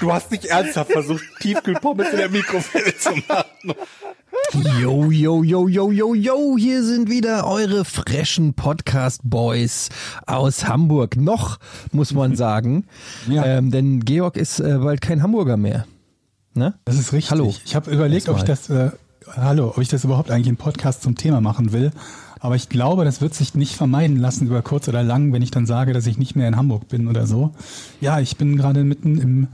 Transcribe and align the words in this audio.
Du 0.00 0.12
hast 0.12 0.30
nicht 0.30 0.44
ernsthaft 0.44 0.92
versucht, 0.92 1.24
Tiefkühlpommes 1.40 2.10
in 2.10 2.18
der 2.18 2.28
Mikrowelle 2.28 2.96
zu 2.96 3.10
machen. 3.26 3.74
Yo, 4.80 5.10
yo, 5.10 5.42
yo, 5.42 5.68
yo, 5.68 5.90
yo, 5.90 6.14
yo, 6.14 6.56
hier 6.56 6.84
sind 6.84 7.10
wieder 7.10 7.46
eure 7.46 7.84
frischen 7.84 8.54
Podcast-Boys 8.54 9.88
aus 10.26 10.68
Hamburg. 10.68 11.16
Noch, 11.16 11.58
muss 11.90 12.14
man 12.14 12.36
sagen. 12.36 12.84
Ja. 13.28 13.44
Ähm, 13.44 13.72
denn 13.72 14.04
Georg 14.04 14.36
ist 14.36 14.60
äh, 14.60 14.78
bald 14.78 15.00
kein 15.00 15.22
Hamburger 15.22 15.56
mehr. 15.56 15.86
Ne? 16.54 16.74
Das 16.84 16.96
ist 16.96 17.12
richtig. 17.12 17.32
Hallo. 17.32 17.52
Ich 17.64 17.74
habe 17.74 17.90
überlegt, 17.90 18.28
ob 18.28 18.36
ich 18.36 18.44
das, 18.44 18.70
äh, 18.70 18.90
hallo, 19.36 19.70
ob 19.70 19.78
ich 19.78 19.88
das 19.88 20.04
überhaupt 20.04 20.30
eigentlich 20.30 20.48
im 20.48 20.56
Podcast 20.56 21.02
zum 21.02 21.16
Thema 21.16 21.40
machen 21.40 21.72
will. 21.72 21.90
Aber 22.40 22.54
ich 22.54 22.68
glaube, 22.68 23.04
das 23.04 23.20
wird 23.20 23.34
sich 23.34 23.54
nicht 23.54 23.74
vermeiden 23.74 24.16
lassen 24.16 24.46
über 24.46 24.62
kurz 24.62 24.88
oder 24.88 25.02
lang, 25.02 25.32
wenn 25.32 25.42
ich 25.42 25.50
dann 25.50 25.66
sage, 25.66 25.92
dass 25.92 26.06
ich 26.06 26.18
nicht 26.18 26.36
mehr 26.36 26.46
in 26.46 26.56
Hamburg 26.56 26.88
bin 26.88 27.08
oder 27.08 27.26
so. 27.26 27.52
Ja, 28.00 28.20
ich 28.20 28.36
bin 28.36 28.56
gerade 28.56 28.84
mitten 28.84 29.18
im, 29.18 29.48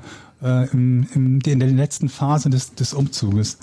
äh, 0.44 0.70
im, 0.70 1.06
im, 1.14 1.40
in 1.44 1.58
der 1.58 1.68
letzten 1.68 2.08
Phase 2.08 2.50
des, 2.50 2.74
des 2.74 2.94
Umzuges. 2.94 3.58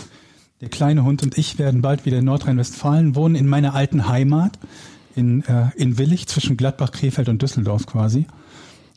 Der 0.60 0.70
kleine 0.70 1.04
Hund 1.04 1.24
und 1.24 1.38
ich 1.38 1.58
werden 1.58 1.82
bald 1.82 2.06
wieder 2.06 2.20
in 2.20 2.26
Nordrhein-Westfalen 2.26 3.16
wohnen, 3.16 3.36
in 3.36 3.48
meiner 3.48 3.74
alten 3.74 4.08
Heimat, 4.08 4.60
in, 5.16 5.44
äh, 5.46 5.70
in 5.76 5.98
Willig, 5.98 6.28
zwischen 6.28 6.58
Gladbach, 6.58 6.92
Krefeld 6.92 7.30
und 7.30 7.42
Düsseldorf 7.42 7.86
quasi. 7.86 8.26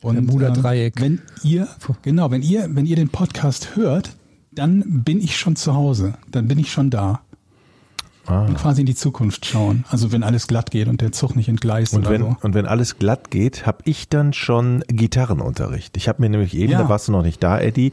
Und 0.03 0.17
Bermuda-Dreieck. 0.27 0.99
Äh, 0.99 1.03
wenn 1.03 1.23
ihr, 1.43 1.69
genau, 2.03 2.31
wenn 2.31 2.43
ihr, 2.43 2.69
wenn 2.71 2.87
ihr 2.87 2.97
den 2.97 3.09
Podcast 3.09 3.77
hört, 3.77 4.11
dann 4.53 5.03
bin 5.03 5.21
ich 5.21 5.37
schon 5.37 5.57
zu 5.57 5.75
Hause. 5.75 6.15
Dann 6.31 6.47
bin 6.49 6.59
ich 6.59 6.71
schon 6.71 6.91
da. 6.91 7.23
Ah. 8.27 8.47
Und 8.47 8.57
quasi 8.57 8.81
in 8.81 8.87
die 8.87 8.95
Zukunft 8.95 9.45
schauen. 9.47 9.85
Also 9.91 10.11
wenn 10.13 10.23
alles 10.23 10.47
glatt 10.47 10.71
geht 10.71 10.89
und 10.89 11.01
der 11.01 11.13
Zug 11.13 11.37
nicht 11.37 11.49
entgleist 11.49 11.93
Und 11.95 12.01
oder 12.01 12.11
wenn, 12.11 12.21
so. 12.23 12.37
und 12.41 12.55
wenn 12.55 12.67
alles 12.67 12.99
glatt 12.99 13.31
geht, 13.31 13.67
habe 13.67 13.79
ich 13.85 14.09
dann 14.09 14.33
schon 14.33 14.83
Gitarrenunterricht. 14.89 15.97
Ich 15.97 16.09
habe 16.09 16.23
mir 16.23 16.29
nämlich 16.31 16.55
eben, 16.57 16.73
Ja. 16.73 16.79
da 16.79 16.89
warst 16.89 17.09
du 17.09 17.13
noch 17.13 17.23
nicht 17.23 17.43
da, 17.43 17.59
Eddie, 17.61 17.93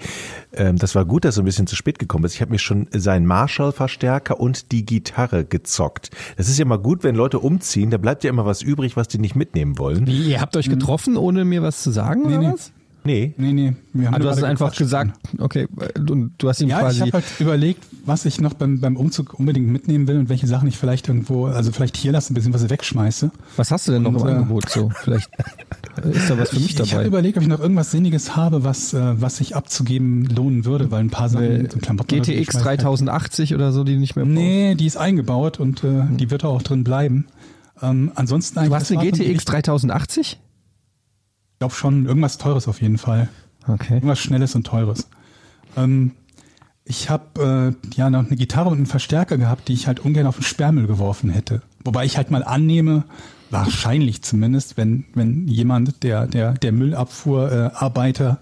ähm, 0.54 0.78
das 0.78 0.96
war 0.96 1.06
gut, 1.06 1.26
dass 1.26 1.36
du 1.36 1.42
ein 1.42 1.46
bisschen 1.46 1.68
zu 1.68 1.76
spät 1.76 2.00
gekommen 2.00 2.22
bist. 2.24 2.36
Ich 2.36 2.42
habe 2.42 2.52
mir 2.52 2.60
schon 2.60 2.88
seinen 2.92 3.26
Marshall-Verstärker 3.26 4.40
und 4.40 4.72
die 4.72 4.86
Gitarre 4.86 5.46
gezockt. 5.46 6.10
Das 6.38 6.50
ist 6.50 6.58
ja 6.60 6.66
mal 6.66 6.78
gut, 6.80 7.04
wenn 7.04 7.16
Leute 7.16 7.40
umziehen, 7.40 7.90
da 7.90 7.98
bleibt 7.98 8.24
ja 8.24 8.30
immer 8.30 8.46
was 8.46 8.62
übrig, 8.62 8.96
was 8.98 9.08
die 9.08 9.20
nicht 9.20 9.36
mitnehmen 9.36 9.78
wollen. 9.78 10.08
Wie, 10.08 10.30
ihr 10.32 10.42
habt 10.42 10.56
euch 10.58 10.70
getroffen, 10.70 11.18
ohne 11.18 11.46
mir 11.46 11.62
was 11.62 11.84
zu 11.84 11.92
sagen, 11.92 12.22
Nee, 12.24 12.28
oder 12.30 12.40
nee. 12.40 12.54
was? 12.54 12.72
Nee, 13.04 13.34
Nee, 13.38 13.54
nee, 13.54 13.74
wir 13.94 14.08
haben 14.08 14.16
Ah, 14.16 14.20
du 14.20 14.30
hast 14.30 14.44
einfach 14.44 14.76
gesagt, 14.76 15.18
okay, 15.40 15.68
und 16.08 16.34
du 16.38 16.50
hast 16.50 16.62
ihm 16.62 16.70
Ja, 16.70 16.78
ich 16.78 16.84
quasi. 16.84 17.00
habe 17.00 17.12
halt 17.14 17.26
überlegt, 17.40 17.84
was 18.06 18.26
ich 18.26 18.40
noch 18.40 18.54
beim, 18.54 18.80
beim 18.80 18.96
Umzug 18.96 19.34
unbedingt 19.40 19.68
mitnehmen 19.70 20.08
will 20.08 20.18
und 20.20 20.30
welche 20.30 20.46
Sachen 20.46 20.68
ich 20.68 20.78
vielleicht 20.78 21.08
irgendwo, 21.08 21.46
also 21.48 21.72
vielleicht 21.72 21.98
hier 21.98 22.12
lasse, 22.12 22.32
beziehungsweise 22.34 22.70
wegschmeiße. 22.70 23.32
was 23.58 23.72
hast 23.72 23.88
du 23.88 23.92
denn 23.94 24.04
noch 24.04 24.14
und, 24.14 24.22
im 24.22 24.28
äh, 24.28 24.32
Angebot 24.32 24.70
so? 24.70 24.92
Vielleicht 25.02 25.30
ist 26.12 26.30
da 26.30 26.38
was 26.38 26.50
für 26.52 26.58
mich 26.58 26.66
Ich, 26.66 26.72
ich 26.74 26.80
habe 26.80 26.90
dabei. 26.92 27.08
überlegt, 27.08 27.38
ob 27.38 27.44
ich 27.44 27.50
noch 27.50 27.60
irgendwas 27.60 27.90
Sinniges 27.92 28.36
habe, 28.36 28.64
was, 28.64 28.94
äh, 28.94 29.20
was 29.20 29.38
sich 29.38 29.56
abzugeben 29.56 30.26
lohnen 30.26 30.66
würde, 30.66 30.92
weil 30.92 31.00
ein 31.00 31.10
paar 31.10 31.30
Sachen, 31.30 31.66
Äh, 31.66 31.70
so 31.72 31.80
Klamotten 31.80 32.08
GTX 32.22 32.52
schmeiß 32.52 32.62
ich 32.62 32.66
halt 32.68 32.84
3080 32.84 33.56
oder 33.56 33.72
so, 33.72 33.84
die 33.84 33.98
nicht 33.98 34.16
mehr 34.16 34.26
brauchst. 34.26 34.36
Nee, 34.38 34.76
die 34.76 34.86
ist 34.86 34.98
eingebaut 34.98 35.60
und 35.60 35.84
äh, 35.84 36.04
die 36.20 36.30
wird 36.30 36.44
auch 36.46 36.62
drin 36.62 36.84
bleiben. 36.84 37.26
Ähm, 37.82 38.12
ansonsten 38.14 38.60
eigentlich. 38.60 38.70
Du 38.70 38.76
hast 38.76 38.92
eine 38.92 39.02
GTX 39.02 39.20
Richtung- 39.28 39.52
3080? 39.54 40.40
Ich 41.62 41.64
glaube 41.64 41.76
schon, 41.76 42.08
irgendwas 42.08 42.40
Teures 42.40 42.68
auf 42.68 42.82
jeden 42.82 42.98
Fall. 42.98 43.30
Okay. 43.68 43.94
Irgendwas 43.94 44.18
Schnelles 44.18 44.56
und 44.56 44.66
Teures. 44.66 45.08
Ähm, 45.78 46.14
ich 46.86 47.12
habe 47.12 47.76
äh, 47.86 47.96
ja 47.96 48.10
noch 48.10 48.26
eine 48.26 48.36
Gitarre 48.36 48.70
und 48.70 48.78
einen 48.78 48.88
Verstärker 48.88 49.38
gehabt, 49.38 49.68
die 49.68 49.74
ich 49.74 49.86
halt 49.86 50.00
ungern 50.00 50.26
auf 50.26 50.38
den 50.38 50.44
Sperrmüll 50.44 50.88
geworfen 50.88 51.30
hätte. 51.30 51.62
Wobei 51.86 52.06
ich 52.06 52.18
halt 52.18 52.32
mal 52.32 52.44
annehme, 52.44 53.04
wahrscheinlich 53.52 54.24
zumindest, 54.24 54.76
wenn, 54.76 55.06
wenn 55.14 55.48
jemand, 55.48 56.02
der, 56.02 56.26
der, 56.26 56.54
der 56.54 56.72
Müllabfuhrarbeiter 56.72 57.74
äh, 57.76 57.86
Arbeiter 57.86 58.40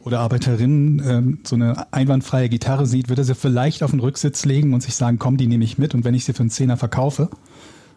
oder 0.00 0.20
Arbeiterin 0.20 1.02
ähm, 1.06 1.38
so 1.44 1.56
eine 1.56 1.90
einwandfreie 1.90 2.50
Gitarre 2.50 2.84
sieht, 2.84 3.08
würde 3.08 3.22
er 3.22 3.24
sie 3.24 3.34
vielleicht 3.34 3.82
auf 3.82 3.92
den 3.92 4.00
Rücksitz 4.00 4.44
legen 4.44 4.74
und 4.74 4.82
sich 4.82 4.94
sagen, 4.94 5.18
komm, 5.18 5.38
die 5.38 5.46
nehme 5.46 5.64
ich 5.64 5.78
mit 5.78 5.94
und 5.94 6.04
wenn 6.04 6.12
ich 6.12 6.26
sie 6.26 6.34
für 6.34 6.40
einen 6.40 6.50
Zehner 6.50 6.76
verkaufe, 6.76 7.30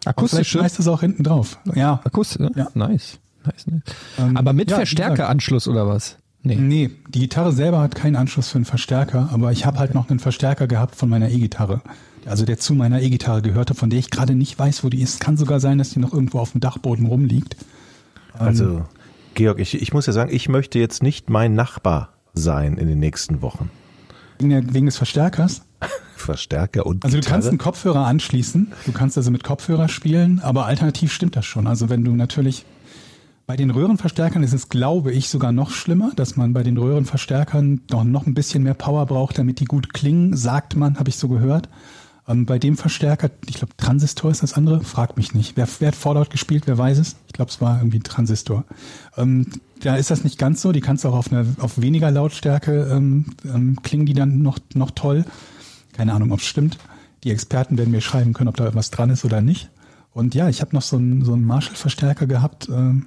aber 0.06 0.26
vielleicht 0.26 0.48
schmeißt 0.48 0.78
es 0.78 0.88
auch 0.88 1.00
hinten 1.00 1.24
drauf. 1.24 1.58
Ja. 1.74 2.00
Akustisch? 2.04 2.50
Ja. 2.56 2.68
Nice. 2.72 3.18
Nice, 3.44 3.66
nice. 3.66 3.82
Ähm, 4.18 4.36
Aber 4.36 4.52
mit 4.52 4.70
ja, 4.70 4.76
Verstärkeranschluss 4.76 5.68
oder 5.68 5.86
was? 5.86 6.16
Nee. 6.44 6.56
Nee, 6.56 6.90
die 7.08 7.20
Gitarre 7.20 7.52
selber 7.52 7.80
hat 7.80 7.94
keinen 7.94 8.16
Anschluss 8.16 8.48
für 8.48 8.56
einen 8.56 8.64
Verstärker, 8.64 9.28
aber 9.32 9.52
ich 9.52 9.64
habe 9.64 9.78
halt 9.78 9.94
noch 9.94 10.10
einen 10.10 10.18
Verstärker 10.18 10.66
gehabt 10.66 10.96
von 10.96 11.08
meiner 11.08 11.30
E-Gitarre. 11.30 11.82
Also 12.26 12.44
der 12.44 12.58
zu 12.58 12.74
meiner 12.74 13.00
E-Gitarre 13.00 13.42
gehörte, 13.42 13.74
von 13.74 13.90
der 13.90 13.98
ich 13.98 14.10
gerade 14.10 14.34
nicht 14.34 14.58
weiß, 14.58 14.82
wo 14.84 14.88
die 14.88 15.00
ist. 15.02 15.20
Kann 15.20 15.36
sogar 15.36 15.60
sein, 15.60 15.78
dass 15.78 15.90
die 15.90 15.98
noch 16.00 16.12
irgendwo 16.12 16.38
auf 16.40 16.52
dem 16.52 16.60
Dachboden 16.60 17.06
rumliegt. 17.06 17.56
also 18.38 18.84
Georg, 19.34 19.60
ich, 19.60 19.80
ich 19.80 19.92
muss 19.92 20.06
ja 20.06 20.12
sagen, 20.12 20.30
ich 20.32 20.48
möchte 20.48 20.78
jetzt 20.78 21.02
nicht 21.02 21.30
mein 21.30 21.54
Nachbar 21.54 22.10
sein 22.34 22.76
in 22.76 22.86
den 22.88 22.98
nächsten 22.98 23.40
Wochen. 23.42 23.70
Wegen, 24.38 24.50
der, 24.50 24.74
wegen 24.74 24.86
des 24.86 24.96
Verstärkers. 24.96 25.62
Verstärker 26.16 26.86
und 26.86 27.04
Also 27.04 27.16
du 27.16 27.20
Gitarre. 27.20 27.34
kannst 27.34 27.48
einen 27.48 27.58
Kopfhörer 27.58 28.06
anschließen, 28.06 28.72
du 28.86 28.92
kannst 28.92 29.16
also 29.16 29.30
mit 29.30 29.42
Kopfhörer 29.42 29.88
spielen, 29.88 30.38
aber 30.40 30.66
alternativ 30.66 31.12
stimmt 31.12 31.34
das 31.36 31.46
schon. 31.46 31.66
Also 31.66 31.88
wenn 31.88 32.04
du 32.04 32.14
natürlich 32.14 32.64
bei 33.52 33.56
den 33.56 33.70
Röhrenverstärkern 33.70 34.42
ist 34.42 34.54
es, 34.54 34.70
glaube 34.70 35.12
ich, 35.12 35.28
sogar 35.28 35.52
noch 35.52 35.72
schlimmer, 35.72 36.12
dass 36.16 36.36
man 36.36 36.54
bei 36.54 36.62
den 36.62 36.78
Röhrenverstärkern 36.78 37.82
noch, 37.90 38.02
noch 38.02 38.26
ein 38.26 38.32
bisschen 38.32 38.62
mehr 38.62 38.72
Power 38.72 39.04
braucht, 39.04 39.36
damit 39.36 39.60
die 39.60 39.66
gut 39.66 39.92
klingen, 39.92 40.34
sagt 40.34 40.74
man, 40.74 40.98
habe 40.98 41.10
ich 41.10 41.16
so 41.16 41.28
gehört. 41.28 41.68
Ähm, 42.26 42.46
bei 42.46 42.58
dem 42.58 42.78
Verstärker, 42.78 43.28
ich 43.46 43.56
glaube 43.56 43.76
Transistor 43.76 44.30
ist 44.30 44.42
das 44.42 44.54
andere, 44.54 44.80
frag 44.80 45.18
mich 45.18 45.34
nicht. 45.34 45.54
Wer, 45.58 45.68
wer 45.80 45.88
hat 45.88 45.96
Fallout 45.96 46.30
gespielt, 46.30 46.66
wer 46.66 46.78
weiß 46.78 46.96
es? 46.96 47.16
Ich 47.26 47.34
glaube, 47.34 47.50
es 47.50 47.60
war 47.60 47.76
irgendwie 47.76 48.00
Transistor. 48.00 48.64
Ähm, 49.18 49.44
da 49.80 49.96
ist 49.96 50.10
das 50.10 50.24
nicht 50.24 50.38
ganz 50.38 50.62
so, 50.62 50.72
die 50.72 50.80
kannst 50.80 51.04
du 51.04 51.10
auch 51.10 51.16
auf, 51.16 51.30
eine, 51.30 51.44
auf 51.60 51.78
weniger 51.78 52.10
Lautstärke 52.10 52.88
ähm, 52.90 53.34
ähm, 53.44 53.76
klingen 53.82 54.06
die 54.06 54.14
dann 54.14 54.40
noch, 54.40 54.60
noch 54.72 54.92
toll. 54.92 55.26
Keine 55.92 56.14
Ahnung, 56.14 56.32
ob 56.32 56.40
es 56.40 56.46
stimmt. 56.46 56.78
Die 57.22 57.30
Experten 57.30 57.76
werden 57.76 57.90
mir 57.90 58.00
schreiben 58.00 58.32
können, 58.32 58.48
ob 58.48 58.56
da 58.56 58.74
was 58.74 58.90
dran 58.90 59.10
ist 59.10 59.26
oder 59.26 59.42
nicht. 59.42 59.68
Und 60.14 60.34
ja, 60.34 60.48
ich 60.48 60.62
habe 60.62 60.74
noch 60.74 60.82
so 60.82 60.96
einen, 60.96 61.22
so 61.22 61.34
einen 61.34 61.44
Marshall-Verstärker 61.44 62.26
gehabt, 62.26 62.70
ähm, 62.70 63.06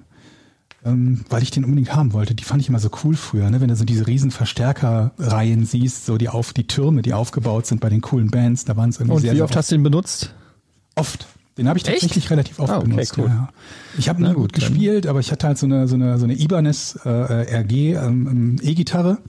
ähm, 0.85 1.21
weil 1.29 1.43
ich 1.43 1.51
den 1.51 1.63
unbedingt 1.65 1.93
haben 1.95 2.13
wollte. 2.13 2.35
Die 2.35 2.43
fand 2.43 2.61
ich 2.61 2.69
immer 2.69 2.79
so 2.79 2.89
cool 3.03 3.15
früher, 3.15 3.49
ne? 3.49 3.59
wenn 3.59 3.67
du 3.69 3.75
so 3.75 3.85
diese 3.85 4.07
riesen 4.07 4.31
Verstärkerreihen 4.31 5.65
siehst, 5.65 6.05
so 6.05 6.17
die 6.17 6.29
auf 6.29 6.53
die 6.53 6.67
Türme, 6.67 7.01
die 7.01 7.13
aufgebaut 7.13 7.65
sind 7.65 7.81
bei 7.81 7.89
den 7.89 8.01
coolen 8.01 8.29
Bands, 8.29 8.65
da 8.65 8.77
waren 8.77 8.89
es 8.89 8.97
irgendwie 8.97 9.15
Und 9.15 9.21
sehr, 9.21 9.31
wie 9.33 9.37
sehr 9.37 9.45
oft 9.45 9.55
hast 9.55 9.71
du 9.71 9.75
den 9.75 9.83
benutzt? 9.83 10.33
Oft. 10.95 11.27
Den 11.57 11.67
habe 11.69 11.79
ich 11.79 11.85
Echt? 11.85 11.93
tatsächlich 12.01 12.29
relativ 12.29 12.59
oft 12.59 12.71
Ah, 12.71 12.77
okay, 12.79 12.89
benutzt. 12.89 13.17
cool. 13.17 13.27
Ja. 13.27 13.49
Ich 13.97 14.09
habe 14.09 14.21
nie 14.21 14.27
gut, 14.29 14.35
gut 14.37 14.53
gespielt, 14.53 15.07
aber 15.07 15.19
ich 15.21 15.31
hatte 15.31 15.47
halt 15.47 15.57
so 15.57 15.65
eine 15.65 15.87
so 15.87 15.95
eine 15.95 16.17
so 16.17 16.25
eine 16.25 16.33
Ibanez 16.37 16.99
äh, 17.05 17.09
RG 17.09 17.93
ähm, 17.93 18.27
ähm, 18.27 18.55
E-Gitarre 18.61 19.19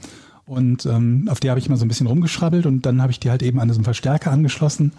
und 0.44 0.86
ähm, 0.86 1.28
auf 1.30 1.38
der 1.38 1.50
habe 1.52 1.60
ich 1.60 1.68
immer 1.68 1.76
so 1.76 1.84
ein 1.84 1.88
bisschen 1.88 2.08
rumgeschrabbelt 2.08 2.66
und 2.66 2.84
dann 2.84 3.00
habe 3.00 3.12
ich 3.12 3.20
die 3.20 3.30
halt 3.30 3.42
eben 3.42 3.60
an 3.60 3.68
so 3.68 3.76
einen 3.76 3.84
Verstärker 3.84 4.32
angeschlossen. 4.32 4.92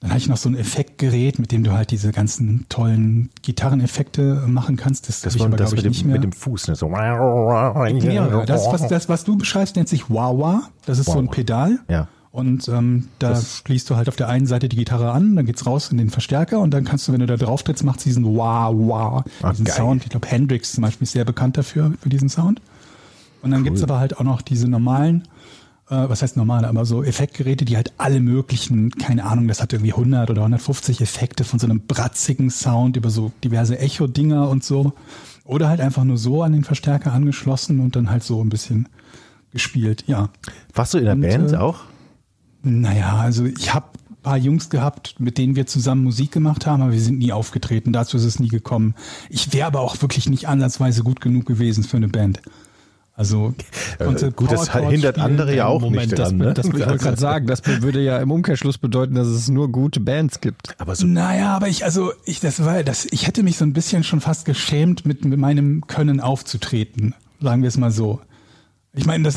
Dann 0.00 0.10
hatte 0.10 0.18
ich 0.20 0.28
noch 0.28 0.38
so 0.38 0.48
ein 0.48 0.56
Effektgerät, 0.56 1.38
mit 1.38 1.52
dem 1.52 1.62
du 1.62 1.72
halt 1.72 1.90
diese 1.90 2.10
ganzen 2.10 2.64
tollen 2.70 3.28
Gitarreneffekte 3.42 4.44
machen 4.46 4.76
kannst. 4.76 5.08
Das, 5.10 5.20
das 5.20 5.38
war 5.38 5.46
aber, 5.46 5.58
das 5.58 5.72
mit 5.72 5.84
dem, 5.84 5.90
nicht 5.90 6.04
mehr. 6.06 6.14
mit 6.14 6.24
dem 6.24 6.32
Fuß. 6.32 6.68
Ne? 6.68 6.74
So. 6.74 6.90
Ja, 6.90 8.44
das, 8.46 8.66
was, 8.72 8.88
das, 8.88 9.08
was 9.10 9.24
du 9.24 9.36
beschreibst, 9.36 9.76
nennt 9.76 9.88
sich 9.90 10.08
Wah-Wah. 10.08 10.62
Das 10.86 10.98
ist 10.98 11.06
so 11.06 11.18
ein. 11.18 11.28
Pedal. 11.28 11.80
Ja. 11.88 12.08
Und 12.32 12.68
ähm, 12.68 13.08
da 13.18 13.34
schließt 13.34 13.90
du 13.90 13.96
halt 13.96 14.08
auf 14.08 14.14
der 14.16 14.28
einen 14.28 14.46
Seite 14.46 14.68
die 14.68 14.76
Gitarre 14.76 15.10
an, 15.10 15.34
dann 15.34 15.46
geht's 15.46 15.66
raus 15.66 15.90
in 15.90 15.98
den 15.98 16.10
Verstärker 16.10 16.60
und 16.60 16.72
dann 16.72 16.84
kannst 16.84 17.08
du, 17.08 17.12
wenn 17.12 17.18
du 17.18 17.26
da 17.26 17.36
drauf 17.36 17.64
trittst, 17.64 17.82
macht 17.82 18.04
diesen 18.04 18.24
Wah-Wah, 18.24 19.24
Ah, 19.42 19.50
diesen 19.50 19.64
geil. 19.64 19.74
Sound. 19.74 20.04
Ich 20.04 20.10
glaube, 20.10 20.28
Hendrix 20.28 20.72
zum 20.72 20.82
Beispiel 20.82 21.04
ist 21.04 21.12
sehr 21.12 21.24
bekannt 21.24 21.58
dafür, 21.58 21.92
für 22.00 22.08
diesen 22.08 22.28
Sound. 22.28 22.60
Und 23.42 23.50
dann 23.50 23.64
gibt's 23.64 23.82
aber 23.82 23.98
halt 23.98 24.18
auch 24.18 24.22
noch 24.22 24.42
diese 24.42 24.68
normalen, 24.68 25.22
äh, 25.22 25.26
was 25.96 26.22
heißt 26.22 26.36
normale, 26.36 26.68
aber 26.68 26.84
so 26.84 27.02
Effektgeräte, 27.02 27.64
die 27.64 27.76
halt 27.76 27.92
alle 27.98 28.20
möglichen, 28.20 28.90
keine 28.90 29.24
Ahnung, 29.24 29.48
das 29.48 29.60
hat 29.60 29.72
irgendwie 29.72 29.92
100 29.92 30.30
oder 30.30 30.42
150 30.42 31.00
Effekte 31.00 31.44
von 31.44 31.58
so 31.58 31.66
einem 31.66 31.80
bratzigen 31.80 32.50
Sound 32.50 32.96
über 32.96 33.10
so 33.10 33.32
diverse 33.42 33.78
Echo-Dinger 33.78 34.48
und 34.48 34.62
so. 34.62 34.92
Oder 35.44 35.68
halt 35.68 35.80
einfach 35.80 36.04
nur 36.04 36.16
so 36.16 36.42
an 36.44 36.52
den 36.52 36.62
Verstärker 36.64 37.12
angeschlossen 37.12 37.80
und 37.80 37.96
dann 37.96 38.08
halt 38.08 38.22
so 38.22 38.42
ein 38.42 38.50
bisschen 38.50 38.88
gespielt, 39.52 40.04
ja. 40.06 40.30
Warst 40.74 40.94
du 40.94 40.98
in 40.98 41.04
der 41.04 41.14
Und, 41.14 41.22
Band 41.22 41.52
äh, 41.52 41.56
auch? 41.56 41.80
Naja, 42.62 43.16
also 43.16 43.46
ich 43.46 43.74
habe 43.74 43.86
ein 44.10 44.22
paar 44.22 44.36
Jungs 44.36 44.70
gehabt, 44.70 45.16
mit 45.18 45.38
denen 45.38 45.56
wir 45.56 45.66
zusammen 45.66 46.04
Musik 46.04 46.30
gemacht 46.30 46.66
haben, 46.66 46.82
aber 46.82 46.92
wir 46.92 47.00
sind 47.00 47.18
nie 47.18 47.32
aufgetreten. 47.32 47.92
Dazu 47.92 48.16
ist 48.16 48.24
es 48.24 48.38
nie 48.38 48.48
gekommen. 48.48 48.94
Ich 49.28 49.52
wäre 49.52 49.66
aber 49.66 49.80
auch 49.80 50.00
wirklich 50.02 50.28
nicht 50.28 50.46
ansatzweise 50.46 51.02
gut 51.02 51.20
genug 51.20 51.46
gewesen 51.46 51.82
für 51.82 51.96
eine 51.96 52.08
Band. 52.08 52.40
Also 53.20 53.52
konnte 53.98 54.28
Äh, 54.28 54.30
gut, 54.30 54.50
das 54.50 54.72
hindert 54.72 55.18
andere 55.18 55.54
ja 55.54 55.66
auch 55.66 55.82
Moment, 55.82 56.06
nicht 56.06 56.18
das, 56.18 56.30
dran, 56.30 56.38
ne? 56.38 56.54
das, 56.54 56.64
ich 56.64 56.72
wollte 56.72 56.96
gerade 56.96 57.20
sagen, 57.20 57.46
das 57.46 57.60
würde 57.66 58.00
ja 58.00 58.18
im 58.18 58.30
Umkehrschluss 58.30 58.78
bedeuten, 58.78 59.14
dass 59.14 59.26
es 59.26 59.50
nur 59.50 59.70
gute 59.70 60.00
Bands 60.00 60.40
gibt. 60.40 60.74
Aber 60.80 60.96
so, 60.96 61.06
Naja, 61.06 61.54
aber 61.54 61.68
ich, 61.68 61.84
also 61.84 62.14
ich, 62.24 62.40
das 62.40 62.64
war, 62.64 62.82
das, 62.82 63.04
ich 63.10 63.26
hätte 63.26 63.42
mich 63.42 63.58
so 63.58 63.66
ein 63.66 63.74
bisschen 63.74 64.04
schon 64.04 64.22
fast 64.22 64.46
geschämt, 64.46 65.04
mit, 65.04 65.22
mit 65.26 65.38
meinem 65.38 65.86
Können 65.86 66.20
aufzutreten. 66.20 67.14
Sagen 67.42 67.60
wir 67.60 67.68
es 67.68 67.76
mal 67.76 67.90
so. 67.90 68.20
Ich 68.94 69.04
meine, 69.04 69.22
das, 69.24 69.36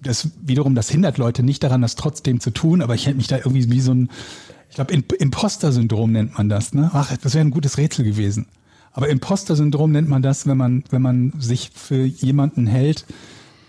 das 0.00 0.28
wiederum, 0.40 0.76
das 0.76 0.88
hindert 0.88 1.18
Leute 1.18 1.42
nicht 1.42 1.64
daran, 1.64 1.82
das 1.82 1.96
trotzdem 1.96 2.38
zu 2.38 2.52
tun, 2.52 2.80
aber 2.80 2.94
ich 2.94 3.08
hätte 3.08 3.16
mich 3.16 3.26
da 3.26 3.38
irgendwie 3.38 3.68
wie 3.72 3.80
so 3.80 3.92
ein, 3.92 4.08
ich 4.68 4.76
glaube, 4.76 4.94
Imposter-Syndrom 4.94 6.12
nennt 6.12 6.38
man 6.38 6.48
das, 6.48 6.74
ne? 6.74 6.92
Ach, 6.94 7.16
das 7.16 7.34
wäre 7.34 7.44
ein 7.44 7.50
gutes 7.50 7.76
Rätsel 7.76 8.04
gewesen. 8.04 8.46
Aber 8.92 9.08
Imposter-Syndrom 9.08 9.92
nennt 9.92 10.08
man 10.08 10.22
das, 10.22 10.46
wenn 10.46 10.56
man, 10.56 10.84
wenn 10.90 11.02
man 11.02 11.32
sich 11.38 11.70
für 11.74 12.04
jemanden 12.04 12.66
hält, 12.66 13.06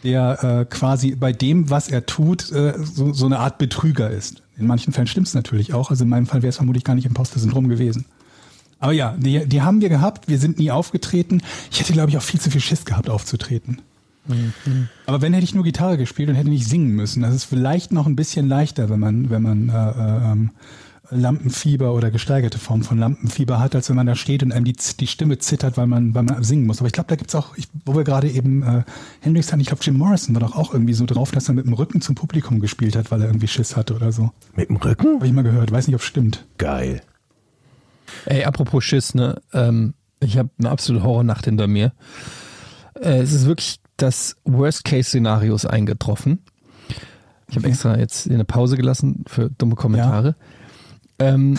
der 0.04 0.44
äh, 0.44 0.66
quasi 0.66 1.16
bei 1.16 1.32
dem, 1.32 1.70
was 1.70 1.88
er 1.88 2.06
tut, 2.06 2.52
äh, 2.52 2.74
so, 2.84 3.14
so 3.14 3.26
eine 3.26 3.40
Art 3.40 3.58
Betrüger 3.60 4.10
ist. 4.10 4.42
In 4.58 4.68
manchen 4.68 4.94
Fällen 4.94 5.08
stimmt 5.08 5.28
es 5.28 5.34
natürlich 5.34 5.74
auch. 5.74 5.92
Also 5.92 6.04
in 6.04 6.10
meinem 6.10 6.26
Fall 6.26 6.42
wäre 6.42 6.50
es 6.50 6.58
vermutlich 6.58 6.84
gar 6.84 6.96
nicht 6.96 7.06
Imposter-Syndrom 7.06 7.68
gewesen. 7.68 8.06
Aber 8.80 8.94
ja, 8.94 9.16
die, 9.18 9.46
die 9.46 9.62
haben 9.62 9.80
wir 9.80 9.90
gehabt. 9.90 10.28
Wir 10.28 10.40
sind 10.40 10.58
nie 10.58 10.72
aufgetreten. 10.72 11.44
Ich 11.72 11.80
hätte, 11.80 11.94
glaube 11.94 12.10
ich, 12.10 12.18
auch 12.18 12.24
viel 12.24 12.40
zu 12.40 12.50
viel 12.50 12.62
Schiss 12.62 12.84
gehabt, 12.84 13.10
aufzutreten. 13.10 13.80
Aber 15.06 15.22
wenn 15.22 15.34
hätte 15.34 15.44
ich 15.44 15.54
nur 15.54 15.64
Gitarre 15.64 15.98
gespielt 15.98 16.30
und 16.30 16.36
hätte 16.36 16.50
nicht 16.50 16.68
singen 16.68 16.92
müssen. 16.92 17.22
Das 17.22 17.34
ist 17.34 17.44
vielleicht 17.44 17.92
noch 17.92 18.08
ein 18.08 18.16
bisschen 18.16 18.48
leichter, 18.48 18.90
wenn 18.90 19.00
man, 19.00 19.30
wenn 19.30 19.42
man 19.42 19.70
äh, 19.70 19.74
äh, 19.74 20.32
ähm, 20.32 20.50
Lampenfieber 21.12 21.94
oder 21.94 22.10
gesteigerte 22.10 22.58
Form 22.58 22.84
von 22.84 22.98
Lampenfieber 22.98 23.60
hat, 23.60 23.76
als 23.76 23.90
wenn 23.90 23.96
man 23.96 24.08
da 24.08 24.16
steht 24.16 24.44
und 24.44 24.52
einem 24.52 24.66
die, 24.66 24.74
die 24.74 25.08
Stimme 25.08 25.38
zittert, 25.38 25.78
weil 25.78 25.88
man, 25.88 26.16
weil 26.16 26.24
man 26.24 26.44
singen 26.44 26.66
muss. 26.66 26.80
Aber 26.80 26.88
ich 26.88 26.94
glaube, 26.94 27.10
da 27.10 27.16
gibt's 27.16 27.36
auch, 27.36 27.58
ich, 27.58 27.68
wo 27.86 27.96
wir 27.96 28.04
gerade 28.04 28.30
eben 28.30 28.64
äh, 28.64 28.84
Hendrix 29.20 29.52
hatten, 29.52 29.62
ich 29.62 29.68
glaube, 29.68 29.84
Jim 29.84 29.98
Morrison 29.98 30.34
war 30.34 30.42
doch 30.42 30.56
auch 30.56 30.74
irgendwie 30.74 30.94
so 30.94 31.06
drauf, 31.06 31.32
dass 31.32 31.50
er 31.50 31.54
mit 31.54 31.66
dem 31.66 31.74
Rücken 31.74 32.02
zum 32.02 32.16
Publikum 32.16 32.60
gespielt 32.60 32.96
hat, 32.96 33.12
weil 33.12 33.22
er 33.22 33.28
irgendwie 33.28 33.48
Schiss 33.48 33.76
hatte 33.76 33.96
oder 33.96 34.12
so. 34.12 34.32
mit 34.56 34.70
dem 34.70 34.78
Rücken? 34.78 35.16
Habe 35.16 35.28
ich 35.28 35.34
mal 35.34 35.44
gehört, 35.44 35.72
weiß 35.72 35.88
nicht, 35.88 35.96
ob 35.96 36.02
stimmt. 36.02 36.46
Geil. 36.58 37.02
Ey, 38.26 38.44
apropos 38.46 38.84
Schiss, 38.84 39.14
ne? 39.14 39.42
Ähm, 39.54 39.94
ich 40.20 40.38
habe 40.38 40.50
eine 40.60 40.70
absolute 40.70 41.04
Horrornacht 41.04 41.46
hinter 41.46 41.68
mir. 41.68 41.94
Äh, 42.96 43.20
es 43.20 43.34
ist 43.34 43.46
wirklich 43.46 43.80
das 43.98 44.36
Worst-Case-Szenario 44.46 45.54
ist 45.56 45.66
eingetroffen. 45.66 46.40
Ich 47.50 47.58
habe 47.58 47.68
extra 47.68 47.98
jetzt 47.98 48.30
eine 48.30 48.46
Pause 48.46 48.78
gelassen 48.78 49.26
für 49.28 49.50
dumme 49.50 49.76
Kommentare. 49.76 50.36
Ähm, 51.22 51.58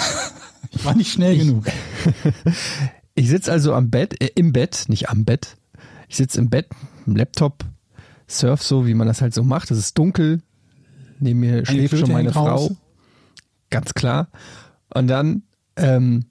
Ich 0.72 0.84
war 0.84 0.94
nicht 0.94 1.12
schnell 1.12 1.38
genug. 1.38 1.64
ich 3.14 3.28
sitze 3.28 3.52
also 3.52 3.74
am 3.74 3.90
Bett, 3.90 4.20
äh, 4.22 4.30
im 4.34 4.52
Bett, 4.52 4.84
nicht 4.88 5.08
am 5.08 5.24
Bett. 5.24 5.56
Ich 6.08 6.16
sitze 6.16 6.40
im 6.40 6.50
Bett, 6.50 6.68
im 7.06 7.16
Laptop, 7.16 7.64
surf 8.28 8.62
so, 8.62 8.86
wie 8.86 8.94
man 8.94 9.06
das 9.06 9.20
halt 9.20 9.34
so 9.34 9.42
macht. 9.42 9.70
Es 9.70 9.78
ist 9.78 9.96
dunkel. 9.96 10.42
Neben 11.18 11.40
mir 11.40 11.64
schläft 11.64 11.90
Flöte 11.90 12.06
schon 12.06 12.12
meine. 12.12 12.32
Frau. 12.32 12.76
Ganz 13.70 13.94
klar. 13.94 14.28
Und 14.92 15.06
dann, 15.06 15.42
ähm, 15.76 16.26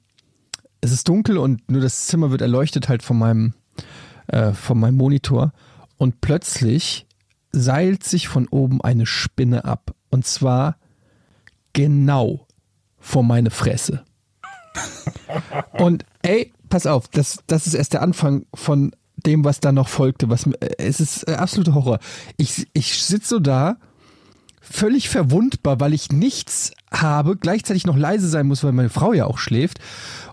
es 0.82 0.92
ist 0.92 1.08
dunkel 1.08 1.38
und 1.38 1.70
nur 1.70 1.82
das 1.82 2.08
Zimmer 2.08 2.32
wird 2.32 2.42
erleuchtet 2.42 2.90
halt 2.90 3.04
von 3.04 3.18
meinem, 3.18 3.54
äh, 4.28 4.52
von 4.54 4.80
meinem 4.80 4.96
Monitor. 4.96 5.54
Und 5.98 6.22
plötzlich 6.22 7.08
seilt 7.52 8.04
sich 8.04 8.28
von 8.28 8.48
oben 8.48 8.82
eine 8.82 9.06
Spinne 9.06 9.66
ab. 9.66 9.96
Und 10.10 10.26
zwar 10.26 10.78
genau 11.74 12.48
vor 13.02 13.24
meine 13.24 13.50
Fresse. 13.50 14.06
Und 15.74 16.06
ey, 16.22 16.54
pass 16.70 16.88
auf, 16.88 17.10
das, 17.10 17.40
das 17.48 17.68
ist 17.68 17.74
erst 17.74 17.94
der 17.94 18.02
Anfang 18.02 18.46
von 18.54 18.94
dem, 19.18 19.44
was 19.44 19.60
da 19.60 19.72
noch 19.72 19.90
folgte. 19.90 20.30
Was, 20.30 20.48
äh, 20.48 20.70
es 20.78 21.00
ist 21.00 21.28
äh, 21.28 21.34
absoluter 21.34 21.74
Horror. 21.74 22.00
Ich, 22.38 22.68
ich 22.74 23.04
sitze 23.04 23.28
so 23.28 23.40
da, 23.40 23.78
völlig 24.62 25.10
verwundbar, 25.10 25.80
weil 25.80 25.94
ich 25.94 26.12
nichts 26.12 26.72
habe, 26.92 27.36
gleichzeitig 27.36 27.86
noch 27.86 27.98
leise 27.98 28.30
sein 28.30 28.48
muss, 28.48 28.64
weil 28.64 28.72
meine 28.72 28.90
Frau 28.90 29.14
ja 29.14 29.26
auch 29.26 29.38
schläft. 29.38 29.80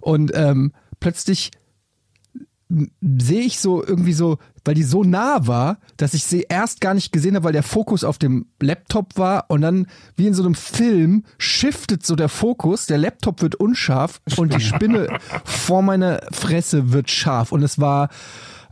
Und 0.00 0.32
ähm, 0.34 0.72
plötzlich 1.00 1.50
sehe 2.68 3.40
ich 3.40 3.60
so 3.60 3.82
irgendwie 3.82 4.12
so, 4.12 4.38
weil 4.64 4.74
die 4.74 4.82
so 4.82 5.02
nah 5.02 5.46
war, 5.46 5.78
dass 5.96 6.12
ich 6.12 6.24
sie 6.24 6.46
erst 6.48 6.80
gar 6.80 6.92
nicht 6.92 7.12
gesehen 7.12 7.34
habe, 7.34 7.44
weil 7.44 7.52
der 7.52 7.62
Fokus 7.62 8.04
auf 8.04 8.18
dem 8.18 8.46
Laptop 8.60 9.16
war 9.16 9.46
und 9.48 9.62
dann 9.62 9.86
wie 10.16 10.26
in 10.26 10.34
so 10.34 10.42
einem 10.42 10.54
Film 10.54 11.24
shiftet 11.38 12.04
so 12.04 12.14
der 12.14 12.28
Fokus, 12.28 12.86
der 12.86 12.98
Laptop 12.98 13.40
wird 13.40 13.54
unscharf 13.54 14.20
und 14.36 14.54
die 14.54 14.60
Spinne 14.60 15.18
vor 15.44 15.82
meiner 15.82 16.20
Fresse 16.30 16.92
wird 16.92 17.10
scharf 17.10 17.52
und 17.52 17.62
es 17.62 17.78
war 17.78 18.10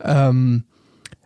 ähm, 0.02 0.64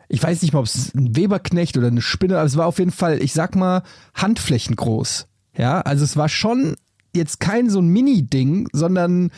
ich 0.08 0.22
weiß 0.22 0.42
nicht 0.42 0.52
mal, 0.52 0.60
ob 0.60 0.66
es 0.66 0.92
ein 0.94 1.16
Weberknecht 1.16 1.76
oder 1.76 1.86
eine 1.86 2.02
Spinne, 2.02 2.36
aber 2.36 2.46
es 2.46 2.56
war 2.56 2.66
auf 2.66 2.80
jeden 2.80 2.90
Fall, 2.90 3.22
ich 3.22 3.32
sag 3.32 3.54
mal, 3.54 3.84
Handflächen 4.12 4.74
groß. 4.74 5.28
Ja, 5.56 5.80
also 5.82 6.04
es 6.04 6.16
war 6.16 6.28
schon 6.28 6.76
jetzt 7.14 7.38
kein 7.38 7.70
so 7.70 7.80
ein 7.80 7.88
Mini-Ding, 7.88 8.68
sondern 8.72 9.30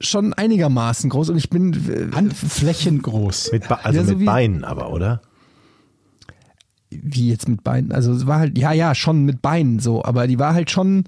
schon 0.00 0.32
einigermaßen 0.34 1.08
groß 1.10 1.30
und 1.30 1.36
ich 1.36 1.50
bin 1.50 1.72
äh, 2.12 2.14
Handflächen 2.14 3.00
groß. 3.02 3.52
Mit 3.52 3.70
also 3.70 3.98
Ja, 4.00 4.04
so 4.04 4.10
mit 4.12 4.20
wie- 4.20 4.24
Beinen 4.24 4.64
aber, 4.64 4.92
oder? 4.92 5.22
wie 6.90 7.28
jetzt 7.28 7.48
mit 7.48 7.64
Beinen, 7.64 7.90
also 7.90 8.12
es 8.12 8.26
war 8.26 8.38
halt, 8.38 8.56
ja, 8.56 8.72
ja, 8.72 8.94
schon 8.94 9.24
mit 9.24 9.42
Beinen 9.42 9.80
so, 9.80 10.04
aber 10.04 10.28
die 10.28 10.38
war 10.38 10.54
halt 10.54 10.70
schon 10.70 11.04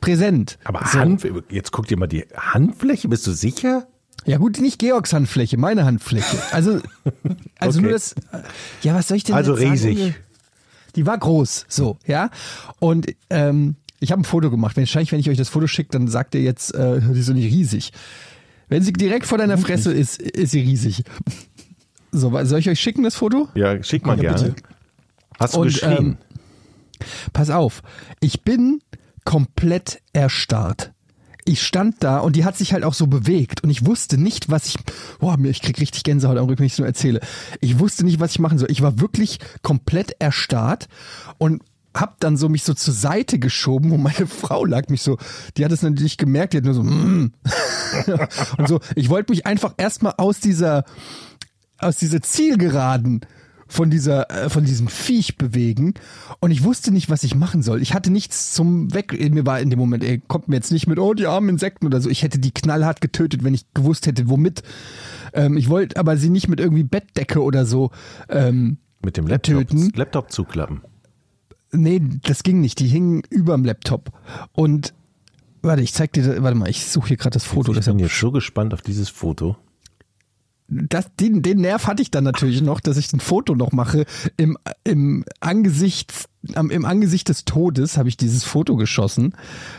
präsent. 0.00 0.58
Aber 0.64 0.84
so. 0.86 0.98
Hand, 0.98 1.24
jetzt 1.50 1.70
guck 1.70 1.86
dir 1.86 1.96
mal 1.96 2.08
die 2.08 2.24
Handfläche, 2.36 3.08
bist 3.08 3.26
du 3.28 3.32
sicher? 3.32 3.86
Ja 4.26 4.38
gut, 4.38 4.60
nicht 4.60 4.78
Georgs 4.80 5.12
Handfläche, 5.12 5.56
meine 5.56 5.84
Handfläche. 5.84 6.36
Also, 6.52 6.80
also 7.60 7.78
Okay. 7.78 7.82
nur 7.82 7.92
das, 7.92 8.14
ja, 8.82 8.94
was 8.94 9.06
soll 9.08 9.18
ich 9.18 9.24
denn 9.24 9.36
Also 9.36 9.52
jetzt 9.56 9.60
sagen? 9.62 9.72
riesig. 9.96 10.14
Die 10.96 11.06
war 11.06 11.16
groß, 11.16 11.66
so, 11.68 11.98
ja. 12.04 12.30
Und 12.80 13.06
ähm, 13.30 13.76
ich 14.00 14.10
habe 14.12 14.22
ein 14.22 14.24
Foto 14.24 14.50
gemacht. 14.50 14.76
Wahrscheinlich, 14.76 15.12
wenn 15.12 15.20
ich 15.20 15.30
euch 15.30 15.36
das 15.36 15.48
Foto 15.48 15.66
schicke, 15.66 15.90
dann 15.92 16.08
sagt 16.08 16.34
ihr 16.34 16.42
jetzt, 16.42 16.74
äh, 16.74 17.00
die 17.00 17.20
ist 17.20 17.26
so 17.26 17.32
nicht 17.32 17.52
riesig. 17.52 17.92
Wenn 18.68 18.82
sie 18.82 18.92
direkt 18.92 19.26
vor 19.26 19.38
deiner 19.38 19.58
Fresse 19.58 19.92
ist, 19.92 20.20
ist 20.20 20.50
sie 20.52 20.60
riesig. 20.60 21.02
So, 22.12 22.30
soll 22.44 22.58
ich 22.60 22.68
euch 22.68 22.80
schicken, 22.80 23.02
das 23.04 23.14
Foto? 23.14 23.48
Ja, 23.54 23.82
schick 23.82 24.04
mal 24.06 24.16
Ja, 24.22 24.32
gerne. 24.34 24.50
bitte. 24.50 24.62
Hast 25.38 25.54
du 25.54 25.60
Und, 25.60 25.66
geschrien? 25.68 25.96
ähm, 25.98 26.16
Pass 27.32 27.48
auf, 27.50 27.82
ich 28.20 28.42
bin 28.42 28.80
komplett 29.24 30.00
erstarrt. 30.12 30.92
Ich 31.46 31.62
stand 31.62 31.96
da 32.00 32.18
und 32.18 32.36
die 32.36 32.44
hat 32.44 32.56
sich 32.58 32.74
halt 32.74 32.84
auch 32.84 32.92
so 32.94 33.06
bewegt 33.06 33.64
und 33.64 33.70
ich 33.70 33.86
wusste 33.86 34.18
nicht, 34.18 34.50
was 34.50 34.66
ich, 34.66 34.76
boah, 35.18 35.36
mir, 35.38 35.48
ich 35.48 35.62
krieg 35.62 35.80
richtig 35.80 36.02
Gänsehaut 36.04 36.36
am 36.36 36.44
Rücken, 36.44 36.58
wenn 36.60 36.66
ich 36.66 36.72
es 36.74 36.78
nur 36.78 36.86
erzähle. 36.86 37.20
Ich 37.60 37.78
wusste 37.78 38.04
nicht, 38.04 38.20
was 38.20 38.32
ich 38.32 38.38
machen 38.38 38.58
soll. 38.58 38.70
Ich 38.70 38.82
war 38.82 39.00
wirklich 39.00 39.38
komplett 39.62 40.14
erstarrt 40.18 40.88
und 41.38 41.62
hab 41.94 42.20
dann 42.20 42.36
so 42.36 42.48
mich 42.48 42.62
so 42.62 42.74
zur 42.74 42.94
Seite 42.94 43.38
geschoben 43.38 43.92
und 43.92 44.02
meine 44.02 44.26
Frau 44.26 44.64
lag 44.64 44.88
mich 44.88 45.02
so, 45.02 45.18
die 45.56 45.64
hat 45.64 45.72
es 45.72 45.82
natürlich 45.82 46.16
gemerkt, 46.16 46.52
die 46.52 46.58
hat 46.58 46.64
nur 46.64 46.74
so, 46.74 46.82
mm. 46.82 47.32
und 48.58 48.68
so, 48.68 48.80
ich 48.94 49.08
wollte 49.08 49.32
mich 49.32 49.46
einfach 49.46 49.74
erstmal 49.76 50.14
aus 50.16 50.40
dieser, 50.40 50.84
aus 51.78 51.96
dieser 51.96 52.22
Zielgeraden 52.22 53.26
von 53.70 53.88
dieser 53.88 54.28
äh, 54.30 54.50
von 54.50 54.64
diesem 54.64 54.88
Viech 54.88 55.38
bewegen 55.38 55.94
und 56.40 56.50
ich 56.50 56.64
wusste 56.64 56.90
nicht, 56.90 57.08
was 57.08 57.22
ich 57.22 57.34
machen 57.34 57.62
soll. 57.62 57.80
Ich 57.80 57.94
hatte 57.94 58.10
nichts 58.10 58.52
zum 58.52 58.92
weg 58.92 59.12
mir 59.32 59.46
war 59.46 59.60
in 59.60 59.70
dem 59.70 59.78
Moment, 59.78 60.02
ey, 60.02 60.20
kommt 60.26 60.48
mir 60.48 60.56
jetzt 60.56 60.72
nicht 60.72 60.88
mit 60.88 60.98
oh 60.98 61.14
die 61.14 61.26
armen 61.26 61.50
Insekten 61.50 61.86
oder 61.86 62.00
so. 62.00 62.10
Ich 62.10 62.22
hätte 62.22 62.38
die 62.38 62.50
knallhart 62.50 63.00
getötet, 63.00 63.44
wenn 63.44 63.54
ich 63.54 63.72
gewusst 63.72 64.06
hätte, 64.06 64.28
womit. 64.28 64.62
Ähm, 65.32 65.56
ich 65.56 65.68
wollte 65.68 65.96
aber 65.98 66.16
sie 66.16 66.30
nicht 66.30 66.48
mit 66.48 66.58
irgendwie 66.58 66.82
Bettdecke 66.82 67.42
oder 67.42 67.64
so 67.64 67.90
ähm, 68.28 68.78
Mit 69.04 69.16
dem 69.16 69.28
Laptop, 69.28 69.68
töten. 69.68 69.92
Laptop 69.94 70.32
zuklappen. 70.32 70.82
Nee, 71.72 72.02
das 72.24 72.42
ging 72.42 72.60
nicht. 72.60 72.78
Die 72.80 72.88
hingen 72.88 73.22
überm 73.30 73.64
Laptop. 73.64 74.10
Und 74.52 74.92
warte, 75.62 75.82
ich 75.82 75.92
zeig 75.92 76.12
dir, 76.12 76.22
das- 76.24 76.42
warte 76.42 76.56
mal, 76.56 76.68
ich 76.68 76.86
suche 76.86 77.08
hier 77.08 77.16
gerade 77.16 77.34
das 77.34 77.44
Foto. 77.44 77.72
Ich 77.72 77.84
bin 77.84 77.98
jetzt 77.98 78.18
so 78.18 78.30
gespannt 78.32 78.74
auf 78.74 78.82
dieses 78.82 79.08
Foto. 79.08 79.56
das, 80.68 81.06
den, 81.18 81.42
den 81.42 81.58
Nerv 81.60 81.86
hatte 81.88 82.00
ich 82.02 82.10
dann 82.12 82.22
natürlich 82.24 82.62
noch, 82.62 82.78
dass 82.80 82.96
ich 82.96 83.12
ein 83.12 83.18
Foto 83.20 83.54
noch 83.56 83.72
mache. 83.72 84.04
Im, 84.36 84.56
im, 84.84 85.24
Angesicht, 85.40 86.12
Im 86.54 86.84
Angesicht 86.84 87.28
des 87.28 87.44
Todes 87.44 87.96
habe 87.98 88.08
ich 88.08 88.16
dieses 88.16 88.44
Foto 88.44 88.76
geschossen. 88.76 89.34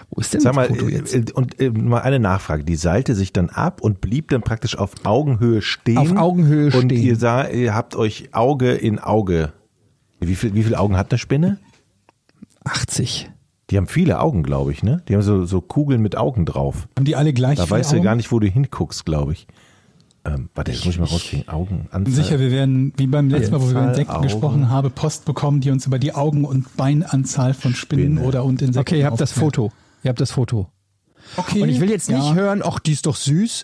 Wo 0.09 0.19
ist 0.21 0.33
denn 0.33 0.41
Sag 0.41 0.49
das 0.53 0.55
mal, 0.55 0.67
Foto 0.67 0.89
jetzt? 0.89 1.13
äh, 1.15 1.23
und 1.33 1.59
äh, 1.61 1.69
mal 1.71 2.01
eine 2.01 2.19
Nachfrage. 2.19 2.63
Die 2.65 2.75
seilte 2.75 3.15
sich 3.15 3.31
dann 3.33 3.49
ab 3.49 3.81
und 3.81 4.01
blieb 4.01 4.29
dann 4.31 4.41
praktisch 4.41 4.77
auf 4.77 4.91
Augenhöhe 5.05 5.61
stehen. 5.61 5.97
Auf 5.97 6.15
Augenhöhe 6.15 6.65
und 6.65 6.91
stehen. 6.91 7.01
ihr, 7.03 7.15
sah, 7.15 7.47
ihr 7.47 7.73
habt 7.73 7.95
euch 7.95 8.29
Auge 8.33 8.71
in 8.73 8.99
Auge. 8.99 9.53
Wie 10.19 10.35
viel, 10.35 10.53
wie 10.53 10.63
viele 10.63 10.77
Augen 10.79 10.97
hat 10.97 11.11
eine 11.11 11.17
Spinne? 11.19 11.57
80. 12.63 13.31
Die 13.69 13.77
haben 13.77 13.87
viele 13.87 14.19
Augen, 14.19 14.43
glaube 14.43 14.71
ich, 14.71 14.83
ne? 14.83 15.01
Die 15.07 15.13
haben 15.15 15.21
so, 15.21 15.45
so 15.45 15.61
Kugeln 15.61 16.01
mit 16.01 16.17
Augen 16.17 16.45
drauf. 16.45 16.87
Haben 16.97 17.05
die 17.05 17.15
alle 17.15 17.31
gleich 17.33 17.57
Da 17.57 17.65
viele 17.65 17.79
weißt 17.79 17.91
du 17.91 17.95
Augen? 17.97 18.03
gar 18.03 18.15
nicht, 18.15 18.31
wo 18.31 18.39
du 18.39 18.47
hinguckst, 18.47 19.05
glaube 19.05 19.33
ich. 19.33 19.47
Ähm, 20.23 20.49
warte, 20.53 20.71
jetzt 20.71 20.85
muss 20.85 20.93
ich 20.95 20.99
mal 20.99 21.07
rauskriegen. 21.07 21.47
Augen, 21.47 21.87
Anzahl. 21.91 22.13
Sicher, 22.13 22.39
wir 22.39 22.51
werden, 22.51 22.93
wie 22.97 23.07
beim 23.07 23.29
letzten 23.29 23.53
Mal, 23.53 23.61
wo 23.61 23.65
wir 23.65 23.71
über 23.71 23.87
Insekten 23.89 24.11
Augen. 24.13 24.23
gesprochen 24.23 24.69
haben, 24.69 24.91
Post 24.91 25.25
bekommen, 25.25 25.61
die 25.61 25.71
uns 25.71 25.87
über 25.87 25.97
die 25.99 26.13
Augen- 26.13 26.45
und 26.45 26.75
Beinanzahl 26.77 27.53
von 27.53 27.73
Spinnen 27.73 28.17
Spinne. 28.17 28.27
oder 28.27 28.43
und 28.43 28.61
Insekten 28.61 28.79
Okay, 28.79 28.99
ihr 28.99 29.05
habt 29.07 29.19
das. 29.21 29.31
Foto. 29.31 29.71
Ihr 30.03 30.09
habt 30.09 30.21
das 30.21 30.31
Foto. 30.31 30.67
Okay. 31.37 31.61
Und 31.61 31.69
ich 31.69 31.79
will 31.79 31.89
jetzt 31.89 32.09
nicht 32.09 32.17
ja. 32.23 32.33
hören, 32.33 32.61
ach, 32.63 32.79
die 32.79 32.91
ist 32.91 33.05
doch 33.05 33.15
süß. 33.15 33.63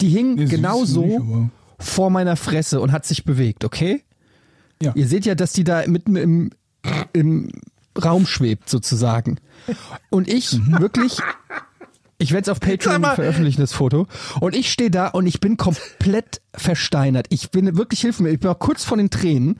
Die 0.00 0.08
hing 0.08 0.34
Nee, 0.36 0.42
süß 0.42 0.50
genau 0.50 0.80
nicht, 0.82 0.88
so 0.92 1.04
aber- 1.04 1.50
vor 1.80 2.10
meiner 2.10 2.36
Fresse 2.36 2.80
und 2.80 2.92
hat 2.92 3.04
sich 3.04 3.24
bewegt, 3.24 3.64
okay? 3.64 4.02
Ja. 4.82 4.92
Ihr 4.94 5.06
seht 5.08 5.26
ja, 5.26 5.34
dass 5.34 5.52
die 5.52 5.64
da 5.64 5.82
mitten 5.86 6.16
im, 6.16 6.50
im 7.12 7.50
Raum 8.02 8.26
schwebt, 8.26 8.68
sozusagen. 8.68 9.38
Und 10.10 10.28
ich 10.28 10.58
wirklich, 10.78 11.18
ich 12.18 12.32
werde 12.32 12.42
es 12.42 12.48
auf 12.48 12.60
Patreon 12.60 13.02
veröffentlichen, 13.02 13.60
das 13.60 13.72
Foto. 13.72 14.06
Und 14.40 14.54
ich 14.56 14.72
stehe 14.72 14.90
da 14.90 15.08
und 15.08 15.26
ich 15.26 15.40
bin 15.40 15.56
komplett 15.56 16.40
versteinert. 16.54 17.26
Ich 17.30 17.50
bin 17.52 17.76
wirklich, 17.76 18.00
hilf 18.00 18.18
mir, 18.18 18.30
ich 18.30 18.42
war 18.42 18.56
kurz 18.56 18.82
vor 18.82 18.96
den 18.96 19.10
Tränen. 19.10 19.58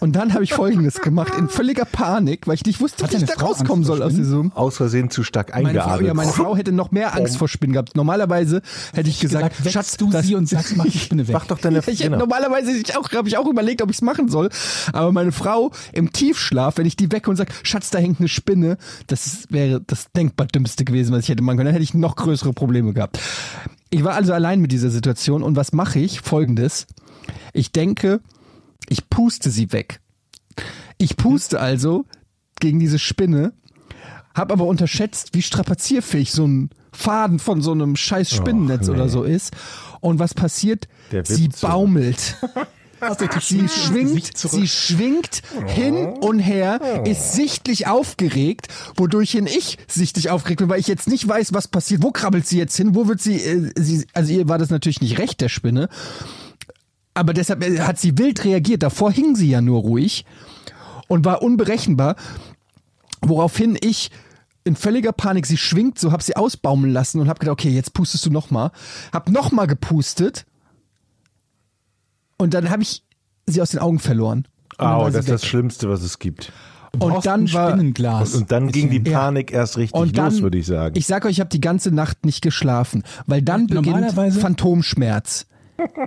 Und 0.00 0.16
dann 0.16 0.32
habe 0.32 0.42
ich 0.42 0.54
Folgendes 0.54 1.02
gemacht, 1.02 1.34
in 1.38 1.50
völliger 1.50 1.84
Panik, 1.84 2.46
weil 2.46 2.54
ich 2.54 2.64
nicht 2.64 2.80
wusste, 2.80 3.04
Hat 3.04 3.12
wie 3.12 3.16
ich 3.16 3.24
da 3.24 3.34
Frau 3.34 3.48
rauskommen 3.48 3.72
Angst 3.72 3.86
soll 3.88 4.02
aus 4.02 4.14
diesem... 4.14 4.50
Aus 4.52 4.78
Versehen 4.78 5.10
zu 5.10 5.22
stark 5.22 5.50
Meine 5.50 5.78
Frau, 5.78 5.80
eingeatmet. 5.90 6.06
ja, 6.08 6.14
meine 6.14 6.32
Frau 6.32 6.56
hätte 6.56 6.72
noch 6.72 6.90
mehr 6.92 7.14
Angst 7.14 7.36
vor 7.36 7.48
Spinnen 7.48 7.74
gehabt. 7.74 7.94
Normalerweise 7.96 8.62
hätte 8.94 9.10
ich 9.10 9.20
gesagt, 9.20 9.58
gesagt, 9.58 9.72
Schatz, 9.72 9.96
du 9.98 10.08
das- 10.10 10.24
sie 10.26 10.34
und 10.34 10.48
sagst, 10.48 10.76
mach 10.78 10.86
die 10.86 10.98
Spinne 10.98 11.28
weg. 11.28 11.34
Mach 11.34 11.46
doch 11.46 11.58
deine 11.58 11.80
ich 11.80 11.86
hätte 11.86 12.04
genau. 12.04 12.18
normalerweise 12.18 12.70
ich 12.72 12.96
auch, 12.96 13.10
habe 13.12 13.28
ich 13.28 13.36
auch 13.36 13.46
überlegt, 13.46 13.82
ob 13.82 13.90
ich 13.90 13.96
es 13.96 14.02
machen 14.02 14.28
soll. 14.28 14.48
Aber 14.94 15.12
meine 15.12 15.32
Frau 15.32 15.72
im 15.92 16.10
Tiefschlaf, 16.12 16.78
wenn 16.78 16.86
ich 16.86 16.96
die 16.96 17.12
wecke 17.12 17.28
und 17.28 17.36
sage, 17.36 17.52
Schatz, 17.62 17.90
da 17.90 17.98
hängt 17.98 18.18
eine 18.20 18.28
Spinne, 18.28 18.78
das 19.08 19.46
wäre 19.50 19.82
das 19.86 20.10
denkbar 20.12 20.46
dümmste 20.46 20.86
gewesen, 20.86 21.12
was 21.12 21.24
ich 21.24 21.28
hätte 21.28 21.42
machen 21.42 21.58
können. 21.58 21.66
Dann 21.66 21.74
hätte 21.74 21.84
ich 21.84 21.89
noch 21.94 22.16
größere 22.16 22.52
Probleme 22.52 22.92
gehabt. 22.92 23.18
Ich 23.90 24.04
war 24.04 24.14
also 24.14 24.32
allein 24.32 24.60
mit 24.60 24.72
dieser 24.72 24.90
Situation 24.90 25.42
und 25.42 25.56
was 25.56 25.72
mache 25.72 25.98
ich? 25.98 26.20
Folgendes. 26.20 26.86
Ich 27.52 27.72
denke, 27.72 28.20
ich 28.88 29.10
puste 29.10 29.50
sie 29.50 29.72
weg. 29.72 30.00
Ich 30.98 31.16
puste 31.16 31.60
also 31.60 32.04
gegen 32.60 32.78
diese 32.78 32.98
Spinne, 32.98 33.52
habe 34.34 34.52
aber 34.52 34.66
unterschätzt, 34.66 35.30
wie 35.32 35.42
strapazierfähig 35.42 36.30
so 36.30 36.46
ein 36.46 36.70
Faden 36.92 37.38
von 37.38 37.62
so 37.62 37.72
einem 37.72 37.96
scheiß 37.96 38.30
Spinnennetz 38.30 38.88
Och, 38.88 38.94
nee. 38.94 39.00
oder 39.00 39.08
so 39.08 39.22
ist. 39.22 39.54
Und 40.00 40.18
was 40.18 40.34
passiert? 40.34 40.88
Sie 41.24 41.48
baumelt. 41.60 42.36
Sie 43.40 43.68
schwingt, 43.68 44.36
sie 44.36 44.68
schwingt 44.68 45.42
hin 45.66 46.06
und 46.20 46.38
her, 46.38 46.80
ist 47.04 47.32
sichtlich 47.32 47.86
aufgeregt, 47.86 48.68
wodurch 48.96 49.32
hin 49.32 49.46
ich 49.46 49.78
sichtlich 49.88 50.30
aufgeregt 50.30 50.60
bin, 50.60 50.68
weil 50.68 50.80
ich 50.80 50.86
jetzt 50.86 51.08
nicht 51.08 51.26
weiß, 51.26 51.54
was 51.54 51.68
passiert. 51.68 52.02
Wo 52.02 52.10
krabbelt 52.10 52.46
sie 52.46 52.58
jetzt 52.58 52.76
hin? 52.76 52.94
Wo 52.94 53.08
wird 53.08 53.20
sie, 53.20 53.36
äh, 53.36 53.72
sie 53.76 54.06
also 54.12 54.32
ihr 54.32 54.48
war 54.48 54.58
das 54.58 54.70
natürlich 54.70 55.00
nicht 55.00 55.18
recht, 55.18 55.40
der 55.40 55.48
Spinne. 55.48 55.88
Aber 57.14 57.32
deshalb 57.32 57.62
äh, 57.62 57.80
hat 57.80 57.98
sie 57.98 58.18
wild 58.18 58.44
reagiert. 58.44 58.82
Davor 58.82 59.10
hing 59.12 59.34
sie 59.34 59.50
ja 59.50 59.60
nur 59.60 59.80
ruhig 59.80 60.24
und 61.08 61.24
war 61.24 61.42
unberechenbar, 61.42 62.16
woraufhin 63.22 63.78
ich 63.80 64.10
in 64.64 64.76
völliger 64.76 65.12
Panik, 65.12 65.46
sie 65.46 65.56
schwingt 65.56 65.98
so, 65.98 66.12
hab 66.12 66.22
sie 66.22 66.36
ausbaumeln 66.36 66.92
lassen 66.92 67.20
und 67.20 67.28
hab 67.28 67.40
gedacht, 67.40 67.54
okay, 67.54 67.70
jetzt 67.70 67.94
pustest 67.94 68.26
du 68.26 68.30
nochmal. 68.30 68.70
Hab 69.12 69.30
nochmal 69.30 69.66
gepustet 69.66 70.44
und 72.40 72.54
dann 72.54 72.70
habe 72.70 72.82
ich 72.82 73.04
sie 73.46 73.60
aus 73.62 73.70
den 73.70 73.80
Augen 73.80 73.98
verloren. 73.98 74.46
Und 74.78 74.86
Au, 74.86 75.06
sie 75.06 75.12
das 75.12 75.26
ist 75.26 75.30
das. 75.30 75.46
Schlimmste, 75.46 75.88
was 75.90 76.02
es 76.02 76.18
gibt. 76.18 76.52
Und 76.98 77.24
dann 77.24 77.52
war- 77.52 77.70
Spinnenglas. 77.70 78.34
Und 78.34 78.50
dann 78.50 78.72
ging 78.72 78.90
die 78.90 79.08
Ja. 79.08 79.18
Panik 79.20 79.52
erst 79.52 79.76
richtig 79.76 80.00
und 80.00 80.18
dann, 80.18 80.32
los, 80.32 80.42
würde 80.42 80.58
ich 80.58 80.66
sagen. 80.66 80.96
Ich 80.98 81.06
sag 81.06 81.24
euch, 81.24 81.32
ich 81.32 81.40
habe 81.40 81.50
die 81.50 81.60
ganze 81.60 81.92
Nacht 81.92 82.24
nicht 82.26 82.42
geschlafen, 82.42 83.04
weil 83.26 83.42
dann 83.42 83.66
beginnt 83.68 84.12
Phantomschmerz. 84.12 85.46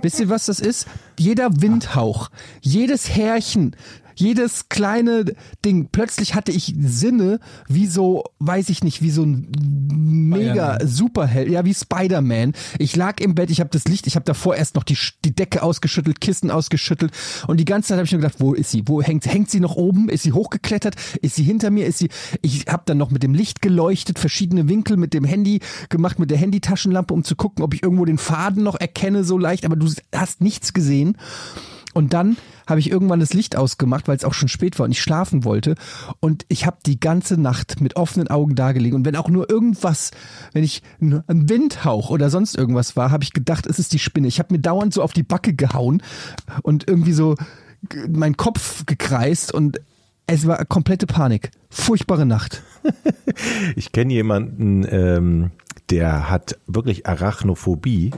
Wisst 0.02 0.20
ihr, 0.20 0.28
was 0.28 0.46
das 0.46 0.60
ist? 0.60 0.86
Jeder 1.18 1.60
Windhauch, 1.60 2.30
jedes 2.60 3.08
Härchen, 3.10 3.74
jedes 4.16 4.68
kleine 4.68 5.24
Ding. 5.64 5.88
Plötzlich 5.90 6.34
hatte 6.34 6.52
ich 6.52 6.74
Sinne 6.78 7.40
wie 7.68 7.86
so, 7.86 8.24
weiß 8.38 8.68
ich 8.68 8.84
nicht, 8.84 9.02
wie 9.02 9.10
so 9.10 9.22
ein 9.22 9.50
mega. 9.92 10.78
Superheld, 10.84 11.50
ja 11.50 11.64
wie 11.64 11.74
Spider-Man. 11.74 12.52
Ich 12.78 12.96
lag 12.96 13.20
im 13.20 13.34
Bett, 13.34 13.50
ich 13.50 13.60
habe 13.60 13.70
das 13.70 13.84
Licht, 13.84 14.06
ich 14.06 14.16
habe 14.16 14.24
davor 14.24 14.56
erst 14.56 14.74
noch 14.74 14.84
die, 14.84 14.98
die 15.24 15.34
Decke 15.34 15.62
ausgeschüttelt, 15.62 16.20
Kissen 16.20 16.50
ausgeschüttelt 16.50 17.12
und 17.46 17.58
die 17.58 17.64
ganze 17.64 17.88
Zeit 17.88 17.98
habe 17.98 18.06
ich 18.06 18.12
nur 18.12 18.20
gedacht, 18.20 18.40
wo 18.40 18.54
ist 18.54 18.70
sie? 18.70 18.82
Wo 18.86 19.02
hängt 19.02 19.26
hängt 19.26 19.50
sie 19.50 19.60
noch 19.60 19.76
oben? 19.76 20.08
Ist 20.08 20.22
sie 20.22 20.32
hochgeklettert? 20.32 20.96
Ist 21.22 21.36
sie 21.36 21.42
hinter 21.42 21.70
mir? 21.70 21.86
Ist 21.86 21.98
sie 21.98 22.08
Ich 22.42 22.66
habe 22.68 22.82
dann 22.86 22.98
noch 22.98 23.10
mit 23.10 23.22
dem 23.22 23.34
Licht 23.34 23.62
geleuchtet, 23.62 24.18
verschiedene 24.18 24.68
Winkel 24.68 24.96
mit 24.96 25.14
dem 25.14 25.24
Handy 25.24 25.60
gemacht, 25.88 26.18
mit 26.18 26.30
der 26.30 26.38
Handytaschenlampe, 26.38 27.14
um 27.14 27.24
zu 27.24 27.36
gucken, 27.36 27.64
ob 27.64 27.74
ich 27.74 27.82
irgendwo 27.82 28.04
den 28.04 28.18
Faden 28.18 28.62
noch 28.62 28.78
erkenne 28.78 29.24
so 29.24 29.38
leicht, 29.38 29.64
aber 29.64 29.76
du 29.76 29.90
hast 30.14 30.40
nichts 30.40 30.72
gesehen. 30.72 31.16
Und 31.94 32.12
dann 32.12 32.36
habe 32.66 32.80
ich 32.80 32.90
irgendwann 32.90 33.20
das 33.20 33.32
Licht 33.32 33.56
ausgemacht, 33.56 34.08
weil 34.08 34.16
es 34.16 34.24
auch 34.24 34.34
schon 34.34 34.48
spät 34.48 34.78
war 34.78 34.84
und 34.84 34.92
ich 34.92 35.00
schlafen 35.00 35.44
wollte. 35.44 35.74
Und 36.20 36.44
ich 36.48 36.66
habe 36.66 36.78
die 36.84 37.00
ganze 37.00 37.40
Nacht 37.40 37.80
mit 37.80 37.96
offenen 37.96 38.28
Augen 38.28 38.54
dagelegen. 38.54 38.96
Und 38.96 39.04
wenn 39.04 39.16
auch 39.16 39.28
nur 39.28 39.48
irgendwas, 39.48 40.10
wenn 40.52 40.64
ich 40.64 40.82
ein 41.00 41.22
Windhauch 41.28 42.10
oder 42.10 42.30
sonst 42.30 42.56
irgendwas 42.56 42.96
war, 42.96 43.10
habe 43.10 43.24
ich 43.24 43.32
gedacht, 43.32 43.66
es 43.66 43.78
ist 43.78 43.92
die 43.92 43.98
Spinne. 43.98 44.28
Ich 44.28 44.38
habe 44.38 44.52
mir 44.52 44.60
dauernd 44.60 44.92
so 44.92 45.02
auf 45.02 45.12
die 45.12 45.22
Backe 45.22 45.54
gehauen 45.54 46.02
und 46.62 46.88
irgendwie 46.88 47.12
so 47.12 47.36
meinen 48.08 48.36
Kopf 48.36 48.86
gekreist 48.86 49.52
und 49.52 49.80
es 50.26 50.46
war 50.46 50.64
komplette 50.64 51.06
Panik. 51.06 51.50
Furchtbare 51.70 52.26
Nacht. 52.26 52.62
Ich 53.76 53.90
kenne 53.90 54.12
jemanden, 54.12 54.86
ähm, 54.88 55.50
der 55.90 56.30
hat 56.30 56.58
wirklich 56.66 57.06
Arachnophobie. 57.06 58.12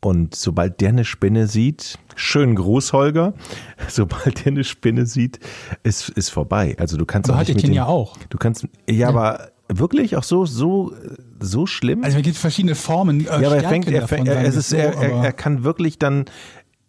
Und 0.00 0.34
sobald 0.34 0.80
der 0.80 0.90
eine 0.90 1.04
Spinne 1.04 1.46
sieht, 1.46 1.98
schönen 2.16 2.54
Gruß, 2.54 2.94
Holger, 2.94 3.34
sobald 3.88 4.44
der 4.44 4.52
eine 4.52 4.64
Spinne 4.64 5.04
sieht, 5.06 5.38
ist, 5.82 6.08
ist 6.08 6.30
vorbei. 6.30 6.74
Also 6.78 6.96
du 6.96 7.04
kannst 7.04 7.28
Aber 7.28 7.36
auch 7.36 7.40
hat 7.40 7.48
nicht 7.48 7.56
mit 7.56 7.66
den, 7.66 7.74
ja 7.74 7.86
auch. 7.86 8.16
Du 8.30 8.38
kannst, 8.38 8.66
ja, 8.88 9.08
aber 9.08 9.50
wirklich 9.68 10.16
auch 10.16 10.22
so, 10.22 10.46
so, 10.46 10.94
so 11.38 11.66
schlimm? 11.66 12.02
Also 12.02 12.16
es 12.16 12.24
gibt 12.24 12.36
verschiedene 12.36 12.74
Formen. 12.74 13.20
Äh, 13.20 13.24
ja, 13.24 13.48
aber 13.48 13.56
er 13.56 13.68
fängt, 13.68 13.88
er, 13.88 14.08
fängt 14.08 14.26
er, 14.26 14.42
es 14.42 14.56
ist, 14.56 14.70
so, 14.70 14.76
er, 14.76 14.94
er, 14.94 15.24
er 15.24 15.32
kann 15.32 15.64
wirklich 15.64 15.98
dann, 15.98 16.24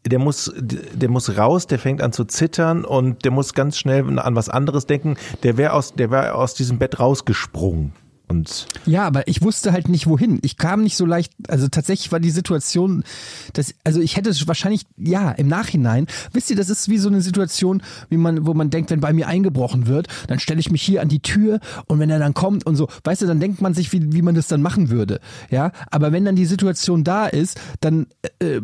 der 0.05 0.19
muss, 0.19 0.51
der 0.57 1.09
muss 1.09 1.37
raus, 1.37 1.67
der 1.67 1.79
fängt 1.79 2.01
an 2.01 2.13
zu 2.13 2.23
zittern 2.25 2.85
und 2.85 3.25
der 3.25 3.31
muss 3.31 3.53
ganz 3.53 3.77
schnell 3.77 4.19
an 4.19 4.35
was 4.35 4.49
anderes 4.49 4.87
denken. 4.87 5.15
Der 5.43 5.57
wäre 5.57 5.73
aus, 5.73 5.93
der 5.93 6.11
wäre 6.11 6.35
aus 6.35 6.53
diesem 6.53 6.79
Bett 6.79 6.99
rausgesprungen. 6.99 7.93
Und 8.31 8.65
Ja, 8.85 9.05
aber 9.05 9.27
ich 9.27 9.41
wusste 9.41 9.73
halt 9.73 9.89
nicht 9.89 10.07
wohin. 10.07 10.39
Ich 10.41 10.55
kam 10.57 10.83
nicht 10.83 10.95
so 10.95 11.05
leicht, 11.05 11.33
also 11.49 11.67
tatsächlich 11.67 12.11
war 12.13 12.21
die 12.21 12.31
Situation, 12.31 13.03
dass, 13.53 13.75
also 13.83 13.99
ich 13.99 14.15
hätte 14.15 14.29
es 14.29 14.47
wahrscheinlich, 14.47 14.83
ja, 14.97 15.31
im 15.31 15.49
Nachhinein, 15.49 16.07
wisst 16.31 16.49
ihr, 16.49 16.55
das 16.55 16.69
ist 16.69 16.87
wie 16.87 16.97
so 16.97 17.09
eine 17.09 17.21
Situation, 17.21 17.83
wie 18.09 18.15
man, 18.15 18.45
wo 18.45 18.53
man 18.53 18.69
denkt, 18.69 18.89
wenn 18.89 19.01
bei 19.01 19.11
mir 19.11 19.27
eingebrochen 19.27 19.85
wird, 19.85 20.07
dann 20.27 20.39
stelle 20.39 20.61
ich 20.61 20.71
mich 20.71 20.81
hier 20.81 21.01
an 21.01 21.09
die 21.09 21.19
Tür 21.19 21.59
und 21.87 21.99
wenn 21.99 22.09
er 22.09 22.19
dann 22.19 22.33
kommt 22.33 22.65
und 22.65 22.77
so, 22.77 22.87
weißt 23.03 23.21
du, 23.21 23.27
dann 23.27 23.41
denkt 23.41 23.61
man 23.61 23.73
sich, 23.73 23.91
wie, 23.91 24.13
wie 24.13 24.21
man 24.21 24.33
das 24.33 24.47
dann 24.47 24.61
machen 24.61 24.89
würde. 24.89 25.19
Ja, 25.49 25.73
aber 25.91 26.13
wenn 26.13 26.23
dann 26.23 26.37
die 26.37 26.45
Situation 26.45 27.03
da 27.03 27.27
ist, 27.27 27.59
dann 27.81 28.07
äh, 28.39 28.55
äh, 28.55 28.61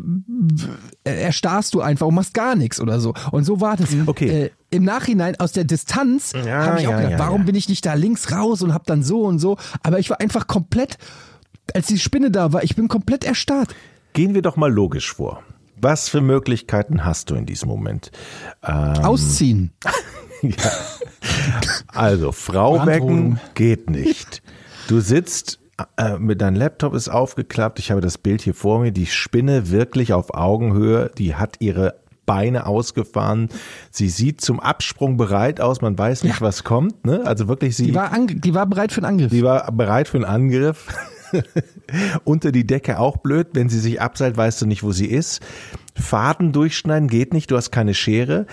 erstarrst 1.03 1.73
du 1.73 1.81
einfach 1.81 2.07
und 2.07 2.15
machst 2.15 2.33
gar 2.33 2.55
nichts 2.55 2.79
oder 2.79 3.01
so. 3.01 3.13
Und 3.31 3.43
so 3.43 3.59
war 3.59 3.75
das. 3.75 3.89
Okay. 4.05 4.45
Äh, 4.45 4.49
Im 4.69 4.83
Nachhinein 4.83 5.39
aus 5.39 5.53
der 5.53 5.63
Distanz 5.63 6.33
Ja, 6.33 6.65
habe 6.65 6.81
ich 6.81 6.87
auch 6.87 6.91
ja, 6.91 6.97
gedacht, 6.97 7.11
ja, 7.11 7.19
warum 7.19 7.45
bin 7.45 7.55
ich 7.55 7.69
nicht 7.69 7.85
da 7.85 7.93
links 7.93 8.31
raus 8.31 8.61
und 8.61 8.73
hab 8.73 8.85
dann 8.85 9.01
so 9.01 9.21
und 9.21 9.39
so. 9.39 9.57
Aber 9.81 9.99
ich 9.99 10.09
war 10.09 10.19
einfach 10.19 10.47
komplett, 10.47 10.97
als 11.73 11.87
die 11.87 11.99
Spinne 11.99 12.31
da 12.31 12.51
war, 12.51 12.63
ich 12.63 12.75
bin 12.75 12.87
komplett 12.87 13.23
erstarrt. 13.23 13.73
gehen 14.13 14.33
wir 14.33 14.41
doch 14.41 14.57
mal 14.57 14.71
logisch 14.71 15.13
vor. 15.13 15.43
Was 15.79 16.09
für 16.09 16.21
Möglichkeiten 16.21 17.05
hast 17.05 17.29
du 17.29 17.35
in 17.35 17.45
diesem 17.45 17.69
Moment? 17.69 18.11
Ähm, 18.63 19.03
Ausziehen. 19.03 19.71
ja. 20.41 20.71
Also, 21.87 22.31
Frau 22.31 22.85
wecken 22.85 23.39
geht 23.53 23.89
nicht. 23.89 24.41
Du 24.87 24.99
sitzt 24.99 25.59
äh, 25.97 26.17
mit 26.17 26.41
deinem 26.41 26.55
Laptop 26.55 26.95
ist 26.95 27.09
aufgeklappt. 27.09 27.77
Ich 27.79 27.91
habe 27.91 28.01
das 28.01 28.17
Bild 28.17 28.41
hier 28.41 28.55
vor 28.55 28.79
mir. 28.79 28.91
Die 28.91 29.05
Spinne 29.05 29.69
wirklich 29.69 30.13
auf 30.13 30.33
Augenhöhe. 30.33 31.11
Die 31.17 31.35
hat 31.35 31.57
ihre 31.59 31.95
Beine 32.27 32.67
ausgefahren. 32.67 33.49
Sie 33.89 34.09
sieht 34.09 34.41
zum 34.41 34.59
Absprung 34.59 35.17
bereit 35.17 35.59
aus. 35.59 35.81
Man 35.81 35.97
weiß 35.97 36.23
nicht, 36.25 36.41
was 36.41 36.63
kommt. 36.63 37.03
Ne? 37.05 37.23
Also 37.25 37.47
wirklich, 37.47 37.75
sie 37.75 37.87
Die 37.87 37.95
war, 37.95 38.11
die 38.27 38.53
war 38.53 38.67
bereit 38.67 38.91
für 38.91 38.99
einen 38.99 39.05
Angriff. 39.13 39.31
Sie 39.31 39.43
war 39.43 39.71
bereit 39.71 40.07
für 40.07 40.17
einen 40.17 40.25
Angriff. 40.25 40.87
Unter 42.23 42.51
die 42.51 42.67
Decke 42.67 42.99
auch 42.99 43.17
blöd. 43.17 43.47
Wenn 43.53 43.69
sie 43.69 43.79
sich 43.79 43.99
abseilt, 43.99 44.37
weißt 44.37 44.61
du 44.61 44.67
nicht, 44.67 44.83
wo 44.83 44.91
sie 44.91 45.07
ist. 45.07 45.41
Faden 45.95 46.51
durchschneiden 46.51 47.09
geht 47.09 47.33
nicht. 47.33 47.49
Du 47.49 47.57
hast 47.57 47.71
keine 47.71 47.95
Schere. 47.95 48.45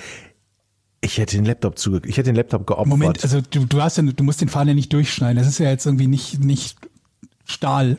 Ich 1.00 1.18
hätte 1.18 1.36
den 1.36 1.44
Laptop 1.44 1.78
zuge 1.78 2.08
ich 2.08 2.16
hätte 2.16 2.30
den 2.30 2.36
Laptop 2.36 2.66
geopfert. 2.66 2.86
Moment, 2.86 3.22
also 3.22 3.42
du, 3.42 3.66
du 3.66 3.82
hast 3.82 3.98
ja, 3.98 4.04
du 4.04 4.24
musst 4.24 4.40
den 4.40 4.48
Faden 4.48 4.68
ja 4.68 4.74
nicht 4.74 4.92
durchschneiden. 4.92 5.36
Das 5.36 5.46
ist 5.46 5.58
ja 5.58 5.68
jetzt 5.68 5.84
irgendwie 5.84 6.06
nicht, 6.06 6.42
nicht 6.42 6.78
Stahl 7.44 7.98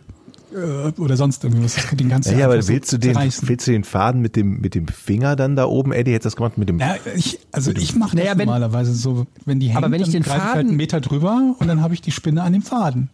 äh, 0.54 0.92
oder 1.00 1.18
sonst 1.18 1.44
irgendwas. 1.44 1.76
Das- 1.76 1.90
Den 1.96 2.10
du 2.10 2.16
ja, 2.32 2.38
ja, 2.38 2.46
aber 2.46 2.62
so 2.62 2.70
willst 2.70 2.92
du 2.94 2.98
den, 2.98 3.16
willst 3.16 3.68
du 3.68 3.72
den 3.72 3.84
Faden 3.84 4.22
mit 4.22 4.36
dem, 4.36 4.60
mit 4.62 4.76
dem 4.76 4.88
Finger 4.88 5.36
dann 5.36 5.56
da 5.56 5.66
oben? 5.66 5.92
Eddie 5.92 6.14
hätte 6.14 6.24
das 6.26 6.36
gemacht 6.36 6.58
mit 6.58 6.70
dem. 6.70 6.80
Ja, 6.80 6.96
ich, 7.16 7.40
also 7.52 7.72
ich 7.72 7.96
mache 7.96 8.16
das 8.16 8.24
Naja, 8.26 8.38
wenn- 8.38 8.46
normalerweise 8.48 8.94
so, 8.94 9.28
wenn 9.46 9.60
die 9.60 9.68
hängt, 9.68 9.78
Aber 9.78 9.92
wenn 9.92 10.02
ich 10.02 10.08
dann 10.08 10.14
den 10.14 10.24
greife 10.24 10.38
ich 10.38 10.44
halt 10.44 10.54
Faden- 10.58 10.68
einen 10.70 10.78
Meter 10.78 11.02
drüber 11.02 11.56
und 11.60 11.68
dann 11.68 11.82
habe 11.82 11.94
ich 11.94 12.02
die 12.02 12.12
Spinne 12.12 12.44
an 12.44 12.54
dem 12.54 12.62
Faden. 12.62 13.10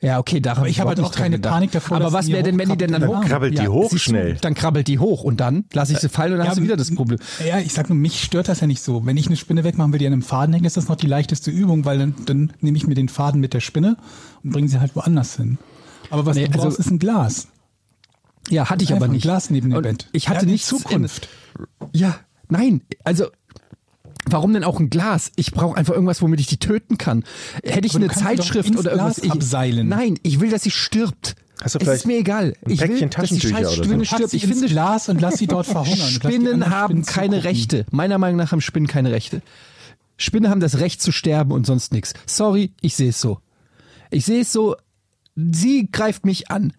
ja, 0.00 0.18
okay, 0.18 0.40
daran 0.40 0.62
Aber 0.62 0.68
ich 0.68 0.80
hab 0.80 0.88
habe 0.88 1.00
halt 1.02 1.08
auch 1.08 1.14
keine 1.14 1.36
gedacht. 1.36 1.52
Panik 1.54 1.70
davor, 1.70 1.96
Aber 1.98 2.12
was 2.12 2.26
wäre 2.28 2.42
denn, 2.42 2.58
wenn 2.58 2.68
die 2.68 2.76
denn 2.76 2.90
dann 2.90 3.06
hochkrabbelt. 3.06 3.20
hoch? 3.20 3.20
Dann 3.20 3.28
krabbelt 3.28 3.58
die 3.58 3.68
hoch 3.68 3.98
schnell. 3.98 4.36
Dann 4.40 4.54
krabbelt 4.54 4.88
die 4.88 4.98
hoch 4.98 5.22
und 5.22 5.38
dann 5.40 5.64
lasse 5.72 5.92
ich 5.92 5.98
sie 6.00 6.08
fallen 6.08 6.32
und 6.32 6.38
dann 6.38 6.46
Ja, 6.46 6.50
hast 6.50 6.58
du 6.58 6.62
wieder 6.64 6.76
das 6.76 6.92
Problem. 6.92 7.18
Ja, 7.46 7.60
ich 7.60 7.72
sag 7.72 7.88
nur, 7.88 7.96
mich 7.96 8.22
stört 8.22 8.48
das 8.48 8.60
ja 8.60 8.66
nicht 8.66 8.82
so. 8.82 9.06
Wenn 9.06 9.16
ich 9.16 9.28
eine 9.28 9.36
Spinne 9.36 9.62
wegmachen 9.62 9.92
will, 9.92 10.00
die 10.00 10.06
an 10.08 10.12
einem 10.12 10.22
Faden 10.22 10.52
hängt, 10.54 10.66
ist 10.66 10.76
das 10.76 10.88
noch 10.88 10.96
die 10.96 11.06
leichteste 11.06 11.52
Übung, 11.52 11.84
weil 11.84 11.98
dann, 11.98 12.14
dann 12.26 12.52
nehme 12.60 12.76
ich 12.76 12.86
mir 12.86 12.94
den 12.96 13.08
Faden 13.08 13.40
mit 13.40 13.54
der 13.54 13.60
Spinne 13.60 13.96
und 14.42 14.50
bringe 14.50 14.68
sie 14.68 14.80
halt 14.80 14.96
woanders 14.96 15.36
hin. 15.36 15.58
Aber 16.10 16.26
was 16.26 16.36
Nee, 16.36 16.46
du 16.46 16.52
also- 16.54 16.64
brauchst, 16.68 16.78
ist 16.78 16.90
ein 16.90 16.98
Glas. 16.98 17.48
Ja, 18.48 18.68
hatte 18.70 18.82
ich 18.84 18.92
aber 18.92 19.04
ein 19.06 19.12
nicht. 19.12 19.22
Glas 19.22 19.50
neben 19.50 19.70
dem 19.70 19.76
Und 19.76 19.82
Bett. 19.82 20.08
Ich 20.12 20.28
hatte 20.28 20.40
Ja, 20.40 20.46
die 20.46 20.52
nichts 20.52 20.66
Zukunft. 20.68 21.28
In, 21.58 21.66
ja, 21.92 22.16
Nein, 22.48 22.82
also 23.04 23.28
warum 24.26 24.52
denn 24.52 24.62
auch 24.64 24.78
ein 24.78 24.90
Glas? 24.90 25.32
Ich 25.36 25.52
brauche 25.52 25.76
einfach 25.76 25.94
irgendwas, 25.94 26.20
womit 26.20 26.38
ich 26.40 26.46
die 26.46 26.58
töten 26.58 26.98
kann. 26.98 27.24
Hätte 27.64 27.86
ich 27.86 27.94
Aber 27.94 28.04
eine 28.04 28.12
Zeitschrift 28.12 28.76
oder 28.76 28.90
irgendwas. 28.92 29.16
Glas 29.22 29.30
abseilen. 29.32 29.88
Nein, 29.88 30.18
ich 30.22 30.40
will, 30.40 30.50
dass 30.50 30.62
sie 30.62 30.70
stirbt. 30.70 31.34
Hast 31.62 31.76
du 31.76 31.78
es 31.78 31.88
ist 31.88 32.06
mir 32.06 32.18
egal. 32.18 32.54
ein 32.66 32.72
Ich 32.72 32.80
will, 32.80 33.08
dass 33.08 33.30
die 33.30 33.40
scheiß 33.40 33.68
so? 33.76 33.84
Spinne 33.84 33.98
Pack 33.98 34.06
stirbt. 34.06 34.30
sie 34.32 34.36
Ich 34.38 34.44
ins 34.44 34.52
finde, 34.58 34.68
Glas 34.68 35.08
und 35.08 35.20
lass 35.20 35.38
sie 35.38 35.46
dort 35.46 35.66
verhungern. 35.78 36.08
Spinnen 36.10 36.68
haben 36.70 36.86
Spinnen 36.88 37.04
keine 37.06 37.36
zugucken. 37.36 37.48
Rechte. 37.48 37.86
Meiner 37.90 38.18
Meinung 38.18 38.36
nach 38.36 38.52
haben 38.52 38.60
Spinnen 38.60 38.88
keine 38.88 39.12
Rechte. 39.12 39.40
Spinnen 40.18 40.50
haben 40.50 40.60
das 40.60 40.78
Recht 40.78 41.00
zu 41.00 41.10
sterben 41.12 41.52
und 41.52 41.64
sonst 41.64 41.92
nichts. 41.92 42.12
Sorry, 42.26 42.72
ich 42.82 42.96
sehe 42.96 43.10
es 43.10 43.20
so. 43.20 43.38
Ich 44.10 44.24
sehe 44.26 44.42
es 44.42 44.52
so. 44.52 44.76
Sie 45.34 45.90
greift 45.90 46.26
mich 46.26 46.50
an. 46.50 46.72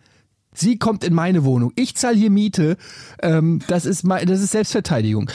Sie 0.54 0.78
kommt 0.78 1.04
in 1.04 1.14
meine 1.14 1.44
Wohnung. 1.44 1.72
Ich 1.76 1.96
zahle 1.96 2.18
hier 2.18 2.30
Miete. 2.30 2.78
Ähm, 3.22 3.60
das 3.68 3.86
ist 3.86 4.04
mein, 4.04 4.28
das 4.28 4.42
ist 4.42 4.52
Selbstverteidigung. 4.52 5.30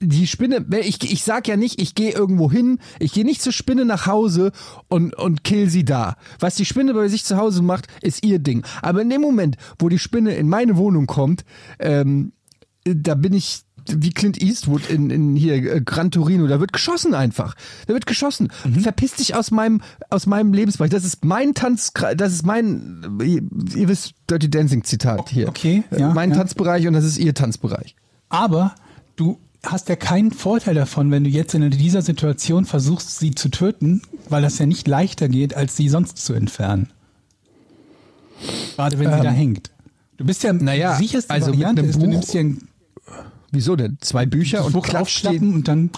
Die 0.00 0.26
Spinne, 0.26 0.66
ich, 0.80 1.10
ich 1.10 1.22
sag 1.22 1.46
ja 1.48 1.56
nicht, 1.56 1.80
ich 1.80 1.94
gehe 1.94 2.12
irgendwo 2.12 2.50
hin, 2.50 2.78
ich 2.98 3.12
gehe 3.12 3.24
nicht 3.24 3.40
zur 3.40 3.52
Spinne 3.52 3.84
nach 3.84 4.06
Hause 4.06 4.52
und, 4.88 5.14
und 5.14 5.44
kill 5.44 5.70
sie 5.70 5.84
da. 5.84 6.16
Was 6.40 6.56
die 6.56 6.64
Spinne 6.64 6.94
bei 6.94 7.08
sich 7.08 7.24
zu 7.24 7.36
Hause 7.36 7.62
macht, 7.62 7.86
ist 8.02 8.24
ihr 8.24 8.38
Ding. 8.38 8.64
Aber 8.82 9.02
in 9.02 9.10
dem 9.10 9.20
Moment, 9.20 9.56
wo 9.78 9.88
die 9.88 9.98
Spinne 9.98 10.34
in 10.34 10.48
meine 10.48 10.76
Wohnung 10.76 11.06
kommt, 11.06 11.44
ähm, 11.78 12.32
da 12.84 13.14
bin 13.14 13.32
ich 13.32 13.63
wie 13.88 14.10
Clint 14.10 14.40
Eastwood 14.40 14.88
in, 14.88 15.10
in 15.10 15.36
hier 15.36 15.54
äh, 15.54 15.80
Gran 15.80 16.10
Torino, 16.10 16.46
da 16.46 16.60
wird 16.60 16.72
geschossen 16.72 17.14
einfach. 17.14 17.54
Da 17.86 17.94
wird 17.94 18.06
geschossen. 18.06 18.48
Mhm. 18.64 18.80
Verpiss 18.80 19.14
dich 19.14 19.34
aus 19.34 19.50
meinem 19.50 19.80
aus 20.10 20.26
meinem 20.26 20.52
Lebensbereich. 20.52 20.90
Das 20.90 21.04
ist 21.04 21.24
mein 21.24 21.54
Tanz, 21.54 21.92
das 22.16 22.32
ist 22.32 22.46
mein 22.46 23.18
ihr, 23.22 23.88
wisst 23.88 24.14
Dirty 24.30 24.50
Dancing 24.50 24.84
Zitat 24.84 25.28
hier. 25.28 25.48
Okay, 25.48 25.84
Äh, 25.90 26.00
ja, 26.00 26.12
mein 26.12 26.30
ja. 26.30 26.36
Tanzbereich 26.36 26.86
und 26.86 26.94
das 26.94 27.04
ist 27.04 27.18
ihr 27.18 27.34
Tanzbereich. 27.34 27.94
Aber 28.28 28.74
du 29.16 29.38
hast 29.62 29.88
ja 29.88 29.96
keinen 29.96 30.30
Vorteil 30.30 30.74
davon, 30.74 31.10
wenn 31.10 31.24
du 31.24 31.30
jetzt 31.30 31.54
in 31.54 31.68
dieser 31.70 32.02
Situation 32.02 32.64
versuchst, 32.64 33.18
sie 33.18 33.34
zu 33.34 33.48
töten, 33.48 34.02
weil 34.28 34.42
das 34.42 34.58
ja 34.58 34.66
nicht 34.66 34.86
leichter 34.86 35.28
geht, 35.28 35.54
als 35.54 35.76
sie 35.76 35.88
sonst 35.88 36.18
zu 36.18 36.34
entfernen. 36.34 36.90
Gerade 38.76 38.98
wenn 38.98 39.12
sie 39.12 39.20
da 39.20 39.30
hängt. 39.30 39.70
Du 40.16 40.24
bist 40.24 40.42
ja 40.42 40.50
Ähm, 40.50 40.58
naja, 40.58 40.96
sicherste 40.96 41.32
also 41.32 41.50
mit 41.50 41.60
Variante 41.60 41.82
einem 41.82 41.90
ist, 41.90 41.96
du 41.96 42.00
Buch 42.00 42.08
nimmst 42.08 42.34
dir 42.34 42.40
ein 42.40 42.68
Wieso 43.54 43.76
denn? 43.76 43.98
Zwei 44.00 44.26
Bücher 44.26 44.64
und 44.64 44.80
klatsch 44.82 45.24
und 45.24 45.68
dann 45.68 45.90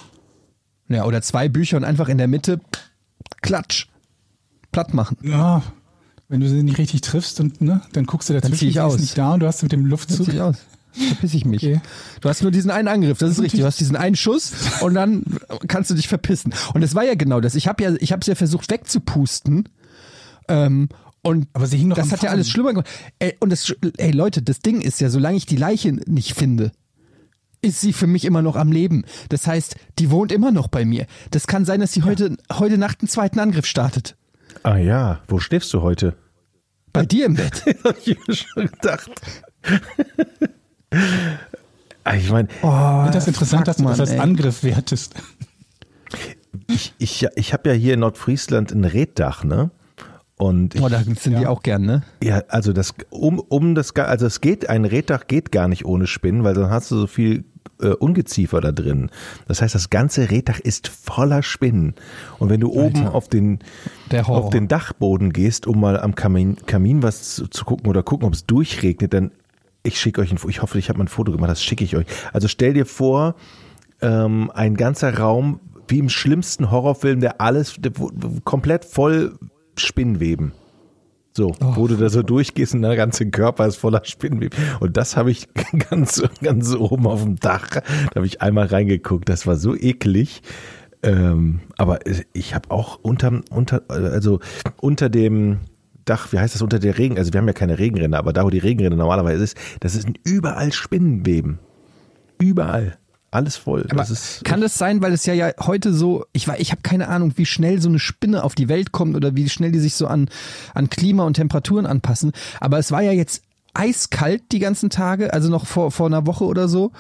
ja, 0.89 1.05
oder 1.05 1.21
zwei 1.23 1.49
Bücher 1.49 1.77
und 1.77 1.85
einfach 1.85 2.09
in 2.09 2.19
der 2.19 2.29
Mitte 2.29 2.61
klatsch 3.43 3.89
platt 4.73 4.95
machen. 4.95 5.17
ja, 5.23 5.63
wenn 6.29 6.41
du 6.41 6.49
sie 6.49 6.63
nicht 6.63 6.79
richtig 6.79 7.01
triffst 7.03 7.41
und 7.41 7.61
ne, 7.61 7.81
dann 7.93 8.05
guckst 8.05 8.29
du 8.29 8.33
dazwischen, 8.35 8.79
aus. 8.79 8.95
ist 8.97 9.01
nicht 9.01 9.19
da 9.19 9.35
und 9.35 9.41
du 9.41 9.47
hast 9.47 9.63
mit 9.63 9.73
dem 9.73 9.83
Das 9.85 9.91
Luftzug 9.91 10.29
ich 10.29 10.41
aus. 10.41 10.57
Verpiss 10.93 11.35
ich 11.35 11.45
mich. 11.45 11.63
Okay. 11.63 11.81
Du 12.21 12.29
hast 12.29 12.43
nur 12.43 12.51
diesen 12.51 12.71
einen 12.71 12.89
Angriff, 12.89 13.19
das 13.19 13.31
ist 13.33 13.43
richtig. 13.43 13.61
Du 13.61 13.67
hast 13.67 13.79
diesen 13.79 13.97
einen 13.97 14.17
Schuss 14.17 14.53
und 14.81 14.95
dann 14.95 15.25
kannst 15.69 15.91
du 15.91 15.95
dich 15.95 16.09
verpissen. 16.09 16.55
Und 16.75 16.81
das 16.81 16.95
war 16.95 17.05
ja 17.05 17.15
genau 17.15 17.41
das. 17.41 17.55
Ich 17.55 17.69
habe 17.69 17.83
ja, 17.83 17.95
ich 18.01 18.13
habe 18.13 18.21
es 18.21 18.27
ja 18.27 18.35
versucht 18.35 18.71
wegzupusten. 18.71 19.69
Ähm, 20.49 20.89
und 21.23 21.49
Aber 21.53 21.67
sie 21.67 21.77
hing 21.77 21.89
noch 21.89 21.97
das 21.97 22.07
hat 22.07 22.13
ja 22.13 22.29
Faden. 22.29 22.35
alles 22.35 22.49
schlimmer 22.51 22.71
gemacht. 22.71 22.89
Ey, 23.19 23.37
und 23.41 23.51
das, 23.51 23.75
ey 23.99 24.11
Leute, 24.13 24.43
das 24.43 24.61
Ding 24.61 24.81
ist 24.81 25.01
ja, 25.01 25.11
solange 25.11 25.37
ich 25.37 25.45
die 25.47 25.57
Leiche 25.57 25.93
nicht 25.93 26.35
finde, 26.35 26.73
ist 27.63 27.81
sie 27.81 27.93
für 27.93 28.07
mich 28.07 28.25
immer 28.25 28.43
noch 28.43 28.57
am 28.57 28.73
Leben. 28.73 29.05
Das 29.29 29.47
heißt, 29.47 29.77
die 29.99 30.11
wohnt 30.11 30.33
immer 30.33 30.53
noch 30.53 30.69
bei 30.69 30.85
mir. 30.85 31.07
Das 31.31 31.47
kann 31.47 31.65
sein, 31.65 31.81
dass 31.81 31.93
sie 31.93 32.03
heute, 32.03 32.37
heute 32.53 32.79
Nacht 32.79 33.01
einen 33.01 33.09
zweiten 33.09 33.41
Angriff 33.41 33.67
startet. 33.67 34.17
Ah 34.63 34.77
ja, 34.77 35.21
wo 35.29 35.39
schläfst 35.39 35.73
du 35.75 35.83
heute? 35.83 36.17
Bei 36.93 37.05
dir 37.05 37.27
im 37.27 37.35
Bett. 37.35 37.63
hab 37.85 37.97
ich 37.99 38.17
mir 38.27 38.35
schon 38.35 38.67
gedacht. 38.67 39.11
Ah, 42.05 42.15
ich 42.15 42.31
meine, 42.31 42.49
finde 42.49 43.11
das 43.13 43.27
interessant, 43.27 43.61
fuck, 43.61 43.65
dass 43.67 43.77
du 43.79 43.85
das 43.85 44.01
als 44.01 44.11
ey. 44.13 44.19
Angriff 44.21 44.63
wertest. 44.63 45.15
ich, 46.69 46.95
ich, 46.99 47.27
ich 47.35 47.53
habe 47.53 47.69
ja 47.69 47.75
hier 47.75 47.95
in 47.95 48.01
Nordfriesland 48.01 48.73
ein 48.73 48.85
Reddach, 48.85 49.45
ne? 49.45 49.71
Und 50.39 50.75
ich, 50.75 50.83
Oh, 50.83 50.89
da 50.89 51.03
sind 51.03 51.39
die 51.39 51.47
auch 51.47 51.63
gern, 51.63 51.83
ne? 51.83 52.03
ja, 52.23 52.43
also 52.49 52.73
das 52.75 52.95
um 53.09 53.39
um 53.39 53.75
das 53.75 53.97
also 53.97 54.27
es 54.27 54.43
geht 54.43 54.69
ein 54.69 54.85
Reddach 54.85 55.27
geht 55.29 55.51
gar 55.51 55.67
nicht 55.67 55.87
ohne 55.87 56.07
Spinnen, 56.07 56.45
weil 56.45 56.55
dann 56.55 56.69
hast 56.69 56.91
du 56.91 56.99
so 56.99 57.07
viel 57.07 57.45
äh, 57.81 57.89
Ungeziefer 57.89 58.61
da 58.61 58.71
drin. 58.71 59.11
Das 59.49 59.63
heißt, 59.63 59.75
das 59.75 59.89
ganze 59.89 60.31
Reddach 60.31 60.61
ist 60.61 60.89
voller 60.89 61.43
Spinnen. 61.43 61.95
Und 62.39 62.51
wenn 62.51 62.61
du 62.61 62.71
oben 62.71 63.07
auf 63.07 63.29
den 63.29 63.61
auf 64.25 64.51
den 64.51 64.69
Dachboden 64.69 65.33
gehst, 65.33 65.67
um 65.67 65.81
mal 65.81 65.99
am 65.99 66.15
Kamin, 66.15 66.57
Kamin 66.67 67.03
was 67.03 67.35
zu, 67.37 67.47
zu 67.49 67.65
gucken 67.65 67.89
oder 67.89 68.03
gucken, 68.03 68.27
ob 68.27 68.35
es 68.35 68.45
durchregnet, 68.47 69.15
dann 69.15 69.31
ich 69.83 70.01
schicke 70.01 70.21
euch 70.21 70.33
ein 70.33 70.39
Foto. 70.39 70.51
Ich 70.51 70.63
hoffe, 70.63 70.79
ich 70.79 70.89
habe 70.89 70.99
mal 70.99 71.05
ein 71.05 71.09
Foto 71.09 71.33
gemacht, 71.33 71.51
das 71.51 71.63
schicke 71.63 71.85
ich 71.85 71.97
euch. 71.97 72.07
Also 72.33 72.49
stell 72.49 72.75
dir 72.75 72.87
vor, 72.87 73.37
ähm, 74.03 74.51
ein 74.53 74.75
ganzer 74.75 75.17
Raum 75.17 75.61
wie 75.89 75.99
im 75.99 76.09
schlimmsten 76.09 76.71
Horrorfilm, 76.71 77.21
der 77.21 77.41
alles 77.41 77.77
der, 77.79 77.93
komplett 78.45 78.85
voll 78.85 79.39
Spinnweben. 79.77 80.53
So, 81.37 81.55
wo 81.61 81.87
du 81.87 81.97
da 81.97 82.09
so 82.09 82.23
durchgehst 82.23 82.75
und 82.75 82.81
der 82.81 82.97
ganze 82.97 83.29
Körper 83.29 83.67
ist 83.67 83.77
voller 83.77 84.03
Spinnweben. 84.05 84.59
Und 84.81 84.97
das 84.97 85.19
habe 85.19 85.31
ich 85.31 85.49
ganz, 85.91 86.23
ganz 86.43 86.75
oben 86.75 87.07
auf 87.07 87.23
dem 87.23 87.37
Dach, 87.37 87.69
da 87.69 88.15
habe 88.15 88.27
ich 88.27 88.41
einmal 88.41 88.67
reingeguckt. 88.67 89.29
Das 89.29 89.47
war 89.47 89.57
so 89.57 89.77
eklig. 89.77 90.43
Ähm, 91.03 91.61
aber 91.77 92.01
ich 92.33 92.55
habe 92.55 92.71
auch 92.71 92.99
unter, 93.03 93.43
unter, 93.51 93.83
also 93.89 94.41
unter 94.81 95.11
dem 95.11 95.59
Dach, 96.07 96.33
wie 96.33 96.39
heißt 96.39 96.55
das, 96.55 96.63
unter 96.63 96.79
der 96.79 96.97
Regen, 96.97 97.19
also 97.19 97.33
wir 97.33 97.39
haben 97.39 97.47
ja 97.49 97.53
keine 97.53 97.79
Regenrinne, 97.79 98.17
aber 98.17 98.33
da, 98.33 98.45
wo 98.45 98.51
die 98.51 98.59
Regenrinne 98.59 98.97
normalerweise 98.97 99.45
ist, 99.45 99.59
das 99.81 99.93
sind 99.93 100.19
überall 100.25 100.73
Spinnenweben. 100.73 101.59
Überall. 102.39 102.97
Alles 103.37 103.57
voll. 103.59 103.83
Das 103.83 104.41
kann 104.45 104.63
das 104.63 104.79
sein, 104.79 105.03
weil 105.03 105.13
es 105.13 105.27
ja 105.27 105.35
ja 105.35 105.53
heute 105.61 105.93
so, 105.93 106.25
ich 106.33 106.49
weiß, 106.49 106.59
ich 106.59 106.71
habe 106.71 106.81
keine 106.83 107.09
Ahnung, 107.09 107.35
wie 107.37 107.45
schnell 107.45 107.83
so 107.83 107.91
eine 107.91 107.99
Spinne 107.99 108.43
auf 108.43 108.55
die 108.55 108.69
Welt 108.69 108.93
kommt 108.93 109.15
oder 109.15 109.37
wie 109.37 109.47
schnell 109.51 109.73
die 109.73 109.79
sich 109.79 109.95
so 109.95 110.07
an 110.07 110.31
an 110.73 110.89
Klima 110.89 111.25
und 111.25 111.35
Temperaturen 111.35 111.85
anpassen. 111.85 112.33
Aber 112.61 112.79
es 112.79 112.91
war 112.93 113.03
ja 113.03 113.13
jetzt 113.13 113.43
eiskalt 113.75 114.53
die 114.53 114.59
ganzen 114.59 114.89
Tage, 114.89 115.35
also 115.35 115.51
noch 115.51 115.67
vor 115.67 115.91
vor 115.91 116.07
einer 116.07 116.27
Woche 116.27 116.45
oder 116.45 116.67
so. 116.67 116.93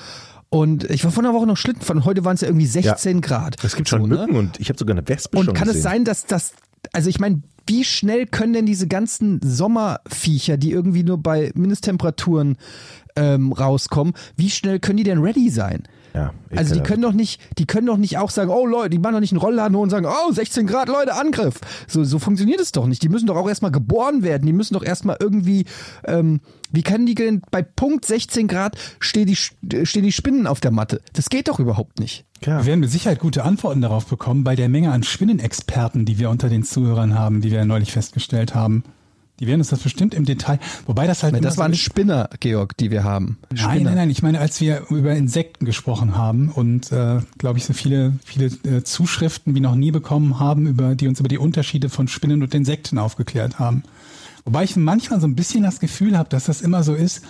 Und 0.51 0.85
ich 0.91 1.05
war 1.05 1.11
vor 1.11 1.25
einer 1.25 1.33
Woche 1.33 1.47
noch 1.47 1.57
Schlitten 1.57 1.81
fahren. 1.83 2.05
Heute 2.05 2.25
waren 2.25 2.35
es 2.35 2.43
ja 2.43 2.49
irgendwie 2.49 2.67
16 2.67 3.23
Grad. 3.23 3.57
es 3.65 3.75
gibt 3.75 3.89
so, 3.89 3.97
schon 3.97 4.09
ne? 4.09 4.19
Mücken 4.19 4.37
und 4.37 4.61
ich 4.61 4.69
habe 4.69 4.79
sogar 4.79 4.95
eine 4.95 5.09
Wespe 5.09 5.39
Und 5.39 5.47
schon 5.47 5.55
kann 5.55 5.69
gesehen. 5.69 5.79
es 5.79 5.83
sein, 5.83 6.05
dass 6.05 6.27
das, 6.27 6.53
also 6.93 7.09
ich 7.09 7.19
meine, 7.19 7.43
wie 7.67 7.83
schnell 7.83 8.27
können 8.27 8.53
denn 8.53 8.67
diese 8.67 8.87
ganzen 8.87 9.41
Sommerviecher, 9.43 10.57
die 10.57 10.71
irgendwie 10.71 11.03
nur 11.03 11.19
bei 11.19 11.51
Mindesttemperaturen 11.55 12.59
ähm, 13.17 13.53
rauskommen, 13.53 14.15
wie 14.37 14.51
schnell 14.51 14.79
können 14.79 14.99
die 14.99 15.03
denn 15.05 15.19
ready 15.19 15.51
sein? 15.51 15.83
Ja, 16.17 16.33
Also 16.57 16.75
die 16.75 16.81
können 16.81 17.03
doch 17.03 17.13
nicht, 17.13 17.43
die 17.59 17.67
können 17.67 17.87
doch 17.87 17.99
nicht 17.99 18.17
auch 18.17 18.31
sagen, 18.31 18.51
oh 18.51 18.65
Leute, 18.65 18.89
die 18.89 18.99
machen 18.99 19.13
doch 19.13 19.21
nicht 19.21 19.33
einen 19.33 19.41
Rollladen 19.41 19.77
hoch 19.77 19.83
und 19.83 19.91
sagen, 19.91 20.07
oh 20.07 20.33
16 20.33 20.67
Grad, 20.67 20.89
Leute, 20.89 21.15
Angriff. 21.15 21.61
So, 21.87 22.05
so 22.05 22.19
funktioniert 22.19 22.59
es 22.59 22.73
doch 22.73 22.87
nicht. 22.87 23.03
Die 23.03 23.11
müssen 23.11 23.27
doch 23.27 23.37
auch 23.37 23.47
erstmal 23.47 23.71
geboren 23.71 24.23
werden. 24.23 24.47
Die 24.47 24.55
müssen 24.55 24.73
doch 24.73 24.83
erstmal 24.83 25.19
irgendwie, 25.21 25.67
ähm, 26.07 26.41
wie 26.73 26.83
können 26.83 27.05
die 27.05 27.15
denn 27.15 27.43
bei 27.51 27.61
Punkt 27.61 28.07
16 28.07 28.49
Grad 28.49 28.79
stehen 28.99 29.27
die, 29.27 29.37
stehen 29.37 30.05
die 30.05 30.13
Spinnen 30.13 30.47
auf 30.47 30.61
der 30.61 30.71
Matte? 30.71 31.03
Das 31.13 31.29
geht 31.29 31.49
doch 31.49 31.61
überhaupt 31.61 32.01
nicht. 32.01 32.25
Ja. 32.47 32.61
Wir 32.61 32.67
werden 32.67 32.81
mit 32.81 32.91
Sicherheit 32.91 33.19
gute 33.19 33.45
Antworten 33.45 33.83
darauf 33.83 34.07
bekommen 34.07 34.43
bei 34.43 34.57
der 34.57 34.71
Menge 34.71 34.93
an 34.93 35.03
Spinnenexperten, 35.03 36.07
die 36.07 36.19
wir 36.19 36.31
unter 36.31 36.49
den 36.49 36.63
Zuhörern 36.63 37.15
haben, 37.15 37.43
die 37.43 37.51
wir 37.51 37.63
neulich 37.67 37.93
festgestellt 37.93 38.55
haben. 38.55 38.85
Die 39.39 39.47
werden 39.47 39.61
uns 39.61 39.69
das 39.69 39.81
bestimmt 39.81 40.15
im 40.15 40.25
Detail, 40.25 40.59
wobei 40.87 41.07
das 41.07 41.23
halt 41.23 41.35
immer 41.35 41.43
das 41.43 41.55
so 41.57 41.61
waren 41.61 41.73
ist- 41.73 41.81
Spinner, 41.81 42.31
Georg, 42.41 42.77
die 42.79 42.91
wir 42.91 43.05
haben. 43.05 43.39
Nein, 43.51 43.59
Spinner. 43.59 43.85
nein, 43.91 43.95
nein. 43.97 44.11
Ich 44.11 44.23
meine, 44.23 44.41
als 44.41 44.61
wir 44.61 44.85
über 44.91 45.13
Insekten 45.15 45.65
gesprochen 45.67 46.17
haben 46.17 46.49
und, 46.49 46.91
äh, 46.93 47.21
glaube 47.37 47.59
ich, 47.59 47.67
so 47.67 47.73
viele, 47.75 48.15
viele 48.25 48.47
äh, 48.65 48.83
Zuschriften 48.83 49.55
wie 49.55 49.61
noch 49.61 49.75
nie 49.75 49.91
bekommen 49.91 50.41
haben, 50.41 50.67
über 50.67 50.95
die 50.95 51.07
uns 51.09 51.21
über 51.21 51.29
die 51.29 51.39
Unterschiede 51.39 51.89
von 51.91 52.09
Spinnen 52.09 52.43
und 52.43 52.55
Insekten 52.55 52.99
aufgeklärt 52.99 53.59
haben. 53.59 53.83
Wobei 54.45 54.65
ich 54.65 54.75
manchmal 54.77 55.21
so 55.21 55.27
ein 55.27 55.35
bisschen 55.35 55.65
das 55.65 55.81
Gefühl 55.81 56.17
habe, 56.17 56.29
dass 56.29 56.45
das 56.45 56.61
immer 56.63 56.83
so 56.83 56.95
ist, 56.95 57.23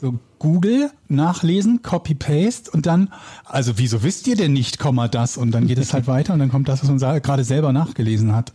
so 0.00 0.18
Google, 0.38 0.90
nachlesen, 1.08 1.82
Copy-Paste 1.82 2.70
und 2.70 2.86
dann, 2.86 3.10
also 3.44 3.76
wieso 3.76 4.02
wisst 4.02 4.26
ihr 4.28 4.36
denn 4.36 4.54
nicht, 4.54 4.78
Komma 4.78 5.08
das? 5.08 5.36
Und 5.36 5.50
dann 5.50 5.66
geht 5.66 5.76
es 5.78 5.92
halt 5.92 6.06
weiter 6.06 6.32
und 6.32 6.38
dann 6.38 6.50
kommt 6.50 6.68
das, 6.68 6.80
was 6.82 6.88
man 6.88 6.98
gerade 7.22 7.44
selber 7.44 7.72
nachgelesen 7.74 8.34
hat. 8.34 8.54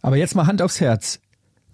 Aber 0.00 0.16
jetzt 0.16 0.34
mal 0.34 0.48
Hand 0.48 0.60
aufs 0.60 0.80
Herz. 0.80 1.20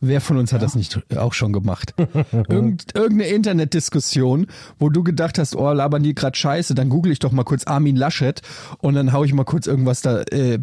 Wer 0.00 0.20
von 0.20 0.36
uns 0.36 0.52
hat 0.52 0.62
das 0.62 0.74
nicht 0.76 1.00
auch 1.16 1.32
schon 1.34 1.52
gemacht? 1.52 1.94
Irgend, 2.48 2.94
irgendeine 2.94 3.30
Internetdiskussion, 3.30 4.46
wo 4.78 4.90
du 4.90 5.02
gedacht 5.02 5.38
hast, 5.38 5.56
oh, 5.56 5.72
labern 5.72 6.02
die 6.02 6.14
gerade 6.14 6.36
scheiße, 6.36 6.74
dann 6.74 6.88
google 6.88 7.10
ich 7.12 7.18
doch 7.18 7.32
mal 7.32 7.42
kurz 7.44 7.66
Armin 7.66 7.96
Laschet 7.96 8.40
und 8.78 8.94
dann 8.94 9.12
hau 9.12 9.24
ich 9.24 9.32
mal 9.34 9.44
kurz 9.44 9.66
irgendwas 9.66 10.00
da 10.02 10.20
äh, 10.22 10.54
äh, 10.54 10.60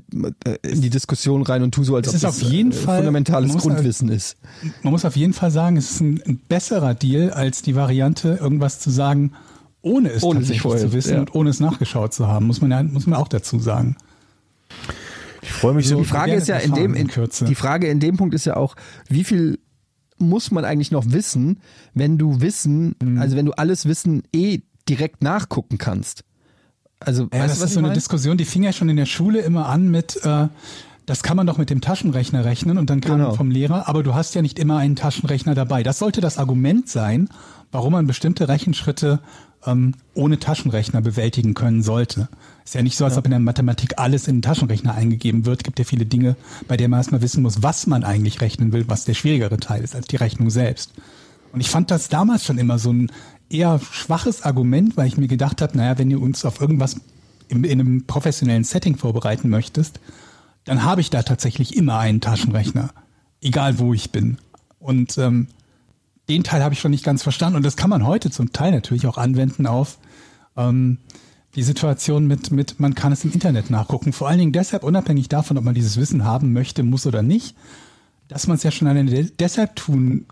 in 0.63 0.81
die 0.81 0.89
Diskussion 0.89 1.41
rein 1.43 1.63
und 1.63 1.73
tu 1.73 1.83
so, 1.83 1.95
als 1.95 2.07
Es 2.07 2.15
ob 2.15 2.21
das 2.21 2.43
auf 2.43 2.49
jeden 2.49 2.71
äh, 2.71 2.75
Fall- 2.75 2.97
fundamentales 2.97 3.51
halt- 3.51 3.61
Grundwissen 3.61 4.09
ist. 4.09 4.37
Man 4.83 4.91
muss 4.91 5.03
auf 5.05 5.15
jeden 5.17 5.33
Fall 5.33 5.51
sagen, 5.51 5.75
es 5.77 5.91
ist 5.91 5.99
ein, 6.01 6.21
ein 6.25 6.37
besserer 6.47 6.93
Deal 6.93 7.31
als 7.31 7.61
die 7.61 7.75
Variante, 7.75 8.37
irgendwas 8.41 8.79
zu 8.79 8.89
sagen, 8.89 9.33
ohne 9.81 10.09
es 10.11 10.23
Ohne 10.23 10.39
sich 10.39 10.57
tatsächlich 10.57 10.61
vorher- 10.61 10.81
zu 10.81 10.93
wissen 10.93 11.13
ja. 11.15 11.19
und 11.19 11.35
ohne 11.35 11.49
es 11.49 11.59
nachgeschaut 11.59 12.13
zu 12.13 12.27
haben, 12.27 12.47
muss 12.47 12.61
man 12.61 12.71
ja, 12.71 12.81
muss 12.83 13.05
man 13.05 13.19
auch 13.19 13.27
dazu 13.27 13.59
sagen. 13.59 13.97
Ich 15.45 15.51
freue 15.53 15.73
mich 15.73 15.87
so. 15.87 15.97
Die 15.99 16.05
Frage 16.05 16.33
ist 16.33 16.47
ja 16.47 16.57
in 16.57 16.73
dem, 16.73 16.93
in 16.93 17.01
in, 17.03 17.07
Kürze. 17.07 17.45
die 17.45 17.55
Frage 17.55 17.87
in 17.87 17.99
dem 17.99 18.17
Punkt 18.17 18.33
ist 18.35 18.45
ja 18.45 18.57
auch, 18.57 18.75
wie 19.07 19.23
viel 19.23 19.59
muss 20.17 20.51
man 20.51 20.65
eigentlich 20.65 20.91
noch 20.91 21.05
wissen, 21.11 21.59
wenn 21.93 22.17
du 22.17 22.41
Wissen, 22.41 22.95
Mhm. 23.03 23.19
also 23.19 23.35
wenn 23.35 23.45
du 23.45 23.51
alles 23.53 23.85
Wissen 23.85 24.23
eh 24.33 24.59
direkt 24.87 25.21
nachgucken 25.23 25.77
kannst? 25.77 26.23
Also, 26.99 27.23
Ja, 27.33 27.45
das 27.47 27.61
ist 27.61 27.73
so 27.73 27.79
eine 27.79 27.89
meine? 27.89 27.95
Diskussion, 27.95 28.37
die 28.37 28.45
fing 28.45 28.63
ja 28.63 28.71
schon 28.73 28.87
in 28.89 28.95
der 28.95 29.05
Schule 29.05 29.41
immer 29.41 29.67
an 29.67 29.91
mit, 29.91 30.17
äh, 30.23 30.47
das 31.05 31.21
kann 31.21 31.35
man 31.37 31.45
doch 31.45 31.57
mit 31.57 31.69
dem 31.69 31.81
Taschenrechner 31.81 32.45
rechnen 32.45 32.77
und 32.77 32.89
dann 32.89 33.01
kam 33.01 33.17
Genau. 33.19 33.33
vom 33.33 33.51
Lehrer, 33.51 33.87
aber 33.89 34.01
du 34.03 34.15
hast 34.15 34.33
ja 34.35 34.41
nicht 34.41 34.57
immer 34.57 34.77
einen 34.77 34.95
Taschenrechner 34.95 35.53
dabei. 35.53 35.83
Das 35.83 35.99
sollte 35.99 36.21
das 36.21 36.37
Argument 36.37 36.87
sein, 36.89 37.27
warum 37.71 37.91
man 37.91 38.07
bestimmte 38.07 38.47
Rechenschritte 38.47 39.19
ähm, 39.67 39.95
ohne 40.13 40.39
Taschenrechner 40.39 41.01
bewältigen 41.01 41.53
können 41.55 41.83
sollte. 41.83 42.29
Ist 42.65 42.73
ja 42.73 42.81
nicht 42.81 42.97
so, 42.97 43.05
als 43.05 43.15
ob 43.15 43.25
in 43.25 43.31
der 43.31 43.39
Mathematik 43.39 43.93
alles 43.97 44.27
in 44.27 44.37
den 44.37 44.41
Taschenrechner 44.41 44.95
eingegeben 44.95 45.45
wird. 45.45 45.63
Gibt 45.63 45.77
ja 45.77 45.85
viele 45.85 46.07
Dinge, 46.07 46.35
bei 46.67 46.75
denen 46.77 46.89
man 46.89 46.99
erstmal 46.99 47.21
wissen 47.21 47.43
muss, 47.43 47.61
was 47.61 47.85
man 47.85 48.03
eigentlich 48.03 48.41
rechnen 48.41 48.73
will, 48.73 48.85
was 48.87 49.05
der 49.05 49.13
schwierigere 49.13 49.57
Teil 49.57 49.83
ist 49.83 49.95
als 49.95 50.07
die 50.07 50.15
Rechnung 50.15 50.49
selbst. 50.49 50.91
Und 51.53 51.61
ich 51.61 51.69
fand 51.69 51.91
das 51.91 52.09
damals 52.09 52.43
schon 52.43 52.57
immer 52.57 52.79
so 52.79 52.91
ein 52.91 53.11
eher 53.49 53.79
schwaches 53.91 54.41
Argument, 54.41 54.97
weil 54.97 55.07
ich 55.07 55.15
mir 55.15 55.27
gedacht 55.27 55.61
habe, 55.61 55.77
naja, 55.77 55.99
wenn 55.99 56.09
du 56.09 56.19
uns 56.19 56.43
auf 56.43 56.59
irgendwas 56.59 56.99
im, 57.49 57.63
in 57.63 57.79
einem 57.79 58.05
professionellen 58.07 58.63
Setting 58.63 58.97
vorbereiten 58.97 59.49
möchtest, 59.49 59.99
dann 60.63 60.83
habe 60.83 61.01
ich 61.01 61.11
da 61.11 61.21
tatsächlich 61.21 61.75
immer 61.77 61.99
einen 61.99 62.19
Taschenrechner, 62.19 62.89
egal 63.41 63.77
wo 63.77 63.93
ich 63.93 64.11
bin. 64.11 64.39
Und 64.79 65.19
ähm, 65.19 65.47
den 66.27 66.43
Teil 66.43 66.63
habe 66.63 66.73
ich 66.73 66.79
schon 66.79 66.91
nicht 66.91 67.05
ganz 67.05 67.21
verstanden. 67.21 67.57
Und 67.57 67.63
das 67.63 67.75
kann 67.75 67.91
man 67.91 68.07
heute 68.07 68.31
zum 68.31 68.51
Teil 68.51 68.71
natürlich 68.71 69.05
auch 69.05 69.19
anwenden 69.19 69.67
auf 69.67 69.99
ähm, 70.57 70.97
die 71.55 71.63
Situation 71.63 72.27
mit, 72.27 72.51
mit, 72.51 72.79
man 72.79 72.95
kann 72.95 73.11
es 73.11 73.23
im 73.23 73.31
Internet 73.31 73.69
nachgucken. 73.69 74.13
Vor 74.13 74.27
allen 74.27 74.39
Dingen 74.39 74.51
deshalb, 74.51 74.83
unabhängig 74.83 75.29
davon, 75.29 75.57
ob 75.57 75.63
man 75.63 75.73
dieses 75.73 75.97
Wissen 75.97 76.25
haben 76.25 76.53
möchte, 76.53 76.83
muss 76.83 77.07
oder 77.07 77.21
nicht, 77.21 77.55
dass 78.27 78.47
man 78.47 78.57
es 78.57 78.63
ja 78.63 78.71
schon 78.71 78.87
alleine 78.87 79.09
de 79.09 79.31
deshalb 79.39 79.75
tun 79.75 80.25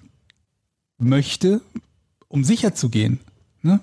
möchte, 0.97 1.61
um 2.27 2.43
sicher 2.43 2.75
zu 2.75 2.89
gehen. 2.89 3.19
Ne? 3.61 3.79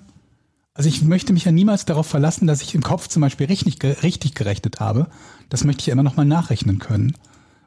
Also 0.73 0.87
ich 0.87 1.01
möchte 1.03 1.33
mich 1.33 1.45
ja 1.45 1.51
niemals 1.51 1.85
darauf 1.85 2.07
verlassen, 2.07 2.47
dass 2.47 2.61
ich 2.61 2.75
im 2.75 2.83
Kopf 2.83 3.07
zum 3.07 3.21
Beispiel 3.21 3.47
richtig, 3.47 3.83
richtig 4.03 4.35
gerechnet 4.35 4.79
habe. 4.79 5.07
Das 5.49 5.63
möchte 5.63 5.81
ich 5.81 5.87
ja 5.87 5.93
immer 5.93 6.03
noch 6.03 6.17
mal 6.17 6.25
nachrechnen 6.25 6.79
können. 6.79 7.15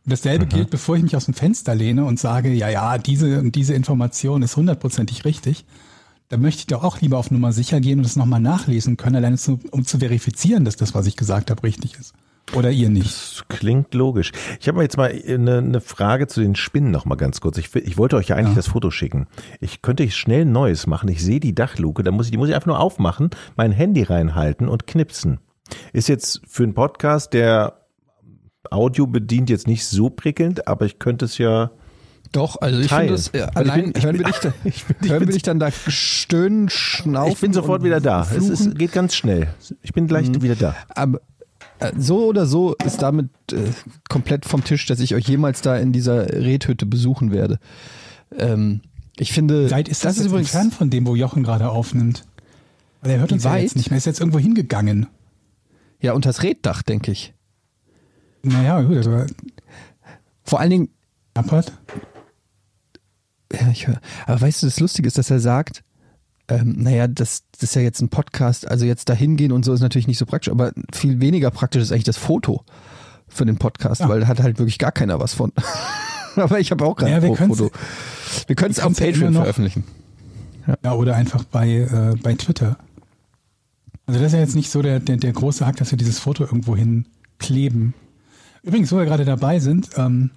Und 0.05 0.13
dasselbe 0.13 0.47
gilt, 0.47 0.71
bevor 0.71 0.97
ich 0.97 1.03
mich 1.03 1.17
aus 1.17 1.25
dem 1.25 1.35
Fenster 1.35 1.75
lehne 1.75 2.05
und 2.05 2.21
sage, 2.21 2.53
ja, 2.53 2.69
ja, 2.69 2.99
diese 2.99 3.41
und 3.41 3.55
diese 3.55 3.75
Information 3.75 4.43
ist 4.43 4.57
hundertprozentig 4.57 5.25
richtig. 5.25 5.65
Da 6.29 6.37
möchte 6.37 6.61
ich 6.61 6.67
doch 6.67 6.83
auch 6.83 7.01
lieber 7.01 7.19
auf 7.19 7.31
Nummer 7.31 7.53
sicher 7.53 7.81
gehen 7.81 7.99
und 7.99 8.07
es 8.07 8.17
nochmal 8.17 8.41
nachlesen 8.41 8.97
können, 8.97 9.17
alleine 9.17 9.37
zu, 9.37 9.61
um 9.71 9.85
zu 9.85 9.99
verifizieren, 9.99 10.65
dass 10.65 10.77
das, 10.77 10.95
was 10.95 11.07
ich 11.07 11.17
gesagt 11.17 11.51
habe, 11.51 11.63
richtig 11.63 11.99
ist. 11.99 12.15
Oder 12.55 12.71
ihr 12.71 12.91
nicht. 12.91 13.07
Das 13.07 13.45
klingt 13.49 13.95
logisch. 13.95 14.33
Ich 14.61 14.69
habe 14.69 14.83
jetzt 14.83 14.97
mal 14.97 15.11
eine, 15.27 15.59
eine 15.59 15.81
Frage 15.81 16.27
zu 16.27 16.41
den 16.41 16.55
Spinnen 16.57 16.91
noch 16.91 17.05
mal 17.07 17.15
ganz 17.15 17.41
kurz. 17.41 17.57
Ich, 17.57 17.75
ich 17.75 17.97
wollte 17.97 18.17
euch 18.17 18.29
ja 18.29 18.37
eigentlich 18.37 18.51
Ja. 18.51 18.57
das 18.57 18.69
Foto 18.69 18.91
schicken. 18.91 19.27
Ich 19.61 19.81
könnte 19.81 20.09
schnell 20.11 20.43
ein 20.43 20.53
neues 20.53 20.87
machen. 20.87 21.09
Ich 21.09 21.23
sehe 21.23 21.41
die 21.41 21.55
Dachluke, 21.55 22.03
da 22.03 22.11
muss 22.11 22.27
ich, 22.27 22.33
die 22.33 22.37
muss 22.39 22.49
ich 22.49 22.55
einfach 22.55 22.67
nur 22.67 22.81
aufmachen, 22.81 23.31
mein 23.57 23.73
Handy 23.73 24.03
reinhalten 24.03 24.69
und 24.69 24.87
knipsen. 24.87 25.41
Ist 25.95 26.09
jetzt 26.09 26.43
für 26.47 26.65
einen 26.65 26.75
Podcast, 26.75 27.33
der 27.33 27.81
Audio 28.71 29.07
bedient, 29.07 29.49
jetzt 29.51 29.67
nicht 29.67 29.87
so 29.87 30.11
prickelnd, 30.11 30.69
aber 30.69 30.85
ich 30.87 30.99
könnte 30.99 31.25
es 31.25 31.39
ja. 31.39 31.71
Doch, 32.35 32.57
also 32.61 32.81
ich 32.81 32.89
finde 32.93 33.13
das, 33.13 33.29
äh, 33.29 33.43
Also 33.43 33.51
ich 33.51 33.57
allein 33.57 33.83
bin- 33.85 33.93
ich 33.97 34.05
hören, 34.05 34.17
bin- 34.17 34.27
wir 34.27 34.33
dich 34.33 34.53
ich 34.65 34.85
bin- 34.85 34.97
ich 35.03 35.09
hören 35.11 35.19
bin- 35.21 35.29
wir 35.29 35.35
dich 35.35 35.43
dann 35.43 35.59
da 35.61 35.71
stöhnen, 35.71 36.69
schnaufen. 36.69 37.33
ich 37.33 37.39
bin 37.41 37.53
sofort 37.53 37.83
wieder 37.85 38.01
da. 38.01 38.23
Es 38.23 38.29
fluchen. 38.29 38.53
ist, 38.53 38.75
geht 38.79 38.93
ganz 38.93 39.15
schnell. 39.15 39.47
Ich 39.83 39.93
bin 39.93 40.07
gleich 40.09 40.29
wieder 40.43 40.57
da. 40.57 40.75
Aber 40.89 41.21
äh, 41.79 41.93
so 41.97 42.27
oder 42.27 42.47
so 42.47 42.75
ist 42.85 43.03
damit 43.03 43.29
äh, 43.53 43.57
komplett 44.09 44.47
vom 44.47 44.65
Tisch, 44.65 44.85
dass 44.87 44.99
ich 45.01 45.15
euch 45.15 45.29
jemals 45.29 45.61
da 45.61 45.77
in 45.77 45.93
dieser 45.93 46.29
Redhütte 46.33 46.87
besuchen 46.87 47.31
werde. 47.33 47.59
Ähm, 48.37 48.81
ich 49.17 49.33
finde, 49.33 49.71
weit 49.71 49.89
ist 49.89 50.05
das, 50.05 50.13
ist 50.15 50.19
jetzt 50.19 50.27
übrigens 50.27 50.49
entfernt 50.53 50.75
von 50.75 50.91
dem, 50.91 51.07
wo 51.07 51.15
Jochen 51.15 51.45
gerade 51.45 51.69
aufnimmt? 51.71 52.25
Weil 53.01 53.13
er 53.13 53.19
hört 53.21 53.31
uns 53.33 53.45
ja 53.45 53.57
jetzt 53.59 53.77
nicht 53.77 53.91
mehr. 53.91 53.97
Er 53.97 53.99
ist 53.99 54.07
jetzt 54.07 54.19
irgendwo 54.19 54.41
hingegangen. 54.41 55.07
ja 56.01 56.15
unters 56.15 56.43
Reddach, 56.43 56.83
denke 56.83 57.13
ich. 57.13 57.33
Naja, 58.43 58.81
gut, 58.83 58.97
also 58.97 59.25
Vor 60.43 60.59
allen 60.59 60.71
Dingen, 60.71 60.89
Appert. 61.35 61.73
Ja, 63.61 63.69
ich 63.71 63.87
höre, 63.87 64.01
aber 64.27 64.41
weißt 64.41 64.63
du, 64.63 64.67
das 64.67 64.81
Lustige 64.81 65.07
ist, 65.09 65.19
dass 65.19 65.31
er 65.31 65.41
sagt, 65.41 65.83
ähm, 66.49 66.75
naja, 66.79 67.07
das, 67.09 67.45
das 67.53 67.63
ist 67.63 67.75
ja 67.75 67.83
jetzt 67.83 68.01
ein 68.03 68.09
Podcast, 68.11 68.69
also 68.71 68.85
jetzt 68.85 69.09
da 69.09 69.15
hingehen 69.15 69.51
und 69.53 69.65
so 69.65 69.73
ist 69.73 69.81
natürlich 69.81 70.07
nicht 70.07 70.19
so 70.19 70.27
praktisch, 70.27 70.51
aber 70.53 70.73
viel 70.93 71.21
weniger 71.21 71.51
praktisch 71.51 71.83
ist 71.83 71.93
eigentlich 71.93 72.05
das 72.05 72.19
Foto 72.19 72.65
für 73.29 73.47
den 73.47 73.57
Podcast, 73.57 74.03
Ja. 74.03 74.09
weil 74.09 74.21
da 74.21 74.27
hat 74.27 74.41
halt 74.43 74.59
wirklich 74.59 74.79
gar 74.79 74.93
keiner 74.93 75.19
was 75.21 75.33
von. 75.35 75.53
aber 76.37 76.61
ich 76.61 76.71
habe 76.71 76.85
auch 76.85 76.97
gerade 76.97 77.13
Ja, 77.13 77.19
ein 77.33 77.37
Foto. 77.49 77.71
Wir 78.47 78.57
können 78.57 78.73
es 78.73 78.77
ja 78.79 78.89
Patreon 78.89 79.33
noch- 79.33 79.41
veröffentlichen. 79.41 79.85
Ja, 80.83 80.93
oder 80.95 81.15
einfach 81.15 81.45
bei, 81.45 81.69
äh, 81.71 82.15
bei 82.23 82.35
Twitter. 82.35 82.79
Also 84.07 84.21
das 84.21 84.29
ist 84.29 84.33
ja 84.35 84.41
jetzt 84.41 84.55
nicht 84.55 84.71
so 84.71 84.83
der, 84.83 85.01
der, 85.01 85.17
der 85.17 85.33
große 85.33 85.65
Hack, 85.67 85.77
dass 85.77 85.91
wir 85.91 85.99
dieses 85.99 86.19
Foto 86.19 86.45
irgendwo 86.45 86.77
hinkleben. 86.77 87.95
Übrigens, 88.63 88.93
wo 88.93 88.97
wir 88.99 89.05
gerade 89.05 89.25
dabei 89.25 89.61
sind, 89.61 89.91
ähm, 89.97 90.31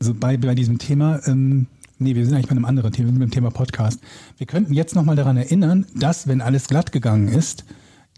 also 0.00 0.14
bei, 0.14 0.36
bei 0.36 0.54
diesem 0.54 0.78
Thema, 0.78 1.20
ähm, 1.26 1.66
nee, 1.98 2.14
wir 2.14 2.24
sind 2.24 2.34
eigentlich 2.34 2.46
bei 2.48 2.52
einem 2.52 2.64
anderen 2.64 2.92
Thema, 2.92 3.06
wir 3.08 3.12
sind 3.12 3.20
beim 3.20 3.30
Thema 3.30 3.50
Podcast. 3.50 4.00
Wir 4.38 4.46
könnten 4.46 4.72
jetzt 4.74 4.94
nochmal 4.94 5.16
daran 5.16 5.36
erinnern, 5.36 5.86
dass, 5.94 6.26
wenn 6.28 6.40
alles 6.40 6.68
glatt 6.68 6.92
gegangen 6.92 7.28
ist, 7.28 7.64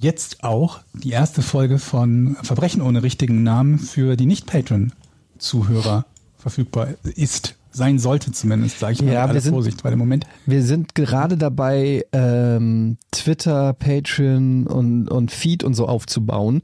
jetzt 0.00 0.44
auch 0.44 0.80
die 0.94 1.10
erste 1.10 1.42
Folge 1.42 1.78
von 1.78 2.36
Verbrechen 2.42 2.82
ohne 2.82 3.02
richtigen 3.02 3.42
Namen 3.42 3.78
für 3.78 4.16
die 4.16 4.26
Nicht-Patreon-Zuhörer 4.26 6.04
verfügbar 6.36 6.88
ist. 7.16 7.54
Sein 7.70 7.98
sollte 7.98 8.32
zumindest, 8.32 8.78
sage 8.80 8.94
ich 8.94 9.02
mal 9.02 9.12
Ja, 9.12 9.26
mit 9.26 9.34
wir 9.34 9.40
sind- 9.40 9.52
Vorsicht, 9.52 9.84
weil 9.84 9.92
im 9.92 9.98
Moment 9.98 10.26
Wir 10.46 10.62
sind 10.62 10.94
gerade 10.94 11.36
dabei, 11.36 12.04
ähm, 12.12 12.96
Twitter, 13.12 13.72
Patreon 13.74 14.66
und, 14.66 15.08
und 15.10 15.30
Feed 15.30 15.62
und 15.64 15.74
so 15.74 15.86
aufzubauen. 15.86 16.62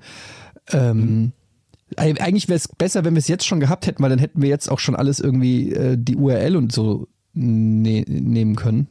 Ähm, 0.72 1.32
eig- 1.32 1.43
Eigentlich 1.96 2.48
wäre 2.48 2.56
es 2.56 2.68
besser, 2.68 3.04
wenn 3.04 3.14
wir 3.14 3.18
es 3.18 3.28
jetzt 3.28 3.46
schon 3.46 3.60
gehabt 3.60 3.86
hätten, 3.86 4.02
weil 4.02 4.10
dann 4.10 4.18
hätten 4.18 4.42
wir 4.42 4.48
jetzt 4.48 4.70
auch 4.70 4.78
schon 4.78 4.96
alles 4.96 5.20
irgendwie 5.20 5.72
äh, 5.72 5.96
die 5.98 6.16
URL 6.16 6.56
und 6.56 6.72
so 6.72 7.08
ne 7.34 8.04
nehmen 8.08 8.56
können. 8.56 8.88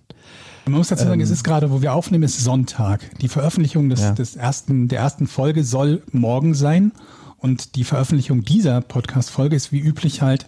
Man 0.66 0.76
muss 0.78 0.88
dazu 0.88 1.04
sagen, 1.04 1.20
es 1.20 1.30
ist 1.30 1.44
gerade, 1.44 1.72
wo 1.72 1.82
wir 1.82 1.94
aufnehmen, 1.94 2.24
ist 2.24 2.40
Sonntag. 2.42 3.02
Die 3.20 3.28
Veröffentlichung 3.28 3.90
des, 3.90 4.02
Ja. 4.02 4.12
des 4.12 4.36
ersten, 4.38 4.88
der 4.88 5.00
ersten 5.00 5.28
Folge 5.28 5.64
soll 5.64 6.04
morgen 6.12 6.54
sein. 6.54 6.94
Und 7.38 7.76
die 7.76 7.84
Veröffentlichung 7.84 8.44
dieser 8.46 8.80
Podcast-Folge 8.80 9.58
ist 9.58 9.74
wie 9.74 9.80
üblich 9.80 10.22
halt 10.22 10.48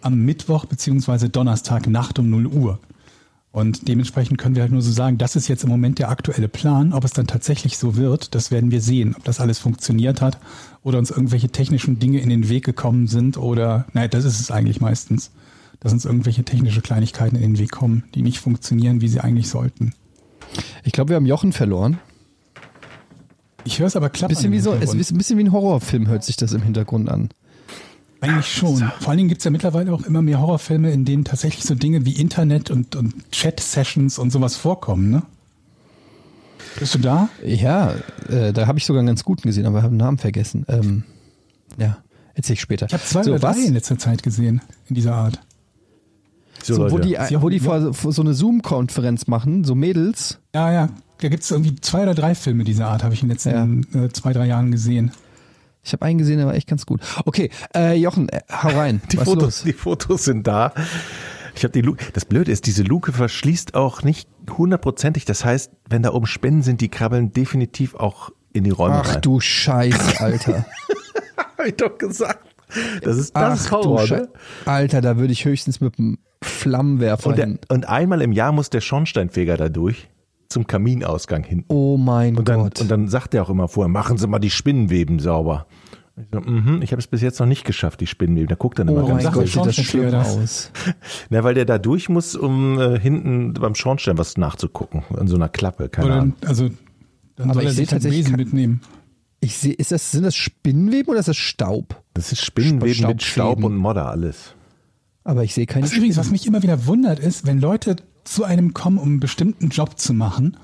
am 0.00 0.24
Mittwoch 0.24 0.64
beziehungsweise 0.64 1.28
Donnerstag 1.28 1.86
Nacht 1.86 2.18
um 2.18 2.28
0 2.28 2.46
Uhr. 2.48 2.80
Und 3.52 3.86
dementsprechend 3.86 4.38
können 4.38 4.56
wir 4.56 4.62
halt 4.62 4.72
nur 4.72 4.82
so 4.82 4.90
sagen, 4.90 5.18
das 5.18 5.36
ist 5.36 5.46
jetzt 5.46 5.62
im 5.62 5.68
Moment 5.70 6.00
der 6.00 6.08
aktuelle 6.08 6.48
Plan. 6.48 6.92
Ob 6.92 7.04
es 7.04 7.12
dann 7.12 7.28
tatsächlich 7.28 7.78
so 7.78 7.96
wird, 7.96 8.34
das 8.34 8.50
werden 8.50 8.72
wir 8.72 8.80
sehen. 8.80 9.14
Ob 9.16 9.22
das 9.24 9.38
alles 9.38 9.60
funktioniert 9.60 10.20
hat 10.20 10.38
oder 10.82 10.98
uns 10.98 11.10
irgendwelche 11.10 11.48
technischen 11.48 11.98
Dinge 11.98 12.20
in 12.20 12.28
den 12.28 12.48
Weg 12.48 12.64
gekommen 12.64 13.06
sind 13.06 13.36
oder, 13.36 13.86
nein, 13.92 14.10
das 14.10 14.24
ist 14.24 14.40
es 14.40 14.50
eigentlich 14.50 14.80
meistens, 14.80 15.30
dass 15.80 15.92
uns 15.92 16.04
irgendwelche 16.04 16.44
technische 16.44 16.80
Kleinigkeiten 16.80 17.36
in 17.36 17.42
den 17.42 17.58
Weg 17.58 17.72
kommen, 17.72 18.04
die 18.14 18.22
nicht 18.22 18.38
funktionieren, 18.38 19.00
wie 19.00 19.08
sie 19.08 19.20
eigentlich 19.20 19.48
sollten. 19.48 19.94
Ich 20.84 20.92
glaube, 20.92 21.10
wir 21.10 21.16
haben 21.16 21.26
Jochen 21.26 21.52
verloren. 21.52 21.98
Ich 23.64 23.78
höre 23.78 23.86
es 23.86 23.96
aber 23.96 24.10
klappern. 24.10 24.36
Bisschen 24.36 24.52
wie 24.52 24.60
so, 24.60 24.72
es 24.72 24.94
ist 24.94 25.12
ein 25.12 25.18
bisschen 25.18 25.38
wie 25.38 25.44
ein 25.44 25.52
Horrorfilm 25.52 26.08
hört 26.08 26.24
sich 26.24 26.36
das 26.36 26.52
im 26.52 26.62
Hintergrund 26.62 27.08
an. 27.08 27.30
Eigentlich 28.20 28.46
schon. 28.46 28.78
Vor 29.00 29.08
allen 29.08 29.18
Dingen 29.18 29.28
gibt 29.28 29.40
es 29.40 29.44
ja 29.44 29.50
mittlerweile 29.50 29.92
auch 29.92 30.02
immer 30.02 30.22
mehr 30.22 30.40
Horrorfilme, 30.40 30.92
in 30.92 31.04
denen 31.04 31.24
tatsächlich 31.24 31.64
so 31.64 31.74
Dinge 31.74 32.04
wie 32.04 32.12
Internet 32.12 32.70
und, 32.70 32.94
und 32.94 33.30
Chat-Sessions 33.32 34.18
und 34.18 34.30
sowas 34.30 34.56
vorkommen, 34.56 35.10
ne? 35.10 35.22
Bist 36.78 36.94
du 36.94 36.98
da? 36.98 37.28
Ja, 37.44 37.94
äh, 38.28 38.52
da 38.52 38.66
habe 38.66 38.78
ich 38.78 38.86
sogar 38.86 39.00
einen 39.00 39.08
ganz 39.08 39.24
guten 39.24 39.42
gesehen, 39.42 39.66
aber 39.66 39.82
habe 39.82 39.94
den 39.94 39.98
Namen 39.98 40.18
vergessen. 40.18 40.64
Ähm, 40.68 41.04
ja, 41.78 41.98
erzähl 42.34 42.54
ich 42.54 42.60
später. 42.60 42.86
Ich 42.86 42.92
habe 42.92 43.02
zwei 43.04 43.22
so, 43.22 43.32
oder 43.32 43.42
was? 43.42 43.56
drei 43.56 43.66
in 43.66 43.74
letzter 43.74 43.98
Zeit 43.98 44.22
gesehen, 44.22 44.60
in 44.88 44.94
dieser 44.94 45.14
Art. 45.14 45.40
So, 46.62 46.74
So, 46.74 46.90
wo 46.90 46.98
die, 46.98 47.14
wo 47.14 47.48
die 47.48 47.60
vor, 47.60 47.92
vor 47.92 48.12
so 48.12 48.22
eine 48.22 48.34
Zoom-Konferenz 48.34 49.26
machen, 49.26 49.64
so 49.64 49.74
Mädels. 49.74 50.38
Ja, 50.54 50.72
ja. 50.72 50.88
Da 51.18 51.28
gibt 51.28 51.42
es 51.44 51.50
irgendwie 51.50 51.76
zwei 51.76 52.02
oder 52.02 52.14
drei 52.14 52.34
Filme 52.34 52.64
dieser 52.64 52.88
Art, 52.88 53.04
habe 53.04 53.14
ich 53.14 53.22
in 53.22 53.28
den 53.28 53.34
letzten 53.34 53.86
äh, 53.94 54.12
zwei, 54.12 54.32
drei 54.32 54.46
Jahren 54.46 54.70
gesehen. 54.72 55.12
Ich 55.84 55.92
habe 55.92 56.04
einen 56.04 56.18
gesehen, 56.18 56.38
der 56.38 56.46
war 56.46 56.54
echt 56.54 56.68
ganz 56.68 56.86
gut. 56.86 57.00
Okay, 57.24 57.50
äh, 57.74 57.94
Jochen, 57.96 58.28
äh, 58.28 58.40
hau 58.50 58.68
rein. 58.68 59.02
Die 59.12 59.18
Was 59.18 59.24
Fotos, 59.24 59.42
los? 59.44 59.62
die 59.64 59.72
Fotos 59.72 60.24
sind 60.24 60.46
da. 60.46 60.72
Ich 61.54 61.64
habe 61.64 61.72
die 61.72 61.80
Luke. 61.82 62.02
Das 62.12 62.24
Blöde 62.24 62.50
ist, 62.50 62.66
diese 62.66 62.82
Luke 62.82 63.12
verschließt 63.12 63.74
auch 63.74 64.02
nicht 64.02 64.28
hundertprozentig. 64.56 65.24
Das 65.24 65.44
heißt, 65.44 65.70
wenn 65.88 66.02
da 66.02 66.12
oben 66.12 66.26
Spinnen 66.26 66.62
sind, 66.62 66.80
die 66.80 66.88
krabbeln 66.88 67.32
definitiv 67.32 67.94
auch 67.94 68.30
in 68.52 68.64
die 68.64 68.70
Räume 68.70 69.02
Ach 69.04 69.14
rein. 69.14 69.20
du 69.22 69.40
Scheiß, 69.40 70.20
Alter. 70.20 70.64
Hab 71.36 71.66
ich 71.66 71.74
doch 71.76 71.96
gesagt. 71.98 72.48
Das 73.02 73.16
ist 73.18 73.36
das 73.36 73.66
Ach 73.66 73.72
Horror, 73.72 74.06
ne? 74.08 74.28
Alter, 74.64 75.00
da 75.02 75.18
würde 75.18 75.32
ich 75.32 75.44
höchstens 75.44 75.80
mit 75.80 75.98
einem 75.98 76.18
Flammenwerfer 76.42 77.28
Und, 77.30 77.38
der, 77.38 77.46
hin. 77.46 77.58
und 77.68 77.88
einmal 77.88 78.22
im 78.22 78.32
Jahr 78.32 78.52
muss 78.52 78.70
der 78.70 78.80
Schornsteinfeger 78.80 79.56
da 79.56 79.68
durch 79.68 80.08
zum 80.48 80.66
Kaminausgang 80.66 81.44
hinten. 81.44 81.66
Oh 81.68 81.96
mein 81.96 82.36
Und 82.36 82.48
dann, 82.48 82.60
Gott. 82.60 82.80
und 82.80 82.90
dann 82.90 83.08
sagt 83.08 83.34
er 83.34 83.42
auch 83.42 83.50
immer 83.50 83.68
vorher, 83.68 83.88
machen 83.88 84.18
Sie 84.18 84.26
mal 84.26 84.38
die 84.38 84.50
Spinnenweben 84.50 85.18
sauber. 85.18 85.66
Ich, 86.16 86.26
so, 86.30 86.40
mhm, 86.40 86.82
ich 86.82 86.92
habe 86.92 87.00
es 87.00 87.06
bis 87.06 87.22
jetzt 87.22 87.40
noch 87.40 87.46
nicht 87.46 87.64
geschafft, 87.64 88.00
die 88.00 88.06
Spinnenweben. 88.06 88.48
Da 88.48 88.54
guckt 88.54 88.78
er 88.78 88.86
immer 88.86 89.02
oh 89.02 89.08
ganz 89.08 89.24
mein 89.24 89.32
Gott, 89.32 89.48
sieht 89.48 89.64
das 89.64 89.74
schlimm 89.76 90.10
Schornsteinfeger 90.10 90.42
aus. 90.42 90.70
Na, 91.30 91.42
weil 91.42 91.54
der 91.54 91.64
da 91.64 91.78
durch 91.78 92.08
muss, 92.08 92.36
um 92.36 92.78
äh, 92.78 92.98
hinten 92.98 93.54
beim 93.54 93.74
Schornstein 93.74 94.18
was 94.18 94.36
nachzugucken. 94.36 95.04
An 95.16 95.26
so 95.26 95.36
einer 95.36 95.48
Klappe, 95.48 95.88
keine 95.88 96.06
Oder, 96.06 96.16
Ahnung. 96.16 96.34
also 96.44 96.68
Dann 97.36 97.50
Aber 97.50 97.54
soll 97.54 97.62
er 97.62 97.70
ich 97.70 97.76
sehe 97.76 97.84
sich 97.86 97.92
halt 97.92 98.02
tatsächlich 98.02 98.24
Besen 98.24 98.36
mitnehmen. 98.36 98.80
Ich 99.40 99.56
sehe, 99.56 99.72
ist 99.72 99.90
das, 99.90 100.10
sind 100.12 100.22
das 100.22 100.36
Spinnenweben 100.36 101.10
oder 101.10 101.18
ist 101.18 101.28
das 101.28 101.36
Staub? 101.36 102.02
Das 102.14 102.30
ist 102.30 102.44
Spinnenweben 102.44 103.06
mit 103.08 103.22
Staub 103.22 103.64
und 103.64 103.74
Modder, 103.74 104.08
alles. 104.08 104.54
Aber 105.24 105.44
ich 105.44 105.54
sehe 105.54 105.66
keine 105.66 105.84
Was 105.84 105.94
übrigens, 105.94 106.16
was 106.16 106.30
mich 106.30 106.46
immer 106.46 106.62
wieder 106.62 106.86
wundert, 106.86 107.18
ist, 107.18 107.46
wenn 107.46 107.60
Leute 107.60 107.96
zu 108.24 108.44
einem 108.44 108.74
kommen, 108.74 108.98
um 108.98 109.08
einen 109.08 109.20
bestimmten 109.20 109.70
Job 109.70 109.98
zu 109.98 110.12
machen 110.12 110.56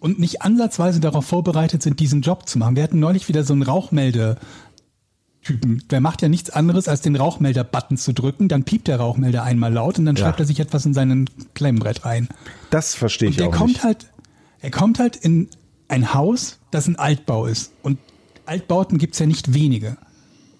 und 0.00 0.18
nicht 0.18 0.42
ansatzweise 0.42 1.00
darauf 1.00 1.26
vorbereitet 1.26 1.82
sind, 1.82 2.00
diesen 2.00 2.22
Job 2.22 2.48
zu 2.48 2.58
machen. 2.58 2.76
Wir 2.76 2.82
hatten 2.82 3.00
neulich 3.00 3.28
wieder 3.28 3.44
so 3.44 3.52
einen 3.52 3.62
Rauchmelde. 3.62 4.36
Typen, 5.42 5.82
der 5.90 6.00
macht 6.00 6.22
ja 6.22 6.28
nichts 6.28 6.50
anderes, 6.50 6.88
als 6.88 7.00
den 7.00 7.16
Rauchmelder-Button 7.16 7.96
zu 7.96 8.12
drücken, 8.12 8.48
dann 8.48 8.64
piept 8.64 8.88
der 8.88 8.98
Rauchmelder 8.98 9.42
einmal 9.42 9.72
laut 9.72 9.98
und 9.98 10.06
dann 10.06 10.16
Ja. 10.16 10.24
schreibt 10.24 10.40
er 10.40 10.46
sich 10.46 10.60
etwas 10.60 10.86
in 10.86 10.94
seinen 10.94 11.28
Klemmbrett 11.54 12.04
rein. 12.04 12.28
Das 12.70 12.94
verstehe 12.94 13.28
ich 13.28 13.34
Und 13.36 13.40
der 13.40 13.48
auch 13.48 13.52
kommt 13.52 13.68
nicht. 13.74 13.84
halt, 13.84 14.06
er 14.60 14.70
kommt 14.70 14.98
halt 14.98 15.16
in 15.16 15.48
ein 15.88 16.14
Haus, 16.14 16.58
das 16.70 16.86
ein 16.86 16.96
Altbau 16.96 17.46
ist. 17.46 17.72
Und 17.82 17.98
Altbauten 18.46 18.98
gibt's 18.98 19.18
ja 19.18 19.26
nicht 19.26 19.52
wenige, 19.52 19.96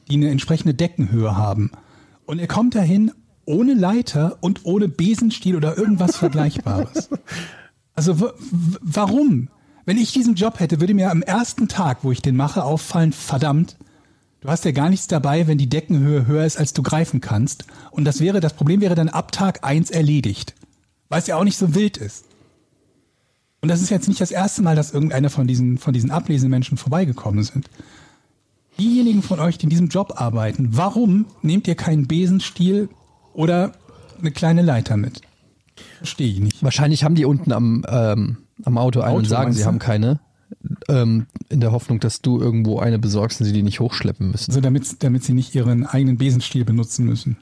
die 0.09 0.14
eine 0.14 0.31
entsprechende 0.31 0.75
Deckenhöhe 0.75 1.37
haben. 1.37 1.71
Und 2.27 2.38
er 2.40 2.49
kommt 2.49 2.75
dahin 2.75 3.12
ohne 3.45 3.75
Leiter 3.75 4.38
und 4.40 4.64
ohne 4.64 4.88
Besenstiel 4.88 5.57
oder 5.57 5.77
irgendwas 5.79 6.16
Vergleichbares. 6.16 7.09
Also 7.95 8.33
warum? 8.81 9.49
Wenn 9.85 9.99
ich 9.99 10.12
diesen 10.12 10.35
Job 10.35 10.61
hätte, 10.61 10.81
würde 10.81 10.95
mir 10.95 11.11
am 11.11 11.21
ersten 11.21 11.68
Tag, 11.68 11.99
wo 12.05 12.11
ich 12.11 12.23
den 12.23 12.37
mache, 12.37 12.64
auffallen, 12.64 13.12
verdammt, 13.12 13.77
du 14.43 14.49
hast 14.49 14.65
ja 14.65 14.73
gar 14.73 14.91
nichts 14.91 15.07
dabei, 15.07 15.47
wenn 15.47 15.59
die 15.59 15.69
Deckenhöhe 15.69 16.27
höher 16.27 16.45
ist, 16.45 16.59
als 16.59 16.73
du 16.73 16.83
greifen 16.83 17.21
kannst. 17.21 17.65
Und 17.91 18.05
das 18.05 18.21
wäre, 18.21 18.41
das 18.41 18.53
Problem 18.55 18.81
wäre 18.81 18.95
dann 18.95 19.09
ab 19.09 19.33
Tag 19.33 19.65
eins 19.65 19.91
erledigt. 19.91 20.55
Weil 21.09 21.21
es 21.21 21.27
ja 21.27 21.37
auch 21.37 21.45
nicht 21.45 21.57
so 21.57 21.75
wild 21.75 21.97
ist. 21.97 22.27
Und 23.61 23.69
das 23.69 23.81
ist 23.81 23.91
jetzt 23.91 24.09
nicht 24.09 24.21
das 24.21 24.33
erste 24.33 24.61
Mal, 24.61 24.75
dass 24.75 24.93
irgendeiner 24.93 25.31
von 25.31 25.47
diesen, 25.47 25.79
von 25.79 25.95
diesen 25.95 26.11
Ablesemenschen 26.11 26.77
vorbeigekommen 26.77 27.45
sind. 27.45 27.71
Diejenigen 28.79 29.23
von 29.23 29.39
euch, 29.39 29.59
die 29.59 29.65
in 29.65 29.71
diesem 29.71 29.89
Job 29.89 30.15
arbeiten, 30.17 30.71
warum 30.73 31.27
nehmt 31.43 31.69
ihr 31.69 31.77
keinen 31.77 32.09
Besenstiel 32.09 32.89
oder 33.35 33.73
eine 34.19 34.33
kleine 34.33 34.63
Leiter 34.63 34.97
mit? 34.97 35.21
Verstehe 35.99 36.29
ich 36.29 36.41
nicht. 36.41 36.63
Wahrscheinlich 36.63 37.05
haben 37.05 37.15
die 37.15 37.25
unten 37.25 37.53
am, 37.53 37.85
ähm, 37.89 38.39
am 38.65 38.79
Auto 38.79 39.01
einen 39.03 39.17
und 39.17 39.25
Auto, 39.25 39.31
sagen, 39.31 39.45
meinst 39.45 39.59
sie 39.59 39.63
du? 39.63 39.69
haben 39.69 39.79
keine. 39.79 40.21
Ähm, 40.88 41.27
in 41.49 41.61
der 41.61 41.73
Hoffnung, 41.73 42.01
dass 42.01 42.23
du 42.23 42.41
irgendwo 42.41 42.79
eine 42.79 42.99
besorgst 42.99 43.41
und 43.41 43.47
sie 43.47 43.53
die 43.53 43.62
nicht 43.62 43.81
hochschleppen 43.81 44.31
müssen. 44.31 44.51
Also 44.51 44.61
damit, 44.61 45.03
damit 45.03 45.25
sie 45.25 45.33
nicht 45.33 45.55
ihren 45.55 45.87
eigenen 45.87 46.19
Besenstiel 46.19 46.65
benutzen 46.65 47.07
müssen. 47.07 47.37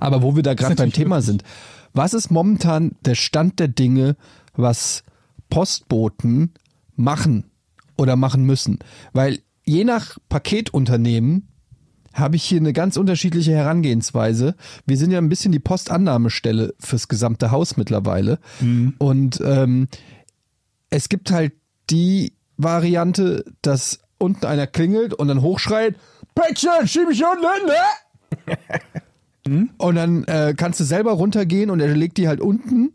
Aber 0.00 0.22
wo 0.22 0.36
wir 0.36 0.42
da 0.42 0.54
gerade 0.54 0.74
beim 0.74 0.92
Thema 0.92 1.22
sind, 1.22 1.44
was 1.92 2.14
ist 2.14 2.30
momentan 2.30 2.92
der 3.04 3.14
Stand 3.14 3.60
der 3.60 3.68
Dinge, 3.68 4.16
was 4.54 5.02
Postboten 5.50 6.52
machen 6.96 7.44
oder 7.96 8.16
machen 8.16 8.44
müssen? 8.44 8.78
Weil 9.12 9.40
je 9.64 9.84
nach 9.84 10.18
Paketunternehmen 10.28 11.48
habe 12.14 12.36
ich 12.36 12.44
hier 12.44 12.58
eine 12.58 12.72
ganz 12.72 12.96
unterschiedliche 12.96 13.52
Herangehensweise. 13.52 14.56
Wir 14.86 14.96
sind 14.96 15.10
ja 15.10 15.18
ein 15.18 15.28
bisschen 15.28 15.52
die 15.52 15.60
Postannahmestelle 15.60 16.74
fürs 16.78 17.08
gesamte 17.08 17.50
Haus 17.50 17.76
mittlerweile. 17.76 18.38
Und 18.98 19.40
ähm, 19.44 19.88
es 20.90 21.08
gibt 21.08 21.30
halt 21.30 21.52
die 21.90 22.32
Variante, 22.56 23.44
dass 23.62 24.00
unten 24.18 24.46
einer 24.46 24.66
klingelt 24.66 25.14
und 25.14 25.28
dann 25.28 25.42
hochschreit, 25.42 25.94
Päckchen, 26.34 26.86
schieb 26.86 27.08
ich 27.10 27.22
unten, 27.24 27.66
ne? 27.66 28.56
Und 29.78 29.94
dann 29.94 30.24
äh, 30.24 30.54
kannst 30.54 30.78
du 30.78 30.84
selber 30.84 31.12
runtergehen 31.12 31.70
und 31.70 31.80
er 31.80 31.94
legt 31.96 32.18
die 32.18 32.28
halt 32.28 32.40
unten 32.40 32.92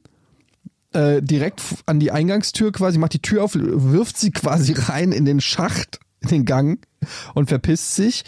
äh, 0.93 1.19
direkt 1.21 1.61
an 1.87 1.99
die 1.99 2.11
Eingangstür 2.11 2.71
quasi, 2.71 2.99
macht 2.99 3.13
die 3.13 3.21
Tür 3.21 3.43
auf, 3.43 3.55
wirft 3.55 4.17
sie 4.17 4.29
quasi 4.31 4.73
rein 4.77 5.11
in 5.11 5.25
den 5.25 5.41
Schacht, 5.41 5.99
in 6.21 6.27
den 6.29 6.45
Gang 6.45 6.85
und 7.33 7.49
verpisst 7.49 7.95
sich 7.95 8.23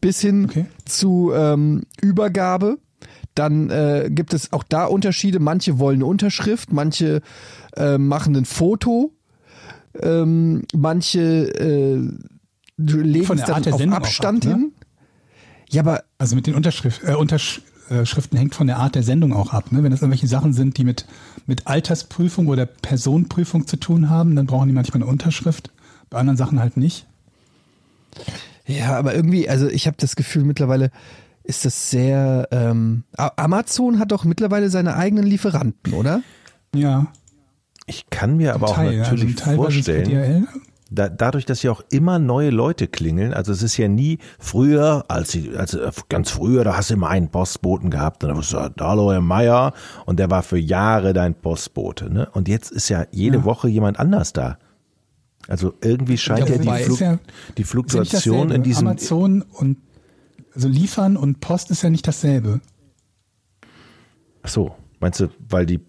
bis 0.00 0.20
hin 0.20 0.44
Okay. 0.44 0.66
zu 0.84 1.32
ähm, 1.34 1.82
Übergabe. 2.00 2.78
Dann 3.34 3.70
äh, 3.70 4.08
gibt 4.10 4.32
es 4.32 4.52
auch 4.52 4.62
da 4.62 4.84
Unterschiede. 4.84 5.40
Manche 5.40 5.80
wollen 5.80 5.96
eine 5.96 6.06
Unterschrift, 6.06 6.72
manche 6.72 7.20
äh, 7.76 7.98
machen 7.98 8.36
ein 8.36 8.44
Foto, 8.44 9.12
ähm, 10.02 10.62
manche 10.74 11.20
äh, 11.20 12.08
legen 12.76 13.38
es 13.38 13.44
dann 13.44 13.66
auf 13.66 13.78
Sendung 13.78 13.92
auch 13.92 13.96
Abstand 13.96 14.46
ab, 14.46 14.52
ne? 14.52 14.56
hin. 14.56 14.72
Ja, 15.70 15.82
aber 15.82 16.04
Also 16.18 16.36
mit 16.36 16.46
den 16.46 16.54
äh, 16.54 17.14
Unterschriften 17.14 18.38
hängt 18.38 18.54
von 18.54 18.66
der 18.66 18.78
Art 18.78 18.94
der 18.94 19.02
Sendung 19.02 19.32
auch 19.32 19.52
ab. 19.52 19.72
Ne? 19.72 19.82
Wenn 19.82 19.90
das 19.90 20.02
irgendwelche 20.02 20.28
Sachen 20.28 20.52
sind, 20.52 20.78
die 20.78 20.84
mit, 20.84 21.06
mit 21.46 21.66
Altersprüfung 21.66 22.48
oder 22.48 22.66
Personenprüfung 22.66 23.66
zu 23.66 23.76
tun 23.76 24.10
haben, 24.10 24.36
dann 24.36 24.46
brauchen 24.46 24.68
die 24.68 24.74
manchmal 24.74 25.02
eine 25.02 25.10
Unterschrift. 25.10 25.70
Bei 26.10 26.18
anderen 26.18 26.36
Sachen 26.36 26.60
halt 26.60 26.76
nicht. 26.76 27.06
Ja, 28.66 28.96
aber 28.96 29.14
irgendwie, 29.14 29.48
also 29.48 29.68
ich 29.68 29.86
habe 29.86 29.96
das 29.98 30.16
Gefühl, 30.16 30.44
mittlerweile 30.44 30.90
ist 31.42 31.64
das 31.64 31.90
sehr. 31.90 32.48
Ähm, 32.50 33.04
Amazon 33.16 33.98
hat 33.98 34.12
doch 34.12 34.24
mittlerweile 34.24 34.70
seine 34.70 34.96
eigenen 34.96 35.26
Lieferanten, 35.26 35.92
oder? 35.92 36.22
Ja. 36.74 37.08
Ich 37.86 38.08
kann 38.10 38.36
mir 38.36 38.54
aber 38.54 38.68
auch 38.68 38.74
Teil, 38.74 38.98
natürlich 38.98 39.34
also 39.34 39.44
teilweise 39.44 39.78
ist 39.78 39.86
vorstellen, 39.86 40.48
da, 40.90 41.08
dadurch, 41.08 41.44
dass 41.44 41.62
ja 41.62 41.72
auch 41.72 41.82
immer 41.90 42.18
neue 42.18 42.50
Leute 42.50 42.86
klingeln, 42.86 43.34
also 43.34 43.52
es 43.52 43.62
ist 43.62 43.76
ja 43.76 43.88
nie 43.88 44.18
früher, 44.38 45.04
als, 45.08 45.32
sie, 45.32 45.56
als 45.56 45.76
ganz 46.08 46.30
früher, 46.30 46.62
da 46.64 46.76
hast 46.76 46.90
du 46.90 46.94
immer 46.94 47.08
einen 47.08 47.28
Postboten 47.30 47.90
gehabt 47.90 48.22
und 48.24 48.30
da 48.30 48.36
hast 48.36 48.52
du 48.52 48.84
hallo 48.84 49.12
Herr 49.12 49.20
Meier 49.20 49.72
und 50.06 50.18
der 50.18 50.30
war 50.30 50.42
für 50.42 50.58
Jahre 50.58 51.12
dein 51.12 51.34
Postbote. 51.34 52.12
Ne? 52.12 52.28
Und 52.32 52.48
jetzt 52.48 52.70
ist 52.70 52.88
ja 52.88 53.06
jede 53.10 53.38
Ja. 53.38 53.44
Woche 53.44 53.68
jemand 53.68 53.98
anders 53.98 54.32
da. 54.32 54.58
Also 55.48 55.74
irgendwie 55.82 56.16
scheint 56.16 56.48
Ja, 56.48 56.54
ja, 56.56 56.58
die, 56.76 56.82
ist 56.92 57.00
ja- 57.00 57.18
die 57.58 57.64
Fluktuation 57.64 58.50
in 58.50 58.62
diesem 58.62 58.86
Amazon 58.86 59.42
und 59.42 59.78
also 60.54 60.68
liefern 60.68 61.16
und 61.16 61.40
Post 61.40 61.70
ist 61.70 61.82
ja 61.82 61.90
nicht 61.90 62.06
dasselbe. 62.06 62.60
Ach 64.42 64.48
so, 64.48 64.74
meinst 65.00 65.20
du, 65.20 65.28
weil 65.48 65.66
die 65.66 65.80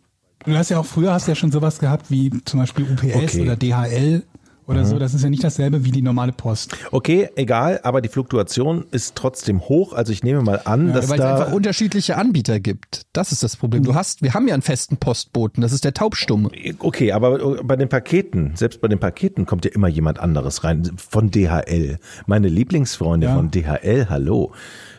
Du 0.45 0.55
hast 0.55 0.69
ja 0.69 0.79
auch 0.79 0.85
früher 0.85 1.13
hast 1.13 1.27
ja 1.27 1.35
schon 1.35 1.51
sowas 1.51 1.79
gehabt 1.79 2.11
wie 2.11 2.31
zum 2.45 2.59
Beispiel 2.59 2.85
UPS 2.85 3.03
Okay. 3.15 3.37
Mhm. 3.37 3.41
oder 3.43 3.55
DHL 3.55 4.23
oder 4.67 4.83
so. 4.83 4.97
Das 4.97 5.13
ist 5.13 5.23
ja 5.23 5.29
nicht 5.29 5.43
dasselbe 5.43 5.85
wie 5.85 5.91
die 5.91 6.01
normale 6.01 6.31
Post. 6.31 6.75
Okay, 6.91 7.29
egal, 7.35 7.79
aber 7.83 8.01
die 8.01 8.09
Fluktuation 8.09 8.85
ist 8.91 9.13
trotzdem 9.15 9.61
hoch. 9.61 9.93
Also 9.93 10.11
ich 10.11 10.23
nehme 10.23 10.41
mal 10.41 10.59
an, 10.65 10.91
dass 10.91 11.07
Weil 11.09 11.19
es 11.19 11.23
da 11.25 11.35
einfach 11.37 11.53
unterschiedliche 11.53 12.17
Anbieter 12.17 12.59
gibt. 12.59 13.03
Das 13.13 13.31
ist 13.31 13.43
das 13.43 13.57
Problem. 13.57 13.83
Du 13.83 13.93
hast, 13.93 14.23
wir 14.23 14.33
haben 14.33 14.47
ja 14.47 14.55
einen 14.55 14.63
festen 14.63 14.97
Postboten, 14.97 15.61
das 15.61 15.71
ist 15.71 15.83
der 15.83 15.93
Taubstumme. 15.93 16.49
Okay, 16.79 17.11
aber 17.11 17.63
bei 17.63 17.75
den 17.75 17.89
Paketen, 17.89 18.55
selbst 18.55 18.81
bei 18.81 18.87
den 18.87 18.99
Paketen 18.99 19.45
kommt 19.45 19.65
ja 19.65 19.71
immer 19.71 19.87
jemand 19.87 20.19
anderes 20.19 20.63
rein. 20.63 20.91
Von 20.97 21.29
DHL. 21.29 21.99
Meine 22.25 22.47
Lieblingsfreunde 22.47 23.27
Ja. 23.27 23.35
von 23.35 23.51
DHL, 23.51 24.07
hallo. 24.09 24.51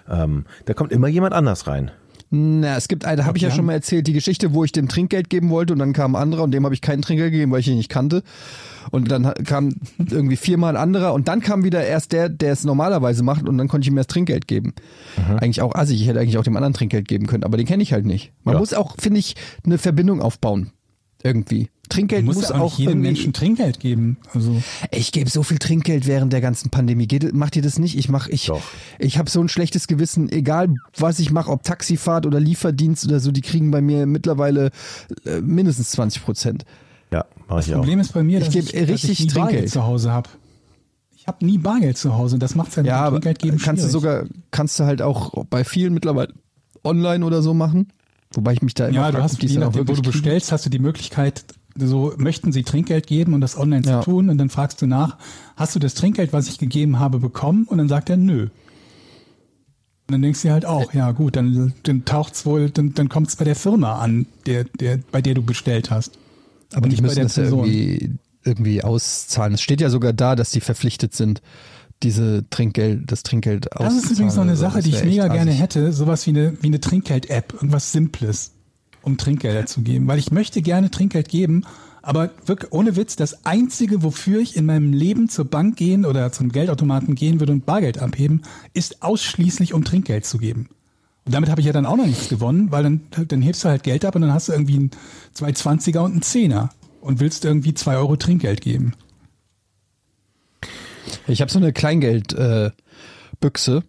Ähm, 0.09 0.45
da 0.67 0.75
kommt 0.75 0.93
immer 0.93 1.09
jemand 1.09 1.35
anders 1.35 1.67
rein. 1.67 1.91
Na, 2.31 2.77
es 2.77 2.89
gibt 2.89 3.05
eine, 3.05 3.25
habe 3.25 3.39
ich 3.39 3.43
ja 3.45 3.51
schon 3.53 3.65
mal 3.67 3.75
erzählt, 3.75 4.07
die 4.09 4.13
Geschichte, 4.13 4.53
wo 4.53 4.65
ich 4.65 4.73
dem 4.73 4.89
Trinkgeld 4.89 5.31
geben 5.31 5.49
wollte 5.51 5.73
und 5.73 5.79
dann 5.79 5.93
kam 5.93 6.17
ein 6.17 6.23
anderer 6.23 6.43
und 6.43 6.51
dem 6.51 6.65
habe 6.65 6.75
ich 6.75 6.81
kein 6.81 7.01
Trinkgeld 7.01 7.31
gegeben, 7.33 7.53
weil 7.53 7.61
ich 7.61 7.69
ihn 7.69 7.77
nicht 7.77 7.89
kannte. 7.89 8.23
Und 8.91 9.11
dann 9.11 9.33
kam 9.45 9.75
irgendwie 9.99 10.37
viermal 10.37 10.77
ein 10.77 10.83
anderer 10.83 11.13
und 11.15 11.29
dann 11.29 11.41
kam 11.41 11.63
wieder 11.65 11.85
erst 11.87 12.13
der, 12.13 12.29
der 12.29 12.53
es 12.53 12.65
normalerweise 12.65 13.23
macht 13.23 13.49
und 13.49 13.59
dann 13.59 13.69
konnte 13.69 13.85
ich 13.87 13.91
ihm 13.93 13.97
erst 13.97 14.11
Trinkgeld 14.11 14.49
geben. 14.49 14.75
Eigentlich 15.39 15.63
auch 15.63 15.75
assig, 15.75 16.01
ich 16.01 16.09
hätte 16.09 16.19
eigentlich 16.21 16.39
auch 16.39 16.45
dem 16.45 16.57
anderen 16.57 16.75
Trinkgeld 16.75 17.07
geben 17.09 17.27
können, 17.27 17.45
aber 17.45 17.57
den 17.57 17.67
kenne 17.67 17.83
ich 17.83 17.93
halt 17.93 18.07
nicht. 18.07 18.33
Man 18.45 18.55
Ja. 18.55 18.59
muss 18.61 18.75
auch, 18.75 18.97
finde 18.99 19.21
ich, 19.21 19.35
eine 19.65 19.79
Verbindung 19.79 20.21
aufbauen. 20.21 20.71
Irgendwie. 21.23 21.69
Trinkgeld 21.89 22.23
Du 22.23 22.33
muss 22.33 22.49
ja 22.49 22.57
auch, 22.57 22.79
jedem 22.79 22.93
irgendwie, 22.93 23.07
Menschen 23.09 23.33
Trinkgeld 23.33 23.81
geben. 23.81 24.17
Also 24.35 24.63
ich 24.91 25.13
gebe 25.13 25.31
so 25.31 25.43
viel 25.43 25.59
Trinkgeld 25.59 26.07
während 26.07 26.33
der 26.33 26.41
ganzen 26.41 26.71
Pandemie. 26.71 27.07
Geht, 27.07 27.35
macht 27.35 27.57
ihr 27.57 27.63
das 27.63 27.79
nicht? 27.79 27.97
Ich 27.97 28.09
mach, 28.09 28.29
ich, 28.29 28.47
Doch. 28.47 28.63
ich 28.99 29.19
habe 29.19 29.31
so 29.31 29.41
ein 29.41 29.49
schlechtes 29.49 29.87
Gewissen, 29.87 30.31
egal 30.31 30.75
was 30.97 31.19
ich 31.19 31.31
mache, 31.31 31.51
ob 31.51 31.63
Taxifahrt 31.63 32.27
oder 32.27 32.41
Lieferdienst 32.41 33.07
oder 33.07 33.21
so, 33.21 33.33
die 33.33 33.41
kriegen 33.43 33.71
bei 33.71 33.81
mir 33.81 34.07
mittlerweile 34.07 34.71
äh, 35.25 35.41
mindestens 35.41 35.91
20 35.93 36.25
Prozent. 36.25 36.65
Ja, 37.13 37.25
mache 37.49 37.61
ich 37.61 37.67
das 37.67 37.75
auch. 37.75 37.79
Problem 37.81 38.01
ist 38.01 38.13
bei 38.13 38.23
mir, 38.23 38.39
Ich 38.41 38.47
dass 38.47 38.55
ich, 38.55 38.73
dass 38.73 38.89
richtig 38.89 39.11
ich 39.11 39.21
nie 39.21 39.27
Trinkgeld. 39.29 39.71
zu 39.71 39.85
Hause 39.85 40.11
habe. 40.13 40.29
Ich 41.17 41.27
habe 41.29 41.45
nie 41.45 41.59
Bargeld 41.59 41.99
zu 41.99 42.15
Hause. 42.17 42.39
Das 42.39 42.55
macht 42.55 42.69
es 42.71 42.77
ja 42.77 42.83
mit 42.83 42.91
Trinkgeld 43.23 43.39
geben 43.41 43.59
kannst 43.59 43.83
du 43.85 43.89
schwierig. 43.89 43.93
sogar, 43.93 44.25
kannst 44.51 44.79
du 44.79 44.85
halt 44.85 45.03
auch 45.03 45.45
bei 45.51 45.65
vielen 45.65 45.93
mittlerweile 45.95 46.33
online 46.85 47.25
oder 47.25 47.43
so 47.43 47.53
machen. 47.55 47.89
Wobei 48.33 48.53
ich 48.53 48.63
mich 48.63 48.75
da 48.75 48.87
immer 48.89 48.97
Ja, 48.97 49.07
du 49.07 49.13
frag, 49.15 49.23
hast, 49.23 49.35
ob 49.35 49.41
die 49.41 49.47
je 49.47 49.59
nachdem, 49.59 49.89
wo 49.89 49.93
du 49.95 50.03
bestellst, 50.03 50.53
hast 50.53 50.67
du 50.67 50.71
die 50.71 50.79
Möglichkeit, 50.79 51.45
so 51.79 52.13
möchten 52.17 52.53
sie 52.53 52.63
Trinkgeld 52.63 53.07
geben 53.07 53.35
und 53.35 53.41
das 53.41 53.57
online 53.59 53.87
Ja. 53.87 54.01
zu 54.01 54.05
tun 54.11 54.29
und 54.31 54.39
dann 54.39 54.49
fragst 54.51 54.81
du 54.83 54.87
nach, 54.87 55.17
hast 55.57 55.75
du 55.75 55.79
das 55.79 55.95
Trinkgeld, 55.95 56.33
was 56.33 56.49
ich 56.49 56.59
gegeben 56.59 56.99
habe, 56.99 57.19
bekommen? 57.19 57.65
Und 57.65 57.79
dann 57.79 57.89
sagt 57.89 58.11
er, 58.11 58.17
nö. 58.17 58.49
Und 60.09 60.13
dann 60.13 60.23
denkst 60.23 60.43
du 60.43 60.51
halt 60.51 60.65
auch, 60.65 60.93
ja 60.95 61.11
gut, 61.13 61.35
dann, 61.37 61.73
dann 61.83 62.05
taucht's 62.05 62.47
wohl, 62.47 62.71
dann, 62.71 62.95
dann 62.95 63.09
kommt 63.09 63.29
es 63.29 63.37
bei 63.37 63.45
der 63.45 63.57
Firma 63.57 63.99
an, 63.99 64.27
der, 64.47 64.65
der, 64.65 65.01
bei 65.11 65.21
der 65.21 65.35
du 65.35 65.43
bestellt 65.43 65.91
hast. 65.91 66.13
Aber 66.73 66.85
Und 66.85 66.91
die 66.91 66.91
nicht 66.91 66.99
bei 67.03 67.07
müssen 67.09 67.15
der 67.17 67.25
das 67.25 67.37
ja 67.37 67.43
Person. 67.43 67.65
irgendwie, 67.65 68.11
irgendwie 68.45 68.83
auszahlen. 68.85 69.55
Es 69.55 69.61
steht 69.63 69.81
ja 69.81 69.91
sogar 69.91 70.13
da, 70.13 70.37
dass 70.37 70.51
die 70.53 70.61
verpflichtet 70.61 71.15
sind, 71.15 71.43
diese 72.05 72.45
Trinkgeld, 72.51 73.11
das 73.11 73.25
Trinkgeld 73.25 73.67
Das 73.67 73.73
auszuzahlen. 73.73 73.99
ist 74.05 74.11
übrigens 74.13 74.35
noch 74.37 74.43
eine 74.43 74.51
Also, 74.53 74.63
Sache, 74.63 74.77
das 74.77 74.85
die 74.85 74.91
ich 74.91 75.05
mega 75.05 75.27
gerne 75.29 75.51
hätte, 75.51 75.93
sowas 75.93 76.25
wie 76.27 76.31
eine, 76.31 76.57
wie 76.63 76.67
eine 76.69 76.81
Trinkgeld-App, 76.81 77.55
irgendwas 77.55 77.91
Simples, 77.91 78.53
um 79.07 79.17
Trinkgelder 79.17 79.67
zu 79.67 79.81
geben. 79.81 80.09
Weil 80.09 80.19
ich 80.19 80.33
möchte 80.33 80.61
gerne 80.61 80.91
Trinkgeld 80.91 81.29
geben, 81.29 81.65
Aber 82.03 82.31
wirklich, 82.45 82.71
ohne 82.71 82.95
Witz, 82.95 83.17
das 83.17 83.45
Einzige, 83.45 84.05
wofür 84.05 84.41
ich 84.41 84.57
in 84.57 84.65
meinem 84.65 84.93
Leben 84.93 85.29
zur 85.29 85.45
Bank 85.45 85.77
gehen 85.77 86.07
oder 86.07 86.31
zum 86.31 86.53
Geldautomaten 86.53 87.17
gehen 87.17 87.41
würde 87.41 87.53
und 87.53 87.67
Bargeld 87.67 87.99
abheben, 87.99 88.43
ist 88.75 89.03
ausschließlich, 89.03 89.75
um 89.75 89.83
Trinkgeld 89.83 90.25
zu 90.25 90.39
geben. 90.39 90.69
Und 91.25 91.35
damit 91.35 91.51
habe 91.51 91.61
ich 91.61 91.67
ja 91.67 91.73
dann 91.73 91.85
auch 91.85 91.97
noch 91.97 92.07
nichts 92.07 92.29
gewonnen, 92.29 92.71
weil 92.71 92.85
dann, 92.85 93.01
dann 93.27 93.43
hebst 93.43 93.65
du 93.65 93.69
halt 93.69 93.83
Geld 93.83 94.05
ab 94.05 94.15
und 94.15 94.23
dann 94.23 94.33
hast 94.33 94.49
du 94.49 94.53
irgendwie 94.53 94.77
einen 94.77 94.91
220er 95.37 95.99
und 95.99 96.13
einen 96.13 96.23
Zehner 96.23 96.71
und 97.01 97.19
willst 97.19 97.45
irgendwie 97.45 97.75
zwei 97.75 97.97
Euro 97.97 98.15
Trinkgeld 98.15 98.61
geben. 98.61 98.93
Ich 101.27 101.41
habe 101.41 101.51
so 101.51 101.59
eine 101.59 101.73
Kleingeld-Büchse. 101.73 103.79
Äh. 103.79 103.83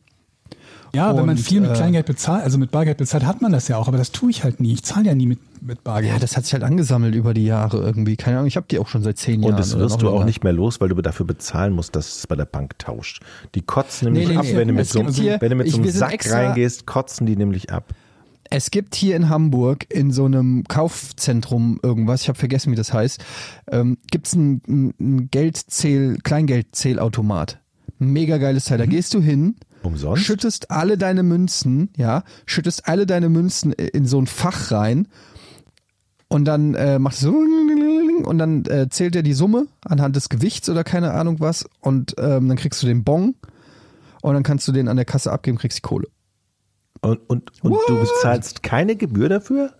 Ja, 0.93 1.09
wenn 1.15 1.25
man 1.25 1.37
Und, 1.37 1.43
viel 1.43 1.61
mit 1.61 1.71
äh, 1.71 1.73
Kleingeld 1.73 2.05
bezahlt, 2.05 2.43
also 2.43 2.57
mit 2.57 2.71
Bargeld 2.71 2.97
bezahlt, 2.97 3.25
hat 3.25 3.41
man 3.41 3.51
das 3.51 3.67
ja 3.67 3.77
auch, 3.77 3.87
aber 3.87 3.97
das 3.97 4.11
tue 4.11 4.29
ich 4.31 4.43
halt 4.43 4.59
nie. 4.59 4.73
Ich 4.73 4.83
zahle 4.83 5.05
ja 5.07 5.15
nie 5.15 5.25
mit, 5.25 5.39
mit 5.61 5.83
Bargeld. 5.83 6.13
ja, 6.13 6.19
das 6.19 6.37
hat 6.37 6.45
sich 6.45 6.53
halt 6.53 6.63
angesammelt 6.63 7.13
über 7.15 7.33
die 7.33 7.45
Jahre 7.45 7.77
irgendwie. 7.77 8.15
Keine 8.15 8.37
Ahnung, 8.37 8.47
ich 8.47 8.55
habe 8.55 8.67
die 8.69 8.79
auch 8.79 8.87
schon 8.87 9.03
seit 9.03 9.17
zehn 9.17 9.41
Jahren. 9.41 9.51
Und 9.53 9.59
das 9.59 9.77
wirst 9.77 10.01
du 10.01 10.09
auch 10.09 10.23
nicht 10.25 10.43
mehr 10.43 10.53
los, 10.53 10.79
weil 10.81 10.89
du 10.89 10.95
dafür 11.01 11.25
bezahlen 11.25 11.73
musst, 11.73 11.95
dass 11.95 12.17
es 12.19 12.27
bei 12.27 12.35
der 12.35 12.45
Bank 12.45 12.79
tauscht. 12.79 13.21
Die 13.55 13.61
kotzen 13.61 14.05
nämlich 14.13 14.27
Nee, 14.27 14.33
nee, 14.33 14.39
ab, 14.39 14.45
nee. 14.45 14.55
wenn 14.55 14.67
du 14.69 14.73
mit 14.73 14.83
Es 14.83 14.89
so, 14.91 14.99
einem- 14.99 15.07
gibt 15.07 15.19
hier- 15.19 15.37
wenn 15.41 15.49
du 15.49 15.55
mit 15.57 15.69
so 15.69 15.77
einem 15.77 15.89
Sack 15.91 16.13
extra- 16.13 16.37
reingehst, 16.47 16.85
kotzen 16.85 17.25
die 17.27 17.35
nämlich 17.35 17.71
ab. 17.71 17.93
Es 18.49 18.71
gibt 18.71 18.95
hier 18.95 19.17
in 19.17 19.27
Hamburg 19.27 19.85
in 19.93 20.11
so 20.11 20.23
einem 20.23 20.63
Kaufzentrum 20.69 21.79
irgendwas, 21.83 22.21
ich 22.21 22.29
habe 22.29 22.39
vergessen, 22.39 22.71
wie 22.71 22.77
das 22.77 22.93
heißt, 22.93 23.21
ähm, 23.69 23.97
gibt's 24.09 24.33
ein, 24.35 24.61
ein- 24.67 24.93
ein 25.01 25.27
Geldzähl, 25.31 26.17
Kleingeldzählautomat. 26.23 27.59
Mega 27.99 28.37
geiles 28.37 28.65
Teil. 28.65 28.77
Da 28.77 28.85
gehst 28.85 29.13
du 29.13 29.21
hin, 29.21 29.55
Umsonst? 29.83 30.23
schüttest 30.23 30.71
alle 30.71 30.97
deine 30.97 31.23
Münzen, 31.23 31.89
ja, 31.97 32.23
schüttest 32.45 32.87
alle 32.87 33.05
deine 33.05 33.29
Münzen 33.29 33.71
in 33.71 34.05
so 34.05 34.19
ein 34.19 34.27
Fach 34.27 34.71
rein 34.71 35.07
und 36.27 36.45
dann 36.45 36.73
äh, 36.75 36.99
macht 36.99 37.15
es 37.15 37.21
so 37.21 37.31
und 37.31 38.37
dann 38.37 38.65
äh, 38.65 38.89
zählt 38.89 39.15
er 39.15 39.23
die 39.23 39.33
Summe 39.33 39.67
anhand 39.85 40.15
des 40.15 40.29
Gewichts 40.29 40.69
oder 40.69 40.83
keine 40.83 41.13
Ahnung 41.13 41.39
was 41.39 41.69
und 41.81 42.15
ähm, 42.17 42.47
dann 42.47 42.57
kriegst 42.57 42.81
du 42.81 42.87
den 42.87 43.03
Bon 43.03 43.35
und 44.21 44.33
dann 44.33 44.43
kannst 44.43 44.67
du 44.67 44.71
den 44.71 44.87
an 44.87 44.97
der 44.97 45.05
Kasse 45.05 45.31
abgeben, 45.31 45.57
kriegst 45.57 45.77
die 45.77 45.81
Kohle. 45.83 46.07
Und, 47.01 47.19
und, 47.29 47.63
und 47.63 47.77
du 47.87 47.99
bezahlst 47.99 48.63
keine 48.63 48.95
Gebühr 48.95 49.29
dafür? 49.29 49.73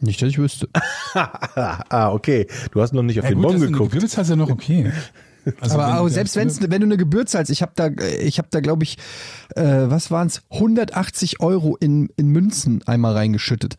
Nicht, 0.00 0.22
dass 0.22 0.28
ich 0.28 0.38
wüsste. 0.38 0.68
ah, 1.14 2.12
okay. 2.12 2.46
Du 2.72 2.80
hast 2.80 2.92
noch 2.92 3.02
nicht 3.02 3.18
auf 3.18 3.24
ja, 3.24 3.30
den 3.30 3.42
gut, 3.42 3.46
Bon 3.46 3.60
du 3.60 3.66
geguckt. 3.66 3.92
Gebühr 3.92 4.02
bezahlst, 4.02 4.30
ja 4.30 4.36
noch 4.36 4.50
okay. 4.50 4.92
Also 5.60 5.74
Aber 5.76 5.86
wenn 5.86 5.92
auch 5.94 6.08
selbst 6.08 6.36
wenn's, 6.36 6.60
wenn 6.60 6.80
du 6.80 6.86
eine 6.86 6.96
Gebühr 6.98 7.24
zahlst, 7.24 7.50
ich 7.50 7.62
habe 7.62 7.72
da, 7.74 7.88
ich 7.88 8.38
habe 8.38 8.48
da 8.50 8.60
glaube 8.60 8.84
ich, 8.84 8.98
äh, 9.56 9.62
was 9.62 10.10
waren's, 10.10 10.42
180 10.50 11.40
Euro 11.40 11.76
in, 11.76 12.10
in 12.16 12.28
Münzen 12.28 12.82
einmal 12.86 13.14
reingeschüttet. 13.14 13.76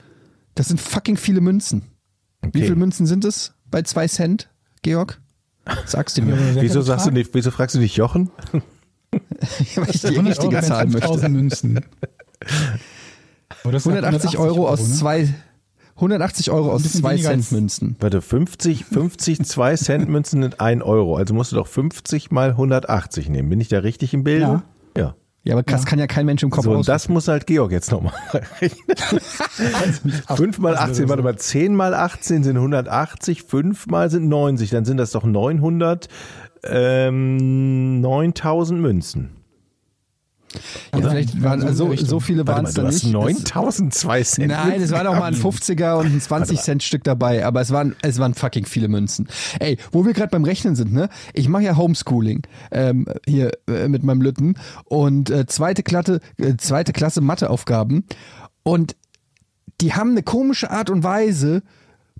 Das 0.55 0.67
sind 0.69 0.81
fucking 0.81 1.15
viele 1.17 1.41
Münzen. 1.41 1.83
Wie 2.41 2.47
Okay. 2.47 2.61
viele 2.63 2.75
Münzen 2.75 3.05
sind 3.05 3.23
es 3.25 3.53
bei 3.69 3.81
zwei 3.83 4.07
Cent, 4.07 4.49
Georg? 4.81 5.21
Sagst 5.85 6.17
du 6.17 6.23
mir, 6.23 6.37
Wieso 6.59 6.81
sagst 6.81 7.05
du 7.05 7.11
nicht, 7.11 7.29
wieso 7.33 7.51
fragst 7.51 7.75
du 7.75 7.79
nicht 7.79 7.95
Jochen? 7.95 8.31
weil 9.11 9.89
ich 9.91 10.01
die 10.01 10.07
100 10.07 10.17
Euro 10.17 10.27
richtige 10.27 10.53
wären 10.53 10.63
Zahl 10.63 10.89
5000 10.89 11.21
möchte. 11.21 11.29
Münzen. 11.29 11.85
Oder 13.63 13.73
das 13.73 13.83
sind 13.83 13.93
180 13.93 14.37
Euro 14.37 14.67
aus 14.67 14.79
ne? 14.87 14.95
zwei, 14.95 15.33
180 16.01 16.51
Euro 16.51 16.71
aus 16.71 16.83
bisschen 16.83 17.01
zwei 17.01 17.11
weniger 17.11 17.29
Cent 17.29 17.39
als- 17.41 17.51
Münzen. 17.51 17.95
Warte, 17.99 18.21
50, 18.21 18.85
50 18.85 19.43
2 19.45 19.75
Cent 19.75 20.09
Münzen 20.09 20.41
sind 20.41 20.59
1 20.59 20.81
Euro. 20.81 21.15
Also 21.17 21.33
musst 21.33 21.51
du 21.51 21.55
doch 21.57 21.67
50 21.67 22.31
mal 22.31 22.49
180 22.51 23.29
nehmen. 23.29 23.49
Bin 23.49 23.59
ich 23.61 23.67
da 23.67 23.79
richtig 23.79 24.13
im 24.13 24.23
Bilde? 24.23 24.41
Ja. 24.45 24.63
Ja. 24.97 25.15
Ja, 25.43 25.53
aber 25.55 25.63
das 25.63 25.85
kann 25.85 25.97
ja 25.99 26.05
kein 26.07 26.25
Mensch 26.25 26.43
im 26.43 26.49
Kopf 26.49 26.65
So, 26.65 26.71
und 26.71 26.87
das 26.87 27.07
muss 27.07 27.29
halt 27.29 27.47
Georg 27.47 27.71
jetzt 27.71 27.91
nochmal 27.91 28.11
rechnen. 28.61 28.97
5 30.35 30.59
mal 30.59 30.75
18, 30.77 31.07
warte 31.09 31.23
mal, 31.23 31.37
10 31.37 31.73
mal 31.75 31.93
18 31.93 32.43
sind 32.43 32.57
180, 32.57 33.43
5 33.43 33.87
mal 33.87 34.09
sind 34.09 34.27
90, 34.27 34.69
dann 34.69 34.83
sind 34.85 34.97
das 34.97 35.11
doch 35.11 35.23
900, 35.23 36.09
ähm, 36.63 38.01
9000 38.01 38.81
Münzen. 38.81 39.29
Ja, 40.93 41.09
vielleicht 41.09 41.41
waren, 41.43 41.63
also, 41.63 41.95
so 41.95 42.19
viele 42.19 42.47
waren 42.47 42.65
es 42.65 42.73
du 42.73 42.81
da 42.81 42.87
hast 42.87 43.03
nicht. 43.03 43.13
9000 43.13 43.93
2 43.93 44.23
Cent. 44.23 44.47
Nein, 44.47 44.81
es 44.81 44.91
war 44.91 45.03
doch 45.03 45.13
mal 45.13 45.25
ein 45.25 45.33
Münzen 45.33 45.49
50er 45.49 45.99
und 45.99 46.07
ein 46.07 46.21
20 46.21 46.59
Cent 46.59 46.83
Stück 46.83 47.03
dabei, 47.03 47.45
aber 47.45 47.61
es 47.61 47.71
waren 47.71 47.95
es 48.01 48.19
waren 48.19 48.33
fucking 48.33 48.65
viele 48.65 48.87
Münzen. 48.87 49.27
Ey, 49.59 49.77
wo 49.91 50.05
wir 50.05 50.13
gerade 50.13 50.29
beim 50.29 50.43
Rechnen 50.43 50.75
sind, 50.75 50.91
ne? 50.91 51.09
Ich 51.33 51.47
mache 51.49 51.63
ja 51.63 51.77
Homeschooling 51.77 52.43
ähm, 52.71 53.05
hier 53.25 53.51
äh, 53.67 53.87
mit 53.87 54.03
meinem 54.03 54.21
Lütten 54.21 54.55
und 54.85 55.29
äh, 55.29 55.45
zweite 55.45 55.83
Klasse 55.83 56.19
äh, 56.37 56.55
zweite 56.57 56.93
Klasse 56.93 57.21
Matheaufgaben 57.21 58.05
und 58.63 58.95
die 59.81 59.93
haben 59.93 60.11
eine 60.11 60.23
komische 60.23 60.71
Art 60.71 60.89
und 60.89 61.03
Weise 61.03 61.61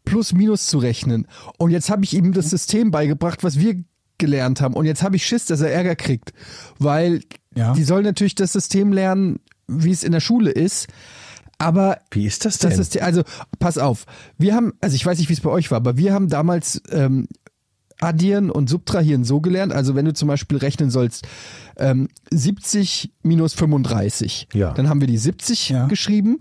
plus 0.06 0.34
minus 0.34 0.68
zu 0.68 0.78
rechnen 0.78 1.28
und 1.58 1.72
jetzt 1.72 1.90
habe 1.90 2.04
ich 2.04 2.14
ihm 2.14 2.34
das 2.34 2.50
System 2.50 2.92
beigebracht, 2.92 3.44
was 3.44 3.60
wir 3.60 3.84
gelernt 4.20 4.62
haben 4.62 4.76
und 4.76 4.86
jetzt 4.86 5.02
habe 5.02 5.16
ich 5.16 5.26
Schiss, 5.26 5.46
dass 5.46 5.62
er 5.62 5.72
Ärger 5.72 5.96
kriegt, 5.96 6.34
weil 6.78 7.22
Ja. 7.56 7.74
die 7.74 7.84
sollen 7.84 8.04
natürlich 8.04 8.36
das 8.36 8.54
System 8.54 8.94
lernen, 8.94 9.40
wie 9.68 9.92
es 9.92 10.04
in 10.04 10.12
der 10.12 10.20
Schule 10.20 10.52
ist, 10.52 10.88
aber 11.58 11.98
Wie 12.12 12.26
ist 12.26 12.46
das 12.46 12.58
denn? 12.60 12.70
das 12.70 12.80
ist, 12.80 13.02
also, 13.02 13.24
pass 13.60 13.78
auf. 13.78 14.06
Wir 14.38 14.56
haben, 14.56 14.74
also 14.82 14.96
ich 14.96 15.06
weiß 15.06 15.18
nicht, 15.20 15.28
wie 15.30 15.34
es 15.34 15.42
bei 15.42 15.50
euch 15.50 15.72
war, 15.72 15.78
aber 15.78 15.98
wir 15.98 16.14
haben 16.14 16.30
damals 16.30 16.82
ähm, 16.92 17.28
addieren 18.00 18.50
und 18.50 18.70
subtrahieren 18.70 19.26
so 19.26 19.42
gelernt. 19.42 19.74
Also 19.74 19.94
wenn 19.94 20.06
du 20.06 20.14
zum 20.14 20.30
Beispiel 20.30 20.58
rechnen 20.58 20.90
sollst, 20.90 21.28
ähm, 21.76 22.08
70 22.32 23.12
minus 23.24 23.54
35. 23.56 24.48
Ja. 24.54 24.72
Dann 24.74 24.88
haben 24.88 25.02
wir 25.02 25.08
die 25.08 25.18
70 25.18 25.70
Ja. 25.70 25.88
geschrieben, 25.88 26.40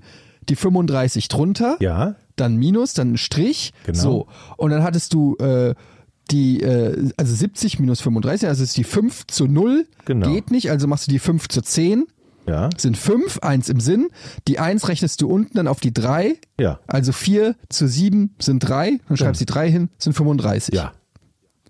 die 0.49 0.55
35 0.57 1.27
drunter, 1.29 1.77
ja, 1.81 2.15
dann 2.37 2.57
Minus, 2.57 2.95
dann 2.95 3.15
ein 3.15 3.19
Strich. 3.19 3.73
Genau. 3.85 3.99
So. 4.01 4.27
Und 4.57 4.71
dann 4.71 4.85
hattest 4.85 5.13
du 5.15 5.35
äh, 5.39 5.75
die, 6.31 6.63
äh, 6.63 7.11
also 7.17 7.35
70 7.35 7.79
minus 7.81 8.01
35, 8.01 8.49
also 8.49 8.63
ist 8.63 8.77
die 8.77 8.85
5 8.85 9.27
zu 9.27 9.47
0. 9.47 9.87
Genau. 10.05 10.33
Geht 10.33 10.51
nicht, 10.51 10.71
also 10.71 10.87
machst 10.87 11.07
du 11.07 11.11
die 11.11 11.19
5 11.19 11.49
zu 11.49 11.63
10 11.63 12.07
ja, 12.49 12.71
sind 12.77 12.97
fünf, 12.97 13.39
eins 13.41 13.69
im 13.69 13.79
Sinn. 13.79 14.09
Die 14.49 14.59
eins 14.59 14.89
rechnest 14.89 15.21
du 15.21 15.29
unten 15.29 15.57
dann 15.57 15.69
auf 15.69 15.81
die 15.81 15.93
drei. 15.93 16.39
ja, 16.59 16.81
Also 16.87 17.13
vier 17.13 17.55
zu 17.69 17.87
sieben 17.87 18.35
sind 18.39 18.61
drei. 18.61 18.99
Dann 19.07 19.17
schreibst 19.19 19.41
du 19.41 19.45
die 19.45 19.53
drei 19.53 19.71
hin, 19.71 19.91
sind 19.99 20.15
35. 20.15 20.75
ja. 20.75 20.93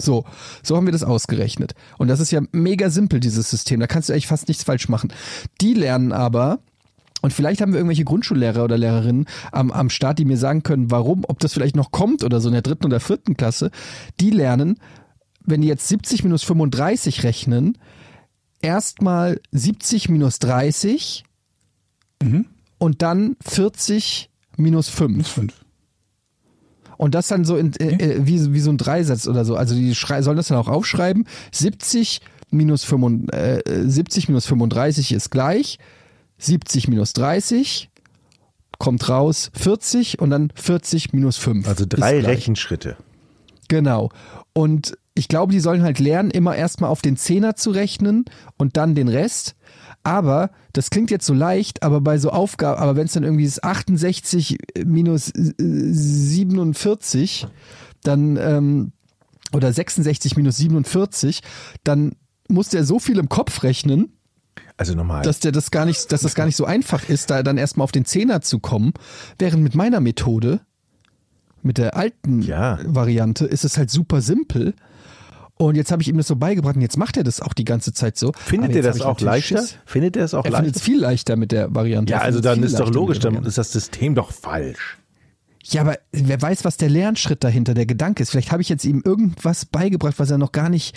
So, 0.00 0.24
so 0.62 0.76
haben 0.76 0.86
wir 0.86 0.92
das 0.92 1.02
ausgerechnet. 1.02 1.74
Und 1.98 2.06
das 2.06 2.20
ist 2.20 2.30
ja 2.30 2.40
mega 2.52 2.88
simpel, 2.88 3.18
dieses 3.18 3.50
System. 3.50 3.80
Da 3.80 3.88
kannst 3.88 4.08
du 4.08 4.12
eigentlich 4.12 4.28
fast 4.28 4.46
nichts 4.46 4.62
falsch 4.62 4.88
machen. 4.88 5.12
Die 5.60 5.74
lernen 5.74 6.12
aber, 6.12 6.60
und 7.20 7.32
vielleicht 7.32 7.60
haben 7.60 7.72
wir 7.72 7.78
irgendwelche 7.78 8.04
Grundschullehrer 8.04 8.64
oder 8.64 8.78
Lehrerinnen 8.78 9.26
am, 9.50 9.70
am 9.70 9.90
Start, 9.90 10.18
die 10.18 10.24
mir 10.24 10.36
sagen 10.36 10.62
können, 10.62 10.90
warum, 10.90 11.24
ob 11.26 11.40
das 11.40 11.52
vielleicht 11.52 11.76
noch 11.76 11.90
kommt 11.90 12.22
oder 12.22 12.40
so 12.40 12.48
in 12.48 12.52
der 12.52 12.62
dritten 12.62 12.86
oder 12.86 13.00
vierten 13.00 13.36
Klasse. 13.36 13.70
Die 14.20 14.30
lernen, 14.30 14.78
wenn 15.44 15.62
die 15.62 15.68
jetzt 15.68 15.88
70 15.88 16.24
minus 16.24 16.44
35 16.44 17.24
rechnen, 17.24 17.78
erstmal 18.62 19.40
70 19.50 20.08
minus 20.08 20.38
30 20.38 21.24
und 22.78 23.02
dann 23.02 23.36
40 23.44 24.30
minus 24.56 24.88
5. 24.88 25.14
Plus 25.14 25.28
fünf. 25.28 25.54
Und 26.96 27.14
das 27.14 27.28
dann 27.28 27.44
so 27.44 27.56
in, 27.56 27.72
äh, 27.74 27.92
äh, 27.92 28.26
wie, 28.26 28.52
wie 28.52 28.60
so 28.60 28.70
ein 28.70 28.78
Dreisatz 28.78 29.28
oder 29.28 29.44
so. 29.44 29.54
Also 29.54 29.74
die 29.74 29.92
sollen 29.92 30.36
das 30.36 30.48
dann 30.48 30.58
auch 30.58 30.68
aufschreiben. 30.68 31.26
70 31.52 32.20
minus, 32.50 32.84
35, 32.84 33.32
äh, 33.38 33.88
70 33.88 34.28
minus 34.28 34.46
35 34.46 35.12
ist 35.12 35.30
gleich. 35.30 35.78
70 36.38 36.88
minus 36.88 37.12
30 37.12 37.90
kommt 38.78 39.08
raus 39.08 39.50
40 39.54 40.20
und 40.20 40.30
dann 40.30 40.52
40 40.54 41.12
minus 41.12 41.36
5. 41.36 41.68
Also 41.68 41.84
drei. 41.88 42.20
Rechenschritte. 42.20 42.96
Genau. 43.68 44.10
Und 44.52 44.96
ich 45.14 45.28
glaube, 45.28 45.52
die 45.52 45.60
sollen 45.60 45.82
halt 45.82 45.98
lernen, 45.98 46.30
immer 46.30 46.54
erstmal 46.54 46.90
auf 46.90 47.02
den 47.02 47.16
Zehner 47.16 47.56
zu 47.56 47.70
rechnen 47.70 48.24
und 48.56 48.76
dann 48.76 48.94
den 48.94 49.08
Rest. 49.08 49.56
Aber 50.04 50.50
das 50.72 50.90
klingt 50.90 51.10
jetzt 51.10 51.26
so 51.26 51.34
leicht, 51.34 51.82
aber 51.82 52.00
bei 52.00 52.18
so 52.18 52.30
Aufgaben, 52.30 52.80
aber 52.80 52.96
wenn 52.96 53.06
es 53.06 53.12
dann 53.12 53.24
irgendwie 53.24 53.44
ist 53.44 53.64
68 53.64 54.58
minus 54.86 55.30
äh, 55.30 55.52
47, 55.58 57.48
dann 58.04 58.36
ähm, 58.36 58.92
oder 59.52 59.72
66 59.72 60.36
minus 60.36 60.56
47, 60.58 61.40
dann 61.82 62.12
muss 62.48 62.68
der 62.68 62.84
so 62.84 62.98
viel 62.98 63.18
im 63.18 63.28
Kopf 63.28 63.64
rechnen, 63.64 64.17
Also 64.78 64.94
nochmal. 64.94 65.22
dass 65.22 65.40
der 65.40 65.52
das 65.52 65.70
gar 65.70 65.84
nicht, 65.84 66.10
dass 66.12 66.22
das 66.22 66.34
gar 66.34 66.46
nicht 66.46 66.56
so 66.56 66.64
einfach 66.64 67.08
ist, 67.08 67.28
da 67.30 67.42
dann 67.42 67.58
erstmal 67.58 67.84
auf 67.84 67.92
den 67.92 68.04
Zehner 68.06 68.40
zu 68.40 68.58
kommen. 68.60 68.92
Während 69.38 69.62
mit 69.62 69.74
meiner 69.74 70.00
Methode, 70.00 70.60
mit 71.62 71.76
der 71.78 71.96
alten 71.96 72.40
Ja. 72.42 72.78
Variante, 72.84 73.44
ist 73.44 73.64
es 73.64 73.76
halt 73.76 73.90
super 73.90 74.20
simpel. 74.22 74.74
Und 75.56 75.74
jetzt 75.74 75.90
habe 75.90 76.00
ich 76.00 76.08
ihm 76.08 76.16
das 76.16 76.28
so 76.28 76.36
beigebracht 76.36 76.76
und 76.76 76.82
jetzt 76.82 76.96
macht 76.96 77.16
er 77.16 77.24
das 77.24 77.40
auch 77.40 77.52
die 77.52 77.64
ganze 77.64 77.92
Zeit 77.92 78.16
so. 78.16 78.30
Findet 78.36 78.76
ihr 78.76 78.82
das 78.82 79.00
auch 79.00 79.20
leichter? 79.20 79.58
Schiss. 79.58 79.76
Findet 79.84 80.14
ihr 80.14 80.22
das 80.22 80.32
auch 80.32 80.44
Er 80.44 80.52
findet 80.52 80.76
es 80.76 80.82
leichter? 80.82 80.84
viel 80.92 81.00
leichter 81.00 81.36
mit 81.36 81.50
der 81.50 81.74
Variante. 81.74 82.12
Ja, 82.12 82.18
Er 82.20 82.24
also 82.24 82.40
dann 82.40 82.62
ist 82.62 82.74
doch 82.74 82.86
leichter 82.86 82.94
logisch, 82.94 83.18
dann 83.18 83.44
ist 83.44 83.58
das 83.58 83.72
System 83.72 84.14
doch 84.14 84.30
falsch. 84.30 84.98
Ja, 85.64 85.80
aber 85.80 85.98
wer 86.12 86.40
weiß, 86.40 86.64
was 86.64 86.76
der 86.76 86.88
Lernschritt 86.88 87.42
dahinter, 87.42 87.74
der 87.74 87.86
Gedanke 87.86 88.22
ist. 88.22 88.30
Vielleicht 88.30 88.52
habe 88.52 88.62
ich 88.62 88.68
jetzt 88.68 88.84
ihm 88.84 89.02
irgendwas 89.04 89.64
beigebracht, 89.66 90.14
was 90.18 90.30
er 90.30 90.38
noch 90.38 90.52
gar 90.52 90.68
nicht 90.68 90.96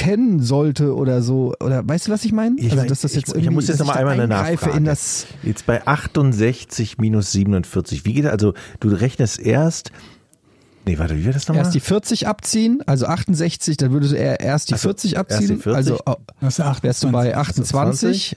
kennen 0.00 0.40
sollte 0.42 0.94
oder 0.94 1.20
so. 1.22 1.52
Oder 1.60 1.86
weißt 1.86 2.08
du, 2.08 2.12
was 2.12 2.24
ich 2.24 2.32
meine? 2.32 2.56
Ich 2.58 2.64
also, 2.66 2.76
mein, 2.76 2.88
dass 2.88 3.02
das 3.02 3.10
ich- 3.12 3.18
jetzt 3.18 3.28
ich 3.28 3.34
irgendwie, 3.34 3.54
muss 3.54 3.68
jetzt 3.68 3.80
dass 3.80 3.86
noch 3.86 3.94
mal 3.94 4.00
ich 4.00 4.04
da 4.06 4.10
einmal 4.12 4.24
eine 4.24 4.28
Nachfrage. 4.28 4.76
in 4.78 4.84
das. 4.84 5.26
Jetzt 5.42 5.66
bei 5.66 5.86
68 5.86 6.98
minus 6.98 7.32
47. 7.32 8.04
Wie 8.04 8.14
geht 8.14 8.24
das? 8.24 8.32
Also 8.32 8.54
du 8.80 8.88
rechnest 8.88 9.38
erst 9.38 9.92
Nee, 10.86 10.98
warte, 10.98 11.14
wie 11.18 11.24
wird 11.26 11.36
das 11.36 11.46
nochmal? 11.46 11.64
Erst 11.64 11.74
die 11.74 11.80
40 11.80 12.26
abziehen, 12.26 12.82
also 12.86 13.04
68, 13.04 13.76
dann 13.76 13.92
würdest 13.92 14.12
du 14.12 14.16
eher 14.16 14.40
erst 14.40 14.70
die 14.70 14.74
Ach 14.74 14.78
so, 14.78 14.88
40 14.88 15.12
erst 15.14 15.30
die 15.30 15.34
abziehen, 15.34 15.60
40. 15.60 15.74
also 15.74 15.98
ja 16.40 16.76
wärst 16.82 17.02
du 17.04 17.12
bei 17.12 17.36
28. 17.36 18.36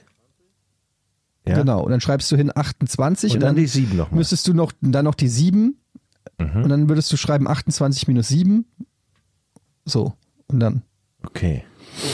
ja? 1.48 1.54
Genau, 1.56 1.82
und 1.82 1.90
dann 1.90 2.02
schreibst 2.02 2.30
du 2.30 2.36
hin 2.36 2.52
28 2.54 3.32
Und 3.34 3.40
dann 3.40 3.56
die 3.56 3.66
7 3.66 3.96
nochmal. 3.96 4.18
müsstest 4.18 4.46
du 4.46 4.52
noch 4.52 4.72
dann 4.82 5.06
noch 5.06 5.14
die 5.14 5.28
7 5.28 5.78
Mhm. 6.38 6.62
und 6.64 6.68
dann 6.68 6.88
würdest 6.90 7.10
du 7.12 7.16
schreiben 7.16 7.48
28 7.48 8.08
minus 8.08 8.28
7. 8.28 8.66
So, 9.86 10.12
und 10.48 10.60
dann 10.60 10.82
Okay. 11.26 11.64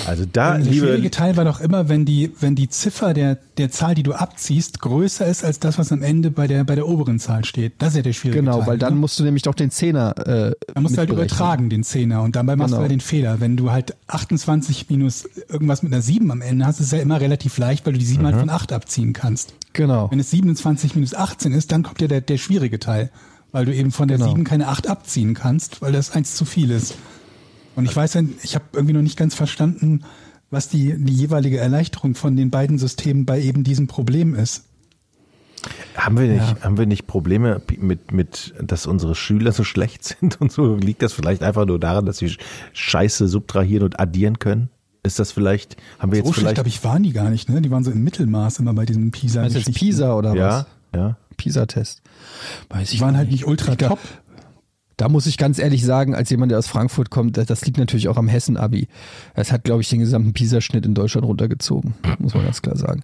Also 0.07 0.27
da, 0.31 0.59
Der 0.59 0.65
schwierige 0.67 0.97
liebe, 0.97 1.11
Teil 1.11 1.39
war 1.39 1.47
doch 1.47 1.59
immer, 1.59 1.89
wenn 1.89 2.05
die, 2.05 2.33
wenn 2.39 2.55
die 2.55 2.69
Ziffer 2.69 3.15
der, 3.15 3.39
der 3.57 3.71
Zahl, 3.71 3.95
die 3.95 4.03
du 4.03 4.13
abziehst, 4.13 4.81
größer 4.81 5.27
ist 5.27 5.43
als 5.43 5.59
das, 5.59 5.79
was 5.79 5.91
am 5.91 6.03
Ende 6.03 6.31
bei 6.31 6.47
der, 6.47 6.65
bei 6.65 6.75
der 6.75 6.87
oberen 6.87 7.19
Zahl 7.19 7.47
steht. 7.47 7.73
Das 7.79 7.91
ist 7.91 7.97
ja 7.97 8.03
der 8.03 8.13
schwierige 8.13 8.41
genau, 8.41 8.59
Teil. 8.59 8.67
weil 8.67 8.79
dann 8.79 8.95
ne? 8.95 9.01
musst 9.01 9.19
du 9.19 9.25
nämlich 9.25 9.43
doch 9.43 9.55
den 9.55 9.71
Zehner 9.71 10.15
äh, 10.19 10.53
Dann 10.75 10.83
musst 10.83 10.97
du 10.97 10.99
halt 10.99 11.09
übertragen, 11.09 11.71
den 11.71 11.83
Zehner. 11.83 12.23
Und 12.23 12.37
dabei 12.37 12.57
machst 12.57 12.69
Genau. 12.73 12.77
du 12.77 12.83
halt 12.83 12.93
den 12.93 13.01
Fehler. 13.01 13.41
Wenn 13.41 13.57
du 13.57 13.71
halt 13.71 13.97
28 14.09 14.91
minus 14.91 15.25
irgendwas 15.49 15.83
mit 15.83 15.95
einer 15.95 16.03
7 16.03 16.31
am 16.31 16.43
Ende 16.43 16.67
hast, 16.67 16.79
ist 16.81 16.87
es 16.87 16.93
ja 16.93 16.99
immer 16.99 17.19
relativ 17.23 17.57
leicht, 17.57 17.87
weil 17.87 17.95
du 17.95 17.99
die 17.99 18.05
7 18.05 18.21
Mhm. 18.23 18.27
halt 18.27 18.37
von 18.37 18.51
8 18.51 18.73
abziehen 18.75 19.15
kannst. 19.15 19.55
Genau. 19.73 20.11
Wenn 20.11 20.21
es 20.21 20.31
27 20.31 20.95
minus 20.95 21.15
18 21.15 21.53
ist, 21.53 21.73
dann 21.73 21.83
kommt 21.85 22.03
ja 22.03 22.07
der, 22.07 22.21
der 22.21 22.37
schwierige 22.37 22.81
Teil. 22.81 23.09
Weil 23.51 23.65
du 23.65 23.75
eben 23.75 23.93
von 23.93 24.09
der 24.09 24.19
Genau. 24.19 24.29
7 24.31 24.45
keine 24.45 24.69
8 24.69 24.89
abziehen 24.89 25.33
kannst, 25.33 25.81
weil 25.81 25.93
das 25.93 26.11
eins 26.11 26.35
zu 26.37 26.45
viel 26.45 26.71
ist. 26.71 26.97
Und 27.81 27.91
ich 27.91 27.97
weiß 27.97 28.15
ja, 28.15 28.23
ich 28.43 28.55
habe 28.55 28.65
irgendwie 28.73 28.95
noch 28.95 29.03
nicht 29.03 29.17
ganz 29.17 29.35
verstanden, 29.35 30.05
was 30.51 30.69
die, 30.69 30.95
die 30.97 31.13
jeweilige 31.13 31.59
Erleichterung 31.59 32.15
von 32.15 32.37
den 32.37 32.51
beiden 32.51 32.79
Systemen 32.79 33.25
bei 33.25 33.41
eben 33.41 33.65
diesem 33.65 33.87
Problem 33.87 34.35
ist. 34.35 34.65
haben 35.95 36.19
wir 36.19 36.27
nicht, 36.27 36.65
haben 36.65 36.77
wir 36.77 36.87
nicht 36.87 37.07
Probleme 37.07 37.63
mit, 37.79 38.13
mit, 38.13 38.55
dass 38.61 38.87
unsere 38.87 39.15
Schüler 39.15 39.53
so 39.53 39.65
schlecht 39.65 40.05
sind 40.21 40.41
und 40.41 40.53
so? 40.53 40.77
Liegt 40.77 41.03
das 41.03 41.13
vielleicht 41.13 41.43
einfach 41.43 41.67
nur 41.67 41.79
daran, 41.79 42.07
dass 42.07 42.19
sie 42.19 42.37
Scheiße 42.73 43.29
subtrahieren 43.29 43.85
und 43.85 44.01
addieren 44.01 44.39
können? 44.39 44.71
Ist 45.03 45.19
das 45.19 45.33
vielleicht, 45.33 45.77
haben 45.99 46.13
wir 46.13 46.19
So 46.19 46.27
jetzt 46.27 46.35
schlecht, 46.35 46.41
vielleicht, 46.41 46.55
glaube 46.57 46.69
ich, 46.69 46.85
waren 46.85 47.03
die 47.03 47.13
gar 47.13 47.31
nicht, 47.31 47.49
ne? 47.49 47.63
Die 47.63 47.71
waren 47.71 47.85
so 47.85 47.91
im 47.91 48.05
Mittelmaß 48.05 48.59
immer 48.59 48.75
bei 48.75 48.85
diesem 48.85 49.11
pisa 49.11 49.41
Meinst 49.41 49.57
du 49.57 49.61
jetzt 49.61 49.75
Pisa 49.75 50.15
oder 50.15 50.35
ja, 50.35 50.67
ja. 50.95 51.07
was? 51.09 51.37
Pisa-Test. 51.39 52.03
Weiß 52.69 52.91
Die 52.91 53.01
waren 53.01 53.17
halt 53.17 53.31
nicht 53.31 53.47
ultra 53.47 53.75
top. 53.75 53.99
Da 55.01 55.09
muss 55.09 55.25
ich 55.25 55.39
ganz 55.39 55.59
ehrlich 55.59 55.83
sagen, 55.83 56.15
als 56.15 56.29
jemand, 56.29 56.53
der 56.53 56.59
aus 56.59 56.67
Frankfurt 56.67 57.09
kommt, 57.09 57.39
das- 57.39 57.65
liegt 57.65 57.79
natürlich 57.79 58.09
auch 58.09 58.19
am 58.19 58.29
Hessen-Abi. 58.29 58.87
Das 59.35 59.51
hat, 59.51 59.65
glaube 59.65 59.81
ich, 59.81 59.89
den 59.89 60.01
gesamten 60.01 60.35
PISA-Schnitt 60.35 60.85
in 60.85 60.93
Deutschland 60.95 61.27
runtergezogen, 61.27 61.95
muss 62.19 62.35
man 62.35 62.45
ganz 62.45 62.61
klar 62.61 62.77
sagen. 62.77 63.03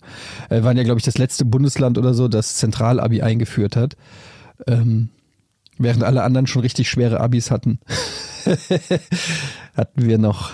Äh, 0.51 0.62
waren 0.62 0.76
ja, 0.76 0.82
glaube 0.82 0.99
ich, 0.99 1.05
das 1.07 1.16
letzte 1.16 1.47
Bundesland 1.47 1.97
oder 1.97 2.12
so, 2.12 2.28
das 2.28 2.57
Zentral-Abi 2.57 3.22
eingeführt 3.22 3.76
hat. 3.76 3.97
Ähm, 4.66 5.09
während 5.78 6.05
alle 6.05 6.22
anderen 6.22 6.47
schon 6.47 6.61
richtig 6.61 6.90
schwere 6.90 7.18
Abis 7.20 7.51
hatten, 7.51 7.78
hatten 9.74 10.07
wir 10.07 10.18
noch, 10.18 10.53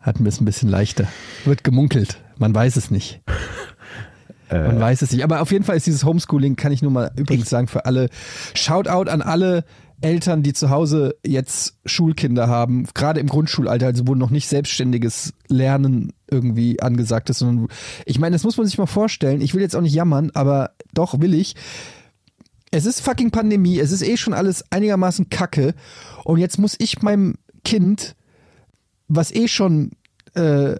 hatten 0.00 0.24
wir 0.24 0.30
es 0.30 0.40
ein 0.40 0.44
bisschen 0.44 0.68
leichter. 0.68 1.06
Wird 1.44 1.62
gemunkelt, 1.62 2.18
man 2.38 2.52
weiß 2.54 2.74
es 2.76 2.90
nicht. 2.90 3.20
Man 4.50 4.80
weiß 4.80 5.02
es 5.02 5.12
nicht. 5.12 5.22
Aber 5.24 5.42
auf 5.42 5.52
jeden 5.52 5.64
Fall 5.64 5.76
ist 5.76 5.86
dieses 5.86 6.04
Homeschooling, 6.04 6.56
kann 6.56 6.72
ich 6.72 6.80
nur 6.80 6.90
mal 6.90 7.10
übrigens 7.16 7.50
sagen, 7.50 7.68
für 7.68 7.84
alle. 7.84 8.08
Shoutout 8.54 9.10
an 9.10 9.20
alle 9.20 9.62
Eltern, 10.00 10.42
die 10.42 10.52
zu 10.52 10.70
Hause 10.70 11.16
jetzt 11.24 11.76
Schulkinder 11.84 12.46
haben, 12.48 12.86
gerade 12.94 13.20
im 13.20 13.28
Grundschulalter, 13.28 13.86
also 13.86 14.06
wo 14.06 14.14
noch 14.14 14.30
nicht 14.30 14.48
selbstständiges 14.48 15.34
Lernen 15.48 16.12
irgendwie 16.30 16.80
angesagt 16.80 17.30
ist, 17.30 17.38
sondern 17.38 17.68
ich 18.06 18.18
meine, 18.18 18.34
das 18.34 18.44
muss 18.44 18.56
man 18.56 18.66
sich 18.66 18.78
mal 18.78 18.86
vorstellen. 18.86 19.40
Ich 19.40 19.54
will 19.54 19.62
jetzt 19.62 19.74
auch 19.74 19.80
nicht 19.80 19.94
jammern, 19.94 20.30
aber 20.34 20.70
doch 20.94 21.20
will 21.20 21.34
ich. 21.34 21.56
Es 22.70 22.86
ist 22.86 23.00
fucking 23.00 23.30
Pandemie, 23.30 23.78
es 23.78 23.92
ist 23.92 24.02
eh 24.02 24.16
schon 24.16 24.34
alles 24.34 24.64
einigermaßen 24.70 25.30
kacke 25.30 25.74
und 26.24 26.38
jetzt 26.38 26.58
muss 26.58 26.76
ich 26.78 27.02
meinem 27.02 27.36
Kind, 27.64 28.14
was 29.08 29.34
eh 29.34 29.48
schon 29.48 29.92
äh, 30.34 30.76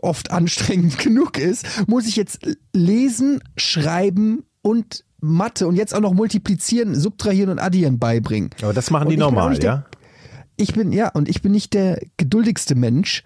oft 0.00 0.30
anstrengend 0.30 0.98
genug 1.02 1.38
ist, 1.38 1.86
muss 1.86 2.06
ich 2.06 2.16
jetzt 2.16 2.40
lesen, 2.72 3.40
schreiben 3.56 4.44
und 4.62 5.04
Mathe 5.22 5.66
und 5.66 5.76
jetzt 5.76 5.94
auch 5.94 6.00
noch 6.00 6.12
multiplizieren, 6.12 6.94
subtrahieren 6.94 7.48
und 7.50 7.58
addieren 7.60 7.98
beibringen. 7.98 8.50
Aber 8.60 8.72
das 8.74 8.90
machen 8.90 9.08
die 9.08 9.16
normal, 9.16 9.56
der- 9.58 9.70
ja? 9.70 9.84
Ich 10.56 10.74
bin, 10.74 10.92
ja, 10.92 11.08
und 11.08 11.28
ich 11.28 11.40
bin 11.42 11.52
nicht 11.52 11.72
der 11.72 12.00
geduldigste 12.18 12.74
Mensch 12.74 13.24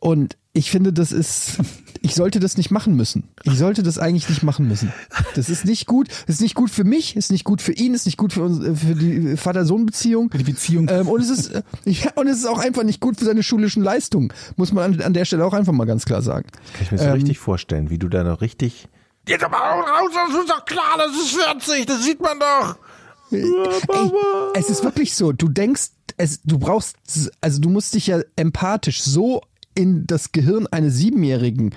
und 0.00 0.36
ich 0.54 0.70
finde, 0.70 0.92
das 0.92 1.12
ist, 1.12 1.58
ich 2.00 2.14
sollte 2.14 2.38
das 2.40 2.56
nicht 2.56 2.70
machen 2.70 2.94
müssen. 2.96 3.24
Ich 3.44 3.56
sollte 3.58 3.82
das 3.82 3.98
eigentlich 3.98 4.28
nicht 4.28 4.42
machen 4.42 4.68
müssen. 4.68 4.92
Das 5.34 5.48
ist 5.50 5.64
nicht 5.64 5.86
gut. 5.86 6.08
Das 6.26 6.36
ist 6.36 6.42
nicht 6.42 6.54
gut 6.54 6.70
für 6.70 6.84
mich, 6.84 7.16
ist 7.16 7.30
nicht 7.30 7.44
gut 7.44 7.60
für 7.62 7.72
ihn, 7.72 7.92
ist 7.94 8.06
nicht 8.06 8.16
gut 8.18 8.32
für, 8.32 8.42
uns, 8.42 8.58
für 8.80 8.94
die 8.94 9.36
Vater-Sohn-Beziehung. 9.36 10.30
Für 10.30 10.38
die 10.38 10.44
Beziehung. 10.44 10.88
Ähm, 10.90 11.08
und 11.08 11.20
es 11.20 11.30
ist, 11.30 11.48
äh, 11.54 11.62
ja, 11.86 12.10
und 12.16 12.26
es 12.28 12.38
ist 12.38 12.46
auch 12.46 12.58
einfach 12.58 12.84
nicht 12.84 13.00
gut 13.00 13.18
für 13.18 13.24
seine 13.24 13.42
schulischen 13.42 13.82
Leistungen. 13.82 14.32
Muss 14.56 14.72
man 14.72 14.94
an, 14.94 15.00
an 15.02 15.12
der 15.12 15.24
Stelle 15.24 15.44
auch 15.44 15.54
einfach 15.54 15.72
mal 15.72 15.84
ganz 15.86 16.04
klar 16.04 16.22
sagen. 16.22 16.46
Kann 16.74 16.82
ich 16.82 16.92
mir 16.92 16.98
so 16.98 17.04
Ähm, 17.04 17.12
richtig 17.12 17.38
vorstellen, 17.38 17.90
wie 17.90 17.98
du 17.98 18.08
da 18.08 18.24
noch 18.24 18.40
richtig. 18.40 18.88
Jetzt 19.28 19.44
aber 19.44 19.56
raus, 19.56 20.10
das 20.14 20.40
ist 20.40 20.50
doch 20.50 20.64
klar, 20.64 20.98
das 20.98 21.12
ist 21.12 21.36
40, 21.36 21.86
das 21.86 22.04
sieht 22.04 22.20
man 22.20 22.40
doch. 22.40 22.76
Ey, 23.30 23.44
es 24.54 24.68
ist 24.68 24.84
wirklich 24.84 25.14
so. 25.14 25.32
Du 25.32 25.48
denkst, 25.48 25.90
es, 26.16 26.42
du 26.42 26.58
brauchst, 26.58 26.96
also 27.40 27.60
du 27.60 27.70
musst 27.70 27.94
dich 27.94 28.08
ja 28.08 28.20
empathisch 28.36 29.02
so 29.02 29.42
in 29.74 30.06
das 30.06 30.32
Gehirn 30.32 30.66
eines 30.66 30.96
Siebenjährigen 30.96 31.74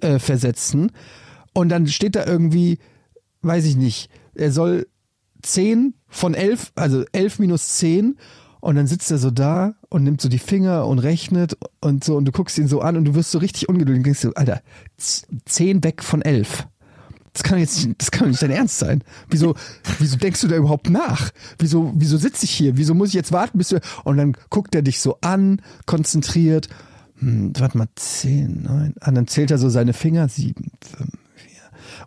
äh, 0.00 0.18
versetzen. 0.18 0.92
Und 1.52 1.68
dann 1.68 1.86
steht 1.88 2.16
da 2.16 2.24
irgendwie, 2.24 2.78
weiß 3.42 3.64
ich 3.64 3.76
nicht, 3.76 4.10
er 4.34 4.52
soll 4.52 4.86
10 5.42 5.94
von 6.06 6.34
11, 6.34 6.72
also 6.74 7.04
11 7.12 7.38
minus 7.40 7.76
10. 7.76 8.18
Und 8.60 8.74
dann 8.76 8.86
sitzt 8.86 9.10
er 9.10 9.18
so 9.18 9.30
da 9.30 9.74
und 9.88 10.02
nimmt 10.04 10.20
so 10.20 10.28
die 10.28 10.38
Finger 10.38 10.86
und 10.86 10.98
rechnet 10.98 11.56
und 11.80 12.02
so. 12.04 12.16
Und 12.16 12.24
du 12.24 12.32
guckst 12.32 12.58
ihn 12.58 12.68
so 12.68 12.80
an 12.80 12.96
und 12.96 13.04
du 13.04 13.14
wirst 13.14 13.30
so 13.30 13.38
richtig 13.38 13.68
ungeduldig 13.68 14.00
und 14.00 14.04
denkst 14.06 14.20
so, 14.20 14.34
Alter, 14.34 14.60
10 15.44 15.84
weg 15.84 16.02
von 16.02 16.22
11. 16.22 16.66
Das 17.32 17.42
kann 17.44 17.58
jetzt, 17.58 17.86
nicht- 17.86 18.00
das 18.00 18.10
kann 18.10 18.30
nicht 18.30 18.42
dein 18.42 18.50
Ernst 18.50 18.78
sein. 18.80 19.04
Wieso, 19.30 19.54
wieso 20.00 20.16
denkst 20.16 20.40
du 20.40 20.48
da 20.48 20.56
überhaupt 20.56 20.90
nach? 20.90 21.30
Wieso, 21.58 21.92
wieso 21.96 22.16
sitze 22.16 22.44
ich 22.46 22.50
hier? 22.50 22.76
Wieso 22.76 22.94
muss 22.94 23.08
ich 23.10 23.14
jetzt 23.14 23.30
warten, 23.30 23.58
bis 23.58 23.68
du, 23.68 23.80
und 24.04 24.16
dann 24.16 24.32
guckt 24.50 24.74
er 24.74 24.82
dich 24.82 24.98
so 25.00 25.18
an, 25.20 25.62
konzentriert. 25.86 26.68
Hm, 27.18 27.52
warte 27.58 27.78
mal, 27.78 27.86
zehn, 27.94 28.62
neun, 28.62 28.94
ah, 29.00 29.10
dann 29.12 29.28
zählt 29.28 29.50
er 29.52 29.58
so 29.58 29.68
seine 29.68 29.92
Finger, 29.92 30.28
sieben, 30.28 30.72
fünf. 30.80 31.10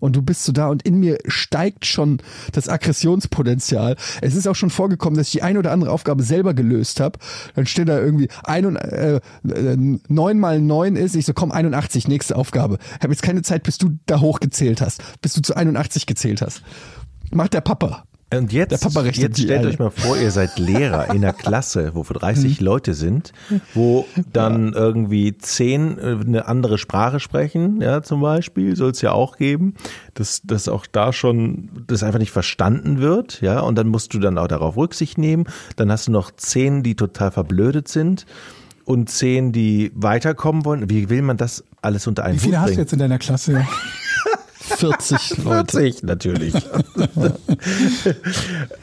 Und 0.01 0.15
du 0.15 0.21
bist 0.21 0.43
so 0.43 0.51
da 0.51 0.67
und 0.67 0.81
in 0.81 0.99
mir 0.99 1.19
steigt 1.27 1.85
schon 1.85 2.21
das 2.51 2.67
Aggressionspotenzial. 2.67 3.95
Es 4.21 4.35
ist 4.35 4.47
auch 4.47 4.55
schon 4.55 4.71
vorgekommen, 4.71 5.15
dass 5.15 5.27
ich 5.27 5.33
die 5.33 5.43
eine 5.43 5.59
oder 5.59 5.71
andere 5.71 5.91
Aufgabe 5.91 6.23
selber 6.23 6.53
gelöst 6.53 6.99
habe. 6.99 7.19
Dann 7.55 7.67
steht 7.67 7.87
da 7.87 7.99
irgendwie 7.99 8.27
ein 8.43 8.65
und, 8.65 8.75
äh, 8.77 9.21
neun 9.43 10.39
mal 10.39 10.59
neun 10.59 10.95
ist. 10.95 11.15
Ich 11.15 11.27
so, 11.27 11.33
komm, 11.33 11.51
81, 11.51 12.07
nächste 12.07 12.35
Aufgabe. 12.35 12.79
Habe 12.99 13.13
jetzt 13.13 13.21
keine 13.21 13.43
Zeit, 13.43 13.63
bis 13.63 13.77
du 13.77 13.99
da 14.07 14.19
hochgezählt 14.19 14.81
hast, 14.81 15.03
bis 15.21 15.33
du 15.33 15.41
zu 15.41 15.55
81 15.55 16.07
gezählt 16.07 16.41
hast. 16.41 16.63
Macht 17.31 17.53
der 17.53 17.61
Papa. 17.61 18.03
Und 18.33 18.53
jetzt, 18.53 18.71
jetzt 19.17 19.41
stellt 19.41 19.59
alle. 19.59 19.67
euch 19.67 19.79
mal 19.79 19.89
vor, 19.89 20.15
ihr 20.15 20.31
seid 20.31 20.57
Lehrer 20.57 21.09
in 21.09 21.17
einer 21.17 21.33
Klasse, 21.33 21.91
wo 21.95 22.03
30 22.03 22.61
Leute 22.61 22.93
sind, 22.93 23.33
wo 23.73 24.05
dann 24.31 24.71
irgendwie 24.71 25.37
10 25.37 25.97
äh, 25.97 26.01
eine 26.01 26.47
andere 26.47 26.77
Sprache 26.77 27.19
sprechen, 27.19 27.81
ja, 27.81 28.01
zum 28.01 28.21
Beispiel, 28.21 28.77
soll 28.77 28.91
es 28.91 29.01
ja 29.01 29.11
auch 29.11 29.35
geben, 29.37 29.75
dass, 30.13 30.41
dass 30.43 30.69
auch 30.69 30.85
da 30.85 31.11
schon 31.11 31.69
das 31.87 32.03
einfach 32.03 32.19
nicht 32.19 32.31
verstanden 32.31 32.99
wird, 32.99 33.41
ja, 33.41 33.59
und 33.59 33.75
dann 33.77 33.89
musst 33.89 34.13
du 34.13 34.19
dann 34.19 34.37
auch 34.37 34.47
darauf 34.47 34.77
Rücksicht 34.77 35.17
nehmen. 35.17 35.45
Dann 35.75 35.91
hast 35.91 36.07
du 36.07 36.11
noch 36.13 36.31
10, 36.31 36.83
die 36.83 36.95
total 36.95 37.31
verblödet 37.31 37.89
sind 37.89 38.25
und 38.85 39.09
10, 39.09 39.51
die 39.51 39.91
weiterkommen 39.93 40.63
wollen. 40.63 40.89
Wie 40.89 41.09
will 41.09 41.21
man 41.21 41.35
das 41.35 41.65
alles 41.81 42.07
unter 42.07 42.23
einen 42.23 42.35
Wie 42.35 42.45
viele 42.45 42.61
Hut 42.61 42.67
hast 42.67 42.75
du 42.75 42.79
jetzt 42.79 42.93
in 42.93 42.99
deiner 42.99 43.19
Klasse? 43.19 43.65
40 44.77 45.37
Leute. 45.43 45.77
40 45.77 46.03
natürlich. 46.03 46.53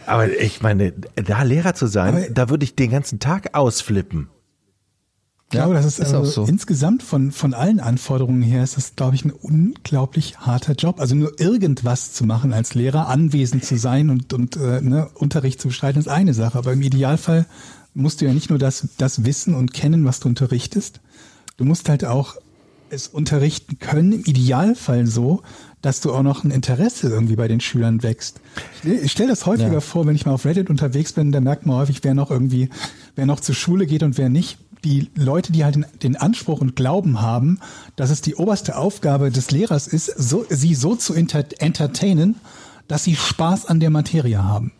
Aber 0.06 0.28
ich 0.40 0.60
meine, 0.62 0.92
da 1.14 1.42
Lehrer 1.42 1.74
zu 1.74 1.86
sein, 1.86 2.16
Aber- 2.16 2.30
da 2.30 2.48
würde 2.50 2.64
ich 2.64 2.74
den 2.74 2.90
ganzen 2.90 3.18
Tag 3.18 3.54
ausflippen. 3.54 4.28
Ich 5.50 5.52
glaube, 5.52 5.72
das 5.72 5.86
ist, 5.86 5.98
ist 5.98 6.12
also 6.12 6.18
auch 6.18 6.24
so. 6.26 6.44
insgesamt 6.44 7.02
von, 7.02 7.32
von 7.32 7.54
allen 7.54 7.80
Anforderungen 7.80 8.42
her 8.42 8.62
ist 8.62 8.76
das, 8.76 8.96
glaube 8.96 9.14
ich, 9.14 9.24
ein 9.24 9.30
unglaublich 9.30 10.36
harter 10.40 10.74
Job. 10.74 11.00
Also 11.00 11.14
nur 11.14 11.40
irgendwas 11.40 12.12
zu 12.12 12.24
machen 12.26 12.52
als 12.52 12.74
Lehrer, 12.74 13.08
anwesend 13.08 13.64
zu 13.64 13.78
sein 13.78 14.10
und, 14.10 14.34
und 14.34 14.56
äh, 14.56 14.82
ne, 14.82 15.08
Unterricht 15.14 15.58
zu 15.58 15.68
bestreiten, 15.68 15.98
ist 16.00 16.08
eine 16.08 16.34
Sache. 16.34 16.58
Aber 16.58 16.74
im 16.74 16.82
Idealfall 16.82 17.46
musst 17.94 18.20
du 18.20 18.26
ja 18.26 18.34
nicht 18.34 18.50
nur 18.50 18.58
das, 18.58 18.88
das 18.98 19.24
wissen 19.24 19.54
und 19.54 19.72
kennen, 19.72 20.04
was 20.04 20.20
du 20.20 20.28
unterrichtest. 20.28 21.00
Du 21.56 21.64
musst 21.64 21.88
halt 21.88 22.04
auch 22.04 22.36
es 22.90 23.08
unterrichten 23.08 23.78
können, 23.78 24.12
im 24.12 24.24
Idealfall 24.24 25.06
so, 25.06 25.42
dass 25.82 26.00
du 26.00 26.12
auch 26.12 26.22
noch 26.22 26.44
ein 26.44 26.50
Interesse 26.50 27.08
irgendwie 27.08 27.36
bei 27.36 27.48
den 27.48 27.60
Schülern 27.60 28.02
wächst. 28.02 28.40
Ich, 28.82 29.12
stelle 29.12 29.28
das 29.28 29.46
häufiger 29.46 29.74
Ja. 29.74 29.80
vor, 29.80 30.06
wenn 30.06 30.16
ich 30.16 30.26
mal 30.26 30.32
auf 30.32 30.44
Reddit 30.44 30.70
unterwegs 30.70 31.12
bin, 31.12 31.30
da 31.32 31.40
merkt 31.40 31.66
man 31.66 31.76
häufig, 31.76 32.02
wer 32.02 32.14
noch 32.14 32.30
irgendwie, 32.30 32.68
wer 33.14 33.26
noch 33.26 33.40
zur 33.40 33.54
Schule 33.54 33.86
geht 33.86 34.02
und 34.02 34.18
wer 34.18 34.28
nicht. 34.28 34.58
Die 34.84 35.10
Leute, 35.16 35.52
die 35.52 35.64
halt 35.64 35.74
den, 35.74 35.86
den 36.02 36.16
Anspruch 36.16 36.60
und 36.60 36.76
Glauben 36.76 37.20
haben, 37.20 37.58
dass 37.96 38.10
es 38.10 38.20
die 38.20 38.36
oberste 38.36 38.76
Aufgabe 38.76 39.30
des 39.30 39.50
Lehrers 39.50 39.86
ist, 39.88 40.06
so, 40.06 40.44
sie 40.48 40.74
so 40.74 40.94
zu 40.94 41.14
enter 41.14 41.44
entertainen, 41.58 42.36
dass 42.86 43.04
sie 43.04 43.16
Spaß 43.16 43.66
an 43.66 43.80
der 43.80 43.90
Materie 43.90 44.42
haben. 44.42 44.72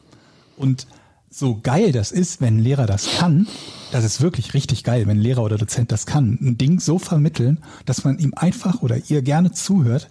Und 0.56 0.86
so 1.30 1.60
geil 1.62 1.92
das 1.92 2.10
ist, 2.10 2.40
wenn 2.40 2.56
ein 2.56 2.62
Lehrer 2.62 2.86
das 2.86 3.18
kann, 3.18 3.46
das 3.92 4.04
ist 4.04 4.20
wirklich 4.20 4.54
richtig 4.54 4.84
geil, 4.84 5.06
wenn 5.06 5.18
ein 5.18 5.22
Lehrer 5.22 5.42
oder 5.42 5.58
Dozent 5.58 5.92
das 5.92 6.06
kann, 6.06 6.38
ein 6.40 6.58
Ding 6.58 6.80
so 6.80 6.98
vermitteln, 6.98 7.58
dass 7.84 8.04
man 8.04 8.18
ihm 8.18 8.32
einfach 8.34 8.82
oder 8.82 8.96
ihr 9.08 9.22
gerne 9.22 9.52
zuhört, 9.52 10.08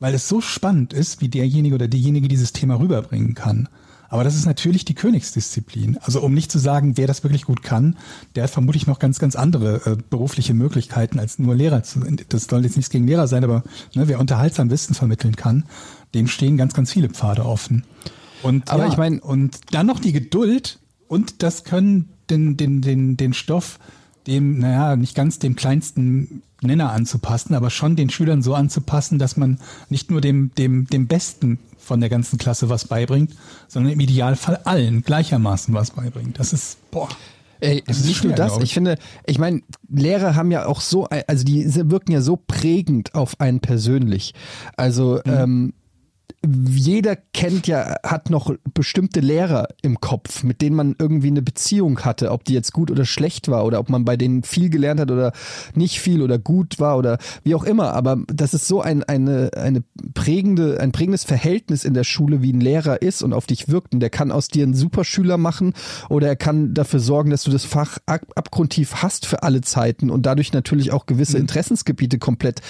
weil 0.00 0.14
es 0.14 0.28
so 0.28 0.40
spannend 0.40 0.92
ist, 0.92 1.20
wie 1.20 1.28
derjenige 1.28 1.74
oder 1.74 1.88
diejenige 1.88 2.28
dieses 2.28 2.52
Thema 2.52 2.78
rüberbringen 2.78 3.34
kann. 3.34 3.68
Aber 4.08 4.22
das 4.22 4.36
ist 4.36 4.46
natürlich 4.46 4.84
die 4.84 4.94
Königsdisziplin. 4.94 5.98
Also 6.00 6.20
um 6.20 6.32
nicht 6.32 6.52
zu 6.52 6.58
sagen, 6.58 6.96
wer 6.96 7.08
das 7.08 7.24
wirklich 7.24 7.44
gut 7.44 7.62
kann, 7.62 7.96
der 8.34 8.44
hat 8.44 8.50
vermutlich 8.50 8.86
noch 8.86 8.98
ganz, 9.00 9.18
ganz 9.18 9.34
andere 9.34 9.84
äh, 9.84 9.96
berufliche 10.10 10.54
Möglichkeiten 10.54 11.18
als 11.18 11.38
nur 11.38 11.56
Lehrer 11.56 11.82
zu. 11.82 12.00
Das 12.28 12.44
soll 12.44 12.64
jetzt 12.64 12.76
nichts 12.76 12.90
gegen 12.90 13.06
Lehrer 13.06 13.26
sein, 13.26 13.42
aber 13.42 13.64
ne, 13.94 14.06
wer 14.06 14.20
unterhaltsam 14.20 14.70
Wissen 14.70 14.94
vermitteln 14.94 15.34
kann, 15.34 15.64
dem 16.14 16.28
stehen 16.28 16.56
ganz, 16.56 16.72
ganz 16.72 16.92
viele 16.92 17.08
Pfade 17.08 17.44
offen. 17.44 17.84
Und, 18.42 18.70
Aber 18.70 18.84
ja, 18.84 18.90
ich 18.92 18.96
mein- 18.96 19.18
und 19.20 19.58
dann 19.70 19.86
noch 19.86 20.00
die 20.00 20.12
Geduld 20.12 20.78
und 21.08 21.42
das 21.42 21.64
können 21.64 22.08
den, 22.30 22.56
den, 22.56 22.82
den, 22.82 23.16
den 23.16 23.32
Stoff 23.34 23.78
dem, 24.26 24.58
naja, 24.58 24.96
nicht 24.96 25.14
ganz 25.14 25.38
dem 25.38 25.54
kleinsten 25.54 26.42
Nenner 26.60 26.90
anzupassen, 26.90 27.54
aber 27.54 27.70
schon 27.70 27.94
den 27.94 28.10
Schülern 28.10 28.42
so 28.42 28.54
anzupassen, 28.54 29.18
dass 29.20 29.36
man 29.36 29.60
nicht 29.88 30.10
nur 30.10 30.20
dem, 30.20 30.50
dem, 30.58 30.86
dem 30.88 31.06
Besten 31.06 31.58
von 31.78 32.00
der 32.00 32.08
ganzen 32.08 32.36
Klasse 32.36 32.68
was 32.68 32.86
beibringt, 32.88 33.36
sondern 33.68 33.92
im 33.92 34.00
Idealfall 34.00 34.56
allen 34.64 35.02
gleichermaßen 35.02 35.72
was 35.74 35.92
beibringt. 35.92 36.40
Das 36.40 36.52
ist, 36.52 36.78
boah. 36.90 37.08
Ey, 37.60 37.82
Das 37.86 37.98
ist 37.98 38.06
nicht 38.06 38.16
schwer, 38.18 38.30
nur 38.30 38.36
das, 38.36 38.56
ich. 38.56 38.64
ich 38.64 38.74
finde, 38.74 38.98
ich 39.26 39.38
meine, 39.38 39.62
Lehrer 39.88 40.34
haben 40.34 40.50
ja 40.50 40.66
auch 40.66 40.80
so, 40.80 41.04
also 41.26 41.44
die 41.44 41.72
wirken 41.90 42.10
ja 42.12 42.20
so 42.20 42.36
prägend 42.36 43.14
auf 43.14 43.40
einen 43.40 43.60
persönlich. 43.60 44.34
Also 44.76 45.20
Mhm. 45.24 45.32
ähm, 45.32 45.72
jeder 46.46 47.16
kennt 47.16 47.66
ja, 47.66 47.96
hat 48.04 48.30
noch 48.30 48.54
bestimmte 48.74 49.20
Lehrer 49.20 49.68
im 49.82 50.00
Kopf, 50.00 50.44
mit 50.44 50.60
denen 50.62 50.76
man 50.76 50.94
irgendwie 50.98 51.28
eine 51.28 51.42
Beziehung 51.42 52.00
hatte, 52.00 52.30
ob 52.30 52.44
die 52.44 52.54
jetzt 52.54 52.72
gut 52.72 52.90
oder 52.90 53.04
schlecht 53.04 53.48
war 53.48 53.64
oder 53.64 53.80
ob 53.80 53.88
man 53.88 54.04
bei 54.04 54.16
denen 54.16 54.42
viel 54.42 54.70
gelernt 54.70 55.00
hat 55.00 55.10
oder 55.10 55.32
nicht 55.74 56.00
viel 56.00 56.22
oder 56.22 56.38
gut 56.38 56.78
war 56.78 56.98
oder 56.98 57.18
wie 57.42 57.54
auch 57.54 57.64
immer. 57.64 57.94
Aber 57.94 58.18
das 58.28 58.54
ist 58.54 58.68
so 58.68 58.80
ein, 58.80 59.02
eine, 59.04 59.50
eine 59.56 59.82
prägende, 60.14 60.80
ein 60.80 60.92
prägendes 60.92 61.24
Verhältnis 61.24 61.84
in 61.84 61.94
der 61.94 62.04
Schule, 62.04 62.42
wie 62.42 62.52
ein 62.52 62.60
Lehrer 62.60 63.02
ist 63.02 63.22
und 63.22 63.32
auf 63.32 63.46
dich 63.46 63.68
wirkt. 63.68 63.94
Und 63.94 64.00
der 64.00 64.10
kann 64.10 64.30
aus 64.30 64.48
dir 64.48 64.62
einen 64.62 64.74
Superschüler 64.74 65.38
machen 65.38 65.74
oder 66.08 66.28
er 66.28 66.36
kann 66.36 66.74
dafür 66.74 67.00
sorgen, 67.00 67.30
dass 67.30 67.42
du 67.42 67.50
das 67.50 67.64
Fach 67.64 67.98
ab 68.06 68.22
abgrundtief 68.34 68.96
hast 68.96 69.26
für 69.26 69.42
alle 69.42 69.60
Zeiten 69.62 70.10
und 70.10 70.26
dadurch 70.26 70.52
natürlich 70.52 70.92
auch 70.92 71.06
gewisse 71.06 71.38
Interessensgebiete 71.38 72.18
komplett 72.18 72.60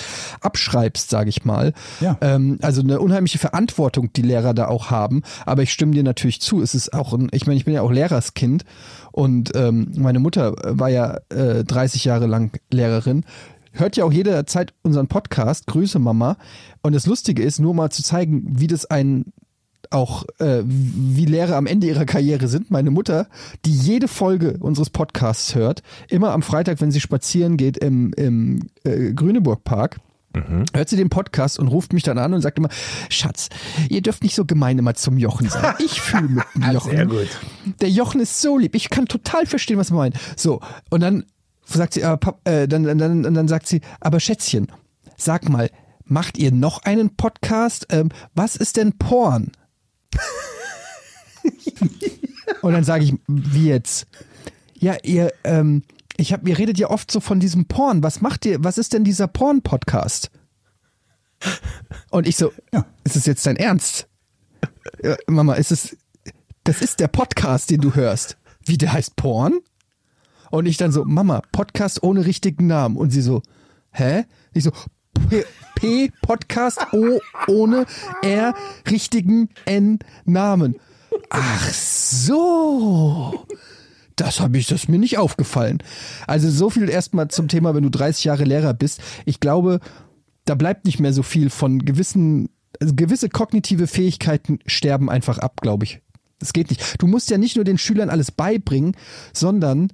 abschreibst, 0.41 1.11
sage 1.11 1.29
ich 1.29 1.45
mal. 1.45 1.73
Ja. 2.01 2.17
Ähm, 2.21 2.59
also 2.63 2.81
eine 2.83 3.01
unheimliche 3.01 3.39
Verantwortung, 3.47 4.13
die 4.13 4.23
Lehrer 4.23 4.55
da 4.55 4.67
auch 4.67 4.91
haben. 4.91 5.23
Aber 5.45 5.63
ich 5.63 5.73
stimme 5.73 5.93
dir 5.93 6.03
natürlich 6.03 6.41
zu. 6.41 6.63
Es 6.63 6.75
ist 6.75 6.93
auch 6.93 7.13
ein, 7.13 7.29
ich 7.33 7.47
meine, 7.47 7.57
ich 7.57 7.65
bin 7.65 7.75
ja 7.75 7.83
auch 7.83 7.93
Lehrerskind 7.93 8.65
und 9.13 9.53
ähm, 9.55 9.93
meine 9.97 10.19
Mutter 10.19 10.55
war 10.65 10.89
ja 10.89 11.19
äh, 11.29 11.63
30 11.63 12.05
Jahre 12.05 12.27
lang 12.27 12.59
Lehrerin. 12.73 13.25
Hört 13.71 13.97
ja 13.97 14.05
auch 14.05 14.13
jederzeit 14.13 14.75
unseren 14.83 15.07
Podcast. 15.07 15.67
Grüße 15.67 15.99
Mama. 15.99 16.39
Und 16.83 16.95
das 16.95 17.07
Lustige 17.07 17.43
ist, 17.43 17.61
nur 17.61 17.75
mal 17.75 17.91
zu 17.91 18.03
zeigen, 18.03 18.45
wie 18.59 18.67
das 18.67 18.87
ein 18.87 19.33
auch 19.91 20.25
äh, 20.41 20.63
wie 20.65 21.27
Lehrer 21.27 21.55
am 21.55 21.67
Ende 21.67 21.87
ihrer 21.87 22.07
Karriere 22.07 22.49
sind. 22.49 22.73
Meine 22.73 22.91
Mutter, 22.91 23.29
die 23.65 23.73
jede 23.73 24.09
Folge 24.09 24.57
unseres 24.59 24.91
Podcasts 24.91 25.55
hört, 25.55 25.85
immer 26.09 26.33
am 26.33 26.43
Freitag, 26.43 26.81
wenn 26.81 26.91
sie 26.91 27.01
spazieren 27.01 27.57
geht 27.57 27.77
im, 27.77 28.13
im 28.15 28.69
äh, 28.83 29.13
Grüneburg 29.13 29.63
Park, 29.63 29.99
hört 30.75 30.89
sie 30.89 30.97
den 30.97 31.11
Podcast 31.11 31.59
und 31.59 31.69
ruft 31.69 31.93
mich 31.93 32.03
dann 32.03 32.19
an 32.19 32.35
und 32.35 32.41
sagt 32.41 32.59
immer, 32.59 32.69
Schatz, 33.09 33.49
ihr 33.89 34.03
dürft 34.03 34.23
nicht 34.23 34.35
so 34.35 34.45
gemein 34.45 34.79
immer 34.79 34.95
zum 34.95 35.19
Jochen 35.19 35.49
sein. 35.49 35.75
Ich 35.85 36.01
fühle 36.01 36.29
mit 36.29 36.45
dem 36.55 36.73
Jochen. 36.73 36.91
Sehr 36.91 37.07
gut. 37.07 37.29
Der 37.81 37.91
Jochen 37.91 38.21
ist 38.21 38.41
so 38.41 38.59
lieb. 38.59 38.75
Ich 38.75 38.91
kann 38.91 39.07
total 39.07 39.47
verstehen, 39.47 39.79
was 39.79 39.91
er 39.91 39.97
meint. 39.97 40.17
So, 40.37 40.61
und 40.91 41.01
dann 41.01 41.25
sagt 41.65 41.95
sie, 41.95 42.05
aber 42.05 42.17
Pap, 42.17 42.49
äh, 42.49 42.67
dann, 42.67 42.85
dann, 42.85 42.99
dann, 42.99 43.35
dann 43.35 43.49
sagt 43.49 43.67
sie, 43.67 43.81
aber 44.01 44.21
Schätzchen, 44.21 44.69
sag 45.17 45.49
mal, 45.49 45.71
macht 46.05 46.39
ihr 46.39 46.53
noch 46.53 46.83
einen 46.83 47.17
Podcast? 47.17 47.87
Ähm, 47.91 48.11
was 48.35 48.57
ist 48.57 48.77
denn 48.77 48.93
Porn? 48.99 49.53
und 52.63 52.73
dann 52.73 52.85
sage 52.85 53.05
ich, 53.05 53.15
wie 53.27 53.69
jetzt? 53.69 54.07
Ja, 54.75 54.97
ihr, 55.03 55.33
ähm, 55.45 55.83
ich 56.17 56.33
hab, 56.33 56.47
ihr 56.49 56.59
redet 56.59 56.79
ja 56.79 56.91
oft 56.91 57.11
so 57.11 57.21
von 57.21 57.41
diesem 57.41 57.67
Porn. 57.67 58.03
Was 58.03 58.21
macht 58.21 58.45
ihr? 58.47 58.63
Was 58.65 58.79
ist 58.79 58.93
denn 58.93 59.05
dieser 59.05 59.27
Porn-Podcast? 59.29 60.31
Und 62.11 62.27
ich 62.27 62.37
so, 62.37 62.53
Ja. 62.73 62.87
ist 63.05 63.17
es 63.17 63.27
jetzt 63.27 63.45
dein 63.47 63.57
Ernst? 63.57 64.09
Ja, 65.03 65.17
Mama, 65.27 65.55
ist 65.55 65.73
es, 65.73 65.97
das 66.65 66.81
ist 66.81 67.01
der 67.01 67.09
Podcast, 67.09 67.71
den 67.71 67.81
du 67.81 67.95
hörst. 67.95 68.37
Wie 68.65 68.79
der 68.79 68.93
heißt 68.93 69.17
Porn? 69.17 69.61
Und 70.51 70.67
ich 70.67 70.77
dann 70.77 70.93
so, 70.93 71.05
Mama, 71.05 71.43
Podcast 71.53 72.03
ohne 72.03 72.25
richtigen 72.25 72.67
Namen. 72.67 72.97
Und 72.97 73.11
sie 73.11 73.21
so, 73.23 73.43
hä? 73.91 74.25
Ich 74.55 74.65
so, 74.65 74.73
P, 75.29 75.45
P 75.75 76.13
Podcast 76.23 76.93
O 76.93 77.21
ohne 77.49 77.87
R 78.23 78.55
richtigen 78.91 79.49
N 79.65 79.99
Namen. 80.25 80.77
Ach 81.31 81.73
so. 81.73 83.47
Das 84.17 84.41
habe 84.41 84.57
ich, 84.59 84.67
das 84.67 84.85
ist 84.85 84.89
mir 84.89 84.99
nicht 84.99 85.19
aufgefallen. 85.19 85.79
Also 86.27 86.51
so 86.51 86.71
viel 86.71 86.89
erstmal 86.89 87.29
zum 87.29 87.49
Thema, 87.49 87.75
wenn 87.75 87.83
du 87.83 87.91
30 87.91 88.25
Jahre 88.25 88.45
Lehrer 88.45 88.73
bist. 88.73 89.01
Ich 89.27 89.41
glaube, 89.41 89.81
da 90.47 90.55
bleibt 90.55 90.87
nicht 90.87 91.01
mehr 91.01 91.13
so 91.13 91.23
viel 91.23 91.51
von 91.51 91.85
gewissen, 91.85 92.49
also 92.81 92.95
gewisse 92.95 93.29
kognitive 93.29 93.87
Fähigkeiten 93.87 94.59
sterben 94.67 95.11
einfach 95.11 95.39
ab, 95.39 95.61
glaube 95.61 95.85
ich. 95.85 96.01
Das 96.39 96.53
geht 96.53 96.71
nicht. 96.71 97.01
Du 97.01 97.07
musst 97.07 97.31
ja 97.31 97.39
nicht 97.39 97.57
nur 97.57 97.65
den 97.65 97.79
Schülern 97.79 98.11
alles 98.11 98.31
beibringen, 98.31 98.97
sondern 99.33 99.93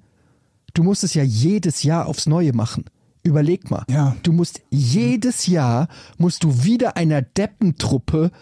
du 0.75 0.83
musst 0.83 1.05
es 1.05 1.15
ja 1.15 1.23
jedes 1.23 1.83
Jahr 1.83 2.07
aufs 2.07 2.27
Neue 2.27 2.53
machen. 2.53 2.85
Überleg 3.25 3.71
mal. 3.71 3.85
Ja. 3.89 4.17
Du 4.23 4.33
musst 4.33 4.63
jedes 4.71 5.47
Jahr 5.47 5.89
musst 6.19 6.43
du 6.43 6.65
wieder 6.65 6.97
einer 6.97 7.23
Deppentruppe 7.23 8.33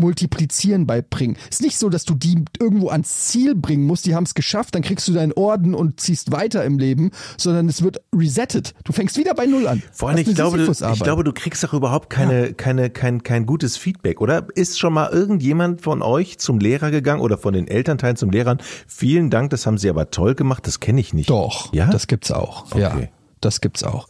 multiplizieren 0.00 0.86
beibringen. 0.86 1.36
Ist 1.50 1.62
nicht 1.62 1.78
so, 1.78 1.88
dass 1.88 2.04
du 2.04 2.14
die 2.14 2.44
irgendwo 2.58 2.88
ans 2.88 3.28
Ziel 3.28 3.54
bringen 3.54 3.86
musst, 3.86 4.06
die 4.06 4.14
haben 4.14 4.24
es 4.24 4.34
geschafft, 4.34 4.74
dann 4.74 4.82
kriegst 4.82 5.06
du 5.08 5.12
deinen 5.12 5.32
Orden 5.32 5.74
und 5.74 6.00
ziehst 6.00 6.32
weiter 6.32 6.64
im 6.64 6.78
Leben, 6.78 7.10
sondern 7.36 7.68
es 7.68 7.82
wird 7.82 8.00
resettet. 8.14 8.74
Du 8.84 8.92
fängst 8.92 9.16
wieder 9.16 9.34
bei 9.34 9.46
Null 9.46 9.66
an. 9.66 9.82
Vor 9.92 10.08
allem, 10.08 10.18
ich 10.18 10.34
glaube, 10.34 10.58
du, 10.58 10.70
ich 10.70 11.00
glaube, 11.00 11.24
du 11.24 11.32
kriegst 11.32 11.62
doch 11.62 11.72
überhaupt 11.74 12.10
keine, 12.10 12.52
keine, 12.54 12.90
kein, 12.90 13.22
kein 13.22 13.46
gutes 13.46 13.76
Feedback, 13.76 14.20
oder? 14.20 14.46
Ist 14.54 14.78
schon 14.78 14.92
mal 14.92 15.10
irgendjemand 15.10 15.82
von 15.82 16.02
euch 16.02 16.38
zum 16.38 16.58
Lehrer 16.58 16.90
gegangen 16.90 17.20
oder 17.20 17.38
von 17.38 17.52
den 17.54 17.68
Elternteilen 17.68 18.16
zum 18.16 18.30
Lehrern? 18.30 18.58
Vielen 18.86 19.30
Dank, 19.30 19.50
das 19.50 19.66
haben 19.66 19.78
sie 19.78 19.88
aber 19.90 20.10
toll 20.10 20.34
gemacht, 20.34 20.66
das 20.66 20.80
kenne 20.80 21.00
ich 21.00 21.14
nicht. 21.14 21.30
Doch, 21.30 21.72
Ja? 21.72 21.86
das 21.90 22.06
gibt's 22.06 22.30
auch. 22.30 22.74
Ja, 22.74 22.94
Okay. 22.94 23.08
das 23.40 23.60
gibt's 23.60 23.84
auch. 23.84 24.08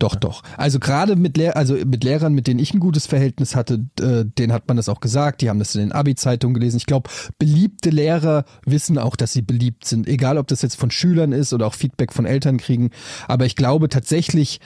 Doch, 0.00 0.14
doch. 0.14 0.42
Also 0.56 0.80
gerade 0.80 1.14
mit 1.14 1.36
Lehr 1.36 1.58
also 1.58 1.74
mit 1.74 2.04
Lehrern, 2.04 2.32
mit 2.32 2.46
denen 2.46 2.58
ich 2.58 2.72
ein 2.72 2.80
gutes 2.80 3.06
Verhältnis 3.06 3.54
hatte, 3.54 3.84
äh, 4.00 4.24
denen 4.24 4.50
hat 4.50 4.66
man 4.66 4.78
das 4.78 4.88
auch 4.88 5.00
gesagt. 5.00 5.42
Die 5.42 5.50
haben 5.50 5.58
das 5.58 5.74
in 5.74 5.82
den 5.82 5.92
Abi-Zeitungen 5.92 6.54
gelesen. 6.54 6.78
Ich 6.78 6.86
glaube, 6.86 7.10
beliebte 7.38 7.90
Lehrer 7.90 8.46
wissen 8.64 8.96
auch, 8.96 9.14
dass 9.14 9.34
sie 9.34 9.42
beliebt 9.42 9.84
sind. 9.84 10.08
Egal, 10.08 10.38
ob 10.38 10.46
das 10.46 10.62
jetzt 10.62 10.76
von 10.76 10.90
Schülern 10.90 11.32
ist 11.32 11.52
oder 11.52 11.66
auch 11.66 11.74
Feedback 11.74 12.14
von 12.14 12.24
Eltern 12.24 12.56
kriegen. 12.56 12.90
Aber 13.28 13.44
ich 13.44 13.56
glaube 13.56 13.90
tatsächlich, 13.90 14.60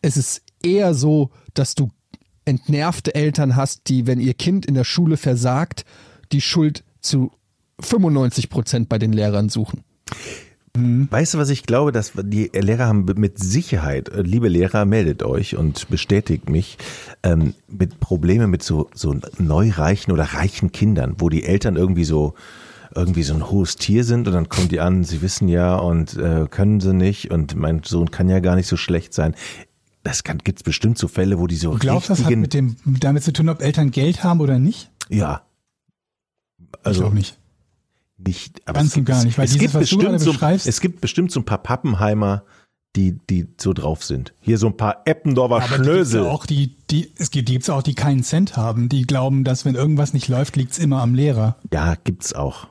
es 0.00 0.16
ist 0.16 0.40
eher 0.62 0.94
so, 0.94 1.30
dass 1.52 1.74
du 1.74 1.90
entnervte 2.46 3.14
Eltern 3.14 3.56
hast, 3.56 3.90
die, 3.90 4.06
wenn 4.06 4.20
ihr 4.20 4.32
Kind 4.32 4.64
in 4.64 4.72
der 4.72 4.84
Schule 4.84 5.18
versagt, 5.18 5.84
die 6.32 6.40
Schuld 6.40 6.82
zu 7.02 7.30
95 7.80 8.48
Prozent 8.48 8.88
bei 8.88 8.98
den 8.98 9.12
Lehrern 9.12 9.50
suchen. 9.50 9.84
Weißt 11.10 11.34
du, 11.34 11.38
was 11.38 11.50
ich 11.50 11.64
glaube, 11.64 11.92
dass 11.92 12.12
die 12.14 12.50
Lehrer 12.54 12.86
haben 12.86 13.04
mit 13.16 13.38
Sicherheit, 13.38 14.08
äh, 14.08 14.22
liebe 14.22 14.48
Lehrer, 14.48 14.84
meldet 14.84 15.22
euch 15.22 15.56
und 15.56 15.88
bestätigt 15.88 16.48
mich, 16.48 16.78
ähm, 17.22 17.54
mit 17.68 18.00
Probleme 18.00 18.46
mit 18.46 18.62
so, 18.62 18.88
so 18.94 19.16
neureichen 19.38 20.12
oder 20.12 20.24
reichen 20.24 20.72
Kindern, 20.72 21.16
wo 21.18 21.28
die 21.28 21.44
Eltern 21.44 21.76
irgendwie 21.76 22.04
so, 22.04 22.34
irgendwie 22.94 23.22
so 23.22 23.34
ein 23.34 23.50
hohes 23.50 23.76
Tier 23.76 24.04
sind 24.04 24.26
und 24.26 24.34
dann 24.34 24.48
kommen 24.48 24.68
die 24.68 24.80
an, 24.80 25.04
sie 25.04 25.22
wissen 25.22 25.48
ja 25.48 25.76
und 25.76 26.16
äh, 26.16 26.46
können 26.50 26.80
sie 26.80 26.94
nicht 26.94 27.30
und 27.30 27.54
mein 27.54 27.82
Sohn 27.84 28.10
kann 28.10 28.28
ja 28.28 28.40
gar 28.40 28.56
nicht 28.56 28.66
so 28.66 28.76
schlecht 28.76 29.14
sein. 29.14 29.34
Das 30.02 30.24
kann, 30.24 30.38
gibt's 30.38 30.62
bestimmt 30.62 30.96
so 30.96 31.08
Fälle, 31.08 31.38
wo 31.38 31.46
die 31.46 31.56
so 31.56 31.72
Du 31.72 31.78
glaubst, 31.78 32.08
das 32.08 32.24
hat 32.24 32.34
mit 32.34 32.54
dem, 32.54 32.76
damit 32.84 33.22
zu 33.24 33.32
tun, 33.32 33.48
ob 33.48 33.62
Eltern 33.62 33.90
Geld 33.90 34.24
haben 34.24 34.40
oder 34.40 34.58
nicht? 34.58 34.90
ja. 35.08 35.42
ich 36.60 36.66
Also 36.82 37.00
glaube 37.02 37.16
nicht. 37.16 37.37
Nicht, 38.18 38.60
aber 38.66 38.80
Ganz 38.80 38.88
es 38.90 38.94
gibt, 38.94 39.06
gar 39.06 39.24
nicht, 39.24 39.38
weil 39.38 39.44
es 39.44 39.52
dieses, 39.52 39.60
gibt 39.62 39.74
was 39.74 39.88
du 39.88 39.96
bestimmt 39.96 40.20
so, 40.20 40.32
beschreibst- 40.32 40.66
es 40.66 40.80
gibt 40.80 41.00
bestimmt 41.00 41.30
so 41.30 41.40
ein 41.40 41.44
paar 41.44 41.62
Pappenheimer, 41.62 42.42
die, 42.96 43.18
die 43.30 43.46
so 43.60 43.72
drauf 43.72 44.02
sind. 44.04 44.34
Hier 44.40 44.58
so 44.58 44.66
ein 44.66 44.76
paar 44.76 45.02
Eppendorfer 45.04 45.56
Aber 45.62 45.78
die 45.78 45.84
Schnösel. 45.84 46.24
ja 46.24 46.30
auch, 46.30 46.46
die, 46.46 46.76
die, 46.90 47.12
es 47.16 47.30
gibt, 47.30 47.48
die 47.48 47.52
gibt's 47.52 47.70
auch, 47.70 47.82
die 47.82 47.94
keinen 47.94 48.24
Cent 48.24 48.56
haben, 48.56 48.88
die 48.88 49.02
glauben, 49.02 49.44
dass 49.44 49.64
wenn 49.64 49.74
irgendwas 49.76 50.14
nicht 50.14 50.28
läuft, 50.28 50.56
liegt's 50.56 50.78
immer 50.78 51.00
am 51.00 51.14
Lehrer. 51.14 51.56
Ja, 51.72 51.94
gibt's 52.02 52.32
auch. 52.32 52.66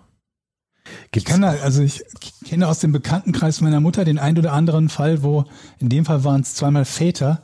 Ich 1.06 1.12
Gibt's 1.12 1.30
kann 1.30 1.42
da, 1.42 1.50
also 1.50 1.82
ich 1.82 2.02
kenne 2.46 2.68
aus 2.68 2.80
dem 2.80 2.92
Bekanntenkreis 2.94 3.62
meiner 3.62 3.80
Mutter 3.82 4.06
den 4.06 4.18
ein 4.20 4.38
oder 4.38 4.54
anderen 4.54 4.90
Fall, 4.90 5.22
wo 5.22 5.46
in 5.80 5.90
dem 5.90 6.06
Fall 6.06 6.24
waren 6.24 6.42
es 6.42 6.56
zweimal 6.56 6.86
Väter, 6.86 7.42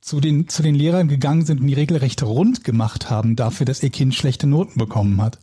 zu 0.00 0.20
den, 0.20 0.48
zu 0.48 0.62
den 0.64 0.74
Lehrern 0.74 1.06
gegangen 1.06 1.44
sind 1.46 1.60
und 1.60 1.66
die 1.68 1.74
regelrecht 1.74 2.22
rund 2.24 2.64
gemacht 2.64 3.08
haben 3.08 3.36
dafür, 3.36 3.66
dass 3.66 3.82
ihr 3.84 3.90
Kind 3.90 4.14
schlechte 4.16 4.48
Noten 4.48 4.78
bekommen 4.78 5.22
hat. 5.22 5.38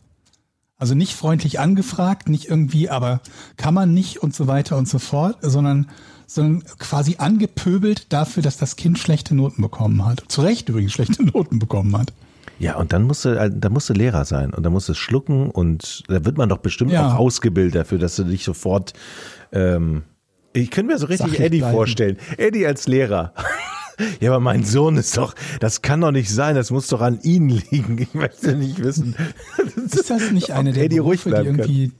Also 0.80 0.94
nicht 0.94 1.14
freundlich 1.14 1.60
angefragt, 1.60 2.28
nicht 2.28 2.46
irgendwie, 2.48 2.88
aber 2.90 3.20
kann 3.56 3.74
man 3.74 3.92
nicht 3.94 4.22
und 4.22 4.34
so 4.34 4.46
weiter 4.48 4.76
und 4.78 4.88
so 4.88 4.98
fort, 4.98 5.36
sondern, 5.42 5.88
sondern 6.26 6.64
quasi 6.78 7.16
angepöbelt 7.18 8.12
dafür, 8.12 8.42
dass 8.42 8.56
das 8.56 8.76
Kind 8.76 8.98
schlechte 8.98 9.34
Noten 9.34 9.62
bekommen 9.62 10.04
hat. 10.06 10.24
Zu 10.28 10.40
Recht 10.40 10.68
übrigens 10.68 10.92
schlechte 10.92 11.22
Noten 11.32 11.58
bekommen 11.58 11.96
hat. 11.96 12.12
Ja, 12.58 12.76
und 12.76 12.92
dann 12.92 13.04
musst 13.04 13.24
du, 13.24 13.30
äh, 13.38 13.50
da 13.54 13.68
musst 13.70 13.88
du 13.88 13.92
Lehrer 13.94 14.24
sein 14.24 14.52
und 14.52 14.62
da 14.64 14.70
musst 14.70 14.88
du 14.88 14.94
schlucken 14.94 15.50
und 15.50 16.02
da 16.08 16.24
wird 16.24 16.36
man 16.36 16.48
doch 16.48 16.58
bestimmt 16.58 16.92
Ja. 16.92 17.08
auch 17.12 17.18
ausgebildet 17.18 17.74
dafür, 17.74 17.98
dass 17.98 18.16
du 18.16 18.24
dich 18.24 18.44
sofort, 18.44 18.92
ähm, 19.52 20.02
ich 20.52 20.70
könnte 20.70 20.92
mir 20.92 20.98
so 20.98 21.06
richtig 21.06 21.38
Eddie 21.40 21.58
bleiben. 21.58 21.74
vorstellen. 21.74 22.16
Eddie 22.38 22.66
als 22.66 22.86
Lehrer. 22.88 23.32
Ja, 24.20 24.30
aber 24.30 24.40
mein 24.40 24.64
Sohn 24.64 24.96
ist 24.96 25.16
doch, 25.16 25.34
das 25.60 25.82
kann 25.82 26.00
doch 26.00 26.12
nicht 26.12 26.30
sein, 26.30 26.54
das 26.54 26.70
muss 26.70 26.88
doch 26.88 27.00
an 27.00 27.20
ihn 27.22 27.48
liegen. 27.48 27.98
Ich 27.98 28.14
möchte 28.14 28.54
nicht 28.56 28.82
wissen. 28.82 29.14
Ist 29.86 30.10
das 30.10 30.30
nicht 30.30 30.50
eine 30.52 30.72
der 30.72 30.84
Eddie 30.84 30.98
ruhig 30.98 31.24
Berufe, 31.24 31.42
die 31.42 31.46
irgendwie 31.48 31.92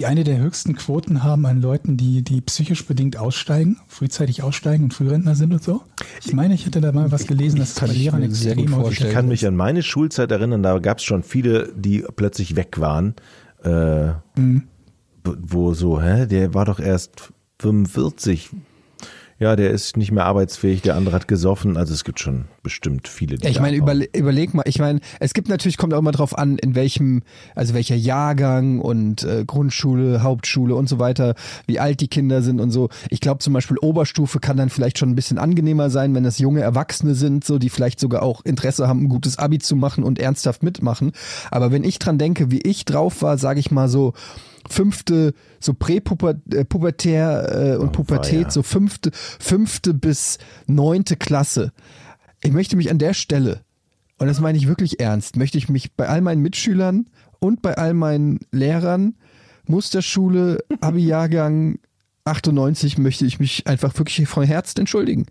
die 0.00 0.06
eine 0.06 0.22
der 0.22 0.38
höchsten 0.38 0.76
Quoten 0.76 1.24
haben 1.24 1.44
an 1.44 1.60
Leuten, 1.60 1.96
die, 1.96 2.22
die 2.22 2.40
psychisch 2.40 2.86
bedingt 2.86 3.16
aussteigen, 3.16 3.78
frühzeitig 3.88 4.44
aussteigen 4.44 4.84
und 4.84 4.94
Frührentner 4.94 5.34
sind 5.34 5.52
und 5.52 5.62
so? 5.62 5.82
Ich 6.24 6.32
meine, 6.32 6.54
ich 6.54 6.66
hätte 6.66 6.80
da 6.80 6.92
mal 6.92 7.10
was 7.10 7.26
gelesen, 7.26 7.58
dass 7.58 7.74
kann 7.74 7.88
bei 7.88 7.94
ich 7.94 8.02
Lehrern 8.02 8.22
extrem 8.22 8.76
häufig. 8.76 9.00
Ich 9.00 9.10
kann 9.10 9.26
mich 9.26 9.44
an 9.44 9.56
meine 9.56 9.82
Schulzeit 9.82 10.30
erinnern, 10.30 10.62
da 10.62 10.78
gab 10.78 10.98
es 10.98 11.04
schon 11.04 11.24
viele, 11.24 11.72
die 11.74 12.04
plötzlich 12.14 12.54
weg 12.54 12.78
waren. 12.78 13.14
Äh, 13.64 14.12
Mhm. 14.36 14.62
Wo 15.24 15.74
so, 15.74 16.00
hä, 16.00 16.26
der 16.26 16.54
war 16.54 16.64
doch 16.64 16.78
erst 16.78 17.32
45. 17.58 18.50
Ja, 19.40 19.54
der 19.54 19.70
ist 19.70 19.96
nicht 19.96 20.10
mehr 20.10 20.24
arbeitsfähig, 20.24 20.82
der 20.82 20.96
andere 20.96 21.14
hat 21.14 21.28
gesoffen. 21.28 21.76
Also 21.76 21.94
es 21.94 22.02
gibt 22.02 22.18
schon 22.18 22.46
bestimmt 22.64 23.06
viele, 23.06 23.36
die 23.36 23.44
Ja, 23.44 23.50
ich 23.50 23.60
meine, 23.60 23.76
überle 23.76 24.08
überleg 24.12 24.52
mal, 24.52 24.64
ich 24.66 24.80
meine, 24.80 24.98
es 25.20 25.32
gibt 25.32 25.48
natürlich, 25.48 25.76
kommt 25.76 25.94
auch 25.94 26.00
immer 26.00 26.10
drauf 26.10 26.36
an, 26.36 26.58
in 26.58 26.74
welchem, 26.74 27.22
also 27.54 27.72
welcher 27.72 27.94
Jahrgang 27.94 28.80
und 28.80 29.22
äh, 29.22 29.44
Grundschule, 29.46 30.24
Hauptschule 30.24 30.74
und 30.74 30.88
so 30.88 30.98
weiter, 30.98 31.36
wie 31.66 31.78
alt 31.78 32.00
die 32.00 32.08
Kinder 32.08 32.42
sind 32.42 32.60
und 32.60 32.72
so. 32.72 32.88
Ich 33.10 33.20
glaube 33.20 33.38
zum 33.38 33.52
Beispiel 33.52 33.78
Oberstufe 33.78 34.40
kann 34.40 34.56
dann 34.56 34.70
vielleicht 34.70 34.98
schon 34.98 35.10
ein 35.10 35.14
bisschen 35.14 35.38
angenehmer 35.38 35.88
sein, 35.88 36.16
wenn 36.16 36.24
das 36.24 36.38
junge 36.38 36.62
Erwachsene 36.62 37.14
sind, 37.14 37.44
so 37.44 37.58
die 37.58 37.70
vielleicht 37.70 38.00
sogar 38.00 38.24
auch 38.24 38.44
Interesse 38.44 38.88
haben, 38.88 39.04
ein 39.04 39.08
gutes 39.08 39.38
Abi 39.38 39.60
zu 39.60 39.76
machen 39.76 40.02
und 40.02 40.18
ernsthaft 40.18 40.64
mitmachen. 40.64 41.12
Aber 41.52 41.70
wenn 41.70 41.84
ich 41.84 42.00
dran 42.00 42.18
denke, 42.18 42.50
wie 42.50 42.62
ich 42.62 42.84
drauf 42.84 43.22
war, 43.22 43.38
sage 43.38 43.60
ich 43.60 43.70
mal 43.70 43.88
so, 43.88 44.14
fünfte, 44.68 45.34
so 45.60 45.74
Präpubertär 45.74 47.74
äh, 47.74 47.76
und 47.76 47.88
Oh, 47.88 47.92
Pubertät, 47.92 48.52
so 48.52 48.62
fünfte, 48.62 49.10
fünfte 49.12 49.94
bis 49.94 50.38
neunte 50.66 51.16
Klasse. 51.16 51.72
Ich 52.42 52.52
möchte 52.52 52.76
mich 52.76 52.90
an 52.90 52.98
der 52.98 53.14
Stelle, 53.14 53.62
und 54.18 54.26
das 54.26 54.40
meine 54.40 54.58
ich 54.58 54.68
wirklich 54.68 55.00
ernst, 55.00 55.36
möchte 55.36 55.58
ich 55.58 55.68
mich 55.68 55.94
bei 55.94 56.08
all 56.08 56.20
meinen 56.20 56.42
Mitschülern 56.42 57.08
und 57.40 57.62
bei 57.62 57.76
all 57.76 57.94
meinen 57.94 58.40
Lehrern, 58.52 59.14
Musterschule, 59.66 60.58
Abi-Jahrgang 60.80 61.78
98, 62.24 62.98
möchte 62.98 63.24
ich 63.24 63.40
mich 63.40 63.66
einfach 63.66 63.96
wirklich 63.98 64.28
von 64.28 64.44
Herzen 64.44 64.80
entschuldigen. 64.80 65.26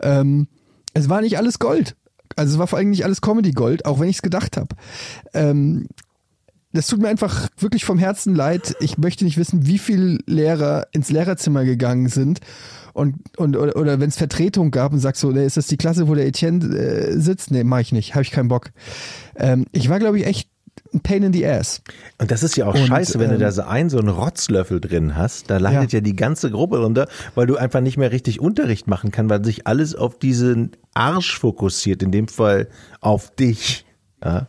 Ähm, 0.00 0.48
es 0.92 1.08
war 1.08 1.20
nicht 1.20 1.38
alles 1.38 1.58
Gold. 1.58 1.96
Also 2.34 2.54
es 2.54 2.58
war 2.58 2.66
vor 2.66 2.78
allem 2.78 2.90
nicht 2.90 3.04
alles 3.04 3.20
Comedy-Gold, 3.20 3.86
auch 3.86 4.00
wenn 4.00 4.08
ich 4.08 4.16
es 4.16 4.22
gedacht 4.22 4.56
habe. 4.56 4.74
Ähm, 5.32 5.86
das 6.72 6.86
tut 6.88 7.00
mir 7.00 7.08
einfach 7.08 7.48
wirklich 7.58 7.84
vom 7.84 7.98
Herzen 7.98 8.34
leid. 8.34 8.74
Ich 8.80 8.98
möchte 8.98 9.24
nicht 9.24 9.38
wissen, 9.38 9.66
wie 9.66 9.78
viele 9.78 10.18
Lehrer 10.26 10.88
ins 10.92 11.10
Lehrerzimmer 11.10 11.64
gegangen 11.64 12.08
sind 12.08 12.40
und, 12.96 13.16
und 13.36 13.56
oder, 13.56 13.76
oder 13.76 14.00
wenn 14.00 14.08
es 14.08 14.16
Vertretung 14.16 14.70
gab 14.70 14.92
und 14.92 15.00
sagst 15.00 15.20
so, 15.20 15.30
ist 15.30 15.56
das 15.56 15.66
die 15.66 15.76
Klasse, 15.76 16.08
wo 16.08 16.14
der 16.14 16.26
Etienne 16.26 16.64
äh, 16.74 17.20
sitzt? 17.20 17.50
Nee, 17.50 17.64
mach 17.64 17.80
ich 17.80 17.92
nicht, 17.92 18.14
habe 18.14 18.22
ich 18.22 18.30
keinen 18.30 18.48
Bock. 18.48 18.70
Ähm, 19.36 19.66
ich 19.72 19.88
war, 19.88 19.98
glaube 19.98 20.18
ich, 20.18 20.26
echt 20.26 20.48
ein 20.92 21.00
Pain 21.00 21.22
in 21.22 21.32
the 21.32 21.46
ass. 21.46 21.82
Und 22.18 22.30
das 22.30 22.42
ist 22.42 22.56
ja 22.56 22.66
auch 22.66 22.74
Und, 22.74 22.86
scheiße, 22.86 23.18
wenn 23.18 23.28
du 23.28 23.34
ähm, 23.34 23.40
da 23.40 23.52
so 23.52 23.62
einen, 23.62 23.90
so 23.90 23.98
einen 23.98 24.08
Rotzlöffel 24.08 24.80
drin 24.80 25.16
hast, 25.16 25.50
da 25.50 25.58
leidet 25.58 25.92
ja. 25.92 26.00
die 26.00 26.16
ganze 26.16 26.50
Gruppe 26.50 26.78
runter, 26.78 27.08
weil 27.34 27.46
du 27.46 27.56
einfach 27.56 27.80
nicht 27.80 27.96
mehr 27.96 28.12
richtig 28.12 28.40
Unterricht 28.40 28.86
machen 28.86 29.10
kannst, 29.10 29.30
weil 29.30 29.44
sich 29.44 29.66
alles 29.66 29.94
auf 29.94 30.18
diesen 30.18 30.72
Arsch 30.94 31.38
fokussiert, 31.38 32.02
in 32.02 32.12
dem 32.12 32.28
Fall 32.28 32.68
auf 33.00 33.34
dich. 33.34 33.85
Ja. 34.24 34.46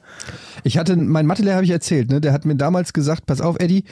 Ich 0.63 0.77
hatte, 0.77 0.95
mein 0.95 1.25
Mathelehrer 1.25 1.55
habe 1.57 1.65
ich 1.65 1.71
erzählt, 1.71 2.09
ne? 2.09 2.21
Der 2.21 2.33
hat 2.33 2.45
mir 2.45 2.55
damals 2.55 2.93
gesagt, 2.93 3.25
pass 3.25 3.41
auf, 3.41 3.57
Eddie, 3.59 3.83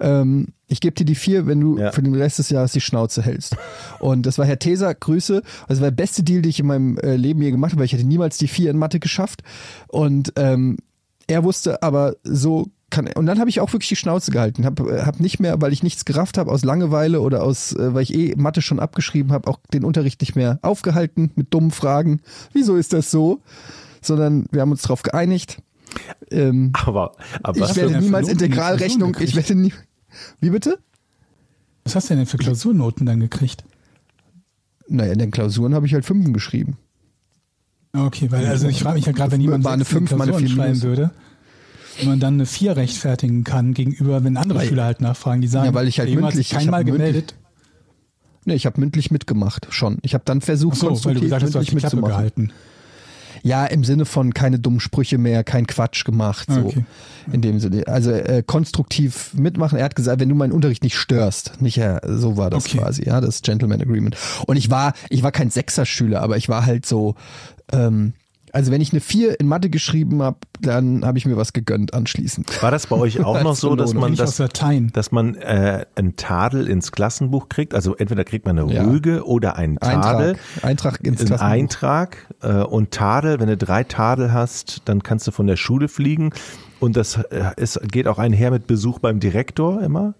ähm, 0.00 0.48
ich 0.66 0.80
gebe 0.80 0.94
dir 0.94 1.04
die 1.04 1.14
vier, 1.14 1.46
wenn 1.46 1.60
du 1.60 1.78
Ja. 1.78 1.92
für 1.92 2.02
den 2.02 2.14
Rest 2.14 2.38
des 2.38 2.50
Jahres 2.50 2.72
die 2.72 2.80
Schnauze 2.80 3.22
hältst. 3.22 3.56
Und 4.00 4.26
das 4.26 4.38
war 4.38 4.46
Herr 4.46 4.58
Teser, 4.58 4.94
Grüße. 4.94 5.42
Das 5.68 5.80
war 5.80 5.90
der 5.90 5.96
beste 5.96 6.22
Deal, 6.22 6.42
den 6.42 6.50
ich 6.50 6.60
in 6.60 6.66
meinem 6.66 6.98
äh, 6.98 7.16
Leben 7.16 7.40
je 7.42 7.50
gemacht 7.50 7.72
habe, 7.72 7.80
weil 7.80 7.86
ich 7.86 7.92
hätte 7.92 8.04
niemals 8.04 8.36
die 8.38 8.48
vier 8.48 8.70
in 8.70 8.78
Mathe 8.78 8.98
geschafft. 9.00 9.42
Und 9.88 10.32
ähm, 10.36 10.78
er 11.28 11.44
wusste 11.44 11.82
aber 11.82 12.16
so 12.24 12.66
kann 12.90 13.06
und 13.14 13.24
dann 13.24 13.38
habe 13.38 13.48
ich 13.48 13.60
auch 13.60 13.72
wirklich 13.72 13.88
die 13.88 13.96
Schnauze 13.96 14.30
gehalten, 14.30 14.66
habe 14.66 15.06
hab 15.06 15.18
nicht 15.18 15.40
mehr, 15.40 15.58
weil 15.62 15.72
ich 15.72 15.82
nichts 15.82 16.04
gerafft 16.04 16.36
habe 16.36 16.50
aus 16.50 16.62
Langeweile 16.62 17.22
oder 17.22 17.42
aus, 17.42 17.72
äh, 17.72 17.94
weil 17.94 18.02
ich 18.02 18.14
eh 18.14 18.34
Mathe 18.36 18.60
schon 18.60 18.80
abgeschrieben 18.80 19.32
habe, 19.32 19.48
auch 19.48 19.60
den 19.72 19.84
Unterricht 19.84 20.20
nicht 20.20 20.36
mehr 20.36 20.58
aufgehalten 20.60 21.30
mit 21.34 21.54
dummen 21.54 21.70
Fragen. 21.70 22.20
Wieso 22.52 22.76
ist 22.76 22.92
das 22.92 23.10
so? 23.10 23.40
Sondern 24.02 24.46
wir 24.50 24.60
haben 24.60 24.70
uns 24.72 24.82
darauf 24.82 25.02
geeinigt. 25.02 25.62
Ähm, 26.30 26.72
Aber, 26.74 27.12
aber 27.42 27.68
ich 27.70 27.76
werde 27.76 27.98
niemals 28.00 28.28
Integralrechnung, 28.28 29.16
ich 29.20 29.36
werde 29.36 29.54
nie. 29.54 29.72
Wie 30.40 30.50
bitte? 30.50 30.78
Was 31.84 31.94
hast 31.96 32.10
du 32.10 32.14
denn 32.16 32.26
für 32.26 32.38
Klausurnoten 32.38 33.06
dann 33.06 33.20
gekriegt? 33.20 33.64
Naja, 34.88 35.12
in 35.12 35.18
den 35.18 35.30
Klausuren 35.30 35.74
habe 35.74 35.86
ich 35.86 35.94
halt 35.94 36.04
Fünfen 36.04 36.32
geschrieben. 36.32 36.76
Okay, 37.94 38.30
weil 38.30 38.46
also 38.46 38.68
ich 38.68 38.82
frage 38.82 38.96
mich 38.96 39.06
ja 39.06 39.12
gerade, 39.12 39.32
wenn 39.32 39.40
jemand 39.40 39.64
War 39.64 39.72
eine 39.72 39.84
Fünf, 39.84 40.10
mal 40.12 40.22
eine 40.22 40.32
Klausuren 40.32 40.46
Vier 40.48 40.56
schreiben 40.56 40.82
würde, 40.82 41.10
wenn 41.98 42.08
man 42.08 42.20
dann 42.20 42.34
eine 42.34 42.46
vier 42.46 42.74
rechtfertigen 42.76 43.44
kann 43.44 43.74
gegenüber, 43.74 44.24
wenn 44.24 44.36
andere 44.38 44.60
Weil- 44.60 44.68
Schüler 44.68 44.84
halt 44.84 45.00
nachfragen, 45.02 45.42
die 45.42 45.48
sagen, 45.48 45.66
Ja, 45.66 45.74
weil 45.74 45.88
ich 45.88 45.98
halt 45.98 46.08
jemand 46.08 46.28
hat 46.28 46.34
mündlich- 46.34 46.48
sich 46.48 46.52
ich 46.52 46.58
keinmal 46.64 46.84
mündlich- 46.84 46.98
gemeldet. 47.06 47.34
Nee, 48.46 48.54
ich 48.54 48.64
habe 48.66 48.80
mündlich 48.80 49.10
mitgemacht, 49.10 49.68
schon. 49.70 49.98
Ich 50.02 50.14
habe 50.14 50.24
dann 50.24 50.40
versucht, 50.40 50.72
Ach 50.76 50.80
so, 50.80 50.86
weil 50.86 50.88
du 50.88 50.94
konstruktiv 50.94 51.22
gesagt 51.24 51.42
hast, 51.42 51.54
du 51.54 51.58
hast 51.58 51.66
mündlich 51.66 51.84
mitzumachen. 51.84 52.08
gehalten. 52.16 52.52
Ja, 53.42 53.66
im 53.66 53.82
Sinne 53.84 54.04
von 54.04 54.32
keine 54.34 54.58
dummen 54.58 54.80
Sprüche 54.80 55.18
mehr, 55.18 55.42
kein 55.44 55.66
Quatsch 55.66 56.04
gemacht. 56.04 56.48
So. 56.48 56.66
Okay. 56.66 56.84
In 57.32 57.40
dem 57.40 57.58
Sinne. 57.60 57.86
Also 57.88 58.12
äh, 58.12 58.42
konstruktiv 58.46 59.34
mitmachen. 59.34 59.78
Er 59.78 59.84
hat 59.84 59.96
gesagt, 59.96 60.20
wenn 60.20 60.28
du 60.28 60.34
meinen 60.34 60.52
Unterricht 60.52 60.82
nicht 60.84 60.96
störst. 60.96 61.60
Nicht 61.60 61.76
ja, 61.76 62.00
so 62.06 62.36
war 62.36 62.50
das 62.50 62.66
Okay. 62.66 62.78
quasi, 62.78 63.04
ja, 63.04 63.20
das 63.20 63.42
Gentleman 63.42 63.80
Agreement. 63.80 64.16
Und 64.46 64.56
ich 64.56 64.70
war, 64.70 64.94
ich 65.10 65.22
war 65.22 65.32
kein 65.32 65.50
Sechser-Schüler, 65.50 66.22
aber 66.22 66.36
ich 66.36 66.48
war 66.48 66.66
halt 66.66 66.86
so, 66.86 67.14
ähm, 67.72 68.12
also 68.52 68.70
wenn 68.70 68.80
ich 68.80 68.92
eine 68.92 69.00
Vier 69.00 69.40
in 69.40 69.48
Mathe 69.48 69.70
geschrieben 69.70 70.22
habe, 70.22 70.36
dann 70.60 71.04
habe 71.04 71.18
ich 71.18 71.26
mir 71.26 71.36
was 71.36 71.52
gegönnt 71.52 71.94
anschließend. 71.94 72.62
war 72.62 72.70
das 72.70 72.86
bei 72.86 72.96
euch 72.96 73.24
auch 73.24 73.42
noch 73.42 73.56
so, 73.56 73.74
dass 73.76 73.94
man 73.94 74.14
das, 74.14 74.36
dass 74.92 75.10
man 75.12 75.34
äh, 75.36 75.86
einen 75.96 76.16
Tadel 76.16 76.68
ins 76.68 76.92
Klassenbuch 76.92 77.48
kriegt? 77.48 77.74
Also 77.74 77.96
entweder 77.96 78.24
kriegt 78.24 78.44
man 78.46 78.58
eine 78.58 78.72
Ja. 78.72 78.84
Rüge 78.84 79.26
oder 79.26 79.56
einen 79.56 79.78
Tadel. 79.78 80.36
Eintrag, 80.60 80.64
Eintrag 80.64 81.00
ins 81.06 81.20
Ein 81.22 81.26
Klassenbuch. 81.26 81.52
Eintrag 81.52 82.16
äh, 82.42 82.52
und 82.62 82.90
Tadel, 82.90 83.40
wenn 83.40 83.48
du 83.48 83.56
drei 83.56 83.84
Tadel 83.84 84.32
hast, 84.32 84.82
dann 84.84 85.02
kannst 85.02 85.26
du 85.26 85.30
von 85.30 85.46
der 85.46 85.56
Schule 85.56 85.88
fliegen. 85.88 86.30
Und 86.78 86.96
das 86.96 87.16
äh, 87.16 87.52
es 87.56 87.80
geht 87.90 88.06
auch 88.06 88.18
einher 88.18 88.50
mit 88.50 88.66
Besuch 88.66 88.98
beim 88.98 89.18
Direktor 89.18 89.82
immer. 89.82 90.14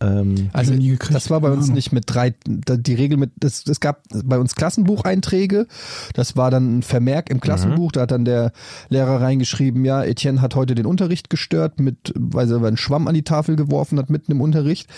Ähm, 0.00 0.50
Also 0.52 0.72
gekriegt, 0.74 1.14
das 1.14 1.30
war 1.30 1.40
bei 1.40 1.50
uns 1.50 1.64
Ahnung. 1.64 1.74
nicht 1.74 1.92
mit 1.92 2.04
drei, 2.06 2.34
die 2.44 2.94
Regel 2.94 3.16
mit, 3.16 3.30
das, 3.36 3.64
es 3.66 3.80
gab 3.80 4.02
bei 4.24 4.38
uns 4.38 4.54
Klassenbucheinträge, 4.54 5.66
das 6.12 6.36
war 6.36 6.50
dann 6.50 6.78
ein 6.78 6.82
Vermerk 6.82 7.30
im 7.30 7.40
Klassenbuch, 7.40 7.92
da 7.92 8.02
hat 8.02 8.10
dann 8.10 8.26
der 8.26 8.52
Lehrer 8.90 9.20
reingeschrieben, 9.22 9.84
ja, 9.84 10.02
Etienne 10.04 10.42
hat 10.42 10.54
heute 10.54 10.74
den 10.74 10.86
Unterricht 10.86 11.30
gestört, 11.30 11.80
mit, 11.80 12.12
weil 12.14 12.50
er 12.50 12.62
einen 12.62 12.76
Schwamm 12.76 13.08
an 13.08 13.14
die 13.14 13.22
Tafel 13.22 13.56
geworfen 13.56 13.98
hat 13.98 14.10
mitten 14.10 14.32
im 14.32 14.40
Unterricht. 14.40 14.88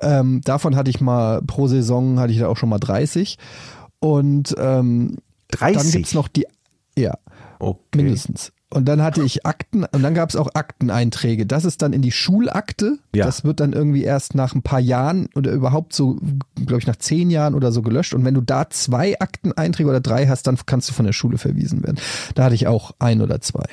Ähm, 0.00 0.40
davon 0.42 0.74
hatte 0.74 0.90
ich 0.90 1.00
mal 1.00 1.42
pro 1.42 1.68
Saison, 1.68 2.18
hatte 2.18 2.32
ich 2.32 2.40
da 2.40 2.48
auch 2.48 2.56
schon 2.56 2.70
mal 2.70 2.80
30. 2.80 3.38
Und 4.00 4.54
ähm, 4.58 5.18
30? 5.52 5.82
dann 5.82 5.92
gibt's 5.92 6.14
noch 6.14 6.28
die, 6.28 6.46
ja, 6.96 7.14
okay. 7.60 7.78
mindestens. 7.94 8.52
Und 8.72 8.84
dann 8.84 9.02
hatte 9.02 9.22
ich 9.24 9.44
Akten, 9.46 9.84
und 9.84 10.02
dann 10.02 10.14
gab 10.14 10.28
es 10.30 10.36
auch 10.36 10.54
Akteneinträge. 10.54 11.44
Das 11.44 11.64
ist 11.64 11.82
dann 11.82 11.92
in 11.92 12.02
die 12.02 12.12
Schulakte. 12.12 12.98
Ja. 13.12 13.26
Das 13.26 13.42
wird 13.42 13.58
dann 13.58 13.72
irgendwie 13.72 14.04
erst 14.04 14.36
nach 14.36 14.54
ein 14.54 14.62
paar 14.62 14.78
Jahren 14.78 15.28
oder 15.34 15.50
überhaupt 15.50 15.92
so, 15.92 16.20
glaube 16.54 16.78
ich, 16.78 16.86
nach 16.86 16.94
zehn 16.96 17.30
Jahren 17.30 17.54
oder 17.56 17.72
so 17.72 17.82
gelöscht. 17.82 18.14
Und 18.14 18.24
wenn 18.24 18.34
du 18.34 18.40
da 18.40 18.70
zwei 18.70 19.18
Akteneinträge 19.18 19.88
oder 19.88 20.00
drei 20.00 20.28
hast, 20.28 20.46
dann 20.46 20.56
kannst 20.66 20.88
du 20.88 20.92
von 20.92 21.04
der 21.04 21.12
Schule 21.12 21.36
verwiesen 21.36 21.82
werden. 21.82 21.98
Da 22.36 22.44
hatte 22.44 22.54
ich 22.54 22.68
auch 22.68 22.92
ein 23.00 23.20
oder 23.22 23.40
zwei. 23.40 23.64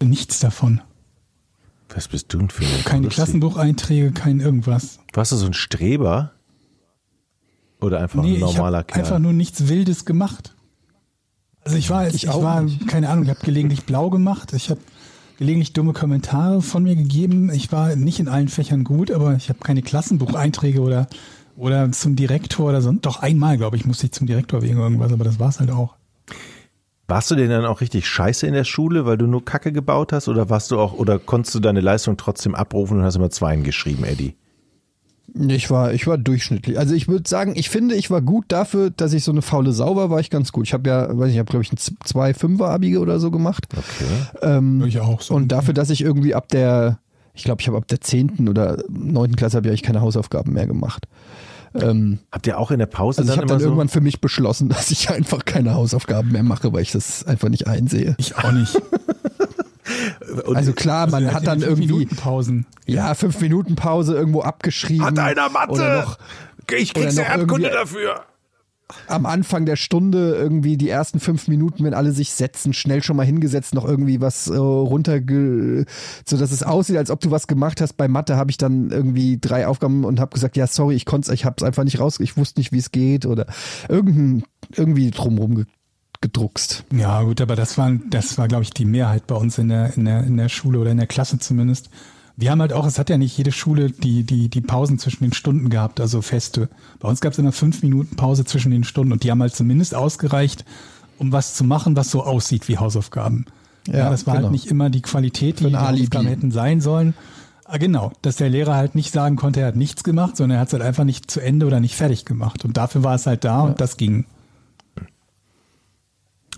Nichts 0.00 0.38
davon. 0.38 0.80
Was 1.92 2.06
bist 2.06 2.32
du 2.32 2.38
denn 2.38 2.50
für 2.50 2.64
ein 2.64 2.84
Keine? 2.84 3.08
Klassenbucheinträge, 3.08 4.12
kein 4.12 4.38
irgendwas. 4.38 5.00
Warst 5.12 5.32
du 5.32 5.36
so 5.36 5.46
ein 5.46 5.54
Streber? 5.54 6.30
Oder 7.80 7.98
einfach 8.00 8.22
Nee, 8.22 8.28
ein 8.30 8.34
ich 8.34 8.40
normaler 8.40 8.78
habe 8.78 8.86
Kerl? 8.86 9.02
einfach 9.04 9.18
nur 9.18 9.32
nichts 9.32 9.66
Wildes 9.68 10.04
gemacht. 10.04 10.54
Also 11.64 11.76
ich 11.76 11.90
war, 11.90 12.06
Ich 12.08 12.14
ich, 12.14 12.28
auch 12.28 12.42
war, 12.42 12.62
nicht. 12.62 12.86
keine 12.88 13.08
Ahnung, 13.08 13.24
ich 13.24 13.30
habe 13.30 13.40
gelegentlich 13.40 13.84
blau 13.84 14.10
gemacht. 14.10 14.52
Ich 14.54 14.70
habe 14.70 14.80
gelegentlich 15.38 15.72
dumme 15.72 15.92
Kommentare 15.92 16.62
von 16.62 16.82
mir 16.82 16.96
gegeben. 16.96 17.50
Ich 17.52 17.70
war 17.72 17.94
nicht 17.96 18.20
in 18.20 18.28
allen 18.28 18.48
Fächern 18.48 18.84
gut, 18.84 19.10
aber 19.10 19.34
ich 19.36 19.48
habe 19.48 19.58
keine 19.60 19.82
Klassenbucheinträge 19.82 20.80
oder 20.80 21.06
oder 21.56 21.92
zum 21.92 22.16
Direktor 22.16 22.70
oder 22.70 22.80
so. 22.80 22.92
Doch 22.92 23.20
einmal, 23.20 23.58
glaube 23.58 23.76
ich, 23.76 23.84
musste 23.84 24.06
ich 24.06 24.12
zum 24.12 24.26
Direktor 24.26 24.62
wegen 24.62 24.78
irgendwas, 24.78 25.12
aber 25.12 25.24
das 25.24 25.38
war's 25.38 25.60
halt 25.60 25.70
auch. 25.70 25.94
Warst 27.06 27.30
du 27.30 27.34
denn 27.34 27.50
dann 27.50 27.66
auch 27.66 27.80
richtig 27.80 28.06
scheiße 28.08 28.46
in 28.46 28.54
der 28.54 28.64
Schule, 28.64 29.04
weil 29.04 29.18
du 29.18 29.26
nur 29.26 29.44
Kacke 29.44 29.72
gebaut 29.72 30.12
hast 30.12 30.28
oder 30.28 30.48
warst 30.48 30.70
du 30.70 30.78
auch 30.78 30.92
oder 30.94 31.18
konntest 31.18 31.54
du 31.54 31.60
deine 31.60 31.80
Leistung 31.80 32.16
trotzdem 32.16 32.54
abrufen 32.54 32.98
und 32.98 33.04
hast 33.04 33.16
immer 33.16 33.30
Zweien 33.30 33.62
geschrieben, 33.64 34.04
Eddie? 34.04 34.36
Ich 35.34 35.70
war, 35.70 35.92
ich 35.92 36.06
war 36.06 36.18
durchschnittlich. 36.18 36.78
Also 36.78 36.94
ich 36.94 37.08
würde 37.08 37.28
sagen, 37.28 37.52
ich 37.56 37.70
finde, 37.70 37.94
ich 37.94 38.10
war 38.10 38.20
gut 38.22 38.46
dafür, 38.48 38.90
dass 38.90 39.12
ich 39.12 39.22
so 39.24 39.30
eine 39.32 39.42
faule 39.42 39.72
Sau 39.72 39.96
war, 39.96 40.10
war 40.10 40.20
ich 40.20 40.30
ganz 40.30 40.52
gut. 40.52 40.66
Ich 40.66 40.72
habe 40.72 40.88
ja, 40.88 41.16
weiß 41.16 41.28
ich, 41.28 41.34
ich 41.34 41.38
habe 41.38 41.50
glaube 41.50 41.64
ich 41.64 41.72
ein 41.72 41.76
2 41.76 42.34
5 42.34 42.60
er 42.60 42.70
Abi 42.70 42.98
oder 42.98 43.18
so 43.20 43.30
gemacht. 43.30 43.66
Okay. 43.72 44.10
Ähm, 44.42 44.82
Ich 44.84 44.98
auch 45.00 45.20
so. 45.20 45.34
und 45.34 45.48
dafür, 45.48 45.74
dass 45.74 45.90
ich 45.90 46.00
irgendwie 46.02 46.34
ab 46.34 46.48
der, 46.48 46.98
ich 47.34 47.44
glaube, 47.44 47.60
ich 47.60 47.68
habe 47.68 47.76
ab 47.76 47.86
der 47.88 48.00
10. 48.00 48.48
oder 48.48 48.82
9. 48.88 49.36
Klasse 49.36 49.56
habe 49.56 49.68
ich 49.68 49.70
eigentlich 49.70 49.82
keine 49.82 50.00
Hausaufgaben 50.00 50.52
mehr 50.52 50.66
gemacht. 50.66 51.06
Ähm, 51.74 52.18
Habt 52.32 52.48
ihr 52.48 52.58
auch 52.58 52.72
in 52.72 52.80
der 52.80 52.86
Pause 52.86 53.20
also 53.20 53.30
ich 53.32 53.36
dann 53.36 53.42
habe 53.42 53.46
dann 53.46 53.56
immer 53.58 53.60
so? 53.62 53.66
irgendwann 53.68 53.88
für 53.88 54.00
mich 54.00 54.20
beschlossen, 54.20 54.68
dass 54.70 54.90
ich 54.90 55.10
einfach 55.10 55.44
keine 55.44 55.74
Hausaufgaben 55.74 56.32
mehr 56.32 56.42
mache, 56.42 56.72
weil 56.72 56.82
ich 56.82 56.90
das 56.92 57.24
einfach 57.24 57.48
nicht 57.48 57.68
einsehe. 57.68 58.16
ich 58.18 58.36
auch 58.36 58.50
nicht. 58.52 58.76
Also 60.54 60.72
klar, 60.72 61.08
man 61.08 61.24
Also, 61.30 61.34
hat 61.34 61.46
dann 61.46 61.60
fünf 61.60 61.70
irgendwie 61.78 61.92
Minuten 61.92 62.16
Pausen. 62.16 62.66
ja 62.86 63.14
fünf 63.14 63.40
Minuten 63.40 63.76
Pause 63.76 64.14
irgendwo 64.14 64.42
abgeschrieben. 64.42 65.04
hat 65.04 65.18
einer 65.18 65.48
Mathe? 65.48 65.72
Oder 65.72 66.00
noch 66.02 66.18
ich 66.72 66.94
krieg's 66.94 67.16
noch 67.16 67.24
Erdkunde 67.24 67.70
dafür. 67.70 68.24
am 69.06 69.26
Anfang 69.26 69.66
der 69.66 69.76
Stunde 69.76 70.34
irgendwie 70.34 70.76
die 70.76 70.88
ersten 70.88 71.20
fünf 71.20 71.48
Minuten, 71.48 71.84
wenn 71.84 71.94
alle 71.94 72.12
sich 72.12 72.32
setzen, 72.32 72.72
schnell 72.72 73.02
schon 73.02 73.16
mal 73.16 73.26
hingesetzt, 73.26 73.74
noch 73.74 73.86
irgendwie 73.86 74.20
was 74.20 74.48
äh, 74.48 74.56
runterge, 74.56 75.84
so 76.26 76.36
dass 76.36 76.52
es 76.52 76.62
aussieht, 76.62 76.96
als 76.96 77.10
ob 77.10 77.20
du 77.20 77.30
was 77.30 77.46
gemacht 77.46 77.80
hast. 77.80 77.94
Bei 77.96 78.08
Mathe 78.08 78.36
habe 78.36 78.50
ich 78.50 78.56
dann 78.56 78.90
irgendwie 78.90 79.38
drei 79.40 79.66
Aufgaben 79.66 80.04
und 80.04 80.20
habe 80.20 80.34
gesagt, 80.34 80.56
ja 80.56 80.66
sorry, 80.66 80.94
ich 80.94 81.06
konnte, 81.06 81.32
ich 81.34 81.44
habe 81.44 81.56
es 81.58 81.64
einfach 81.64 81.84
nicht 81.84 82.00
raus, 82.00 82.18
ich 82.20 82.36
wusste 82.36 82.60
nicht, 82.60 82.72
wie 82.72 82.78
es 82.78 82.90
geht 82.90 83.26
oder 83.26 83.46
irgendein 83.88 84.44
irgendwie 84.76 85.10
drumrum 85.10 85.66
gedruckst. 86.20 86.84
Ja, 86.92 87.22
gut, 87.22 87.40
aber 87.40 87.56
das 87.56 87.78
war, 87.78 87.92
das 88.10 88.36
war, 88.36 88.46
glaube 88.48 88.62
ich, 88.62 88.70
die 88.70 88.84
Mehrheit 88.84 89.26
bei 89.26 89.34
uns 89.34 89.58
in 89.58 89.68
der, 89.68 89.96
in 89.96 90.04
der, 90.04 90.24
in 90.24 90.36
der 90.36 90.48
Schule 90.48 90.78
oder 90.78 90.90
in 90.90 90.98
der 90.98 91.06
Klasse 91.06 91.38
zumindest. 91.38 91.88
Wir 92.36 92.50
haben 92.50 92.60
halt 92.60 92.72
auch, 92.72 92.86
es 92.86 92.98
hat 92.98 93.10
ja 93.10 93.18
nicht 93.18 93.36
jede 93.36 93.52
Schule 93.52 93.90
die, 93.90 94.22
die, 94.24 94.48
die 94.48 94.60
Pausen 94.60 94.98
zwischen 94.98 95.24
den 95.24 95.32
Stunden 95.32 95.68
gehabt, 95.68 96.00
also 96.00 96.22
feste. 96.22 96.68
Bei 96.98 97.08
uns 97.08 97.20
gab 97.20 97.32
es 97.32 97.38
immer 97.38 97.52
fünf 97.52 97.82
Minuten 97.82 98.16
Pause 98.16 98.44
zwischen 98.44 98.70
den 98.70 98.84
Stunden 98.84 99.12
und 99.12 99.24
die 99.24 99.30
haben 99.30 99.40
halt 99.42 99.54
zumindest 99.54 99.94
ausgereicht, 99.94 100.64
um 101.18 101.32
was 101.32 101.54
zu 101.54 101.64
machen, 101.64 101.96
was 101.96 102.10
so 102.10 102.22
aussieht 102.22 102.68
wie 102.68 102.78
Hausaufgaben. 102.78 103.46
Ja, 103.86 103.98
Ja, 103.98 104.10
das 104.10 104.26
war 104.26 104.34
genau. 104.34 104.46
halt 104.46 104.52
nicht 104.52 104.66
immer 104.66 104.88
die 104.90 105.02
Qualität, 105.02 105.60
die 105.60 105.66
die. 105.66 105.76
Hausaufgaben 105.76 106.26
hätten 106.28 106.50
sein 106.50 106.80
sollen. 106.80 107.14
Ah, 107.64 107.78
genau, 107.78 108.12
dass 108.22 108.36
der 108.36 108.48
Lehrer 108.48 108.74
halt 108.74 108.94
nicht 108.94 109.12
sagen 109.12 109.36
konnte, 109.36 109.60
er 109.60 109.68
hat 109.68 109.76
nichts 109.76 110.02
gemacht, 110.02 110.36
sondern 110.36 110.56
er 110.56 110.60
hat 110.62 110.68
es 110.68 110.72
halt 110.72 110.82
einfach 110.82 111.04
nicht 111.04 111.30
zu 111.30 111.40
Ende 111.40 111.66
oder 111.66 111.80
nicht 111.80 111.94
fertig 111.94 112.24
gemacht. 112.24 112.64
Und 112.64 112.76
dafür 112.76 113.04
war 113.04 113.14
es 113.14 113.26
halt 113.26 113.44
da 113.44 113.60
und 113.62 113.80
das 113.80 113.96
ging. 113.96 114.24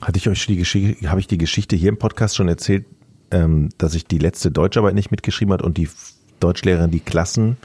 Hatte 0.02 0.18
ich 0.18 0.28
euch 0.28 0.46
die 0.46 0.56
Geschichte, 0.56 1.08
habe 1.10 1.20
ich 1.20 1.28
die 1.28 1.38
Geschichte 1.38 1.76
hier 1.76 1.88
im 1.88 1.96
Podcast 1.96 2.34
schon 2.34 2.48
erzählt, 2.48 2.86
ähm, 3.30 3.68
dass 3.78 3.94
ich 3.94 4.04
die 4.04 4.18
letzte 4.18 4.50
Deutscharbeit 4.50 4.94
nicht 4.94 5.12
mitgeschrieben 5.12 5.54
hat 5.54 5.62
und 5.62 5.78
die 5.78 5.88
Deutschlehrerin 6.40 6.90
die 6.90 7.00
Klassen, 7.00 7.56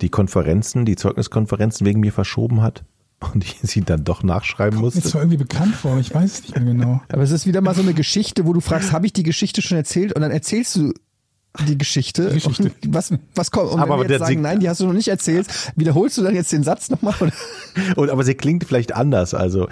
die 0.00 0.08
Konferenzen, 0.08 0.86
die 0.86 0.96
Zeugniskonferenzen 0.96 1.86
wegen 1.86 2.00
mir 2.00 2.12
verschoben 2.12 2.62
hat 2.62 2.84
und 3.34 3.44
ich 3.44 3.58
sie 3.62 3.82
dann 3.82 4.04
doch 4.04 4.22
nachschreiben 4.22 4.80
musste. 4.80 5.02
zwar 5.02 5.20
irgendwie 5.20 5.36
bekannt 5.36 5.74
vor, 5.74 5.98
ich 5.98 6.14
weiß 6.14 6.32
es 6.32 6.42
nicht 6.42 6.56
mehr 6.56 6.64
genau. 6.64 7.02
Aber 7.12 7.22
es 7.22 7.30
ist 7.30 7.46
wieder 7.46 7.60
mal 7.60 7.74
so 7.74 7.82
eine 7.82 7.92
Geschichte, 7.92 8.46
wo 8.46 8.54
du 8.54 8.60
fragst, 8.60 8.92
habe 8.92 9.04
ich 9.04 9.12
die 9.12 9.22
Geschichte 9.22 9.60
schon 9.60 9.76
erzählt? 9.76 10.14
Und 10.14 10.22
dann 10.22 10.30
erzählst 10.30 10.76
du 10.76 10.94
die 11.66 11.76
Geschichte. 11.76 12.28
Die 12.28 12.34
Geschichte. 12.34 12.64
Und 12.64 12.94
was, 12.94 13.12
was 13.34 13.50
kommt? 13.50 13.72
Und 13.72 13.80
Aber 13.80 13.94
wenn 13.94 14.02
wir 14.02 14.08
der 14.08 14.18
jetzt 14.18 14.28
sagen, 14.28 14.40
nein, 14.40 14.60
die 14.60 14.68
hast 14.68 14.80
du 14.80 14.86
noch 14.86 14.92
nicht 14.92 15.08
erzählt, 15.08 15.46
wiederholst 15.76 16.16
du 16.16 16.22
dann 16.22 16.34
jetzt 16.34 16.52
den 16.52 16.62
Satz 16.62 16.88
nochmal? 16.90 17.14
Und, 17.96 18.10
aber 18.10 18.24
sie 18.24 18.34
klingt 18.34 18.64
vielleicht 18.64 18.94
anders. 18.94 19.34
Also 19.34 19.68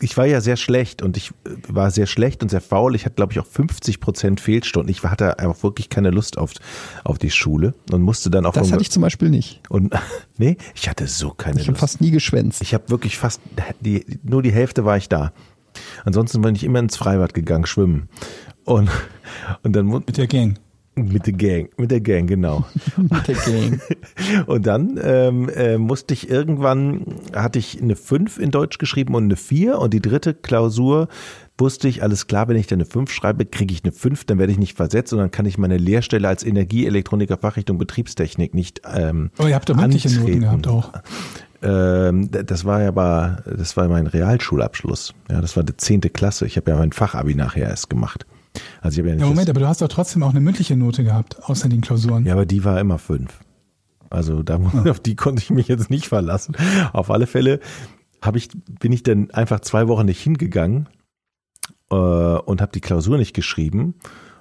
ich 0.00 0.16
war 0.16 0.26
ja 0.26 0.40
sehr 0.40 0.56
schlecht 0.56 1.02
und 1.02 1.16
ich 1.16 1.30
äh, 1.44 1.50
war 1.68 1.90
sehr 1.90 2.06
schlecht 2.06 2.42
und 2.42 2.50
sehr 2.50 2.60
faul. 2.60 2.94
Ich 2.94 3.04
hatte, 3.06 3.14
glaube 3.14 3.32
ich, 3.32 3.40
auch 3.40 3.46
50 3.46 4.00
Prozent 4.00 4.40
Fehlstunden. 4.40 4.90
Ich 4.90 5.02
hatte 5.02 5.38
einfach 5.38 5.62
wirklich 5.62 5.88
keine 5.88 6.10
Lust 6.10 6.36
auf, 6.38 6.52
auf 7.04 7.18
die 7.18 7.30
Schule 7.30 7.74
und 7.92 8.02
musste 8.02 8.30
dann 8.30 8.44
auch 8.46 8.52
Das 8.52 8.72
hatte 8.72 8.82
ich 8.82 8.90
zum 8.90 9.02
Beispiel 9.02 9.30
nicht. 9.30 9.60
und 9.68 9.94
nee, 10.38 10.56
ich 10.74 10.88
hatte 10.88 11.06
so 11.06 11.30
keine 11.30 11.56
Ich 11.60 11.66
habe 11.66 11.72
Lust. 11.72 11.80
fast 11.80 12.00
nie 12.00 12.10
geschwänzt. 12.10 12.60
Ich 12.62 12.74
habe 12.74 12.88
wirklich 12.90 13.16
fast 13.18 13.40
die, 13.80 14.04
nur 14.22 14.42
die 14.42 14.52
Hälfte 14.52 14.84
war 14.84 14.96
ich 14.96 15.08
da. 15.08 15.32
Ansonsten 16.04 16.40
bin 16.42 16.54
ich 16.54 16.64
immer 16.64 16.78
ins 16.78 16.96
Freibad 16.96 17.34
gegangen, 17.34 17.66
schwimmen. 17.66 18.08
Und, 18.64 18.90
und 19.62 19.72
dann 19.74 19.86
Mit 19.86 20.16
der 20.16 20.26
Gang. 20.26 20.58
Mit 20.96 21.26
der 21.26 21.34
Gang, 21.34 21.68
mit 21.78 21.90
der 21.90 22.00
Gang, 22.00 22.26
genau. 22.26 22.64
mit 22.96 23.28
der 23.28 23.34
Gang. 23.34 23.80
Und 24.46 24.66
dann 24.66 24.98
ähm, 25.02 25.48
äh, 25.50 25.76
musste 25.76 26.14
ich 26.14 26.30
irgendwann, 26.30 27.04
hatte 27.34 27.58
ich 27.58 27.80
eine 27.80 27.96
5 27.96 28.38
in 28.38 28.50
Deutsch 28.50 28.78
geschrieben 28.78 29.14
und 29.14 29.24
eine 29.24 29.36
4 29.36 29.78
und 29.78 29.92
die 29.92 30.00
dritte 30.00 30.32
Klausur 30.32 31.08
wusste 31.58 31.88
ich, 31.88 32.02
alles 32.02 32.26
klar, 32.26 32.48
wenn 32.48 32.56
ich 32.56 32.66
da 32.66 32.76
eine 32.76 32.86
5 32.86 33.10
schreibe, 33.10 33.44
kriege 33.44 33.72
ich 33.72 33.84
eine 33.84 33.92
5, 33.92 34.24
dann 34.24 34.38
werde 34.38 34.52
ich 34.52 34.58
nicht 34.58 34.76
versetzt 34.76 35.12
und 35.12 35.18
dann 35.18 35.30
kann 35.30 35.46
ich 35.46 35.58
meine 35.58 35.76
Lehrstelle 35.76 36.28
als 36.28 36.42
Energieelektroniker 36.42 37.36
Fachrichtung 37.36 37.78
Betriebstechnik 37.78 38.54
nicht 38.54 38.82
ähm, 38.92 39.30
Aber 39.36 39.46
Oh, 39.46 39.48
ihr 39.48 39.54
habt 39.54 39.68
da 39.68 39.74
mündliche 39.74 40.10
Noten 40.10 40.40
gehabt 40.40 40.66
auch. 40.66 40.92
Ähm, 41.62 42.30
das 42.30 42.64
war 42.64 42.82
ja 42.82 42.88
aber, 42.88 43.42
das 43.44 43.76
war 43.76 43.88
mein 43.88 44.06
Realschulabschluss. 44.06 45.14
Ja, 45.30 45.40
das 45.40 45.56
war 45.56 45.62
die 45.62 45.76
zehnte 45.76 46.10
Klasse. 46.10 46.46
Ich 46.46 46.56
habe 46.56 46.70
ja 46.70 46.76
mein 46.76 46.92
Fachabi 46.92 47.34
nachher 47.34 47.68
erst 47.68 47.90
gemacht. 47.90 48.26
Also 48.80 48.94
ich 48.94 48.98
habe 48.98 49.08
ja 49.08 49.14
nicht 49.14 49.22
Ja, 49.22 49.28
Moment, 49.28 49.50
aber 49.50 49.60
du 49.60 49.68
hast 49.68 49.82
doch 49.82 49.88
trotzdem 49.88 50.22
auch 50.22 50.30
eine 50.30 50.40
mündliche 50.40 50.76
Note 50.76 51.04
gehabt, 51.04 51.42
außer 51.44 51.68
den 51.68 51.80
Klausuren. 51.80 52.24
ja, 52.24 52.32
aber 52.32 52.46
die 52.46 52.64
war 52.64 52.80
immer 52.80 52.98
fünf. 52.98 53.40
Also 54.10 54.42
da, 54.42 54.60
auf 54.88 55.00
die 55.00 55.16
konnte 55.16 55.42
ich 55.42 55.50
mich 55.50 55.68
jetzt 55.68 55.90
nicht 55.90 56.08
verlassen. 56.08 56.56
Auf 56.92 57.10
alle 57.10 57.26
Fälle 57.26 57.60
habe 58.22 58.38
ich, 58.38 58.48
bin 58.80 58.92
ich 58.92 59.02
dann 59.02 59.30
einfach 59.30 59.60
zwei 59.60 59.88
Wochen 59.88 60.06
nicht 60.06 60.22
hingegangen 60.22 60.88
äh, 61.90 61.94
und 61.96 62.60
habe 62.60 62.72
die 62.72 62.80
Klausur 62.80 63.18
nicht 63.18 63.34
geschrieben. 63.34 63.94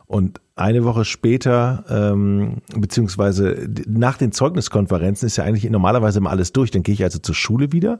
Und 0.07 0.39
eine 0.55 0.83
Woche 0.83 1.03
später, 1.03 1.83
ähm, 1.89 2.61
beziehungsweise 2.75 3.67
nach 3.87 4.17
den 4.17 4.31
Zeugniskonferenzen 4.31 5.25
ist 5.25 5.37
ja 5.37 5.43
eigentlich 5.43 5.69
normalerweise 5.69 6.19
immer 6.19 6.29
alles 6.29 6.53
durch. 6.53 6.69
Dann 6.71 6.83
gehe 6.83 6.93
ich 6.93 7.03
also 7.03 7.19
zur 7.19 7.35
Schule 7.35 7.71
wieder. 7.71 7.99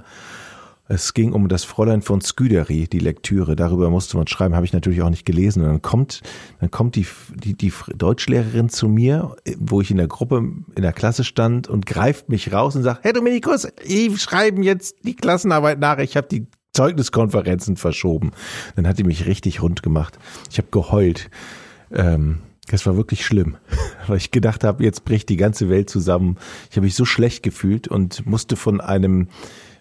Es 0.87 1.15
ging 1.15 1.33
um 1.33 1.47
das 1.47 1.63
Fräulein 1.63 2.03
von 2.03 2.21
Sküderi, 2.21 2.87
die 2.87 2.99
Lektüre. 2.99 3.55
Darüber 3.55 3.89
musste 3.89 4.17
man 4.17 4.27
schreiben, 4.27 4.55
habe 4.55 4.65
ich 4.65 4.73
natürlich 4.73 5.01
auch 5.01 5.09
nicht 5.09 5.25
gelesen. 5.25 5.63
Und 5.63 5.69
dann 5.69 5.81
kommt, 5.81 6.21
dann 6.59 6.69
kommt 6.69 6.95
die, 6.95 7.07
die, 7.33 7.55
die 7.55 7.73
Deutschlehrerin 7.95 8.69
zu 8.69 8.87
mir, 8.87 9.35
wo 9.57 9.81
ich 9.81 9.89
in 9.89 9.97
der 9.97 10.07
Gruppe, 10.07 10.37
in 10.37 10.81
der 10.81 10.93
Klasse 10.93 11.23
stand 11.23 11.67
und 11.67 11.87
greift 11.87 12.29
mich 12.29 12.53
raus 12.53 12.75
und 12.75 12.83
sagt, 12.83 13.03
Herr 13.03 13.13
Dominikus, 13.13 13.67
Sie 13.83 14.15
schreiben 14.17 14.61
jetzt 14.61 14.97
die 15.03 15.15
Klassenarbeit 15.15 15.79
nach. 15.79 15.97
Ich 15.97 16.15
habe 16.17 16.27
die 16.27 16.45
Zeugniskonferenzen 16.73 17.77
verschoben. 17.77 18.31
Dann 18.75 18.87
hat 18.87 18.99
die 18.99 19.03
mich 19.03 19.25
richtig 19.25 19.63
rund 19.63 19.81
gemacht. 19.81 20.19
Ich 20.51 20.59
habe 20.59 20.67
geheult. 20.69 21.31
Ähm, 21.91 22.39
das 22.67 22.85
war 22.85 22.97
wirklich 22.97 23.25
schlimm, 23.25 23.57
weil 24.07 24.17
ich 24.17 24.31
gedacht 24.31 24.63
habe, 24.63 24.83
jetzt 24.83 25.05
bricht 25.05 25.29
die 25.29 25.37
ganze 25.37 25.69
Welt 25.69 25.89
zusammen. 25.89 26.37
Ich 26.69 26.77
habe 26.77 26.85
mich 26.85 26.95
so 26.95 27.05
schlecht 27.05 27.41
gefühlt 27.41 27.87
und 27.87 28.25
musste 28.25 28.55
von 28.55 28.81
einem 28.81 29.29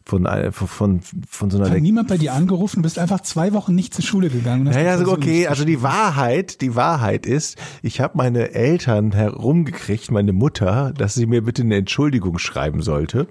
von 0.07 0.27
ein- 0.27 0.53
von 0.53 0.69
von, 0.69 1.01
von 1.29 1.51
so 1.51 1.59
einer 1.59 1.71
Hat 1.71 1.81
niemand 1.81 2.09
bei 2.09 2.19
dir 2.19 2.33
angerufen, 2.35 2.77
du 2.77 2.83
bist 2.83 2.99
einfach 2.99 3.21
zwei 3.21 3.53
Wochen 3.55 3.75
nicht 3.75 3.95
zur 3.95 4.05
Schule 4.05 4.29
gegangen. 4.29 4.65
naja, 4.65 4.93
die 4.93 4.99
so 4.99 5.05
Klausur 5.05 5.19
okay, 5.19 5.47
also 5.47 5.65
die 5.65 5.83
Wahrheit, 5.83 6.61
die 6.61 6.75
Wahrheit 6.77 7.25
ist, 7.27 7.57
ich 7.83 8.01
habe 8.01 8.17
meine 8.19 8.53
Eltern 8.53 9.13
herumgekriegt, 9.13 10.11
meine 10.11 10.33
Mutter, 10.33 10.93
dass 10.97 11.15
sie 11.15 11.27
mir 11.27 11.43
bitte 11.43 11.63
eine 11.63 11.77
Entschuldigung 11.77 12.39
schreiben 12.39 12.83
sollte. 12.83 13.29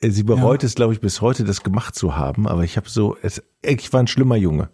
Äh, 0.00 0.10
Sie 0.10 0.22
bereut 0.22 0.62
Ja. 0.62 0.66
es, 0.66 0.74
glaube 0.74 0.94
ich, 0.94 1.00
bis 1.00 1.20
heute, 1.20 1.44
das 1.44 1.62
gemacht 1.62 1.94
zu 1.94 2.16
haben, 2.16 2.48
aber 2.48 2.64
ich 2.64 2.76
habe 2.76 2.88
so, 2.88 3.16
es, 3.22 3.42
ich 3.62 3.92
war 3.92 4.00
ein 4.00 4.06
schlimmer 4.08 4.36
Junge. 4.36 4.70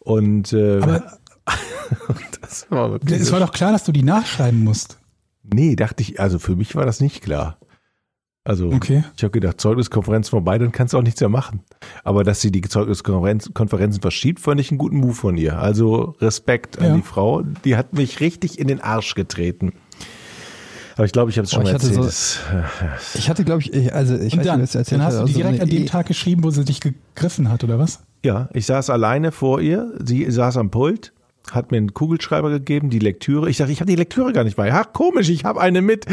Und 0.00 0.52
äh, 0.52 0.80
Aber 0.80 1.18
das 2.42 2.66
war 2.70 2.90
wirklich 2.92 3.20
es 3.20 3.32
war 3.32 3.40
doch 3.40 3.52
klar, 3.52 3.72
dass 3.72 3.84
du 3.84 3.92
die 3.92 4.02
nachschreiben 4.02 4.62
musst. 4.62 4.98
Nee, 5.42 5.76
dachte 5.76 6.02
ich, 6.02 6.20
also 6.20 6.38
für 6.38 6.54
mich 6.56 6.76
war 6.76 6.86
das 6.86 7.00
nicht 7.00 7.22
klar. 7.22 7.58
Also 8.50 8.68
Okay. 8.72 9.04
ich 9.16 9.22
habe 9.22 9.30
gedacht, 9.30 9.60
Zeugniskonferenz 9.60 10.28
vorbei, 10.28 10.58
dann 10.58 10.72
kannst 10.72 10.92
du 10.92 10.98
auch 10.98 11.02
nichts 11.04 11.20
mehr 11.20 11.28
machen. 11.28 11.60
Aber 12.02 12.24
dass 12.24 12.40
sie 12.40 12.50
die 12.50 12.60
Zeugniskonferenzen 12.62 13.54
Konferenzen 13.54 14.00
verschiebt, 14.02 14.40
fand 14.40 14.60
ich 14.60 14.72
einen 14.72 14.78
guten 14.78 14.96
Move 14.96 15.14
von 15.14 15.36
ihr. 15.36 15.60
Also 15.60 16.16
Respekt 16.20 16.76
an 16.80 16.84
Ja. 16.86 16.96
die 16.96 17.02
Frau, 17.02 17.42
die 17.64 17.76
hat 17.76 17.92
mich 17.92 18.18
richtig 18.18 18.58
in 18.58 18.66
den 18.66 18.80
Arsch 18.80 19.14
getreten. 19.14 19.72
Aber 20.96 21.04
ich 21.04 21.12
glaube, 21.12 21.30
ich 21.30 21.38
habe 21.38 21.44
es 21.44 21.52
schon 21.52 21.62
ich 21.62 21.68
mal 21.68 21.74
hatte 21.74 21.86
erzählt. 21.86 22.10
so- 22.12 22.46
Ich 23.14 23.30
hatte, 23.30 23.44
glaube 23.44 23.62
ich, 23.62 23.72
ich- 23.72 23.94
also 23.94 24.16
ich 24.16 24.32
Und 24.32 24.40
weiß 24.40 24.46
dann, 24.46 24.60
nicht, 24.62 24.74
erzählt 24.74 25.00
dann 25.00 25.06
hast 25.06 25.14
du 25.14 25.20
also 25.20 25.32
direkt 25.32 25.60
an 25.60 25.68
dem 25.68 25.82
E- 25.84 25.86
Tag 25.86 26.06
geschrieben, 26.06 26.42
wo 26.42 26.50
sie 26.50 26.64
dich 26.64 26.80
gegriffen 26.80 27.50
hat, 27.50 27.62
oder 27.62 27.78
was? 27.78 28.00
ja, 28.24 28.48
ich 28.52 28.66
saß 28.66 28.90
alleine 28.90 29.30
vor 29.30 29.60
ihr, 29.60 29.92
sie 30.04 30.28
saß 30.28 30.56
am 30.56 30.72
Pult, 30.72 31.12
hat 31.52 31.70
mir 31.70 31.76
einen 31.76 31.94
Kugelschreiber 31.94 32.50
gegeben, 32.50 32.90
die 32.90 32.98
Lektüre. 32.98 33.48
Ich 33.48 33.58
sage, 33.58 33.70
ich 33.70 33.80
habe 33.80 33.88
die 33.90 33.96
Lektüre 33.96 34.32
gar 34.32 34.42
nicht 34.42 34.56
bei. 34.56 34.72
Ach, 34.74 34.92
komisch, 34.92 35.28
ich 35.30 35.44
habe 35.44 35.60
eine 35.60 35.82
mit. 35.82 36.04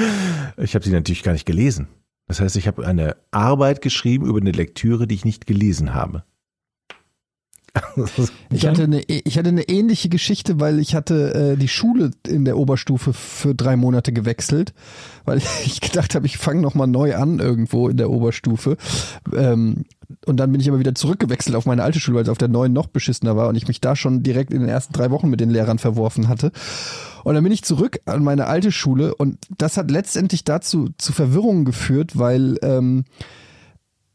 Ich 0.57 0.75
habe 0.75 0.85
sie 0.85 0.91
natürlich 0.91 1.23
gar 1.23 1.33
nicht 1.33 1.47
gelesen. 1.47 1.87
Das 2.27 2.39
heißt, 2.41 2.57
ich 2.57 2.67
habe 2.67 2.85
eine 2.85 3.15
Arbeit 3.31 3.81
geschrieben 3.81 4.25
über 4.25 4.39
eine 4.39 4.51
Lektüre, 4.51 5.07
die 5.07 5.15
ich 5.15 5.25
nicht 5.25 5.47
gelesen 5.47 5.93
habe. 5.93 6.23
Ich 8.49 8.65
hatte, 8.65 8.83
eine, 8.83 9.01
ich 9.03 9.37
hatte 9.37 9.49
eine 9.49 9.67
ähnliche 9.67 10.09
Geschichte, 10.09 10.59
weil 10.59 10.79
ich 10.79 10.95
hatte 10.95 11.33
äh, 11.33 11.57
die 11.57 11.67
Schule 11.67 12.11
in 12.25 12.45
der 12.45 12.57
Oberstufe 12.57 13.13
für 13.13 13.53
drei 13.53 13.75
Monate 13.75 14.13
gewechselt, 14.13 14.73
weil 15.25 15.41
ich 15.65 15.81
gedacht 15.81 16.15
habe, 16.15 16.25
ich 16.25 16.37
fange 16.37 16.61
nochmal 16.61 16.87
neu 16.87 17.15
an 17.15 17.39
irgendwo 17.39 17.89
in 17.89 17.97
der 17.97 18.09
Oberstufe. 18.09 18.77
Ähm, 19.35 19.85
und 20.25 20.37
dann 20.37 20.51
bin 20.51 20.61
ich 20.61 20.69
aber 20.69 20.79
wieder 20.79 20.95
zurückgewechselt 20.95 21.55
auf 21.55 21.65
meine 21.65 21.83
alte 21.83 21.99
Schule, 21.99 22.15
weil 22.15 22.23
es 22.23 22.29
auf 22.29 22.37
der 22.37 22.47
neuen 22.47 22.71
noch 22.71 22.87
beschissener 22.87 23.35
war 23.35 23.49
und 23.49 23.55
ich 23.55 23.67
mich 23.67 23.81
da 23.81 23.95
schon 23.95 24.23
direkt 24.23 24.53
in 24.53 24.61
den 24.61 24.69
ersten 24.69 24.93
drei 24.93 25.11
Wochen 25.11 25.29
mit 25.29 25.41
den 25.41 25.49
Lehrern 25.49 25.79
verworfen 25.79 26.29
hatte. 26.29 26.51
Und 27.27 27.33
dann 27.33 27.43
bin 27.43 27.51
ich 27.51 27.65
zurück 27.65 27.99
an 28.05 28.23
meine 28.23 28.47
alte 28.47 28.71
Schule 28.71 29.13
und 29.13 29.37
das 29.57 29.75
hat 29.75 29.91
letztendlich 29.91 30.45
dazu 30.45 30.91
zu 30.97 31.11
Verwirrungen 31.11 31.65
geführt, 31.65 32.17
weil 32.17 32.57
ähm, 32.61 33.03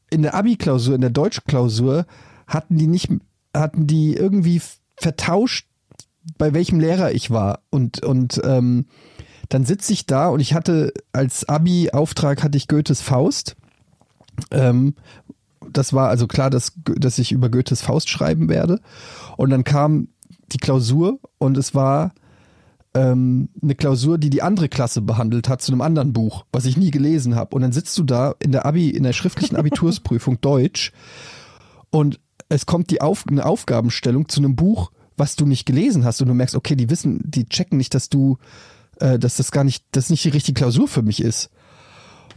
in 0.08 0.22
der 0.22 0.32
Abi-Klausur, 0.32 0.94
in 0.94 1.02
der 1.02 1.10
Deutschklausur 1.10 2.06
hatten 2.46 2.78
die 2.78 2.86
nicht, 2.86 3.10
hatten 3.54 3.86
die 3.86 4.14
irgendwie 4.14 4.62
vertauscht, 4.96 5.68
bei 6.38 6.54
welchem 6.54 6.80
Lehrer 6.80 7.12
ich 7.12 7.30
war. 7.30 7.60
Und, 7.68 8.02
und 8.02 8.40
ähm, 8.44 8.86
dann 9.50 9.66
sitze 9.66 9.92
ich 9.92 10.06
da 10.06 10.28
und 10.28 10.40
ich 10.40 10.54
hatte 10.54 10.94
als 11.12 11.46
Abi-Auftrag 11.46 12.42
hatte 12.42 12.56
ich 12.56 12.66
Goethes 12.66 13.02
Faust. 13.02 13.56
Ähm, 14.50 14.94
das 15.70 15.92
war 15.92 16.08
also 16.08 16.26
klar, 16.26 16.48
dass, 16.48 16.72
dass 16.96 17.18
ich 17.18 17.30
über 17.30 17.50
Goethes 17.50 17.82
Faust 17.82 18.08
schreiben 18.08 18.48
werde. 18.48 18.80
Und 19.36 19.50
dann 19.50 19.64
kam 19.64 20.08
die 20.50 20.56
Klausur 20.56 21.20
und 21.36 21.58
es 21.58 21.74
war 21.74 22.14
ähm, 22.94 23.48
eine 23.62 23.74
Klausur, 23.74 24.18
die 24.18 24.30
die 24.30 24.42
andere 24.42 24.68
Klasse 24.68 25.00
behandelt 25.00 25.48
hat 25.48 25.62
zu 25.62 25.72
einem 25.72 25.80
anderen 25.80 26.12
Buch, 26.12 26.44
was 26.52 26.66
ich 26.66 26.76
nie 26.76 26.90
gelesen 26.90 27.34
habe. 27.34 27.54
Und 27.56 27.62
dann 27.62 27.72
sitzt 27.72 27.96
du 27.98 28.02
da 28.02 28.34
in 28.38 28.52
der 28.52 28.66
Abi, 28.66 28.90
in 28.90 29.02
der 29.02 29.12
schriftlichen 29.12 29.56
Abitursprüfung 29.56 30.38
Deutsch 30.40 30.92
und 31.90 32.20
es 32.48 32.66
kommt 32.66 32.90
die 32.90 33.00
Auf, 33.00 33.24
eine 33.26 33.46
Aufgabenstellung 33.46 34.28
zu 34.28 34.40
einem 34.40 34.56
Buch, 34.56 34.90
was 35.16 35.36
du 35.36 35.46
nicht 35.46 35.64
gelesen 35.64 36.04
hast 36.04 36.20
und 36.20 36.28
du 36.28 36.34
merkst, 36.34 36.54
okay, 36.54 36.76
die 36.76 36.90
wissen, 36.90 37.20
die 37.24 37.46
checken 37.46 37.78
nicht, 37.78 37.94
dass 37.94 38.08
du, 38.08 38.38
äh, 39.00 39.18
dass 39.18 39.36
das 39.36 39.52
gar 39.52 39.64
nicht, 39.64 39.84
das 39.92 40.10
nicht 40.10 40.24
die 40.24 40.30
richtige 40.30 40.58
Klausur 40.58 40.88
für 40.88 41.02
mich 41.02 41.22
ist. 41.22 41.50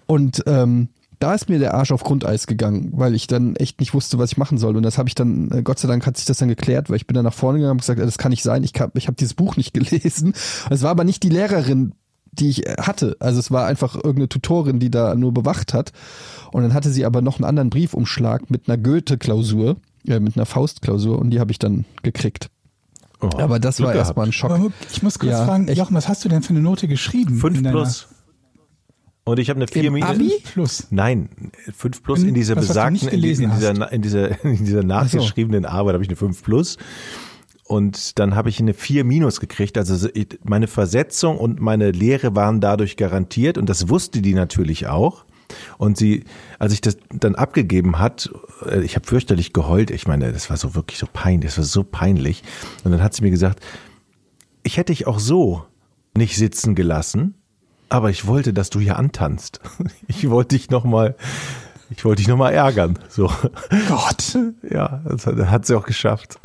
Und 0.05 0.43
ähm, 0.45 0.89
da 1.19 1.33
ist 1.33 1.49
mir 1.49 1.59
der 1.59 1.73
Arsch 1.73 1.91
auf 1.91 2.03
Grundeis 2.03 2.47
gegangen, 2.47 2.89
weil 2.93 3.15
ich 3.15 3.27
dann 3.27 3.55
echt 3.55 3.79
nicht 3.79 3.93
wusste, 3.93 4.17
was 4.17 4.31
ich 4.31 4.37
machen 4.37 4.57
soll. 4.57 4.75
Und 4.77 4.83
das 4.83 4.97
habe 4.97 5.07
ich 5.09 5.15
dann, 5.15 5.51
äh, 5.51 5.61
Gott 5.63 5.79
sei 5.79 5.87
Dank 5.87 6.05
hat 6.05 6.17
sich 6.17 6.25
das 6.25 6.37
dann 6.37 6.49
geklärt, 6.49 6.89
weil 6.89 6.97
ich 6.97 7.07
bin 7.07 7.15
dann 7.15 7.25
nach 7.25 7.33
vorne 7.33 7.59
gegangen 7.59 7.73
und 7.73 7.81
gesagt, 7.81 7.99
äh, 7.99 8.05
das 8.05 8.17
kann 8.17 8.29
nicht 8.31 8.43
sein, 8.43 8.63
ich, 8.63 8.73
kann, 8.73 8.91
ich 8.95 9.07
habe 9.07 9.15
dieses 9.15 9.33
Buch 9.33 9.57
nicht 9.57 9.73
gelesen. 9.73 10.33
Es 10.69 10.81
war 10.83 10.91
aber 10.91 11.03
nicht 11.03 11.23
die 11.23 11.29
Lehrerin, 11.29 11.93
die 12.31 12.49
ich 12.49 12.65
äh, 12.67 12.75
hatte. 12.79 13.15
Also 13.19 13.39
es 13.39 13.51
war 13.51 13.65
einfach 13.65 13.95
irgendeine 13.95 14.29
Tutorin, 14.29 14.79
die 14.79 14.91
da 14.91 15.15
nur 15.15 15.33
bewacht 15.33 15.73
hat. 15.73 15.91
Und 16.51 16.63
dann 16.63 16.73
hatte 16.73 16.89
sie 16.91 17.05
aber 17.05 17.21
noch 17.21 17.37
einen 17.37 17.45
anderen 17.45 17.69
Briefumschlag 17.69 18.49
mit 18.49 18.67
einer 18.67 18.77
Goethe-Klausur, 18.77 19.77
äh, 20.07 20.19
mit 20.19 20.35
einer 20.35 20.45
Faust-Klausur 20.45 21.19
und 21.19 21.31
die 21.31 21.39
habe 21.39 21.51
ich 21.51 21.59
dann 21.59 21.85
gekriegt. 22.03 22.49
Oh, 23.21 23.29
Aber 23.37 23.59
das 23.59 23.77
Glück 23.77 23.87
war 23.87 23.93
gehabt. 23.93 24.07
erstmal 24.09 24.25
ein 24.27 24.31
Schock. 24.33 24.51
Aber 24.51 24.71
Ich 24.91 25.01
muss 25.01 25.17
kurz 25.17 25.31
Ja, 25.31 25.45
fragen, 25.45 25.67
echt. 25.69 25.77
Jochen, 25.77 25.95
was 25.95 26.09
hast 26.09 26.25
du 26.25 26.29
denn 26.29 26.41
für 26.43 26.49
eine 26.49 26.59
Note 26.59 26.87
geschrieben? 26.89 27.37
Fünf 27.37 27.61
plus. 27.63 28.07
Und 29.25 29.39
ich 29.39 29.49
habe 29.49 29.57
eine 29.57 29.67
vier 29.67 29.85
Im 29.85 29.93
minus. 29.93 30.09
Abi? 30.09 30.33
Plus. 30.43 30.87
Nein, 30.91 31.29
fünf 31.75 32.03
plus 32.03 32.21
in 32.21 32.35
dieser 32.35 32.55
Was, 32.55 32.63
was 32.63 32.67
besagten, 32.69 32.93
nicht 32.93 33.39
in, 33.39 33.49
in, 33.49 33.55
dieser, 33.55 33.91
in 33.91 34.01
dieser, 34.03 34.43
in 34.45 34.63
dieser 34.65 34.83
nachgeschriebenen 34.83 35.65
Arbeit 35.65 35.93
habe 35.95 36.03
ich 36.03 36.09
eine 36.09 36.15
fünf 36.15 36.43
plus. 36.43 36.77
Und 37.67 38.19
dann 38.19 38.35
habe 38.35 38.49
ich 38.49 38.59
eine 38.59 38.75
vier 38.75 39.03
minus 39.03 39.39
gekriegt. 39.39 39.77
Also 39.79 39.95
so- 39.95 40.09
meine 40.43 40.67
Versetzung 40.67 41.39
und 41.39 41.59
meine 41.59 41.89
Lehre 41.89 42.35
waren 42.35 42.61
dadurch 42.61 42.95
garantiert 42.97 43.57
und 43.57 43.67
das 43.67 43.89
wusste 43.89 44.21
die 44.21 44.35
natürlich 44.35 44.85
auch. 44.87 45.25
Und 45.79 45.97
sie, 45.97 46.23
als 46.59 46.73
ich 46.73 46.81
das 46.81 46.97
dann 47.09 47.33
abgegeben 47.33 47.97
hat, 47.97 48.29
äh, 48.67 48.81
ich 48.83 48.95
habe 48.95 49.07
fürchterlich 49.07 49.53
geheult. 49.53 49.89
Ich 49.89 50.07
meine, 50.07 50.31
das 50.31 50.49
war 50.51 50.57
so 50.57 50.75
wirklich 50.75 50.99
so 50.99 51.07
peinlich, 51.11 51.49
das 51.49 51.57
war 51.57 51.65
so 51.65 51.83
peinlich. 51.83 52.43
Und 52.83 52.91
dann 52.91 53.01
hat 53.01 53.15
sie 53.15 53.23
mir 53.23 53.31
gesagt, 53.31 53.59
ich 54.61 54.77
hätte 54.77 54.93
dich 54.93 55.07
auch 55.07 55.19
so 55.19 55.65
nicht 56.15 56.35
sitzen 56.37 56.75
gelassen, 56.75 57.35
aber 57.89 58.09
ich 58.09 58.27
wollte, 58.27 58.53
dass 58.53 58.69
du 58.69 58.79
hier 58.79 58.97
antanzt. 58.97 59.59
Ich 60.07 60.29
wollte 60.29 60.55
dich 60.55 60.69
noch 60.69 60.83
mal, 60.85 61.15
ich 61.89 62.05
wollte 62.05 62.21
dich 62.21 62.27
noch 62.27 62.37
mal 62.37 62.51
ärgern. 62.51 62.97
So, 63.09 63.29
Gott. 63.89 64.37
ja, 64.69 65.01
das 65.05 65.25
hat, 65.27 65.35
hat 65.37 65.65
sie 65.65 65.75
auch 65.75 65.85
geschafft. 65.85 66.39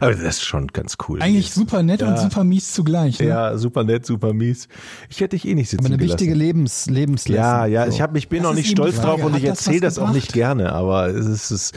Aber 0.00 0.10
das 0.12 0.20
ist 0.20 0.42
schon 0.44 0.68
ganz 0.68 0.96
cool. 1.08 1.20
Eigentlich 1.22 1.52
super 1.52 1.82
nett 1.82 2.02
und 2.02 2.08
Ja. 2.08 2.16
super 2.16 2.42
mies 2.44 2.72
zugleich. 2.72 3.20
Ne? 3.20 3.26
ja, 3.26 3.58
super 3.58 3.84
nett, 3.84 4.06
super 4.06 4.32
mies. 4.32 4.68
Ich 5.10 5.20
hätte 5.20 5.36
dich 5.36 5.46
eh 5.46 5.54
nicht 5.54 5.68
sitzen 5.68 5.84
Aber 5.84 5.88
eine 5.94 5.98
gelassen. 5.98 6.18
wichtige 6.20 6.34
Lebens, 6.34 6.86
Lebenslesson. 6.86 7.44
Ja, 7.44 7.66
ja, 7.66 7.84
So. 7.84 7.92
ich, 7.92 8.00
hab, 8.00 8.16
ich 8.16 8.28
bin 8.30 8.42
Das 8.42 8.46
auch 8.48 8.52
ist 8.52 8.58
nicht 8.58 8.70
stolz 8.70 9.00
drauf 9.00 9.22
und 9.22 9.36
ich 9.36 9.42
das 9.44 9.66
erzähle 9.66 9.86
was 9.86 9.94
das 9.96 9.98
auch 10.04 10.12
nicht 10.12 10.32
gerne, 10.32 10.72
aber 10.72 11.08
es 11.08 11.26
ist, 11.26 11.50
es, 11.50 11.72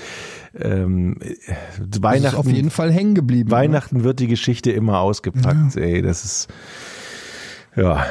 ähm, 0.57 1.17
Das 1.19 1.27
ist 1.97 2.01
Weihnachten, 2.03 2.37
auf 2.37 2.47
jeden 2.47 2.69
Fall 2.71 2.91
hängen 2.91 3.15
geblieben. 3.15 3.51
Weihnachten 3.51 4.03
wird 4.03 4.19
die 4.19 4.27
Geschichte 4.27 4.71
immer 4.71 4.99
ausgepackt, 4.99 5.75
ey, 5.75 6.01
das 6.01 6.23
ist, 6.23 6.47
ja, 7.75 8.05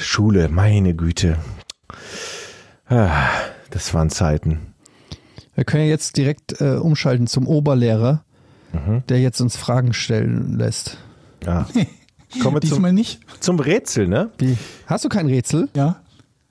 Schule, 0.00 0.48
meine 0.48 0.94
Güte. 0.94 1.36
Ah, 2.88 3.26
Das 3.70 3.92
waren 3.94 4.10
Zeiten. 4.10 4.74
Wir 5.54 5.64
können 5.64 5.84
ja 5.84 5.90
jetzt 5.90 6.16
direkt 6.16 6.60
äh, 6.60 6.74
umschalten 6.76 7.26
zum 7.26 7.46
Oberlehrer, 7.46 8.22
Mhm. 8.72 9.02
der 9.08 9.20
jetzt 9.20 9.40
uns 9.40 9.56
Fragen 9.56 9.92
stellen 9.94 10.58
lässt. 10.58 10.98
Ja. 11.44 11.66
Kommen 12.42 12.56
wir 12.56 12.60
Diesmal 12.60 12.90
zum, 12.90 12.94
nicht. 12.94 13.20
zum 13.40 13.58
Rätsel, 13.60 14.08
ne? 14.08 14.30
Wie? 14.38 14.58
Hast 14.86 15.04
du 15.04 15.08
kein 15.08 15.26
Rätsel? 15.26 15.68
Ja. 15.74 16.02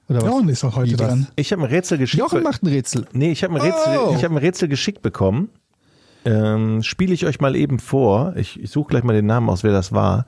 Oder 0.07 0.21
was? 0.21 0.27
Jochen 0.29 0.49
ist 0.49 0.63
doch 0.63 0.75
heute 0.75 0.91
Wie, 0.91 0.95
dran. 0.95 1.27
Ich 1.35 1.51
habe 1.51 1.61
ein 1.63 1.69
Rätsel 1.69 1.97
geschickt. 1.97 2.19
Jochen 2.21 2.41
macht 2.43 2.63
ein 2.63 2.67
Rätsel. 2.67 3.05
Nee, 3.11 3.31
ich 3.31 3.43
habe 3.43 3.53
ein 3.55 3.61
Rätsel, 3.61 3.97
Oh. 3.97 4.15
ich 4.17 4.23
habe 4.23 4.33
ein 4.35 4.37
Rätsel 4.37 4.67
geschickt 4.69 5.01
bekommen. 5.01 5.49
Ähm, 6.23 6.81
Spiele 6.81 7.13
ich 7.13 7.25
euch 7.25 7.39
mal 7.39 7.55
eben 7.55 7.77
vor. 7.79 8.33
Ich, 8.37 8.59
ich 8.59 8.71
suche 8.71 8.89
gleich 8.89 9.03
mal 9.03 9.13
den 9.13 9.25
Namen 9.27 9.49
aus, 9.49 9.63
wer 9.63 9.71
das 9.73 9.91
war. 9.91 10.25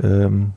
Ähm, 0.00 0.52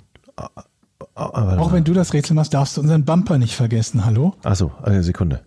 ah, 1.15 1.29
ah, 1.33 1.57
Auch 1.59 1.71
wenn 1.71 1.83
du 1.83 1.93
das 1.93 2.13
Rätsel 2.13 2.35
machst, 2.35 2.53
darfst 2.53 2.77
du 2.77 2.81
unseren 2.81 3.05
Bumper 3.05 3.37
nicht 3.37 3.55
vergessen. 3.55 4.05
Hallo? 4.05 4.33
Achso, 4.43 4.71
eine 4.83 5.03
Sekunde. 5.03 5.41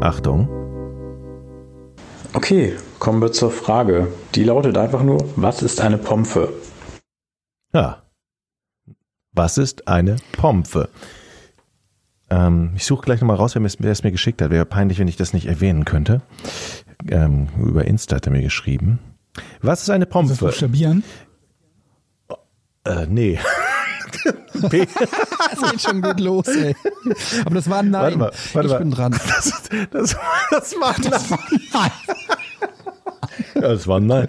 Achtung. 0.00 0.48
Okay, 2.34 2.74
kommen 2.98 3.20
wir 3.22 3.32
zur 3.32 3.50
Frage. 3.50 4.08
Die 4.34 4.44
lautet 4.44 4.76
einfach 4.76 5.02
nur, 5.02 5.18
was 5.36 5.62
ist 5.62 5.80
eine 5.80 5.98
Pompe? 5.98 6.52
Ja. 7.72 8.02
Was 9.32 9.58
ist 9.58 9.86
eine 9.88 10.16
Pompe? 10.32 10.88
Ähm, 12.30 12.72
ich 12.74 12.84
suche 12.84 13.02
gleich 13.02 13.20
nochmal 13.20 13.36
raus, 13.36 13.54
wer 13.54 13.60
mir 13.62 13.66
es- 13.68 13.76
wer 13.80 13.92
es 13.92 14.02
mir 14.02 14.10
geschickt 14.12 14.42
hat. 14.42 14.50
Wäre 14.50 14.66
peinlich, 14.66 14.98
wenn 14.98 15.08
ich 15.08 15.16
das 15.16 15.32
nicht 15.32 15.46
erwähnen 15.46 15.84
könnte. 15.84 16.22
Ähm, 17.08 17.48
über 17.58 17.84
Insta 17.86 18.16
hat 18.16 18.26
er 18.26 18.32
mir 18.32 18.42
geschrieben. 18.42 18.98
Was 19.60 19.82
ist 19.82 19.90
eine 19.90 20.06
Kannst 20.06 20.28
du 20.28 20.28
das 20.34 20.38
Pompe? 20.38 20.52
buchstabieren? 20.52 21.04
Äh, 22.84 23.06
nee. 23.06 23.38
P 24.68 24.86
Das 25.50 25.70
geht 25.70 25.82
schon 25.82 26.02
gut 26.02 26.20
los, 26.20 26.46
ey. 26.48 26.76
Aber 27.44 27.54
das 27.54 27.68
war 27.70 27.78
ein 27.78 27.90
Nein. 27.90 28.02
Warte 28.02 28.18
mal, 28.18 28.32
warte 28.52 28.66
ich 28.66 28.72
mal. 28.72 28.78
bin 28.78 28.90
dran. 28.90 29.12
Das, 29.26 29.62
das, 29.90 30.16
das 30.50 30.74
war 30.80 30.94
nein. 31.00 31.90
Ja, 33.54 33.60
das 33.60 33.86
war 33.86 34.00
nein. 34.00 34.28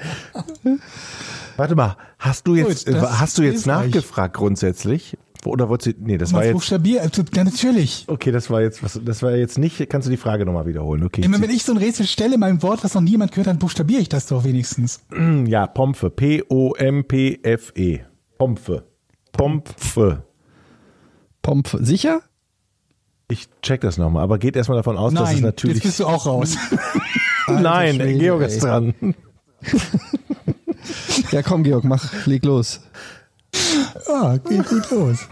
Warte 1.58 1.76
mal, 1.76 1.97
hast 2.20 2.47
du 2.47 2.56
jetzt, 2.56 2.86
Gut, 2.88 2.95
hast 3.01 3.38
du 3.38 3.43
jetzt 3.43 3.58
ist 3.58 3.66
nachgefragt 3.68 4.36
grundsätzlich? 4.36 5.18
Oder 5.46 5.70
wolltest 5.70 5.98
du, 5.98 6.04
nee, 6.06 6.18
das 6.18 6.34
war 6.34 6.44
jetzt, 6.44 6.54
buchstabieren? 6.54 7.10
Ja, 7.34 7.44
natürlich. 7.44 8.06
okay, 8.08 8.32
das 8.32 8.50
war 8.50 8.62
jetzt, 8.62 8.84
was, 8.84 9.00
das 9.04 9.22
war 9.22 9.36
jetzt 9.36 9.58
nicht, 9.58 9.89
kannst 9.89 10.08
du 10.08 10.12
die 10.12 10.18
Frage 10.18 10.46
nochmal 10.46 10.66
wiederholen? 10.66 11.04
Okay. 11.04 11.22
Immer 11.22 11.41
wenn 11.41 11.50
ich 11.50 11.64
so 11.64 11.74
ein 11.74 11.78
Rätsel 11.78 12.06
stelle, 12.08 12.38
mein 12.38 12.62
Wort, 12.62 12.84
was 12.84 12.94
noch 12.94 13.02
niemand 13.02 13.32
gehört 13.32 13.48
hat, 13.48 13.60
buchstabiere 13.60 14.02
ich 14.02 14.10
das 14.10 14.28
doch 14.28 14.44
wenigstens. 14.44 15.02
Ja, 15.46 15.68
Pompe. 15.68 16.10
P-O-M-P-F-E. 16.10 18.00
Pompe. 18.38 18.84
Pompe. 19.32 20.24
Pomp. 21.41 21.78
Sicher? 21.82 22.22
Ich 23.30 23.48
check 23.62 23.82
das 23.82 23.98
nochmal, 23.98 24.24
aber 24.24 24.38
geht 24.38 24.56
erstmal 24.56 24.78
davon 24.78 24.98
aus, 24.98 25.14
dass 25.14 25.30
es 25.30 25.36
Nein, 25.36 25.44
natürlich. 25.44 25.78
jetzt 25.78 25.84
bist 25.84 26.00
du 26.00 26.06
auch 26.06 26.26
raus. 26.26 26.58
Nein, 27.48 27.96
Schwede, 27.96 28.20
Georg 28.20 28.41
ey. 28.41 28.48
ist 28.48 28.64
dran. 28.64 28.94
Ja, 31.32 31.41
komm, 31.41 31.64
Georg, 31.64 31.84
mach, 31.84 32.26
leg 32.26 32.46
los. 32.46 32.82
Ah, 34.08 34.38
geht 34.38 34.68
gut 34.68 34.89
los. 34.91 35.28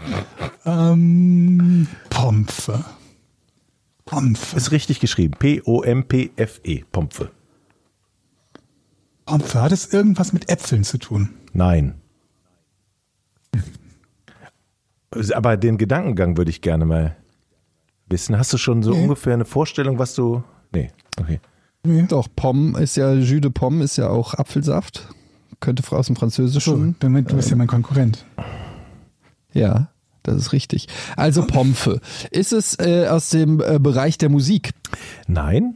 Ähm, 0.64 1.86
Pompe. 2.10 2.84
Pompe. 4.04 4.40
Ist 4.56 4.70
richtig 4.72 5.00
geschrieben. 5.00 5.34
P-O-M-P-F-E. 5.38 6.84
Pompe. 6.92 7.30
Pompe. 9.24 9.62
Hat 9.62 9.72
es 9.72 9.92
irgendwas 9.92 10.32
mit 10.32 10.48
Äpfeln 10.48 10.84
zu 10.84 10.98
tun? 10.98 11.30
Nein. 11.52 11.94
Aber 15.34 15.56
den 15.56 15.76
Gedankengang 15.78 16.36
würde 16.36 16.50
ich 16.50 16.62
gerne 16.62 16.84
mal 16.86 17.16
wissen. 18.08 18.38
Hast 18.38 18.52
du 18.52 18.58
schon 18.58 18.82
so 18.82 18.92
Nee. 18.92 19.02
ungefähr 19.02 19.34
eine 19.34 19.44
Vorstellung, 19.44 19.98
was 19.98 20.14
du. 20.14 20.42
Nee, 20.72 20.90
okay. 21.20 21.40
Nee. 21.84 22.04
Doch, 22.08 22.28
Pomme 22.34 22.78
ist 22.80 22.96
ja, 22.96 23.12
Jus 23.12 23.40
de 23.40 23.50
Pomme 23.50 23.84
ist 23.84 23.96
ja 23.96 24.08
auch 24.08 24.34
Apfelsaft. 24.34 25.08
Könnte 25.62 25.82
aus 25.96 26.06
dem 26.08 26.16
So, 26.16 26.20
Französischen. 26.20 26.96
dann, 27.00 27.14
du 27.24 27.36
bist 27.36 27.48
ja 27.48 27.56
mein 27.56 27.68
Konkurrent. 27.68 28.26
Ja. 29.54 29.88
Das 30.24 30.36
ist 30.36 30.52
richtig. 30.52 30.86
Also 31.16 31.44
Pompe. 31.46 32.00
Ist 32.30 32.52
es 32.52 32.78
äh, 32.78 33.08
aus 33.08 33.30
dem 33.30 33.60
äh, 33.60 33.78
Bereich 33.80 34.18
der 34.18 34.28
Musik? 34.28 34.70
Nein, 35.26 35.74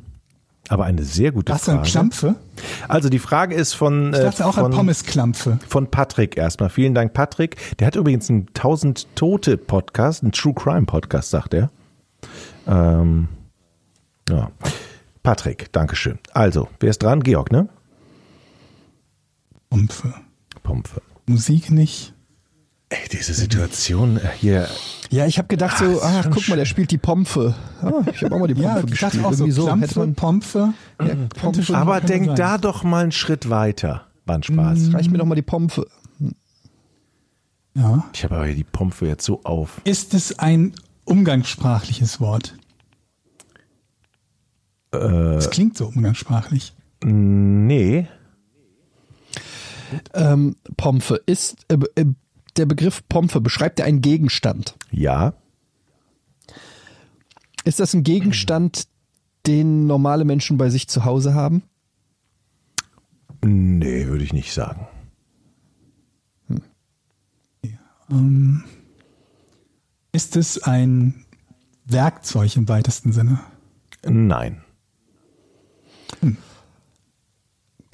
aber 0.68 0.84
eine 0.84 1.02
sehr 1.04 1.32
gute 1.32 1.52
Was 1.52 1.64
denn 1.64 1.76
Frage. 1.76 1.90
Klampfe? 1.90 2.34
Also 2.88 3.08
die 3.08 3.18
Frage 3.18 3.54
ist 3.54 3.72
von, 3.74 4.12
Ich 4.12 4.20
äh, 4.20 4.22
dachte 4.24 4.46
auch 4.46 4.56
an 4.56 4.64
von, 4.64 4.72
Pommesklampfe. 4.72 5.58
von 5.68 5.90
Patrick 5.90 6.36
erstmal. 6.36 6.70
Vielen 6.70 6.94
Dank, 6.94 7.12
Patrick. 7.12 7.56
Der 7.78 7.86
hat 7.88 7.96
übrigens 7.96 8.30
einen 8.30 8.46
1000 8.48 9.08
Tote 9.16 9.56
Podcast, 9.56 10.22
einen 10.22 10.32
True 10.32 10.54
Crime 10.54 10.86
Podcast, 10.86 11.30
sagt 11.30 11.54
er. 11.54 11.70
Ähm, 12.68 13.28
ja. 14.28 14.50
Patrick, 15.22 15.72
Dankeschön. 15.72 16.18
Also, 16.32 16.68
wer 16.78 16.90
ist 16.90 17.02
dran? 17.02 17.22
Georg, 17.22 17.50
ne? 17.50 17.68
Pompe. 19.76 20.14
Pompe. 20.62 21.02
Musik 21.26 21.70
nicht. 21.70 22.12
Ey, 22.88 23.08
diese 23.10 23.34
Situation 23.34 24.16
äh, 24.18 24.28
hier. 24.38 24.68
Ja, 25.10 25.26
ich 25.26 25.38
habe 25.38 25.48
gedacht 25.48 25.78
so, 25.78 26.00
Ah, 26.02 26.18
ah, 26.20 26.22
schon 26.22 26.32
guck 26.32 26.48
mal, 26.48 26.56
der 26.56 26.64
spielt 26.66 26.90
die 26.92 26.98
Pompe. 26.98 27.54
Ah, 27.82 28.02
ich 28.12 28.22
habe 28.22 28.34
auch 28.34 28.38
mal 28.38 28.46
die 28.46 28.54
Pompe 28.54 28.68
Ja, 28.68 28.78
ich 28.78 28.86
gespielt. 28.86 29.02
dachte 29.14 29.26
auch 29.26 29.32
so 29.32 29.44
Irgendwie 29.44 29.52
so 29.52 29.76
hätte 29.80 29.98
man, 29.98 30.14
Pompe. 30.14 30.72
ja, 31.00 31.14
Pompe. 31.40 31.62
schon- 31.62 31.74
Aber 31.76 32.00
denk 32.00 32.26
sein. 32.26 32.36
da 32.36 32.58
doch 32.58 32.84
mal 32.84 33.02
einen 33.02 33.12
Schritt 33.12 33.50
weiter. 33.50 34.06
War 34.24 34.36
ein 34.36 34.42
Spaß. 34.44 34.94
Reich 34.94 35.10
mir 35.10 35.18
doch 35.18 35.24
mal 35.26 35.34
die 35.34 35.42
Pompe. 35.42 35.86
Ja. 37.74 38.04
Ich 38.14 38.24
habe 38.24 38.36
aber 38.36 38.46
hier 38.46 38.54
die 38.54 38.64
Pompe 38.64 39.06
jetzt 39.06 39.24
so 39.24 39.42
auf. 39.44 39.80
Ist 39.84 40.14
es 40.14 40.38
ein 40.38 40.72
umgangssprachliches 41.04 42.20
Wort? 42.20 42.56
Äh. 44.92 44.98
Es 45.34 45.50
klingt 45.50 45.76
so 45.76 45.86
umgangssprachlich. 45.88 46.72
Nee. 47.04 48.06
Ähm, 50.14 50.56
Pompe 50.76 51.20
ist 51.26 51.56
äh, 51.68 51.78
äh, 51.94 52.06
der 52.56 52.66
Begriff 52.66 53.06
Pompe 53.08 53.40
beschreibt 53.40 53.78
ja 53.78 53.84
einen 53.84 54.00
Gegenstand. 54.00 54.76
Ja. 54.90 55.34
Ist 57.64 57.80
das 57.80 57.94
ein 57.94 58.04
Gegenstand, 58.04 58.86
den 59.46 59.86
normale 59.86 60.24
Menschen 60.24 60.56
bei 60.56 60.70
sich 60.70 60.88
zu 60.88 61.04
Hause 61.04 61.34
haben? 61.34 61.62
Nee, 63.44 64.06
würde 64.06 64.24
ich 64.24 64.32
nicht 64.32 64.52
sagen. 64.52 64.88
Ähm, 68.10 68.64
ist 70.12 70.36
es 70.36 70.62
ein 70.62 71.26
Werkzeug 71.84 72.56
im 72.56 72.68
weitesten 72.68 73.12
Sinne? 73.12 73.40
Nein. 74.04 74.62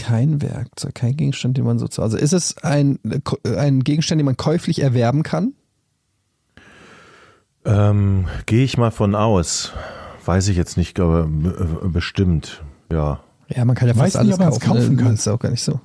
Kein 0.03 0.43
Werkzeug, 0.43 0.95
kein 0.95 1.17
Gegenstand, 1.17 1.57
den 1.57 1.65
man 1.65 1.79
so 1.79 1.87
zu 1.89 2.03
Hause. 2.03 2.19
Ist 2.19 2.33
es 2.33 2.57
ein, 2.59 2.99
ein 3.45 3.85
Gegenstand, 3.85 4.19
den 4.19 4.27
man 4.27 4.37
käuflich 4.37 4.81
erwerben 4.83 5.23
kann? 5.23 5.53
Ähm, 7.65 8.27
Gehe 8.47 8.65
ich 8.65 8.77
mal 8.77 8.91
von 8.91 9.15
aus. 9.15 9.73
Weiß 10.25 10.49
ich 10.49 10.57
jetzt 10.57 10.77
nicht, 10.77 10.99
aber 11.01 11.25
äh, 11.25 11.89
bestimmt. 11.89 12.63
Ja. 12.91 13.21
Ja, 13.49 13.65
man 13.65 13.77
kann 13.77 13.89
ja 13.89 13.97
Weiß 13.97 14.15
fast 14.15 14.25
nicht, 14.25 14.33
alles 14.33 14.35
ob 14.35 14.41
man 14.41 14.49
es 14.53 14.61
kaufen. 14.61 14.79
kaufen 14.81 14.97
ne? 14.97 15.03
kann. 15.03 15.13
Das 15.13 15.21
ist 15.21 15.29
auch 15.29 15.39
gar 15.39 15.51
nicht 15.51 15.63
so. 15.63 15.81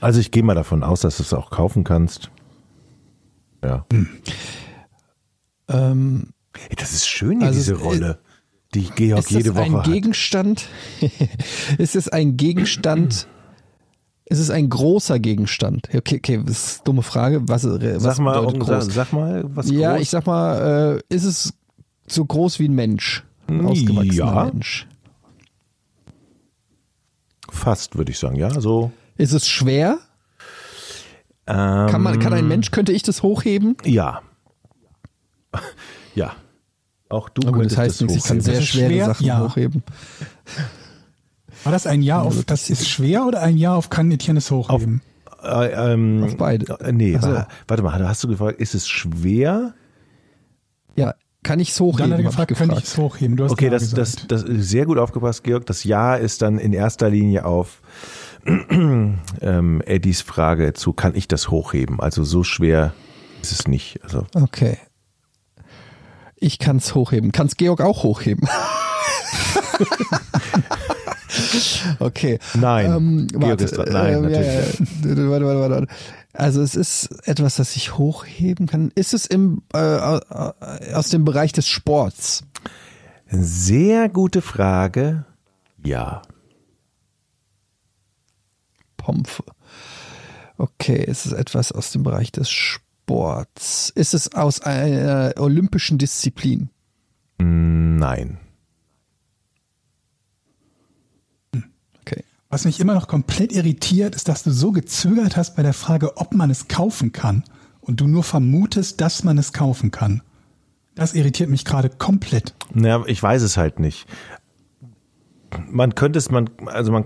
Also 0.00 0.20
ich 0.20 0.30
gehe 0.30 0.42
mal 0.42 0.54
davon 0.54 0.82
aus, 0.82 1.00
dass 1.00 1.16
du 1.16 1.22
es 1.22 1.32
auch 1.32 1.50
kaufen 1.50 1.84
kannst. 1.84 2.30
Ja. 3.64 3.84
Ähm, 5.68 6.28
Ey, 6.68 6.76
das 6.76 6.92
ist 6.92 7.06
schön 7.06 7.38
hier, 7.38 7.48
Also 7.48 7.58
diese 7.58 7.74
es- 7.74 7.82
Rolle, 7.82 8.18
die 8.74 8.88
Georg 8.94 9.20
ist 9.20 9.30
jede 9.30 9.50
das 9.50 9.54
Woche 9.56 9.64
ein 9.64 9.76
hat. 9.78 9.84
Gegenstand? 9.84 10.66
ist 11.78 11.96
es 11.96 12.08
ein 12.08 12.36
Gegenstand? 12.36 13.26
Ist 14.24 14.38
es 14.38 14.50
ein 14.50 14.68
großer 14.70 15.18
Gegenstand? 15.18 15.88
Okay, 15.94 16.16
okay, 16.16 16.42
das 16.44 16.56
ist 16.64 16.76
eine 16.78 16.84
dumme 16.84 17.02
Frage. 17.02 17.42
Was, 17.48 17.64
was 17.64 18.02
Sag 18.02 18.18
mal, 18.18 18.38
bedeutet 18.40 18.54
um, 18.54 18.66
groß? 18.66 18.84
sag, 18.86 18.92
sag 18.94 19.12
mal, 19.12 19.44
was 19.48 19.70
ja, 19.70 19.92
groß? 19.92 20.02
ich 20.02 20.10
sag 20.10 20.26
mal, 20.26 21.00
äh, 21.10 21.14
ist 21.14 21.24
es 21.24 21.52
so 22.06 22.24
groß 22.24 22.58
wie 22.60 22.68
ein 22.68 22.74
Mensch? 22.74 23.24
Ein 23.48 23.66
ausgewachsener 23.66 24.14
Ja. 24.14 24.44
Mensch. 24.46 24.86
Fast, 27.50 27.96
würde 27.98 28.12
ich 28.12 28.18
sagen, 28.18 28.36
ja. 28.36 28.58
So. 28.58 28.90
Ist 29.16 29.32
es 29.32 29.46
schwer? 29.46 29.98
Ähm, 31.46 31.88
Kann, 31.90 32.02
man, 32.02 32.18
kann 32.18 32.32
ein 32.32 32.48
Mensch, 32.48 32.70
könnte 32.70 32.92
ich 32.92 33.02
das 33.02 33.22
hochheben? 33.22 33.76
Ja. 33.84 34.22
Ja. 36.14 36.36
Auch 37.12 37.28
du 37.28 37.42
gut, 37.42 37.52
könntest 37.52 37.72
das 37.76 37.84
heißt 37.84 38.00
nichts, 38.02 38.16
ich 38.16 38.24
kann 38.24 38.40
sehr 38.40 38.54
Das 38.56 38.64
schwere 38.66 38.88
schwer? 38.90 39.06
Sachen 39.06 39.26
Ja. 39.26 39.40
hochheben. 39.44 39.82
War 41.64 41.72
das 41.72 41.86
ein 41.86 42.02
Ja 42.02 42.20
auf, 42.22 42.44
das 42.44 42.70
ist 42.70 42.88
schwer 42.88 43.26
oder 43.26 43.40
ein 43.42 43.56
Ja 43.56 43.74
auf 43.74 43.90
kann 43.90 44.10
Etienne 44.10 44.38
es 44.38 44.50
hochheben? 44.50 45.02
Äh, 45.42 45.92
ähm, 45.92 46.24
Auf 46.24 46.36
beide. 46.36 46.72
äh, 46.80 46.92
Nee, 46.92 47.16
Ach 47.18 47.22
so. 47.22 47.30
wa- 47.32 47.48
warte 47.68 47.82
mal, 47.82 48.08
hast 48.08 48.22
du 48.24 48.28
gefragt, 48.28 48.60
ist 48.60 48.74
es 48.74 48.88
schwer? 48.88 49.74
Ja, 50.96 51.14
kann 51.42 51.58
ich 51.60 51.70
es 51.70 51.76
Dann 51.76 51.86
hochheben? 51.86 52.12
hat 52.12 52.18
er 52.20 52.22
gefragt, 52.24 52.50
ich 52.52 52.58
könnte 52.58 52.74
ich 52.76 52.82
gefragt. 52.82 52.98
es 52.98 52.98
hochheben? 52.98 53.36
Du 53.36 53.44
hast 53.44 53.52
Okay, 53.52 53.68
das, 53.68 53.90
das, 53.90 54.26
das 54.28 54.42
ist 54.44 54.68
sehr 54.68 54.86
gut 54.86 54.98
aufgepasst, 54.98 55.42
Georg. 55.44 55.66
Das 55.66 55.84
Ja 55.84 56.14
ist 56.14 56.42
dann 56.42 56.58
in 56.58 56.72
erster 56.72 57.10
Linie 57.10 57.44
auf 57.44 57.82
ähm, 58.46 59.82
Eddies 59.84 60.20
Frage 60.22 60.72
zu, 60.74 60.92
kann 60.92 61.14
ich 61.14 61.28
das 61.28 61.50
hochheben? 61.50 62.00
Also 62.00 62.24
so 62.24 62.42
schwer 62.44 62.92
ist 63.42 63.52
es 63.52 63.66
nicht. 63.68 64.00
Also 64.04 64.26
Okay. 64.34 64.78
Ich 66.42 66.58
kann 66.58 66.78
es 66.78 66.96
hochheben. 66.96 67.30
Kann 67.30 67.46
es 67.46 67.56
Georg 67.56 67.80
auch 67.80 68.02
hochheben? 68.02 68.48
okay. 72.00 72.40
nein, 72.54 72.86
Ähm, 72.86 73.28
Georg 73.28 73.44
warte, 73.44 73.64
ist 73.64 73.76
dran. 73.76 73.88
Nein, 73.92 74.12
ja, 74.12 74.20
natürlich. 74.20 74.46
ja, 74.46 74.60
ja. 74.60 74.68
Warte, 75.30 75.30
warte, 75.30 75.46
warte, 75.46 75.70
warte. 75.70 75.86
Also 76.32 76.62
es 76.62 76.74
ist 76.74 77.28
etwas, 77.28 77.54
das 77.56 77.76
ich 77.76 77.96
hochheben 77.96 78.66
kann. 78.66 78.90
Ist 78.96 79.14
es 79.14 79.26
im, 79.26 79.62
äh, 79.72 79.78
äh, 79.78 80.20
aus 80.94 81.10
dem 81.10 81.24
Bereich 81.24 81.52
des 81.52 81.68
Sports? 81.68 82.42
Sehr 83.30 84.08
gute 84.08 84.42
Frage. 84.42 85.24
Ja. 85.84 86.22
Pompe. 88.96 89.44
Okay, 90.58 91.04
ist 91.04 91.24
es 91.24 91.32
etwas 91.32 91.70
aus 91.70 91.92
dem 91.92 92.02
Bereich 92.02 92.32
des 92.32 92.50
Sports? 92.50 92.82
Ist 93.94 94.14
es 94.14 94.34
aus 94.34 94.60
einer 94.60 95.34
olympischen 95.38 95.98
Disziplin? 95.98 96.70
Nein. 97.38 98.38
Okay. 102.00 102.24
Was 102.48 102.64
mich 102.64 102.80
immer 102.80 102.94
noch 102.94 103.08
komplett 103.08 103.52
irritiert, 103.52 104.14
ist, 104.14 104.28
dass 104.28 104.42
du 104.42 104.50
so 104.50 104.72
gezögert 104.72 105.36
hast 105.36 105.56
bei 105.56 105.62
der 105.62 105.72
Frage, 105.72 106.16
ob 106.16 106.34
man 106.34 106.50
es 106.50 106.68
kaufen 106.68 107.12
kann 107.12 107.44
und 107.80 108.00
du 108.00 108.06
nur 108.06 108.24
vermutest, 108.24 109.00
dass 109.00 109.24
man 109.24 109.38
es 109.38 109.52
kaufen 109.52 109.90
kann. 109.90 110.22
Das 110.94 111.14
irritiert 111.14 111.48
mich 111.48 111.64
gerade 111.64 111.88
komplett. 111.88 112.54
Na, 112.72 113.04
ich 113.06 113.22
weiß 113.22 113.42
es 113.42 113.56
halt 113.56 113.78
nicht. 113.78 114.06
Man 115.70 115.94
könnte 115.94 116.18
es, 116.18 116.30
man, 116.30 116.50
also 116.66 116.92
man, 116.92 117.04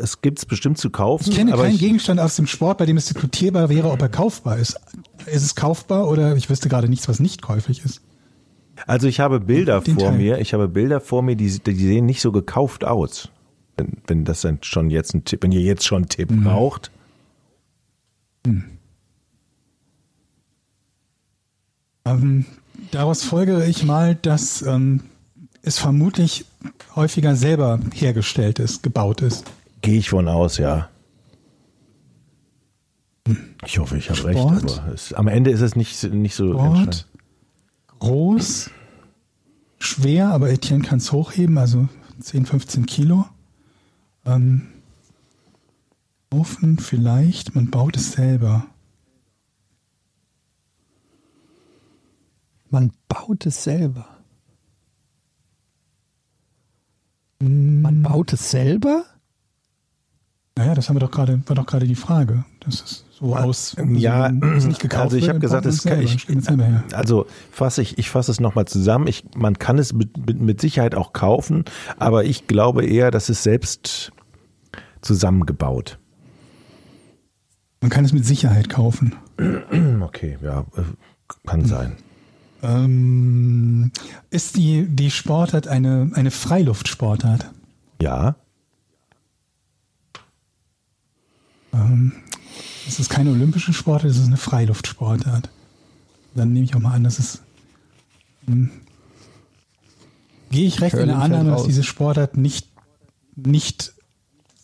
es 0.00 0.20
gibt 0.22 0.38
es 0.38 0.46
bestimmt 0.46 0.78
zu 0.78 0.90
kaufen. 0.90 1.30
Ich 1.30 1.36
kenne 1.36 1.52
aber 1.52 1.62
keinen 1.64 1.74
ich, 1.74 1.80
Gegenstand 1.80 2.20
aus 2.20 2.36
dem 2.36 2.46
Sport, 2.46 2.78
bei 2.78 2.86
dem 2.86 2.96
es 2.96 3.06
diskutierbar 3.06 3.68
wäre, 3.68 3.90
ob 3.90 4.00
er 4.02 4.08
kaufbar 4.08 4.58
ist. 4.58 4.78
Ist 5.26 5.42
es 5.42 5.54
kaufbar 5.54 6.08
oder 6.08 6.36
ich 6.36 6.48
wüsste 6.50 6.68
gerade 6.68 6.88
nichts, 6.88 7.08
was 7.08 7.20
nicht 7.20 7.42
käuflich 7.42 7.84
ist? 7.84 8.00
Also 8.86 9.08
ich 9.08 9.20
habe 9.20 9.40
Bilder 9.40 9.80
Den 9.80 9.94
vor 9.94 10.10
Teil. 10.10 10.18
mir, 10.18 10.38
ich 10.38 10.52
habe 10.54 10.68
Bilder 10.68 11.00
vor 11.00 11.22
mir, 11.22 11.36
die, 11.36 11.58
die 11.60 11.74
sehen 11.74 12.06
nicht 12.06 12.20
so 12.20 12.30
gekauft 12.32 12.84
aus. 12.84 13.30
Wenn, 13.76 13.98
wenn 14.06 14.24
das 14.24 14.40
dann 14.42 14.58
schon 14.62 14.90
jetzt 14.90 15.14
ein 15.14 15.24
Tipp, 15.24 15.42
wenn 15.42 15.52
ihr 15.52 15.60
jetzt 15.60 15.84
schon 15.84 15.98
einen 16.02 16.08
Tipp 16.08 16.30
Mhm. 16.30 16.44
braucht. 16.44 16.90
Ähm, 22.04 22.44
daraus 22.90 23.24
folgere 23.24 23.66
ich 23.66 23.84
mal, 23.84 24.14
dass 24.14 24.62
ähm, 24.62 25.00
es 25.66 25.80
vermutlich 25.80 26.46
häufiger 26.94 27.34
selber 27.34 27.80
hergestellt 27.92 28.60
ist, 28.60 28.84
gebaut 28.84 29.20
ist. 29.20 29.44
Gehe 29.82 29.98
ich 29.98 30.10
von 30.10 30.28
aus, 30.28 30.58
ja. 30.58 30.88
Ich 33.64 33.78
hoffe, 33.80 33.98
ich 33.98 34.08
habe 34.08 34.24
recht, 34.24 34.38
Sport? 34.38 34.80
aber 34.80 34.92
es, 34.94 35.12
am 35.12 35.26
Ende 35.26 35.50
ist 35.50 35.60
es 35.60 35.74
nicht, 35.74 36.00
nicht 36.04 36.36
so 36.36 36.52
Sport, 36.52 37.08
groß, 37.98 38.70
schwer, 39.80 40.28
aber 40.28 40.50
Etienne 40.50 40.84
kann 40.84 40.98
es 40.98 41.10
hochheben, 41.10 41.58
also 41.58 41.88
10, 42.20 42.46
15 42.46 42.86
Kilo. 42.86 43.26
Ähm, 44.24 44.68
Ofen 46.30 46.78
vielleicht, 46.78 47.56
man 47.56 47.70
baut 47.70 47.96
es 47.96 48.12
selber. 48.12 48.66
Man 52.70 52.92
baut 53.08 53.46
es 53.46 53.64
selber. 53.64 54.15
Man 57.38 58.02
baut 58.02 58.32
es 58.32 58.50
selber? 58.50 59.04
Naja, 60.56 60.74
das 60.74 60.88
haben 60.88 60.96
wir 60.96 61.00
doch 61.00 61.10
gerade, 61.10 61.42
war 61.46 61.56
doch 61.56 61.66
gerade 61.66 61.86
die 61.86 61.94
Frage. 61.94 62.44
Das 62.60 62.80
ist 62.80 63.04
so 63.12 63.36
aus. 63.36 63.76
Ja, 63.92 64.30
so, 64.30 64.46
es 64.46 64.64
nicht 64.64 64.80
gekauft 64.80 65.04
also 65.04 65.16
ich 65.16 65.28
habe 65.28 65.38
gesagt, 65.38 65.66
es 65.66 65.84
kann, 65.84 66.00
ich, 66.00 66.26
also 66.94 67.26
fasse 67.50 67.82
ich, 67.82 67.98
ich 67.98 68.08
fasse 68.08 68.30
es 68.30 68.40
nochmal 68.40 68.64
zusammen. 68.64 69.06
Ich, 69.06 69.24
man 69.36 69.58
kann 69.58 69.78
es 69.78 69.92
mit, 69.92 70.26
mit, 70.26 70.40
mit 70.40 70.60
Sicherheit 70.60 70.94
auch 70.94 71.12
kaufen, 71.12 71.64
aber 71.98 72.24
ich 72.24 72.46
glaube 72.46 72.86
eher, 72.86 73.10
dass 73.10 73.28
es 73.28 73.42
selbst 73.42 74.12
zusammengebaut. 75.02 75.98
Man 77.82 77.90
kann 77.90 78.04
es 78.04 78.12
mit 78.12 78.24
Sicherheit 78.24 78.68
kaufen. 78.68 79.14
Okay, 80.00 80.38
ja. 80.42 80.60
äh, 80.76 80.82
Kann 81.46 81.64
sein. 81.66 81.96
Ähm, 82.66 83.92
ist 84.30 84.56
die, 84.56 84.86
die 84.88 85.10
Sportart 85.10 85.68
eine, 85.68 86.10
eine 86.14 86.30
Freiluftsportart? 86.30 87.50
Ja. 88.00 88.36
Es 92.86 93.00
ist 93.00 93.10
keine 93.10 93.30
olympische 93.30 93.72
Sportart, 93.72 94.10
es 94.10 94.18
ist 94.18 94.26
eine 94.26 94.36
Freiluftsportart. 94.36 95.50
Dann 96.34 96.52
nehme 96.52 96.64
ich 96.64 96.74
auch 96.74 96.80
mal 96.80 96.94
an, 96.94 97.04
dass 97.04 97.18
es. 97.18 97.42
Hm, 98.46 98.70
gehe 100.50 100.66
ich 100.66 100.80
recht 100.80 100.96
in 100.96 101.08
der 101.08 101.18
Annahme, 101.18 101.50
dass 101.50 101.64
diese 101.64 101.82
Sportart 101.82 102.36
nicht, 102.36 102.68
nicht 103.34 103.92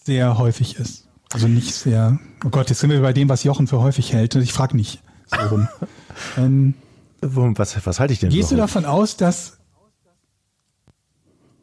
sehr 0.05 0.39
häufig 0.39 0.77
ist. 0.77 1.09
Also 1.33 1.49
nicht 1.49 1.75
sehr. 1.75 2.19
Oh 2.45 2.51
Gott, 2.51 2.71
jetzt 2.71 2.81
sind 2.81 2.91
wir 2.91 3.01
bei 3.01 3.13
dem, 3.13 3.29
was 3.29 3.45
Jochen 3.45 3.67
für 3.67 3.81
häufig 3.81 4.13
hält. 4.13 4.35
Ich 4.37 4.53
frage 4.53 4.77
nicht 4.77 5.03
so 5.27 5.49
rum. 5.49 5.69
ähm, 6.37 6.75
Was, 7.23 7.87
was 7.87 8.01
halte 8.01 8.13
ich 8.13 8.21
denn 8.21 8.31
Gehst 8.31 8.51
du 8.51 8.57
davon 8.57 8.85
aus, 8.85 9.17
dass. 9.17 9.59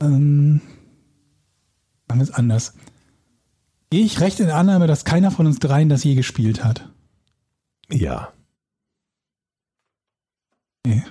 Ähm, 0.02 0.62
machen 2.08 2.20
wir 2.20 2.24
es 2.24 2.32
anders. 2.32 2.74
Gehe 3.90 4.06
ich 4.06 4.22
recht 4.22 4.40
in 4.40 4.46
der 4.48 4.56
Annahme, 4.56 4.88
dass 4.88 5.04
keiner 5.04 5.32
von 5.32 5.46
uns 5.48 5.60
dreien 5.60 5.90
das 5.90 6.04
je 6.04 6.16
gespielt 6.16 6.64
hat? 6.64 6.90
Ja. 7.92 8.32
Nee. 10.86 11.04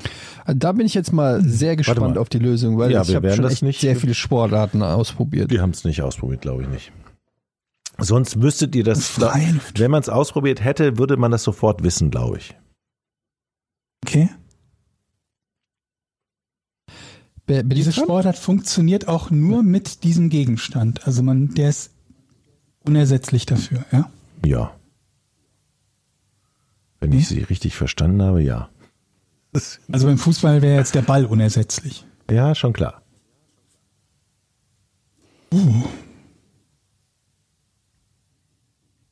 Da 0.46 0.72
bin 0.72 0.86
ich 0.86 0.94
jetzt 0.94 1.12
mal 1.12 1.42
sehr 1.42 1.76
gespannt 1.76 2.00
mal. 2.00 2.18
auf 2.18 2.30
die 2.30 2.38
Lösung, 2.38 2.78
weil 2.78 2.90
Ja, 2.90 3.02
ich 3.02 3.08
wir 3.08 3.16
habe 3.16 3.32
schon 3.34 3.42
das 3.42 3.52
echt 3.54 3.62
nicht- 3.62 3.80
sehr 3.80 3.96
viele 3.96 4.14
Sportarten 4.14 4.82
ausprobiert. 4.82 5.50
Wir 5.50 5.60
haben 5.60 5.70
es 5.70 5.84
nicht 5.84 6.00
ausprobiert, 6.00 6.40
glaube 6.40 6.62
ich 6.62 6.68
nicht. 6.68 6.92
Sonst 7.98 8.36
müsstet 8.36 8.74
ihr 8.76 8.84
das, 8.84 9.08
Freiluft. 9.08 9.78
wenn 9.78 9.90
man 9.90 10.00
es 10.00 10.08
ausprobiert 10.08 10.64
hätte, 10.64 10.96
würde 10.96 11.16
man 11.18 11.30
das 11.32 11.42
sofort 11.42 11.82
wissen, 11.82 12.10
glaube 12.10 12.38
ich. 12.38 12.56
Okay. 14.06 14.30
Be- 16.86 16.94
bin 16.96 16.96
ich 17.36 17.37
Diese? 17.48 17.92
Sportart 17.92 18.36
funktioniert 18.36 19.08
auch 19.08 19.30
nur 19.30 19.62
mit 19.62 20.04
diesem 20.04 20.28
Gegenstand. 20.28 21.06
Also 21.06 21.22
man, 21.22 21.54
der 21.54 21.70
ist 21.70 21.92
unersetzlich 22.84 23.46
dafür, 23.46 23.84
ja? 23.90 24.10
Ja. 24.44 24.74
Wenn 27.00 27.12
ich 27.12 27.28
sie 27.28 27.40
richtig 27.40 27.74
verstanden 27.76 28.22
habe, 28.22 28.42
ja. 28.42 28.68
Also 29.90 30.06
beim 30.06 30.18
Fußball 30.18 30.62
wäre 30.62 30.76
jetzt 30.76 30.94
der 30.94 31.02
Ball 31.02 31.24
unersetzlich. 31.24 32.04
Ja, 32.30 32.54
schon 32.54 32.72
klar. 32.72 33.02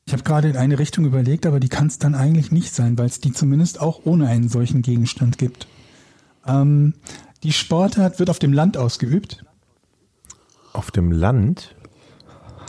Ich 0.05 0.13
habe 0.13 0.23
gerade 0.23 0.49
in 0.49 0.57
eine 0.57 0.79
Richtung 0.79 1.05
überlegt, 1.05 1.45
aber 1.45 1.59
die 1.59 1.69
kann 1.69 1.87
es 1.87 1.97
dann 1.97 2.13
eigentlich 2.15 2.51
nicht 2.51 2.73
sein, 2.73 2.97
weil 2.97 3.07
es 3.07 3.19
die 3.19 3.33
zumindest 3.33 3.81
auch 3.81 4.01
ohne 4.05 4.27
einen 4.27 4.47
solchen 4.47 4.81
Gegenstand 4.83 5.37
gibt. 5.37 5.67
Ähm, 6.45 6.93
die 7.47 7.53
Sportart 7.53 8.19
wird 8.19 8.29
auf 8.29 8.39
dem 8.39 8.51
Land 8.51 8.75
ausgeübt. 8.75 9.45
Auf 10.73 10.91
dem 10.91 11.13
Land, 11.13 11.73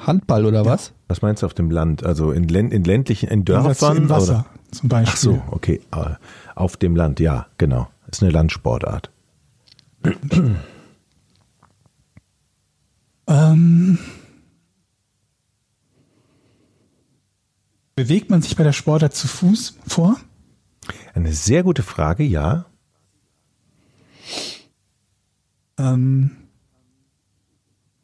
Handball 0.06 0.46
oder 0.46 0.64
was? 0.64 0.92
was 1.08 1.20
meinst 1.20 1.42
du 1.42 1.46
auf 1.46 1.54
dem 1.54 1.68
Land? 1.68 2.04
Also 2.06 2.30
in, 2.30 2.46
Län- 2.46 2.70
in 2.70 2.84
ländlichen, 2.84 3.28
in 3.28 3.44
Dörfern? 3.44 3.96
Im 3.96 4.08
Wasser 4.08 4.46
Oder? 4.46 4.46
zum 4.70 4.88
Beispiel. 4.88 5.12
Ach 5.12 5.16
so, 5.16 5.42
okay. 5.50 5.80
äh, 5.90 6.14
Auf 6.54 6.76
dem 6.76 6.94
Land, 6.94 7.18
ja, 7.18 7.48
genau. 7.58 7.88
Ist 8.08 8.22
eine 8.22 8.30
Landsportart. 8.30 9.10
Ähm, 13.26 13.98
bewegt 17.96 18.30
man 18.30 18.42
sich 18.42 18.54
bei 18.54 18.62
der 18.62 18.72
Sportart 18.72 19.16
zu 19.16 19.26
Fuß 19.26 19.76
vor? 19.88 20.16
Eine 21.14 21.32
sehr 21.32 21.64
gute 21.64 21.82
Frage, 21.82 22.22
ja. 22.22 22.66
Ähm, 25.78 26.30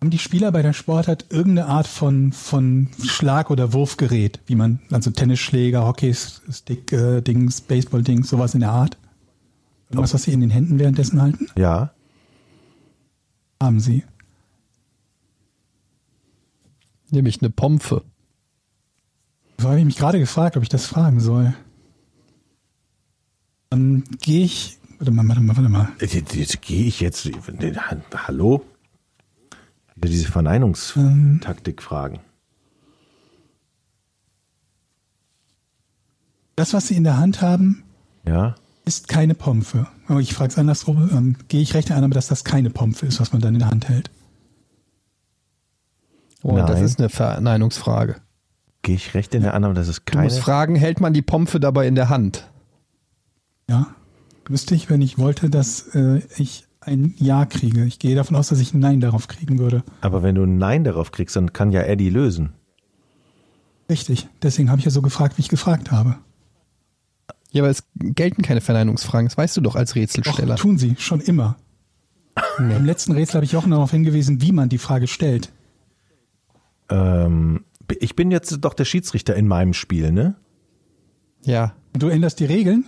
haben 0.01 0.11
die 0.11 0.19
Spieler 0.19 0.53
bei 0.53 0.63
der 0.63 0.75
Sportart 0.75 1.27
irgendeine 1.31 1.67
Art 1.67 1.87
von, 1.87 2.33
von 2.33 2.91
Schlag- 3.03 3.51
oder 3.51 3.73
Wurfgerät, 3.73 4.41
wie 4.47 4.55
man, 4.55 4.81
also 4.91 5.11
Tennisschläger, 5.11 5.87
Hockeystick, 5.87 6.93
äh, 6.93 7.23
Dings, 7.23 7.63
Baseball-Dings, 7.63 8.29
sowas 8.29 8.55
in 8.55 8.61
der 8.61 8.71
Art? 8.71 8.99
Irgendwas, 9.89 10.13
was 10.13 10.25
sie 10.25 10.33
in 10.33 10.41
den 10.41 10.51
Händen 10.51 10.79
währenddessen 10.79 11.23
halten? 11.23 11.47
Ja. 11.57 11.93
Haben 13.63 13.81
sie. 13.81 14.05
Nämlich 17.11 17.41
eine 17.41 17.51
Pompe. 17.51 18.03
So 19.59 19.69
habe 19.69 19.79
ich 19.79 19.85
mich 19.87 19.97
gerade 19.97 20.19
gefragt, 20.19 20.57
ob 20.57 20.63
ich 20.63 20.69
das 20.69 20.85
fragen 20.85 21.21
soll. 21.21 21.55
Dann 23.71 24.05
gehe 24.21 24.45
ich. 24.45 24.79
Warte 25.05 25.13
mal, 25.17 25.29
warte 25.29 25.41
mal, 25.43 25.55
warte 25.57 25.69
mal. 25.69 25.89
Jetzt, 26.01 26.35
jetzt 26.35 26.63
gehe 26.63 26.87
ich 26.87 27.01
jetzt. 27.01 27.29
Hallo? 28.27 28.65
Wieder 29.97 30.09
diese 30.09 30.25
Ähm. 30.27 30.33
Verneinungstaktik 30.33 31.83
fragen. 31.83 32.21
Das, 36.57 36.73
was 36.73 36.89
sie 36.89 36.97
in 36.97 37.05
der 37.05 37.19
Hand 37.19 37.43
haben, 37.43 37.83
Ja. 38.27 38.55
ist 38.87 39.09
keine 39.09 39.35
Pompe. 39.35 39.89
Aber 40.09 40.21
ich 40.21 40.33
frage 40.33 40.53
es 40.53 40.59
andersrum. 40.59 41.11
Ähm, 41.13 41.37
gehe 41.49 41.61
ich 41.61 41.75
recht 41.75 41.91
in 41.91 41.97
Annahme, 41.97 42.15
dass 42.15 42.29
das 42.29 42.43
keine 42.45 42.71
Pompe 42.71 43.05
ist, 43.05 43.21
was 43.21 43.31
man 43.35 43.43
dann 43.43 43.53
in 43.55 43.59
der 43.61 43.69
Hand 43.69 43.91
hält? 43.91 44.11
Oh, 46.43 46.57
das 46.57 46.71
Nein. 46.77 46.83
ist 46.85 46.99
eine 46.99 47.11
Verneinungsfrage. 47.11 48.17
Gehe 48.81 48.95
ich 48.95 49.13
recht 49.13 49.35
in 49.35 49.43
der 49.43 49.53
Annahme, 49.53 49.75
dass 49.75 49.89
es 49.89 49.97
Du 49.97 50.03
keine. 50.13 50.25
musst 50.25 50.41
fragen, 50.41 50.77
hält 50.77 51.01
man 51.03 51.13
die 51.13 51.21
Pompe 51.23 51.61
dabei 51.61 51.87
in 51.87 51.95
der 51.95 52.09
Hand? 52.09 52.51
Ja. 53.69 53.95
Müsste 54.49 54.75
ich, 54.75 54.91
wenn 54.91 55.03
ich 55.03 55.19
wollte, 55.19 55.51
dass 55.51 55.95
äh, 55.95 56.21
ich 56.37 56.67
ein 56.81 57.15
Ja 57.17 57.47
kriege. 57.47 57.85
Ich 57.85 57.99
gehe 57.99 58.15
davon 58.15 58.37
aus, 58.37 58.49
dass 58.49 58.61
ich 58.61 58.75
ein 58.75 58.81
Nein 58.81 59.01
darauf 59.01 59.29
kriegen 59.29 59.59
würde. 59.59 59.83
Aber 60.01 60.23
wenn 60.23 60.35
du 60.35 60.43
ein 60.45 60.59
Nein 60.59 60.85
darauf 60.85 61.13
kriegst, 61.13 61.35
dann 61.37 61.53
kann 61.53 61.73
ja 61.73 61.83
Eddie 61.83 62.11
lösen. 62.11 62.53
Richtig. 63.89 64.29
Deswegen 64.43 64.71
habe 64.71 64.79
ich 64.81 64.85
ja 64.85 64.91
so 64.91 65.03
gefragt, 65.03 65.39
wie 65.39 65.43
ich 65.43 65.49
gefragt 65.49 65.91
habe. 65.91 66.17
Ja, 67.53 67.63
aber 67.63 67.71
es 67.71 67.85
gelten 67.95 68.43
keine 68.43 68.61
Verneinungsfragen. 68.61 69.29
Das 69.29 69.39
weißt 69.39 69.57
du 69.57 69.61
doch 69.61 69.77
als 69.77 69.91
Doch, 69.91 69.97
Rätselsteller. 69.97 70.57
tun 70.57 70.77
sie, 70.77 70.97
schon 70.99 71.21
immer. 71.21 71.57
Im 72.59 72.85
letzten 72.85 73.13
Rätsel 73.13 73.37
habe 73.37 73.45
ich 73.45 73.57
auch 73.57 73.67
noch 73.67 73.77
darauf 73.77 73.91
hingewiesen, 73.93 74.43
wie 74.43 74.53
man 74.53 74.69
die 74.69 74.79
Frage 74.79 75.07
stellt. 75.07 75.53
Ähm, 76.91 77.65
ich 78.01 78.17
bin 78.17 78.31
jetzt 78.31 78.59
doch 78.61 78.75
der 78.75 78.85
Schiedsrichter 78.85 79.37
in 79.37 79.47
meinem 79.47 79.73
Spiel, 79.73 80.11
ne? 80.11 80.35
Ja. 81.45 81.75
Und 81.93 82.03
du 82.03 82.09
änderst 82.09 82.41
die 82.41 82.47
Regeln? 82.47 82.87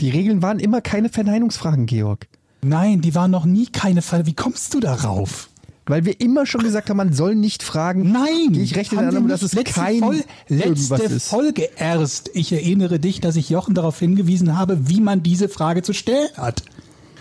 Die 0.00 0.10
Regeln 0.10 0.42
waren 0.42 0.58
immer 0.58 0.80
keine 0.80 1.08
Verneinungsfragen, 1.08 1.86
Georg. 1.86 2.28
Nein, 2.62 3.00
die 3.00 3.14
waren 3.14 3.30
noch 3.30 3.44
nie 3.44 3.66
keine 3.66 4.02
Fall. 4.02 4.26
Wie 4.26 4.34
kommst 4.34 4.74
du 4.74 4.80
darauf? 4.80 5.48
Weil 5.86 6.04
wir 6.04 6.20
immer 6.20 6.46
schon 6.46 6.62
gesagt 6.62 6.90
haben, 6.90 6.96
man 6.96 7.12
soll 7.12 7.36
nicht 7.36 7.62
fragen. 7.62 8.10
Nein! 8.10 8.54
Ich 8.54 8.74
wir 8.74 8.98
Annahme, 8.98 9.28
dass 9.28 9.42
es 9.42 9.52
letzte 9.52 9.80
kein 9.80 10.02
irgendwas 10.48 11.00
letzte 11.00 11.14
ist. 11.14 11.28
Folge 11.28 11.70
erst. 11.76 12.30
Ich 12.34 12.52
erinnere 12.52 12.98
dich, 12.98 13.20
dass 13.20 13.36
ich 13.36 13.50
Jochen 13.50 13.74
darauf 13.74 13.98
hingewiesen 13.98 14.58
habe, 14.58 14.88
wie 14.88 15.00
man 15.00 15.22
diese 15.22 15.48
Frage 15.48 15.82
zu 15.82 15.92
stellen 15.92 16.28
hat. 16.36 16.64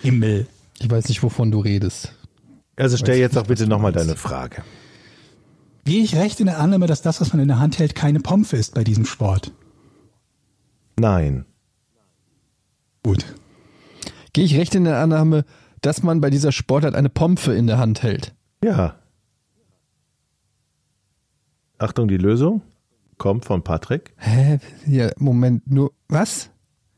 Himmel. 0.02 0.48
Ich 0.80 0.90
weiß 0.90 1.08
nicht, 1.10 1.22
wovon 1.22 1.52
du 1.52 1.60
redest. 1.60 2.14
Also 2.76 2.98
stell 2.98 3.20
jetzt 3.20 3.36
doch 3.36 3.46
bitte 3.46 3.68
nochmal 3.68 3.92
deine 3.92 4.16
Frage. 4.16 4.64
Gehe 5.86 6.04
ich 6.04 6.16
recht 6.16 6.40
in 6.40 6.48
der 6.48 6.60
Annahme, 6.60 6.88
dass 6.88 7.04
das, 7.04 7.22
was 7.22 7.32
man 7.32 7.42
in 7.42 7.47
der 7.47 7.60
Hand 7.60 7.78
hält, 7.78 7.93
keine 7.93 8.20
Pompe 8.20 8.58
ist 8.58 8.74
bei 8.74 8.84
diesem 8.84 9.06
Sport? 9.06 9.52
Nein. 10.97 11.46
Gut. 13.06 13.24
Gehe 14.34 14.46
ich 14.46 14.58
recht 14.58 14.74
in 14.74 14.84
der 14.84 14.98
Annahme, 14.98 15.46
dass 15.82 16.02
man 16.02 16.22
bei 16.22 16.32
dieser 16.32 16.52
Sportart 16.52 16.96
eine 16.96 17.10
Pompe 17.10 17.54
in 17.54 17.68
der 17.68 17.78
Hand 17.78 18.02
hält? 18.02 18.34
Ja. 18.64 18.96
Achtung, 21.78 22.08
die 22.08 22.18
Lösung 22.18 22.64
kommt 23.20 23.46
von 23.46 23.64
Patrick. 23.64 24.16
Hä? 24.18 24.58
Ja, 24.88 25.12
Moment, 25.20 25.70
nur. 25.70 25.92
Was? 26.08 26.50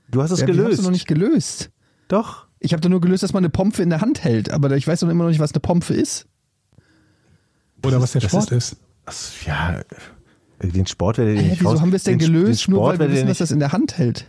Du 0.09 0.21
hast 0.21 0.31
es 0.31 0.39
ja, 0.39 0.45
gelöst. 0.45 0.79
doch 0.79 0.85
noch 0.85 0.91
nicht 0.91 1.07
gelöst. 1.07 1.71
Doch. 2.07 2.47
Ich 2.59 2.71
habe 2.71 2.79
doch 2.79 2.89
nur 2.89 3.01
gelöst, 3.01 3.23
dass 3.23 3.33
man 3.33 3.41
eine 3.41 3.49
Pompe 3.49 3.83
in 3.83 3.89
der 3.89 3.99
Hand 3.99 4.23
hält, 4.23 4.49
aber 4.49 4.71
ich 4.77 4.87
weiß 4.87 5.01
doch 5.01 5.09
immer 5.09 5.25
noch 5.25 5.31
nicht, 5.31 5.41
was 5.41 5.51
eine 5.51 5.59
Pompe 5.59 5.93
ist. 5.93 6.25
Oder 7.83 8.01
was 8.01 8.13
der 8.13 8.21
das 8.21 8.31
Sport 8.31 8.53
ist. 8.53 8.77
Das, 9.05 9.45
ja, 9.45 9.81
äh, 10.59 10.67
den 10.69 10.87
Sport 10.87 11.17
werdet 11.17 11.35
ihr 11.35 11.41
Hä, 11.41 11.49
nicht 11.49 11.59
wieso 11.59 11.81
haben 11.81 11.91
wir 11.91 11.97
es 11.97 12.03
denn 12.03 12.17
den, 12.17 12.31
gelöst, 12.31 12.67
den 12.67 12.75
nur 12.75 12.87
weil 12.87 12.97
wir 12.97 13.11
wissen, 13.11 13.27
dass 13.27 13.39
das 13.39 13.51
in 13.51 13.59
der 13.59 13.73
Hand 13.73 13.97
hält? 13.97 14.25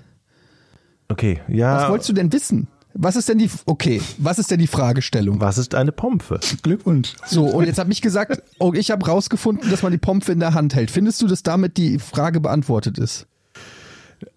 Okay, 1.09 1.41
ja. 1.49 1.83
Was 1.83 1.91
wolltest 1.91 2.11
du 2.11 2.13
denn 2.15 2.33
wissen? 2.33 2.69
Was 2.95 3.17
ist 3.17 3.29
denn 3.29 3.39
die, 3.39 3.51
okay, 3.67 4.03
was 4.19 4.39
ist 4.39 4.51
denn 4.51 4.59
die 4.59 4.67
Fragestellung? 4.67 5.41
Was 5.41 5.57
ist 5.57 5.75
eine 5.75 5.93
Pompe? 5.93 6.41
Glückwunsch. 6.63 7.13
So, 7.27 7.45
und 7.45 7.67
jetzt 7.67 7.79
habe 7.79 7.93
ich 7.93 8.03
gesagt, 8.03 8.43
oh, 8.59 8.73
ich 8.75 8.91
habe 8.91 9.07
rausgefunden, 9.07 9.71
dass 9.71 9.83
man 9.83 9.93
die 9.93 9.99
Pompe 9.99 10.33
in 10.33 10.41
der 10.41 10.55
Hand 10.55 10.75
hält. 10.75 10.91
Findest 10.91 11.23
du, 11.23 11.27
dass 11.29 11.43
damit 11.43 11.77
die 11.77 11.99
Frage 11.99 12.41
beantwortet 12.41 12.99
ist? 12.99 13.27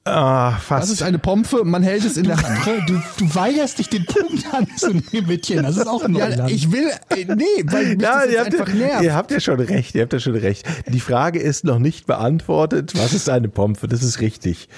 Ah, 0.04 0.52
fast. 0.52 0.84
Was 0.84 0.90
ist 0.92 1.02
eine 1.02 1.18
Pompe? 1.18 1.64
Man 1.64 1.82
hält 1.82 2.06
es 2.06 2.18
in 2.18 2.26
der 2.26 2.38
Hand. 2.38 2.60
Du, 2.88 3.02
du 3.18 3.36
weigerst 3.36 3.80
dich, 3.80 3.90
den 3.90 4.06
Punkt 4.06 4.46
anzunehmen, 4.54 5.28
Mädchen. 5.28 5.64
Das 5.64 5.78
ist 5.78 5.88
auch 5.88 6.04
ein 6.04 6.16
Ja, 6.16 6.48
ich 6.48 6.72
will, 6.72 6.88
äh, 7.10 7.26
nee, 7.26 7.44
weil 7.66 7.96
mich 7.96 8.02
ja, 8.02 8.24
das 8.26 8.32
ihr 8.32 8.44
einfach 8.46 8.68
ja, 8.70 8.76
nervt. 8.76 9.04
ihr 9.04 9.16
habt 9.16 9.32
ja 9.32 9.40
schon 9.40 9.60
recht, 9.60 9.96
ihr 9.96 10.04
habt 10.04 10.14
ja 10.14 10.20
schon 10.20 10.36
recht. 10.36 10.68
Die 10.88 11.00
Frage 11.00 11.40
ist 11.40 11.64
noch 11.64 11.80
nicht 11.80 12.06
beantwortet. 12.06 12.94
Was 12.96 13.14
ist 13.14 13.30
eine 13.30 13.50
Pompe? 13.50 13.88
Das 13.88 14.04
ist 14.04 14.20
richtig. 14.20 14.70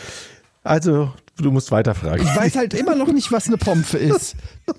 Also, 0.64 1.12
du 1.38 1.52
musst 1.52 1.72
weiterfragen. 1.72 2.26
Ich 2.26 2.36
weiß 2.36 2.56
halt 2.56 2.74
immer 2.74 2.96
noch 2.96 3.12
nicht, 3.12 3.32
was 3.32 3.48
eine 3.48 3.58
Pompe 3.58 3.98
ist. 3.98 4.36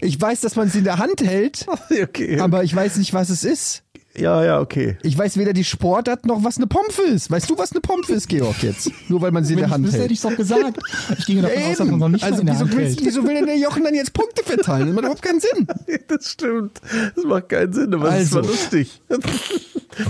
Ich 0.00 0.20
weiß, 0.20 0.40
dass 0.40 0.56
man 0.56 0.68
sie 0.68 0.78
in 0.78 0.84
der 0.84 0.98
Hand 0.98 1.22
hält, 1.22 1.66
okay. 2.02 2.40
aber 2.40 2.64
ich 2.64 2.74
weiß 2.74 2.96
nicht, 2.96 3.14
was 3.14 3.30
es 3.30 3.44
ist. 3.44 3.83
Ja, 4.16 4.44
ja, 4.44 4.60
okay. 4.60 4.96
Ich 5.02 5.16
weiß 5.18 5.36
weder 5.38 5.52
die 5.52 5.64
Sportart 5.64 6.24
noch, 6.26 6.44
was 6.44 6.56
eine 6.58 6.66
Pompe 6.66 7.02
ist. 7.12 7.30
Weißt 7.30 7.50
du, 7.50 7.58
was 7.58 7.72
eine 7.72 7.80
Pompe 7.80 8.12
ist, 8.12 8.28
Georg, 8.28 8.62
jetzt? 8.62 8.90
Nur 9.08 9.20
weil 9.22 9.32
man 9.32 9.44
sie 9.44 9.54
in 9.54 9.60
der 9.60 9.70
Hand 9.70 9.84
wüsste, 9.84 9.98
hätte 9.98 10.08
hält. 10.08 10.12
ich 10.12 10.20
doch 10.20 10.36
gesagt. 10.36 10.78
Ich 11.18 11.26
gehe 11.26 11.42
davon 11.42 11.62
aus, 11.62 11.78
dass 11.78 11.88
man 11.88 11.98
noch 11.98 12.08
nicht 12.08 12.24
also 12.24 12.40
in 12.40 12.46
der 12.46 12.54
wieso, 12.54 12.64
Hand 12.66 12.74
hält. 12.76 13.04
wieso 13.04 13.24
will 13.26 13.34
denn 13.34 13.46
der 13.46 13.58
Jochen 13.58 13.82
dann 13.84 13.94
jetzt 13.94 14.12
Punkte 14.12 14.44
verteilen? 14.44 14.86
Das 14.86 14.94
macht 14.94 15.04
überhaupt 15.04 15.22
keinen 15.22 15.40
Sinn. 15.40 15.66
Das 16.08 16.28
stimmt. 16.30 16.80
Das 17.16 17.24
macht 17.24 17.48
keinen 17.48 17.72
Sinn, 17.72 17.92
aber 17.94 18.08
es 18.08 18.14
Also. 18.14 18.36
war 18.36 18.42
lustig. 18.44 19.00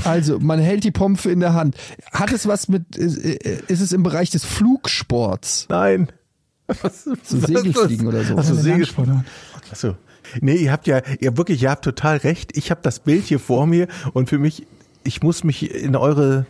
Also, 0.05 0.39
man 0.41 0.61
hält 0.61 0.83
die 0.85 0.91
Pompe 0.93 1.31
in 1.31 1.41
der 1.41 1.53
Hand. 1.53 1.77
Hat 2.11 2.33
es 2.33 2.47
was 2.49 2.69
mit, 2.69 2.97
ist, 2.97 3.19
ist 3.19 3.81
es 3.83 3.93
im 3.93 4.03
Bereich 4.03 4.31
des 4.31 4.43
Flugsports? 4.45 5.67
Nein. 5.69 6.09
Was, 6.81 7.05
So 7.05 7.17
Segelfliegen 7.39 8.07
oder 8.07 8.25
so. 8.25 8.37
Achso, 8.37 8.53
Eine 8.55 8.63
Segel. 8.63 8.79
Landsportart. 8.81 9.25
Achso. 9.75 9.97
Nee, 10.41 10.55
ihr 10.55 10.71
habt 10.71 10.87
ja, 10.87 11.03
ihr 11.19 11.37
wirklich, 11.37 11.61
ihr 11.65 11.71
habt 11.71 11.85
total 11.85 12.19
recht. 12.19 12.57
Ich 12.57 12.71
habe 12.71 12.81
das 12.85 13.01
Bild 13.01 13.25
hier 13.25 13.41
vor 13.41 13.67
mir 13.67 13.89
und 14.13 14.29
für 14.29 14.39
mich, 14.39 14.69
ich 15.03 15.21
muss 15.21 15.43
mich 15.43 15.75
in 15.75 15.97
eure, 15.97 16.47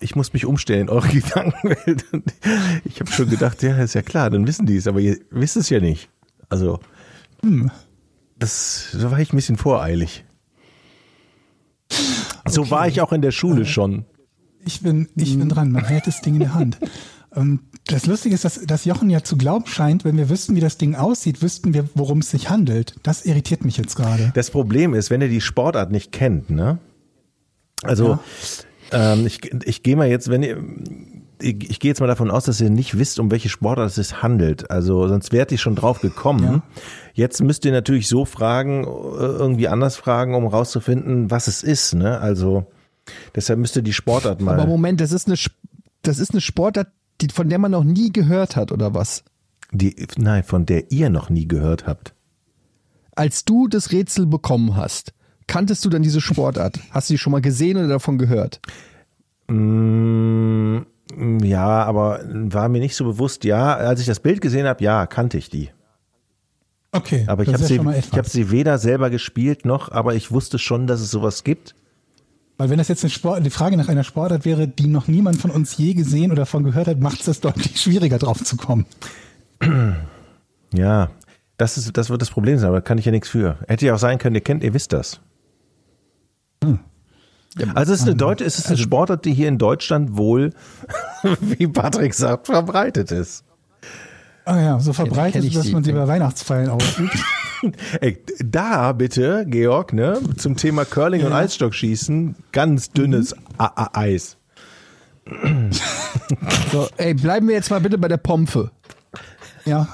ich 0.00 0.16
muss 0.16 0.34
mich 0.34 0.44
umstellen 0.44 0.82
in 0.82 0.88
eure 0.90 1.08
Gedankenwelt. 1.20 2.04
Ich 2.84 3.00
habe 3.00 3.10
schon 3.10 3.30
gedacht, 3.30 3.62
ja, 3.62 3.74
ist 3.78 3.94
ja 3.94 4.02
klar, 4.02 4.28
dann 4.28 4.46
wissen 4.46 4.66
die 4.66 4.76
es, 4.76 4.86
aber 4.86 5.00
ihr 5.00 5.16
wisst 5.30 5.56
es 5.56 5.70
ja 5.70 5.80
nicht. 5.80 6.10
Also, 6.50 6.78
das, 8.38 8.94
da 9.00 9.10
war 9.10 9.18
ich 9.18 9.32
ein 9.32 9.36
bisschen 9.36 9.56
voreilig. 9.56 10.26
So 12.46 12.70
war 12.70 12.86
ich 12.86 13.00
auch 13.00 13.14
in 13.14 13.22
der 13.22 13.30
Schule 13.30 13.64
schon. 13.64 14.04
Ich 14.66 14.82
bin, 14.82 15.08
ich 15.16 15.38
bin 15.38 15.48
dran. 15.48 15.72
Man 15.72 15.86
hält 15.86 16.06
das 16.06 16.20
Ding 16.20 16.34
in 16.34 16.40
der 16.40 16.52
Hand. 16.52 16.78
Ähm, 17.34 17.60
das 17.86 18.06
Lustige 18.06 18.34
ist, 18.34 18.44
dass, 18.44 18.64
dass 18.64 18.84
Jochen 18.84 19.10
ja 19.10 19.22
zu 19.22 19.36
glauben 19.36 19.66
scheint, 19.66 20.04
wenn 20.04 20.16
wir 20.16 20.28
wüssten, 20.28 20.56
wie 20.56 20.60
das 20.60 20.78
Ding 20.78 20.94
aussieht, 20.94 21.42
wüssten 21.42 21.74
wir, 21.74 21.88
worum 21.94 22.18
es 22.18 22.30
sich 22.30 22.50
handelt. 22.50 22.94
Das 23.02 23.24
irritiert 23.24 23.64
mich 23.64 23.76
jetzt 23.76 23.96
gerade. 23.96 24.32
Das 24.34 24.50
Problem 24.50 24.94
ist, 24.94 25.10
wenn 25.10 25.20
ihr 25.20 25.28
die 25.28 25.40
Sportart 25.40 25.90
nicht 25.90 26.12
kennt, 26.12 26.50
ne? 26.50 26.78
Also, 27.82 28.18
ähm, 28.92 29.26
ich, 29.26 29.40
ich 29.64 29.82
gehe 29.82 29.96
mal 29.96 30.08
jetzt, 30.08 30.28
wenn 30.28 30.42
ihr, 30.42 30.62
ich, 31.40 31.70
ich 31.70 31.80
gehe 31.80 31.90
jetzt 31.90 32.00
mal 32.00 32.06
davon 32.06 32.30
aus, 32.30 32.44
dass 32.44 32.60
ihr 32.60 32.68
nicht 32.68 32.98
wisst, 32.98 33.18
um 33.18 33.30
welche 33.30 33.48
Sportart 33.48 33.88
es 33.88 33.94
sich 33.94 34.22
handelt. 34.22 34.70
Also, 34.70 35.08
sonst 35.08 35.32
wärt 35.32 35.50
ihr 35.52 35.58
schon 35.58 35.76
drauf 35.76 36.00
gekommen. 36.00 36.44
Ja. 36.44 36.62
Jetzt 37.14 37.42
müsst 37.42 37.64
ihr 37.64 37.72
natürlich 37.72 38.08
so 38.08 38.24
fragen, 38.24 38.84
äh, 38.84 38.86
irgendwie 38.86 39.68
anders 39.68 39.96
fragen, 39.96 40.34
um 40.34 40.46
rauszufinden, 40.46 41.30
was 41.30 41.48
es 41.48 41.62
ist, 41.62 41.94
ne? 41.94 42.20
Also, 42.20 42.66
deshalb 43.34 43.58
müsst 43.60 43.76
ihr 43.76 43.82
die 43.82 43.94
Sportart 43.94 44.40
mal. 44.42 44.60
Aber 44.60 44.68
Moment, 44.68 45.00
das 45.00 45.12
ist 45.12 45.26
eine, 45.26 45.36
das 46.02 46.18
ist 46.18 46.32
eine 46.32 46.40
Sportart, 46.42 46.88
die, 47.20 47.28
von 47.28 47.48
der 47.48 47.58
man 47.58 47.70
noch 47.70 47.84
nie 47.84 48.12
gehört 48.12 48.56
hat, 48.56 48.72
oder 48.72 48.94
was? 48.94 49.24
die, 49.72 49.94
nein, 50.16 50.42
von 50.42 50.66
der 50.66 50.90
ihr 50.90 51.10
noch 51.10 51.30
nie 51.30 51.46
gehört 51.46 51.86
habt. 51.86 52.14
Als 53.14 53.44
du 53.44 53.68
das 53.68 53.92
Rätsel 53.92 54.26
bekommen 54.26 54.76
hast, 54.76 55.12
kanntest 55.46 55.84
du 55.84 55.90
dann 55.90 56.02
diese 56.02 56.20
Sportart? 56.20 56.80
Hast 56.90 57.10
du 57.10 57.14
die 57.14 57.18
schon 57.18 57.32
mal 57.32 57.40
gesehen 57.40 57.76
oder 57.76 57.88
davon 57.88 58.18
gehört? 58.18 58.60
Mm, 59.48 60.78
ja, 61.42 61.84
aber 61.84 62.20
war 62.24 62.68
mir 62.68 62.80
nicht 62.80 62.96
so 62.96 63.04
bewusst. 63.04 63.44
Ja, 63.44 63.74
als 63.76 64.00
ich 64.00 64.06
das 64.06 64.20
Bild 64.20 64.40
gesehen 64.40 64.66
habe, 64.66 64.82
ja, 64.82 65.06
kannte 65.06 65.38
ich 65.38 65.50
die. 65.50 65.70
Okay, 66.92 67.24
Aber 67.28 67.44
ich 67.44 67.52
habe 67.52 67.60
ja 67.60 67.66
sie, 67.68 67.80
ich 67.98 68.12
habe 68.18 68.28
sie 68.28 68.50
weder 68.50 68.76
selber 68.78 69.10
gespielt 69.10 69.64
noch, 69.64 69.92
aber 69.92 70.16
ich 70.16 70.32
wusste 70.32 70.58
schon, 70.58 70.88
dass 70.88 71.00
es 71.00 71.12
sowas 71.12 71.44
gibt. 71.44 71.76
Weil 72.60 72.68
wenn 72.68 72.76
das 72.76 72.88
jetzt 72.88 73.02
eine 73.02 73.10
Sport, 73.10 73.46
die 73.46 73.48
Frage 73.48 73.78
nach 73.78 73.88
einer 73.88 74.04
Sportart 74.04 74.44
wäre, 74.44 74.68
die 74.68 74.86
noch 74.86 75.08
niemand 75.08 75.40
von 75.40 75.50
uns 75.50 75.78
je 75.78 75.94
gesehen 75.94 76.30
oder 76.30 76.44
von 76.44 76.62
gehört 76.62 76.88
hat, 76.88 77.00
macht 77.00 77.20
es 77.20 77.24
das 77.24 77.40
deutlich 77.40 77.80
schwieriger 77.80 78.18
drauf 78.18 78.44
zu 78.44 78.58
kommen. 78.58 78.84
Ja, 80.74 81.08
das 81.56 81.78
ist, 81.78 81.96
das 81.96 82.10
wird 82.10 82.20
das 82.20 82.28
Problem 82.28 82.58
sein, 82.58 82.68
aber 82.68 82.76
da 82.76 82.80
kann 82.82 82.98
ich 82.98 83.06
ja 83.06 83.12
nichts 83.12 83.30
für. 83.30 83.56
Hätte 83.66 83.86
ja 83.86 83.94
auch 83.94 83.98
sein 83.98 84.18
können, 84.18 84.34
ihr 84.34 84.42
kennt, 84.42 84.62
ihr 84.62 84.74
wisst 84.74 84.92
das. 84.92 85.20
Also 87.74 87.94
es 87.94 88.00
ist 88.00 88.06
eine 88.06 88.16
deutsche, 88.16 88.44
es 88.44 88.58
ist 88.58 88.68
eine 88.68 88.76
Sportart, 88.76 89.24
die 89.24 89.32
hier 89.32 89.48
in 89.48 89.56
Deutschland 89.56 90.18
wohl, 90.18 90.52
wie 91.40 91.66
Patrick 91.66 92.12
sagt, 92.12 92.44
verbreitet 92.44 93.10
ist. 93.10 93.42
Ah 94.44 94.60
ja, 94.60 94.80
so 94.80 94.92
verbreitet, 94.92 95.56
dass 95.56 95.70
man 95.72 95.82
sie 95.82 95.92
bei 95.92 96.06
Weihnachtsfeiern 96.06 96.68
ausübt. 96.68 97.16
Ey, 98.00 98.18
da 98.44 98.92
bitte, 98.92 99.44
Georg, 99.48 99.92
ne, 99.92 100.20
zum 100.36 100.56
Thema 100.56 100.84
Curling 100.84 101.24
und 101.24 101.32
Eisstockschießen, 101.32 102.36
ganz 102.52 102.90
dünnes 102.90 103.34
A 103.58 103.66
-A 103.66 103.96
Eis. 103.98 104.36
So, 106.72 106.88
ey, 106.96 107.14
bleiben 107.14 107.48
wir 107.48 107.54
jetzt 107.54 107.70
mal 107.70 107.80
bitte 107.80 107.98
bei 107.98 108.08
der 108.08 108.16
Pompe. 108.16 108.70
ja. 109.64 109.88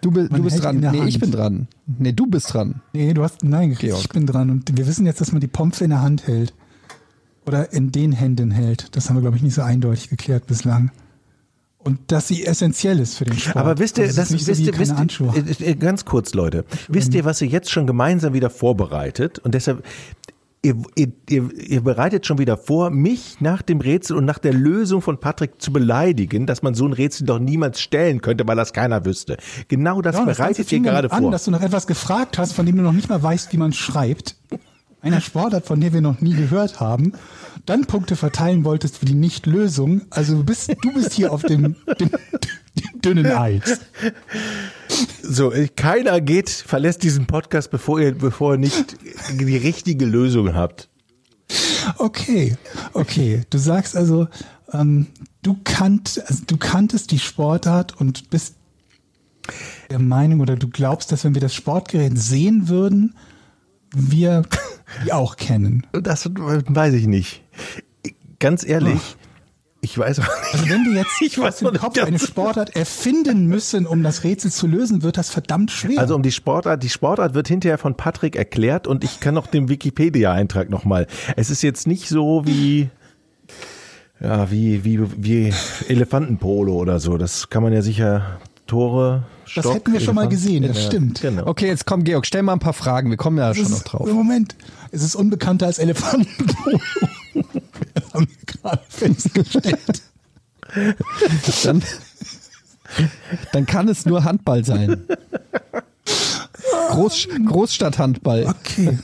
Du, 0.00 0.10
du 0.10 0.42
bist 0.42 0.62
dran. 0.62 0.80
Nee, 0.80 1.04
ich 1.06 1.14
Hand. 1.14 1.20
bin 1.20 1.30
dran. 1.32 1.68
Nee, 1.86 2.12
du 2.12 2.26
bist 2.26 2.52
dran. 2.52 2.82
Nee, 2.92 3.14
du 3.14 3.22
hast, 3.22 3.42
nein, 3.42 3.74
Georg. 3.74 4.00
ich 4.02 4.08
bin 4.10 4.26
dran. 4.26 4.50
Und 4.50 4.76
wir 4.76 4.86
wissen 4.86 5.06
jetzt, 5.06 5.22
dass 5.22 5.32
man 5.32 5.40
die 5.40 5.46
Pompe 5.46 5.82
in 5.82 5.90
der 5.90 6.02
Hand 6.02 6.26
hält. 6.26 6.52
Oder 7.46 7.72
in 7.72 7.90
den 7.90 8.12
Händen 8.12 8.50
hält. 8.50 8.94
Das 8.96 9.08
haben 9.08 9.16
wir, 9.16 9.22
glaube 9.22 9.38
ich, 9.38 9.42
nicht 9.42 9.54
so 9.54 9.62
eindeutig 9.62 10.10
geklärt 10.10 10.46
bislang. 10.46 10.90
Und 11.84 12.00
dass 12.10 12.28
sie 12.28 12.44
essentiell 12.46 12.98
ist 12.98 13.16
für 13.18 13.24
den 13.26 13.38
Sport. 13.38 13.56
Aber 13.56 13.78
wisst 13.78 13.98
ihr, 13.98 14.04
Also 14.04 14.16
das 14.16 14.30
ist 14.30 14.32
nicht 14.32 14.46
wisst 14.48 14.60
so 14.64 14.66
ihr, 15.24 15.46
wisst 15.46 15.60
ihr, 15.60 15.68
äh, 15.68 15.74
ganz 15.74 16.04
kurz, 16.04 16.34
Leute, 16.34 16.64
wisst 16.88 17.14
ihr, 17.14 17.24
was 17.24 17.40
ihr 17.42 17.48
jetzt 17.48 17.70
schon 17.70 17.86
gemeinsam 17.86 18.32
wieder 18.32 18.48
vorbereitet? 18.50 19.38
Und 19.40 19.54
deshalb, 19.54 19.84
ihr, 20.62 20.76
ihr, 20.96 21.12
ihr, 21.28 21.50
ihr 21.54 21.80
bereitet 21.82 22.26
schon 22.26 22.38
wieder 22.38 22.56
vor, 22.56 22.88
mich 22.90 23.40
nach 23.40 23.60
dem 23.60 23.80
Rätsel 23.80 24.16
und 24.16 24.24
nach 24.24 24.38
der 24.38 24.54
Lösung 24.54 25.02
von 25.02 25.18
Patrick 25.20 25.60
zu 25.60 25.72
beleidigen, 25.72 26.46
dass 26.46 26.62
man 26.62 26.74
so 26.74 26.86
ein 26.86 26.94
Rätsel 26.94 27.26
doch 27.26 27.38
niemals 27.38 27.80
stellen 27.80 28.22
könnte, 28.22 28.46
weil 28.48 28.56
das 28.56 28.72
keiner 28.72 29.04
wüsste. 29.04 29.36
Genau 29.68 30.00
das 30.00 30.16
Ja, 30.16 30.24
das 30.24 30.38
bereitet 30.38 30.58
ihr 30.60 30.64
fing 30.64 30.84
damit 30.84 31.02
gerade 31.02 31.12
an, 31.12 31.22
vor. 31.24 31.30
dass 31.30 31.44
du 31.44 31.50
nach 31.50 31.60
etwas 31.62 31.86
gefragt 31.86 32.38
hast, 32.38 32.54
von 32.54 32.64
dem 32.64 32.76
du 32.76 32.82
noch 32.82 32.92
nicht 32.92 33.10
mal 33.10 33.22
weißt, 33.22 33.52
wie 33.52 33.58
man 33.58 33.72
schreibt. 33.74 34.36
Einer 35.02 35.20
Sportart, 35.20 35.66
von 35.66 35.80
der 35.82 35.92
wir 35.92 36.00
noch 36.00 36.22
nie 36.22 36.32
gehört 36.32 36.80
haben. 36.80 37.12
Dann 37.66 37.86
Punkte 37.86 38.16
verteilen 38.16 38.64
wolltest 38.64 38.98
für 38.98 39.06
die 39.06 39.14
Nicht-Lösung. 39.14 40.02
Also 40.10 40.36
du 40.36 40.44
bist, 40.44 40.70
du 40.82 40.92
bist 40.92 41.12
hier 41.14 41.32
auf 41.32 41.42
dem, 41.42 41.76
dem, 41.98 42.10
dem 42.10 43.00
dünnen 43.00 43.26
Eis. 43.26 43.80
So, 45.22 45.52
keiner 45.76 46.20
geht, 46.20 46.50
verlässt 46.50 47.02
diesen 47.02 47.26
Podcast, 47.26 47.70
bevor 47.70 48.00
ihr, 48.00 48.12
bevor 48.12 48.54
ihr 48.54 48.58
nicht 48.58 48.96
die 49.32 49.56
richtige 49.56 50.04
Lösung 50.04 50.54
habt. 50.54 50.88
Okay, 51.98 52.56
okay. 52.92 53.42
Du 53.50 53.58
sagst 53.58 53.96
also, 53.96 54.28
ähm, 54.72 55.06
du, 55.42 55.56
kannt, 55.64 56.22
also 56.26 56.44
du 56.46 56.56
kanntest 56.56 57.10
die 57.10 57.18
Sportart 57.18 57.98
und 58.00 58.30
bist 58.30 58.56
der 59.90 59.98
Meinung 59.98 60.40
oder 60.40 60.56
du 60.56 60.68
glaubst, 60.68 61.12
dass 61.12 61.24
wenn 61.24 61.34
wir 61.34 61.40
das 61.40 61.54
Sportgerät 61.54 62.18
sehen 62.18 62.68
würden, 62.68 63.14
wir 63.94 64.42
auch 65.10 65.36
kennen. 65.36 65.86
Das 65.92 66.30
weiß 66.34 66.94
ich 66.94 67.06
nicht. 67.06 67.42
Ganz 68.38 68.66
ehrlich, 68.66 69.16
ich 69.84 69.98
weiß 69.98 70.20
auch 70.20 70.24
nicht. 70.24 70.54
Also 70.54 70.68
wenn 70.70 70.84
wir 70.86 70.94
jetzt 70.94 71.10
Ich 71.20 71.38
weiß 71.38 71.60
nicht 71.60 71.78
Kopf 71.78 72.02
eine 72.02 72.18
Sportart 72.18 72.74
erfinden 72.74 73.46
müssen, 73.46 73.86
um 73.86 74.02
das 74.02 74.24
Rätsel 74.24 74.50
zu 74.50 74.66
lösen, 74.66 75.02
wird 75.02 75.18
das 75.18 75.28
verdammt 75.28 75.70
schwer. 75.70 76.00
Also 76.00 76.14
um 76.14 76.22
die 76.22 76.32
Sportart, 76.32 76.82
die 76.82 76.88
Sportart 76.88 77.34
wird 77.34 77.48
hinterher 77.48 77.76
von 77.76 77.94
Patrick 77.94 78.34
erklärt 78.34 78.86
und 78.86 79.04
ich 79.04 79.20
kann 79.20 79.34
noch 79.34 79.46
den 79.46 79.68
Wikipedia-Eintrag 79.68 80.70
nochmal. 80.70 81.06
Es 81.36 81.50
ist 81.50 81.62
jetzt 81.62 81.86
nicht 81.86 82.08
so 82.08 82.46
wie, 82.46 82.88
ja, 84.20 84.50
wie, 84.50 84.84
wie, 84.84 85.00
wie 85.18 85.52
Elefantenpolo 85.88 86.72
oder 86.74 86.98
so. 86.98 87.18
Das 87.18 87.50
kann 87.50 87.62
man 87.62 87.74
ja 87.74 87.82
sicher 87.82 88.38
Tore, 88.66 89.24
das 89.44 89.64
Stock, 89.64 89.74
hätten 89.74 89.92
wir 89.92 90.00
schon 90.00 90.14
mal 90.14 90.28
gesehen, 90.28 90.62
das 90.66 90.76
Ja, 90.76 90.82
stimmt. 90.84 91.20
Genau. 91.20 91.46
Okay, 91.46 91.66
jetzt 91.68 91.86
komm, 91.86 92.04
Georg, 92.04 92.26
stell 92.26 92.42
mal 92.42 92.52
ein 92.54 92.58
paar 92.58 92.72
Fragen. 92.72 93.10
Wir 93.10 93.16
kommen 93.16 93.38
ja 93.38 93.48
Das 93.48 93.56
schon 93.56 93.70
noch 93.70 93.76
ist, 93.78 93.84
drauf. 93.84 94.12
Moment, 94.12 94.56
es 94.90 95.02
ist 95.02 95.14
unbekannter 95.14 95.66
als 95.66 95.78
Elefantenpolo. 95.78 96.80
Das 97.94 98.14
haben 98.14 98.26
wir 98.28 98.46
gerade 98.46 98.82
festgestellt. 98.88 100.02
Dann, 101.62 101.82
dann 103.52 103.66
kann 103.66 103.88
es 103.88 104.06
nur 104.06 104.24
Handball 104.24 104.64
sein. 104.64 105.04
Groß, 106.90 107.28
Großstadthandball. 107.46 108.46
Okay. 108.46 108.98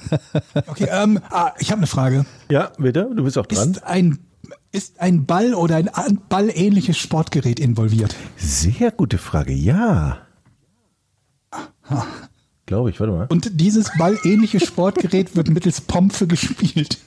Okay, 0.67 0.89
ähm, 0.91 1.21
ah, 1.31 1.53
ich 1.59 1.71
habe 1.71 1.81
eine 1.81 1.87
Frage. 1.87 2.25
Ja, 2.51 2.71
bitte, 2.79 3.11
du 3.15 3.25
bist 3.25 3.39
auch 3.39 3.47
dran. 3.47 3.73
Ist 3.73 3.85
ein, 3.85 4.19
ist 4.73 5.01
ein 5.01 5.27
Ball 5.27 5.55
oder 5.55 5.77
ein 5.77 6.19
ballähnliches 6.29 6.99
Sportgerät 6.99 7.59
involviert? 7.61 8.15
Sehr 8.37 8.91
gute 8.91 9.19
Frage, 9.19 9.53
ja. 9.53 10.19
Glaube 12.67 12.91
ich, 12.91 13.01
warte 13.01 13.13
mal. 13.13 13.27
Und 13.29 13.61
dieses 13.61 13.91
ballähnliche 13.99 14.61
Sportgerät 14.61 15.35
wird 15.35 15.49
mittels 15.51 15.81
Pompe 15.81 16.27
gespielt. 16.27 16.99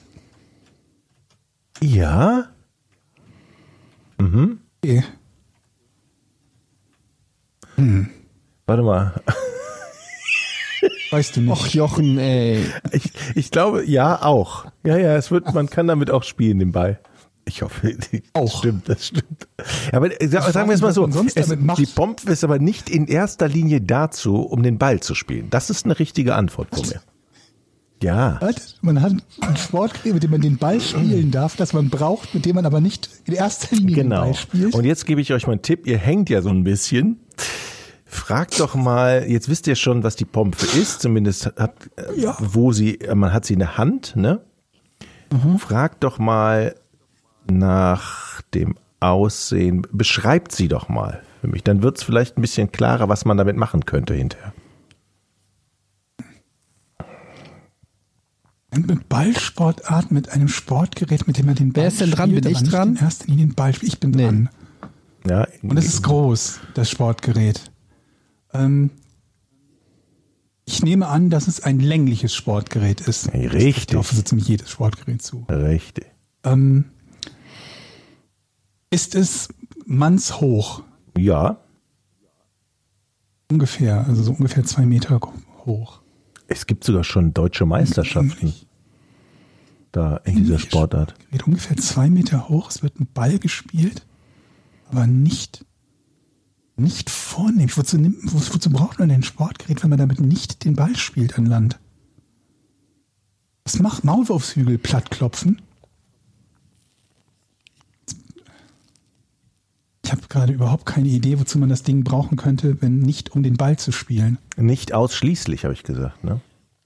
Ja, 1.80 2.48
Okay. 4.82 5.02
warte 8.66 8.82
mal. 8.82 9.22
Weißt 11.10 11.36
du 11.36 11.40
nicht. 11.40 11.50
Och, 11.50 11.66
Jochen, 11.68 12.18
ey. 12.18 12.64
Ich, 12.92 13.12
ich 13.34 13.50
glaube, 13.50 13.84
ja, 13.84 14.22
auch. 14.22 14.66
Ja, 14.84 14.96
ja, 14.98 15.16
es 15.16 15.30
wird, 15.30 15.54
man 15.54 15.70
kann 15.70 15.86
damit 15.86 16.10
auch 16.10 16.22
spielen, 16.22 16.58
den 16.58 16.72
Ball. 16.72 17.00
Ich 17.46 17.62
hoffe, 17.62 17.94
das 18.10 18.20
Auch. 18.32 18.58
stimmt, 18.58 18.88
das 18.88 19.06
stimmt. 19.06 19.46
Aber 19.92 20.20
äh, 20.20 20.26
sa- 20.28 20.50
sagen 20.50 20.68
wir 20.68 20.74
es 20.74 20.80
mal 20.80 20.92
so, 20.92 21.06
es, 21.06 21.34
die 21.76 21.86
Pompe 21.86 22.30
ist 22.32 22.42
aber 22.44 22.58
nicht 22.58 22.88
in 22.88 23.06
erster 23.06 23.48
Linie 23.48 23.80
dazu, 23.80 24.36
um 24.36 24.62
den 24.62 24.78
Ball 24.78 25.00
zu 25.00 25.14
spielen. 25.14 25.50
Das 25.50 25.68
ist 25.70 25.84
eine 25.84 25.98
richtige 25.98 26.34
Antwort 26.34 26.74
von 26.74 26.88
mir. 26.88 27.00
Ja, 28.02 28.38
Was? 28.40 28.76
Man 28.82 29.00
hat 29.00 29.12
ein 29.40 29.56
Sportgerät, 29.56 30.12
mit 30.14 30.22
dem 30.22 30.30
man 30.32 30.40
den 30.40 30.58
Ball 30.58 30.80
spielen 30.80 31.30
darf, 31.30 31.56
das 31.56 31.72
man 31.72 31.88
braucht, 31.90 32.34
mit 32.34 32.44
dem 32.44 32.56
man 32.56 32.66
aber 32.66 32.80
nicht 32.80 33.08
in 33.24 33.32
erster 33.34 33.74
Linie 33.76 33.94
den 33.96 34.04
genau. 34.10 34.22
Ball 34.24 34.34
spielt. 34.34 34.74
Und 34.74 34.84
jetzt 34.84 35.06
gebe 35.06 35.20
ich 35.20 35.32
euch 35.32 35.46
mal 35.46 35.52
einen 35.54 35.62
Tipp. 35.62 35.86
Ihr 35.86 35.96
hängt 35.96 36.28
ja 36.28 36.42
so 36.42 36.50
ein 36.50 36.64
bisschen. 36.64 37.20
Fragt 38.04 38.60
doch 38.60 38.74
mal, 38.74 39.24
jetzt 39.28 39.48
wisst 39.48 39.66
ihr 39.66 39.74
schon, 39.74 40.02
was 40.02 40.16
die 40.16 40.24
Pompe 40.24 40.64
ist, 40.78 41.00
zumindest 41.00 41.46
hat, 41.56 41.74
äh, 41.96 42.20
Ja. 42.20 42.36
wo 42.40 42.72
sie, 42.72 42.98
man 43.14 43.32
hat 43.32 43.44
sie 43.44 43.54
in 43.54 43.58
der 43.60 43.76
Hand, 43.78 44.14
ne? 44.16 44.40
Fragt 45.58 46.04
doch 46.04 46.18
mal 46.18 46.74
nach 47.50 48.40
dem 48.54 48.76
Aussehen, 49.00 49.86
beschreibt 49.92 50.52
sie 50.52 50.68
doch 50.68 50.88
mal 50.88 51.22
für 51.40 51.48
mich. 51.48 51.62
Dann 51.62 51.82
wird 51.82 51.98
es 51.98 52.02
vielleicht 52.02 52.38
ein 52.38 52.40
bisschen 52.40 52.72
klarer, 52.72 53.08
was 53.08 53.24
man 53.24 53.36
damit 53.36 53.56
machen 53.56 53.84
könnte 53.84 54.14
hinterher. 54.14 54.52
Eine 58.70 58.96
Ballsportart 59.08 60.10
mit 60.10 60.30
einem 60.30 60.48
Sportgerät, 60.48 61.26
mit 61.28 61.38
dem 61.38 61.46
man 61.46 61.54
den 61.54 61.72
Ball 61.72 61.82
Wer 61.84 61.88
ist 61.88 62.00
denn 62.00 62.10
dran? 62.10 62.30
spielt, 62.30 62.44
Bin 62.44 62.52
ich 62.52 62.62
dran? 62.64 62.96
In 62.96 63.02
erster 63.04 63.26
Linie 63.26 63.46
den 63.46 63.54
Ball. 63.54 63.72
Ich 63.82 64.00
bin 64.00 64.10
Nee. 64.10 64.24
dran. 64.24 64.48
Ja, 65.26 65.46
Und 65.62 65.76
es 65.78 65.86
ist 65.86 66.02
groß, 66.02 66.60
das 66.74 66.90
Sportgerät. 66.90 67.70
Ähm, 68.52 68.90
ich 70.66 70.82
nehme 70.82 71.06
an, 71.06 71.30
dass 71.30 71.46
es 71.46 71.62
ein 71.62 71.78
längliches 71.78 72.34
Sportgerät 72.34 73.00
ist. 73.02 73.32
Richtig. 73.32 73.88
Ich 73.88 73.92
laufe 73.92 74.14
so 74.16 74.22
ziemlich 74.22 74.48
jedes 74.48 74.70
Sportgerät 74.70 75.22
zu. 75.22 75.44
richtig. 75.48 76.06
Ähm, 76.42 76.86
ist 78.94 79.14
es 79.16 79.48
mannshoch? 79.86 80.82
Ja, 81.18 81.58
Ungefähr, 83.50 84.06
also 84.06 84.22
so 84.22 84.30
ungefähr 84.32 84.64
zwei 84.64 84.86
Meter 84.86 85.20
hoch. 85.66 86.00
es 86.48 86.66
gibt 86.66 86.82
sogar 86.82 87.04
schon 87.04 87.34
deutsche 87.34 87.66
Meisterschaften 87.66 88.54
da 89.92 90.16
in 90.24 90.36
dieser 90.36 90.58
Sportart. 90.58 91.14
Gerät 91.30 91.46
ungefähr 91.46 91.76
zwei 91.76 92.08
Meter 92.08 92.48
hoch. 92.48 92.70
Es 92.70 92.82
wird 92.82 92.98
ein 92.98 93.06
Ball 93.12 93.38
gespielt, 93.38 94.06
aber 94.90 95.06
nicht, 95.06 95.64
nicht 96.76 97.10
vornehm. 97.10 97.68
Wozu, 97.76 97.98
wozu 98.22 98.70
braucht 98.70 98.98
man 98.98 99.08
denn 99.08 99.20
ein 99.20 99.22
Sportgerät, 99.24 99.82
wenn 99.82 99.90
man 99.90 99.98
damit 99.98 100.20
nicht 100.20 100.64
den 100.64 100.74
Ball 100.74 100.96
spielt 100.96 101.38
an 101.38 101.46
Land? 101.46 101.78
Was 103.64 103.78
macht 103.78 104.04
Maulwurfshügel 104.04 104.78
plattklopfen? 104.78 105.60
Ich 110.04 110.12
habe 110.12 110.22
gerade 110.28 110.52
überhaupt 110.52 110.84
keine 110.84 111.08
Idee, 111.08 111.40
wozu 111.40 111.58
man 111.58 111.70
das 111.70 111.82
Ding 111.82 112.04
brauchen 112.04 112.36
könnte, 112.36 112.80
wenn 112.82 112.98
nicht 112.98 113.32
um 113.32 113.42
den 113.42 113.56
Ball 113.56 113.78
zu 113.78 113.90
spielen. 113.90 114.38
Nicht 114.56 114.92
ausschließlich, 114.92 115.64
habe 115.64 115.72
ich 115.72 115.82
gesagt. 115.82 116.22
Ne? 116.22 116.40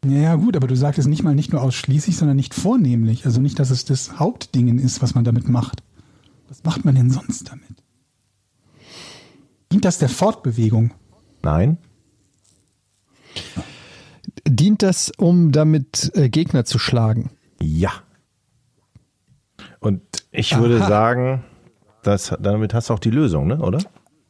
Ja, 0.07 0.37
gut, 0.37 0.57
aber 0.57 0.69
du 0.69 0.77
sagtest 0.77 1.09
nicht 1.09 1.25
mal 1.25 1.35
nicht 1.35 1.53
nur 1.53 1.61
ausschließlich, 1.61 2.17
sondern 2.17 2.37
nicht 2.37 2.55
vornehmlich. 2.55 3.27
Also 3.27 3.41
nicht, 3.41 3.59
dass 3.59 3.71
es 3.71 3.85
das 3.85 4.21
Hauptdingen 4.21 4.79
ist, 4.79 5.03
was 5.03 5.17
man 5.17 5.25
damit 5.25 5.49
macht. 5.49 5.83
Was 6.49 6.63
macht 6.63 6.85
man 6.85 6.95
denn 6.95 7.11
sonst 7.11 7.51
damit? 7.51 7.83
Dient 9.73 9.85
das 9.85 9.99
der 9.99 10.09
Fortbewegung? 10.09 10.93
Nein? 11.43 11.77
Dient 14.47 14.83
das, 14.83 15.11
um 15.19 15.51
damit 15.51 16.13
äh, 16.15 16.29
Gegner 16.29 16.65
zu 16.65 16.79
schlagen? 16.79 17.31
Ja. 17.61 17.91
Und 19.81 20.03
ich 20.31 20.57
würde 20.57 20.81
Aha. 20.81 20.89
sagen, 20.89 21.45
das, 22.03 22.35
damit 22.41 22.75
hast 22.75 22.91
du 22.91 22.95
auch 22.95 22.99
die 22.99 23.11
Lösung, 23.11 23.47
ne? 23.47 23.59
oder? 23.59 23.79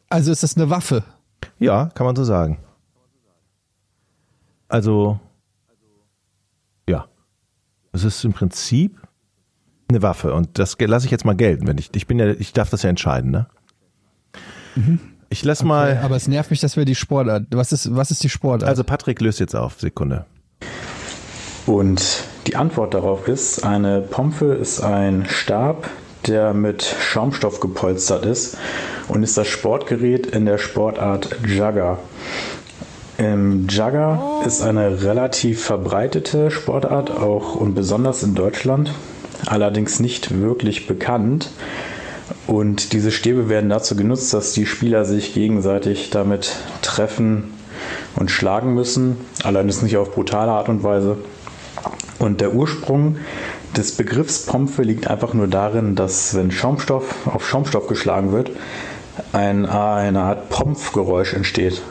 Also 0.09 0.33
ist 0.33 0.43
das 0.43 0.57
eine 0.57 0.71
Waffe? 0.71 1.05
Ja, 1.59 1.87
kann 1.95 2.07
man 2.07 2.17
so 2.17 2.25
sagen. 2.25 2.59
Also, 4.69 5.19
ja. 6.89 7.07
Es 7.93 8.05
ist 8.05 8.25
im 8.25 8.33
Prinzip 8.33 9.01
eine 9.89 10.03
Waffe 10.03 10.35
und 10.35 10.59
das 10.59 10.77
lasse 10.79 11.07
ich 11.07 11.13
jetzt 11.13 11.25
mal 11.25 11.37
gelten, 11.37 11.67
wenn 11.67 11.79
ich, 11.79 11.91
ich 11.95 12.07
bin 12.07 12.19
ja, 12.19 12.29
ich 12.29 12.53
darf 12.53 12.71
das 12.71 12.83
ja 12.83 12.91
entscheiden, 12.91 13.31
ne? 13.31 13.47
Ich 15.31 15.45
lass 15.45 15.63
mal, 15.63 15.99
Aber 16.03 16.17
es 16.17 16.29
nervt 16.29 16.51
mich, 16.51 16.61
dass 16.61 16.77
wir 16.77 16.85
die 16.85 16.95
Sportart. 16.95 17.47
Was 17.51 17.73
ist, 17.73 17.95
was 17.95 18.11
ist 18.11 18.23
die 18.23 18.29
Sportart? 18.29 18.69
also 18.69 18.85
Patrick 18.85 19.21
löst 19.21 19.41
jetzt 19.41 19.55
auf, 19.55 19.81
Sekunde. 19.81 20.25
Und 21.67 22.25
die 22.47 22.57
Antwort 22.57 22.95
darauf 22.95 23.29
ist, 23.29 23.65
eine 23.65 24.01
Pompe 24.01 24.55
ist 24.55 24.81
ein 24.81 25.27
Stab, 25.29 25.89
der 26.29 26.55
mit 26.55 26.83
Schaumstoff 26.83 27.61
gepolstert 27.61 28.25
ist 28.25 28.57
und 29.09 29.23
ist 29.23 29.37
das 29.37 29.49
Sportgerät 29.49 30.27
in 30.27 30.47
der 30.47 30.59
Sportart 30.59 31.37
Jugger. 31.47 31.99
Ähm, 33.19 33.67
Jugger 33.69 34.43
ist 34.47 34.63
eine 34.63 35.03
relativ 35.03 35.65
verbreitete 35.65 36.51
Sportart, 36.51 37.11
auch 37.11 37.57
und 37.57 37.75
besonders 37.75 38.23
in 38.23 38.35
Deutschland, 38.35 38.93
allerdings 39.47 39.99
nicht 39.99 40.41
wirklich 40.41 40.87
bekannt. 40.87 41.51
Und 42.47 42.93
diese 42.93 43.11
Stäbe 43.11 43.49
werden 43.49 43.71
dazu 43.71 43.97
genutzt, 43.97 44.33
dass 44.35 44.53
die 44.53 44.67
Spieler 44.67 45.05
sich 45.05 45.35
gegenseitig 45.35 46.11
damit 46.11 46.57
treffen 46.83 47.55
und 48.17 48.31
schlagen 48.31 48.75
müssen, 48.75 49.17
allerdings 49.43 49.83
nicht 49.83 49.97
auf 49.97 50.15
brutale 50.15 50.53
Art 50.53 50.69
und 50.69 50.83
Weise. 50.83 51.17
Und 52.19 52.41
der 52.41 52.55
Ursprung 52.55 53.17
des 53.77 53.93
Begriffs 53.93 54.47
Pompe 54.47 54.83
liegt 54.83 55.09
einfach 55.09 55.35
nur 55.35 55.47
darin, 55.47 55.95
dass 55.95 56.35
wenn 56.35 56.51
Schaumstoff 56.51 57.27
auf 57.27 57.47
Schaumstoff 57.47 57.87
geschlagen 57.87 58.33
wird, 58.33 58.51
ein, 59.33 59.67
eine 59.67 60.21
Art 60.23 60.49
Pompfgeräusch 60.49 61.35
entsteht. 61.35 61.83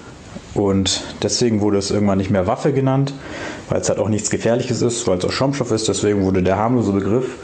Und 0.54 1.04
deswegen 1.22 1.62
wurde 1.62 1.78
es 1.78 1.92
irgendwann 1.92 2.18
nicht 2.18 2.32
mehr 2.32 2.48
Waffe 2.48 2.74
genannt, 2.74 3.14
weil 3.70 3.80
es 3.80 3.90
halt 3.90 4.00
auch 4.00 4.10
nichts 4.10 4.30
Gefährliches 4.30 4.82
ist, 4.82 5.08
weil 5.08 5.18
es 5.18 5.26
aus 5.26 5.34
Schaumstoff 5.34 5.72
ist. 5.72 5.88
Deswegen 5.88 6.24
wurde 6.24 6.42
der 6.42 6.58
harmlose 6.58 6.92
Begriff 6.92 7.36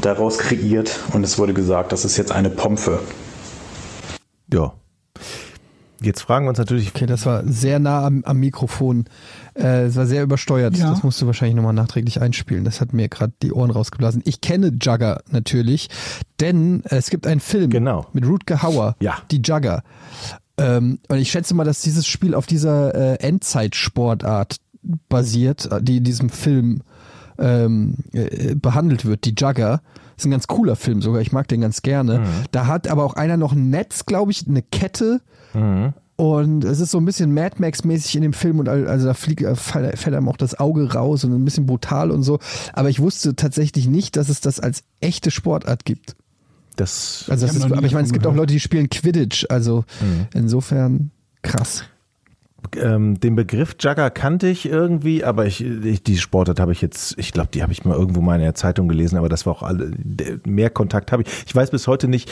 daraus 0.00 0.38
kreiert 0.38 1.00
und 1.12 1.24
es 1.24 1.38
wurde 1.38 1.52
gesagt, 1.52 1.92
das 1.92 2.04
ist 2.04 2.16
jetzt 2.16 2.32
eine 2.32 2.50
Pompe. 2.50 3.00
Ja. 4.52 4.72
Jetzt 6.02 6.20
fragen 6.22 6.44
wir 6.44 6.50
uns 6.50 6.58
natürlich, 6.58 6.88
okay, 6.94 7.06
das 7.06 7.24
war 7.24 7.42
sehr 7.46 7.78
nah 7.78 8.04
am, 8.06 8.22
am 8.24 8.36
Mikrofon. 8.38 9.06
Äh, 9.54 9.84
Es 9.84 9.96
war 9.96 10.06
sehr 10.06 10.22
übersteuert. 10.22 10.76
Ja. 10.76 10.90
Das 10.90 11.02
musst 11.02 11.20
du 11.22 11.26
wahrscheinlich 11.26 11.56
nochmal 11.56 11.72
nachträglich 11.72 12.20
einspielen. 12.20 12.64
Das 12.64 12.80
hat 12.80 12.92
mir 12.92 13.08
gerade 13.08 13.32
die 13.42 13.52
Ohren 13.52 13.70
rausgeblasen. 13.70 14.22
Ich 14.26 14.40
kenne 14.42 14.72
Jugger 14.80 15.22
natürlich, 15.30 15.88
denn 16.40 16.82
es 16.84 17.08
gibt 17.10 17.26
einen 17.26 17.40
Film 17.40 17.70
Genau. 17.70 18.06
mit 18.12 18.26
Rutger 18.26 18.62
Hauer, 18.62 18.96
Ja. 19.00 19.16
die 19.30 19.40
Jugger. 19.42 19.82
Ähm, 20.58 20.98
und 21.08 21.16
ich 21.18 21.30
schätze 21.30 21.54
mal, 21.54 21.64
dass 21.64 21.80
dieses 21.82 22.06
Spiel 22.06 22.34
auf 22.34 22.46
dieser 22.46 22.94
äh, 22.94 23.14
Endzeitsportart 23.26 24.56
basiert, 25.08 25.70
äh, 25.72 25.82
die 25.82 25.98
in 25.98 26.04
diesem 26.04 26.28
Film 26.30 26.82
ähm, 27.38 27.96
äh, 28.12 28.54
behandelt 28.54 29.04
wird, 29.04 29.24
die 29.24 29.34
Jugger. 29.36 29.80
Ist 30.16 30.24
ein 30.24 30.30
ganz 30.30 30.46
cooler 30.46 30.76
Film 30.76 31.02
sogar, 31.02 31.20
ich 31.20 31.32
mag 31.32 31.48
den 31.48 31.60
ganz 31.60 31.82
gerne. 31.82 32.22
Da 32.50 32.66
hat 32.66 32.88
aber 32.88 33.04
auch 33.04 33.14
einer 33.14 33.36
noch 33.36 33.52
ein 33.52 33.70
Netz, 33.70 34.06
glaube 34.06 34.32
ich, 34.32 34.46
eine 34.48 34.62
Kette. 34.62 35.20
Und 36.18 36.64
es 36.64 36.80
ist 36.80 36.92
so 36.92 36.98
ein 36.98 37.04
bisschen 37.04 37.34
Mad 37.34 37.56
Max-mäßig 37.58 38.16
in 38.16 38.22
dem 38.22 38.32
Film 38.32 38.58
und 38.58 38.68
also 38.70 39.06
da 39.06 39.12
fliegt, 39.12 39.42
äh, 39.42 39.54
fällt 39.54 40.06
einem 40.06 40.28
auch 40.30 40.38
das 40.38 40.58
Auge 40.58 40.90
raus 40.94 41.24
und 41.24 41.32
ein 41.34 41.44
bisschen 41.44 41.66
brutal 41.66 42.10
und 42.10 42.22
so. 42.22 42.38
Aber 42.72 42.88
ich 42.88 43.00
wusste 43.00 43.36
tatsächlich 43.36 43.86
nicht, 43.86 44.16
dass 44.16 44.30
es 44.30 44.40
das 44.40 44.58
als 44.58 44.82
echte 45.00 45.30
Sportart 45.30 45.84
gibt. 45.84 46.16
das, 46.76 47.26
Also 47.28 47.46
das 47.46 47.56
ist, 47.56 47.64
aber 47.64 47.84
ich 47.84 47.92
meine, 47.92 48.06
es 48.06 48.12
gibt 48.14 48.26
auch. 48.26 48.34
Leute, 48.34 48.54
die 48.54 48.60
spielen 48.60 48.88
Quidditch. 48.88 49.46
Also 49.50 49.84
insofern 50.32 51.10
krass. 51.42 51.84
Ähm, 52.80 53.20
den 53.20 53.36
Begriff 53.36 53.76
Jugger 53.78 54.10
kannte 54.10 54.48
ich 54.48 54.66
irgendwie, 54.66 55.24
aber 55.24 55.46
ich, 55.46 55.64
ich 55.64 56.02
die 56.02 56.18
Sportart 56.18 56.60
habe 56.60 56.72
ich 56.72 56.80
jetzt, 56.80 57.18
ich 57.18 57.32
glaube, 57.32 57.50
die 57.52 57.62
habe 57.62 57.72
ich 57.72 57.84
mal 57.84 57.96
irgendwo 57.96 58.20
mal 58.20 58.36
in 58.36 58.42
der 58.42 58.54
Zeitung 58.54 58.88
gelesen, 58.88 59.18
aber 59.18 59.28
das 59.28 59.46
war 59.46 59.54
auch 59.54 59.62
alle, 59.62 59.92
mehr 60.44 60.70
Kontakt 60.70 61.12
habe 61.12 61.22
ich. 61.22 61.28
Ich 61.46 61.54
weiß 61.54 61.70
bis 61.70 61.86
heute 61.86 62.08
nicht, 62.08 62.30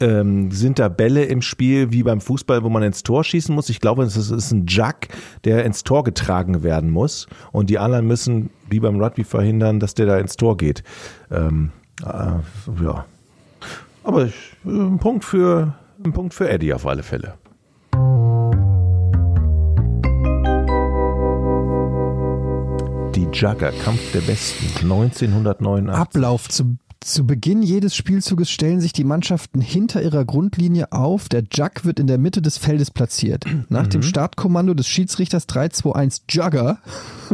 ähm, 0.00 0.50
sind 0.50 0.78
da 0.78 0.88
Bälle 0.88 1.24
im 1.24 1.42
Spiel 1.42 1.92
wie 1.92 2.02
beim 2.02 2.20
Fußball, 2.20 2.64
wo 2.64 2.68
man 2.68 2.82
ins 2.82 3.02
Tor 3.02 3.24
schießen 3.24 3.54
muss? 3.54 3.68
Ich 3.68 3.80
glaube, 3.80 4.02
es 4.02 4.16
ist, 4.16 4.30
es 4.30 4.46
ist 4.46 4.52
ein 4.52 4.66
Jug, 4.66 4.96
der 5.44 5.64
ins 5.64 5.84
Tor 5.84 6.04
getragen 6.04 6.62
werden 6.62 6.90
muss 6.90 7.26
und 7.52 7.70
die 7.70 7.78
anderen 7.78 8.06
müssen, 8.06 8.50
wie 8.68 8.80
beim 8.80 9.00
Rugby, 9.00 9.24
verhindern, 9.24 9.80
dass 9.80 9.94
der 9.94 10.06
da 10.06 10.18
ins 10.18 10.36
Tor 10.36 10.56
geht. 10.56 10.82
Ähm, 11.30 11.70
äh, 12.04 12.84
ja. 12.84 13.06
Aber 14.04 14.26
ich, 14.26 14.34
äh, 14.64 14.70
ein 14.70 14.98
Punkt 14.98 15.24
für, 15.24 15.74
ein 16.04 16.12
Punkt 16.12 16.34
für 16.34 16.50
Eddie 16.50 16.74
auf 16.74 16.86
alle 16.86 17.04
Fälle. 17.04 17.34
Jugger, 23.32 23.72
Kampf 23.72 24.12
der 24.12 24.20
Besten, 24.20 24.66
1989. 24.82 25.98
Ablauf 25.98 26.48
zu, 26.48 26.76
zu 27.00 27.26
Beginn 27.26 27.62
jedes 27.62 27.96
Spielzuges 27.96 28.50
stellen 28.50 28.80
sich 28.80 28.92
die 28.92 29.04
Mannschaften 29.04 29.60
hinter 29.60 30.02
ihrer 30.02 30.24
Grundlinie 30.24 30.92
auf. 30.92 31.28
Der 31.28 31.42
Jug 31.50 31.84
wird 31.84 31.98
in 31.98 32.06
der 32.06 32.18
Mitte 32.18 32.42
des 32.42 32.58
Feldes 32.58 32.90
platziert. 32.90 33.44
Nach 33.68 33.86
dem 33.86 34.02
Startkommando 34.02 34.74
des 34.74 34.86
Schiedsrichters 34.86 35.46
321 35.46 36.24
Jugger 36.30 36.78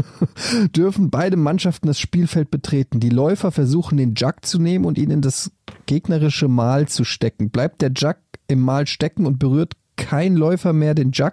dürfen 0.77 1.11
beide 1.11 1.37
Mannschaften 1.37 1.89
das 1.89 1.99
Spielfeld 1.99 2.51
betreten. 2.51 3.01
Die 3.01 3.11
Läufer 3.11 3.51
versuchen 3.51 3.99
den 3.99 4.15
Jug 4.15 4.37
zu 4.43 4.59
nehmen 4.61 4.85
und 4.85 4.99
ihn 4.99 5.11
in 5.11 5.21
das 5.21 5.51
gegnerische 5.87 6.49
Mal 6.49 6.87
zu 6.87 7.05
stecken. 7.05 7.51
Bleibt 7.51 7.83
der 7.83 7.91
Jug 7.91 8.17
im 8.47 8.61
Mal 8.61 8.87
stecken 8.87 9.27
und 9.27 9.39
berührt 9.39 9.75
kein 9.97 10.37
Läufer 10.37 10.73
mehr 10.73 10.95
den 10.95 11.11
Jug, 11.11 11.33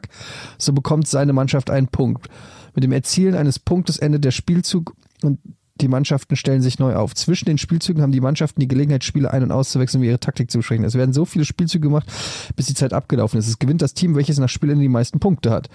so 0.57 0.73
bekommt 0.73 1.07
seine 1.07 1.33
Mannschaft 1.33 1.69
einen 1.69 1.87
Punkt. 1.87 2.27
Mit 2.75 2.83
dem 2.83 2.91
Erzielen 2.91 3.35
eines 3.35 3.57
Punktes 3.57 3.97
endet 3.97 4.23
der 4.25 4.31
Spielzug 4.31 4.95
und 5.23 5.39
die 5.81 5.87
Mannschaften 5.87 6.35
stellen 6.35 6.61
sich 6.61 6.79
neu 6.79 6.95
auf. 6.95 7.15
Zwischen 7.15 7.45
den 7.45 7.57
Spielzügen 7.57 8.01
haben 8.01 8.13
die 8.13 8.21
Mannschaften 8.21 8.61
die 8.61 8.67
Gelegenheit, 8.67 9.03
Spiele 9.03 9.31
ein- 9.31 9.43
und 9.43 9.51
auszuwechseln, 9.51 10.01
um 10.01 10.07
ihre 10.07 10.19
Taktik 10.19 10.49
zu 10.49 10.59
besprechen. 10.59 10.85
Es 10.85 10.95
werden 10.95 11.13
so 11.13 11.25
viele 11.25 11.43
Spielzüge 11.43 11.87
gemacht, 11.87 12.07
bis 12.55 12.67
die 12.67 12.73
Zeit 12.73 12.93
abgelaufen 12.93 13.39
ist. 13.39 13.47
Es 13.47 13.59
gewinnt 13.59 13.81
das 13.81 13.93
Team, 13.93 14.15
welches 14.15 14.37
nach 14.37 14.47
Spielende 14.47 14.83
die 14.83 14.89
meisten 14.89 15.19
Punkte 15.19 15.51
hat. 15.51 15.69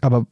Aber 0.00 0.26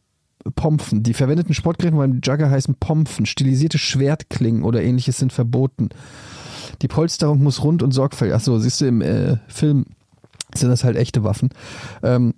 Pompfen. 0.54 1.02
Die 1.02 1.12
verwendeten 1.12 1.52
Sportgeräte 1.52 1.96
beim 1.96 2.20
Jugger 2.24 2.50
heißen 2.50 2.74
Pompfen. 2.76 3.26
Stilisierte 3.26 3.78
Schwertklingen 3.78 4.62
oder 4.62 4.82
ähnliches 4.82 5.18
sind 5.18 5.32
verboten. 5.32 5.90
Die 6.80 6.88
Polsterung 6.88 7.42
muss 7.42 7.62
rund 7.62 7.82
und 7.82 7.92
sorgfältig. 7.92 8.34
Achso, 8.34 8.58
siehst 8.58 8.80
du, 8.80 8.86
im 8.86 9.02
äh, 9.02 9.36
Film 9.48 9.84
sind 10.54 10.70
das 10.70 10.84
halt 10.84 10.96
echte 10.96 11.22
Waffen. 11.22 11.50
Ähm, 12.02 12.34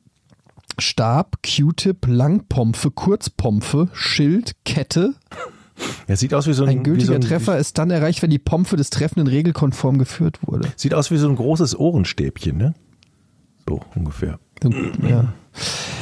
Stab, 0.82 1.38
Q-Tip, 1.42 2.06
Langpompfe, 2.06 2.90
Kurzpompfe, 2.90 3.88
Schild, 3.92 4.56
Kette. 4.64 5.14
Ja, 6.06 6.16
sieht 6.16 6.34
aus 6.34 6.46
wie 6.46 6.52
so 6.52 6.64
ein, 6.64 6.68
Ein 6.68 6.82
gültiger 6.82 7.06
so 7.06 7.14
ein, 7.14 7.20
Treffer 7.22 7.56
ist 7.58 7.78
dann 7.78 7.90
erreicht, 7.90 8.22
wenn 8.22 8.30
die 8.30 8.38
Pompfe 8.38 8.76
des 8.76 8.90
Treffenden 8.90 9.26
regelkonform 9.26 9.98
geführt 9.98 10.38
wurde. 10.46 10.68
Sieht 10.76 10.94
aus 10.94 11.10
wie 11.10 11.16
so 11.16 11.28
ein 11.28 11.36
großes 11.36 11.78
Ohrenstäbchen, 11.78 12.56
ne? 12.56 12.74
So 13.68 13.80
ungefähr. 13.94 14.38
Ja. 15.08 15.32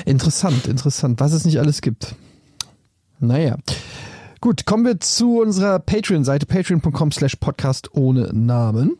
Interessant, 0.04 0.66
interessant, 0.66 1.20
was 1.20 1.32
es 1.32 1.44
nicht 1.44 1.58
alles 1.58 1.80
gibt. 1.80 2.14
Naja. 3.20 3.56
Gut, 4.40 4.64
kommen 4.64 4.84
wir 4.86 5.00
zu 5.00 5.40
unserer 5.40 5.78
Patreon-Seite, 5.78 6.46
patreon.com 6.46 7.12
slash 7.12 7.36
podcast 7.36 7.94
ohne 7.94 8.30
Namen. 8.32 8.96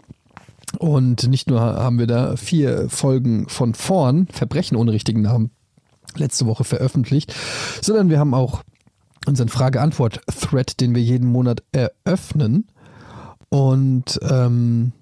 Und 0.78 1.28
nicht 1.28 1.48
nur 1.48 1.61
haben 1.61 1.98
wir 1.98 2.07
da 2.07 2.36
vier 2.36 2.89
Folgen 2.89 3.48
von 3.48 3.74
vorn, 3.74 4.28
Verbrechen 4.31 4.77
ohne 4.77 4.93
richtigen 4.93 5.23
Namen, 5.23 5.51
letzte 6.16 6.47
Woche 6.47 6.65
veröffentlicht, 6.65 7.35
sondern 7.82 8.11
wir 8.11 8.19
haben 8.19 8.35
auch 8.35 8.62
unseren 9.27 9.49
Frage-Antwort-Thread, 9.49 10.81
den 10.81 10.95
wir 10.95 11.03
jeden 11.03 11.28
Monat 11.28 11.62
eröffnen. 11.73 12.66
Und 13.51 14.19
ähm, 14.23 14.93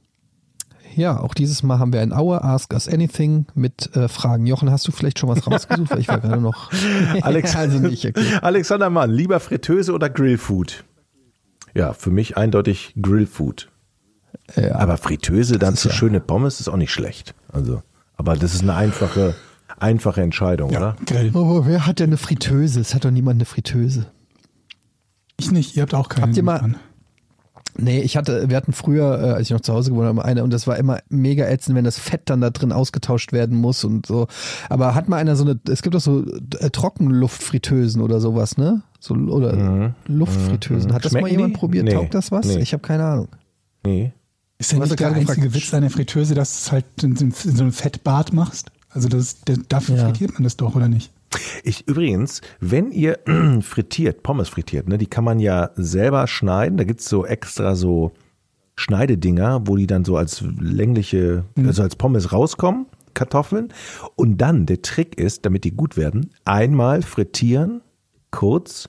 ja, 0.96 1.20
auch 1.20 1.34
dieses 1.34 1.62
Mal 1.62 1.78
haben 1.78 1.92
wir 1.92 2.00
ein 2.00 2.12
Hour 2.12 2.44
Ask 2.44 2.72
Us 2.72 2.88
Anything 2.88 3.46
mit 3.54 3.94
äh, 3.94 4.08
Fragen. 4.08 4.46
Jochen, 4.46 4.70
hast 4.70 4.88
du 4.88 4.92
vielleicht 4.92 5.18
schon 5.20 5.28
was 5.28 5.46
rausgesucht? 5.46 5.90
Weil 5.90 6.00
ich 6.00 6.08
war 6.08 6.18
gerade 6.20 6.40
noch. 6.40 6.70
Alex, 7.22 7.54
also 7.56 7.78
nicht, 7.78 8.04
okay. 8.06 8.38
Alexander 8.42 8.90
Mann, 8.90 9.10
lieber 9.10 9.38
Fritteuse 9.38 9.92
oder 9.92 10.10
Grillfood? 10.10 10.84
Ja, 11.74 11.92
für 11.92 12.10
mich 12.10 12.36
eindeutig 12.36 12.94
Grillfood. 13.00 13.70
Ja, 14.56 14.76
Aber 14.76 14.96
Fritteuse, 14.96 15.58
dann 15.58 15.76
zu 15.76 15.88
ja- 15.88 15.94
schöne 15.94 16.20
Pommes 16.20 16.58
ist 16.60 16.68
auch 16.68 16.76
nicht 16.76 16.92
schlecht. 16.92 17.34
Also, 17.52 17.82
aber 18.16 18.34
das 18.36 18.54
ist 18.54 18.62
eine 18.62 18.74
einfache, 18.74 19.34
einfache 19.80 20.20
Entscheidung, 20.22 20.70
Ja, 20.70 20.78
oder? 20.78 20.96
Grill. 21.06 21.30
Oh, 21.34 21.62
wer 21.66 21.86
hat 21.86 21.98
denn 22.00 22.10
eine 22.10 22.16
Fritteuse? 22.16 22.80
Es 22.80 22.94
hat 22.94 23.04
doch 23.04 23.10
niemand 23.10 23.36
eine 23.38 23.44
Fritteuse. 23.44 24.06
Ich 25.38 25.50
nicht, 25.52 25.76
ihr 25.76 25.82
habt 25.82 25.94
auch 25.94 26.08
keine. 26.08 26.26
Habt 26.26 26.36
ihr 26.36 26.42
mal-. 26.42 26.74
Nee, 27.80 28.00
ich 28.00 28.16
hatte, 28.16 28.48
wir 28.50 28.56
hatten 28.56 28.72
früher, 28.72 29.20
äh, 29.22 29.30
als 29.34 29.42
ich 29.42 29.50
noch 29.50 29.60
zu 29.60 29.72
Hause 29.72 29.90
gewohnt 29.90 30.08
habe, 30.08 30.24
eine 30.24 30.42
und 30.42 30.52
das 30.52 30.66
war 30.66 30.76
immer 30.78 30.98
mega 31.10 31.46
ätzend, 31.46 31.76
wenn 31.76 31.84
das 31.84 31.96
Fett 31.96 32.22
dann 32.24 32.40
da 32.40 32.50
drin 32.50 32.72
ausgetauscht 32.72 33.32
werden 33.32 33.56
muss 33.56 33.84
und 33.84 34.04
so. 34.06 34.26
Aber 34.68 34.96
hat 34.96 35.08
mal 35.08 35.18
einer 35.18 35.36
so 35.36 35.44
eine, 35.44 35.60
es 35.68 35.82
gibt 35.82 35.94
doch 35.94 36.00
so 36.00 36.24
äh, 36.58 36.70
Trockenluftfritteusen 36.70 38.02
oder 38.02 38.20
sowas, 38.20 38.56
ne? 38.56 38.82
So 38.98 39.14
oder 39.14 39.94
Luftfritteusen. 40.08 40.92
Hat 40.92 41.04
das 41.04 41.12
mal 41.12 41.20
Mhm. 41.20 41.26
Schmecken 41.26 41.38
jemand 41.38 41.54
die? 41.54 41.58
probiert? 41.60 41.84
Nee. 41.84 41.92
Taugt 41.92 42.14
das 42.14 42.32
was? 42.32 42.46
Nee. 42.46 42.58
Ich 42.58 42.72
habe 42.72 42.82
keine 42.82 43.04
Ahnung. 43.04 43.28
Nee. 43.84 44.12
Ist 44.58 44.72
hast 44.72 44.80
nicht 44.80 44.90
der 44.90 44.96
gerade 44.96 45.20
einzige 45.20 45.42
gefragt. 45.42 45.54
Witz 45.54 45.70
deiner 45.70 45.90
Fritteuse, 45.90 46.34
dass 46.34 46.50
du 46.50 46.66
es 46.66 46.72
halt 46.72 46.84
in 47.04 47.14
so 47.30 47.62
einem 47.62 47.70
Fettbad 47.72 48.32
machst? 48.32 48.72
Also 48.98 49.08
das, 49.08 49.42
der, 49.42 49.58
dafür 49.68 49.96
Ja. 49.96 50.04
frittiert 50.06 50.32
man 50.34 50.42
das 50.42 50.56
doch, 50.56 50.74
oder 50.74 50.88
nicht? 50.88 51.12
Ich 51.62 51.86
übrigens, 51.86 52.40
wenn 52.58 52.90
ihr 52.90 53.20
frittiert, 53.60 54.24
Pommes 54.24 54.48
frittiert, 54.48 54.88
ne, 54.88 54.98
die 54.98 55.06
kann 55.06 55.22
man 55.22 55.38
ja 55.38 55.70
selber 55.76 56.26
schneiden. 56.26 56.76
Da 56.78 56.82
gibt's 56.82 57.08
so 57.08 57.24
extra 57.24 57.76
so 57.76 58.10
Schneidedinger, 58.74 59.62
wo 59.68 59.76
die 59.76 59.86
dann 59.86 60.04
so 60.04 60.16
als 60.16 60.42
längliche, 60.58 61.44
also 61.56 61.82
als 61.82 61.94
Pommes 61.94 62.32
rauskommen, 62.32 62.86
Kartoffeln. 63.14 63.68
Und 64.16 64.38
dann, 64.38 64.66
der 64.66 64.82
Trick 64.82 65.16
ist, 65.16 65.46
damit 65.46 65.62
die 65.62 65.70
gut 65.72 65.96
werden, 65.96 66.30
einmal 66.44 67.02
frittieren, 67.02 67.82
kurz, 68.32 68.88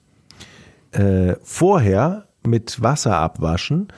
äh, 0.92 1.36
vorher 1.44 2.28
mit 2.44 2.82
Wasser 2.82 3.16
abwaschen 3.18 3.90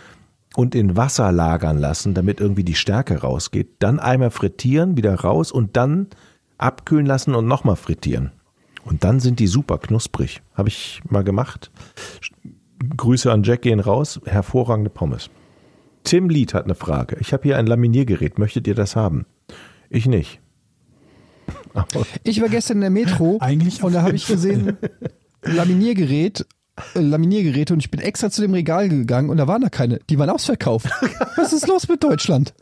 und 0.56 0.76
in 0.76 0.98
Wasser 0.98 1.32
lagern 1.32 1.78
lassen, 1.78 2.14
damit 2.14 2.40
irgendwie 2.40 2.64
die 2.64 2.76
Stärke 2.76 3.22
rausgeht. 3.22 3.70
Dann 3.80 4.00
einmal 4.00 4.32
frittieren, 4.32 4.98
wieder 4.98 5.16
raus 5.16 5.52
und 5.52 5.78
dann 5.78 6.08
abkühlen 6.58 7.06
lassen 7.06 7.36
und 7.36 7.48
nochmal 7.48 7.76
frittieren. 7.76 8.32
Und 8.84 9.04
dann 9.04 9.20
sind 9.20 9.40
die 9.40 9.48
super 9.48 9.78
knusprig. 9.78 10.42
Habe 10.54 10.70
ich 10.70 11.02
mal 11.08 11.24
gemacht. 11.24 11.72
Grüße 12.98 13.32
an 13.32 13.44
Jack 13.44 13.62
gehen 13.62 13.80
raus. 13.80 14.20
Hervorragende 14.26 14.90
Pommes. 14.90 15.30
Tim 16.04 16.30
Lied 16.30 16.54
hat 16.54 16.66
eine 16.66 16.76
Frage. 16.76 17.18
Ich 17.20 17.32
habe 17.32 17.44
hier 17.44 17.58
ein 17.58 17.68
Laminiergerät. 17.68 18.40
Möchtet 18.40 18.68
ihr 18.68 18.76
das 18.76 18.96
haben? 18.96 19.26
Ich 19.90 20.08
nicht. 20.08 20.40
Aber 21.74 22.06
Ich 22.24 22.42
war 22.42 22.50
gestern 22.50 22.78
in 22.78 22.82
der 22.82 22.90
Metro 22.90 23.38
Eigentlich 23.42 23.84
und 23.84 23.94
da 23.94 24.02
habe 24.02 24.16
ich 24.16 24.26
gesehen, 24.26 24.78
Laminiergerät, 25.44 26.46
Laminiergeräte 26.94 27.74
und 27.74 27.80
ich 27.80 27.92
bin 27.92 28.00
extra 28.00 28.30
zu 28.30 28.42
dem 28.42 28.54
Regal 28.54 28.90
gegangen 28.90 29.30
und 29.30 29.38
da 29.38 29.48
waren 29.48 29.62
da 29.62 29.70
keine. 29.70 30.00
Die 30.10 30.18
waren 30.18 30.30
ausverkauft. 30.30 30.88
Was 31.38 31.54
ist 31.54 31.68
los 31.68 31.88
mit 31.88 32.04
Deutschland? 32.04 32.54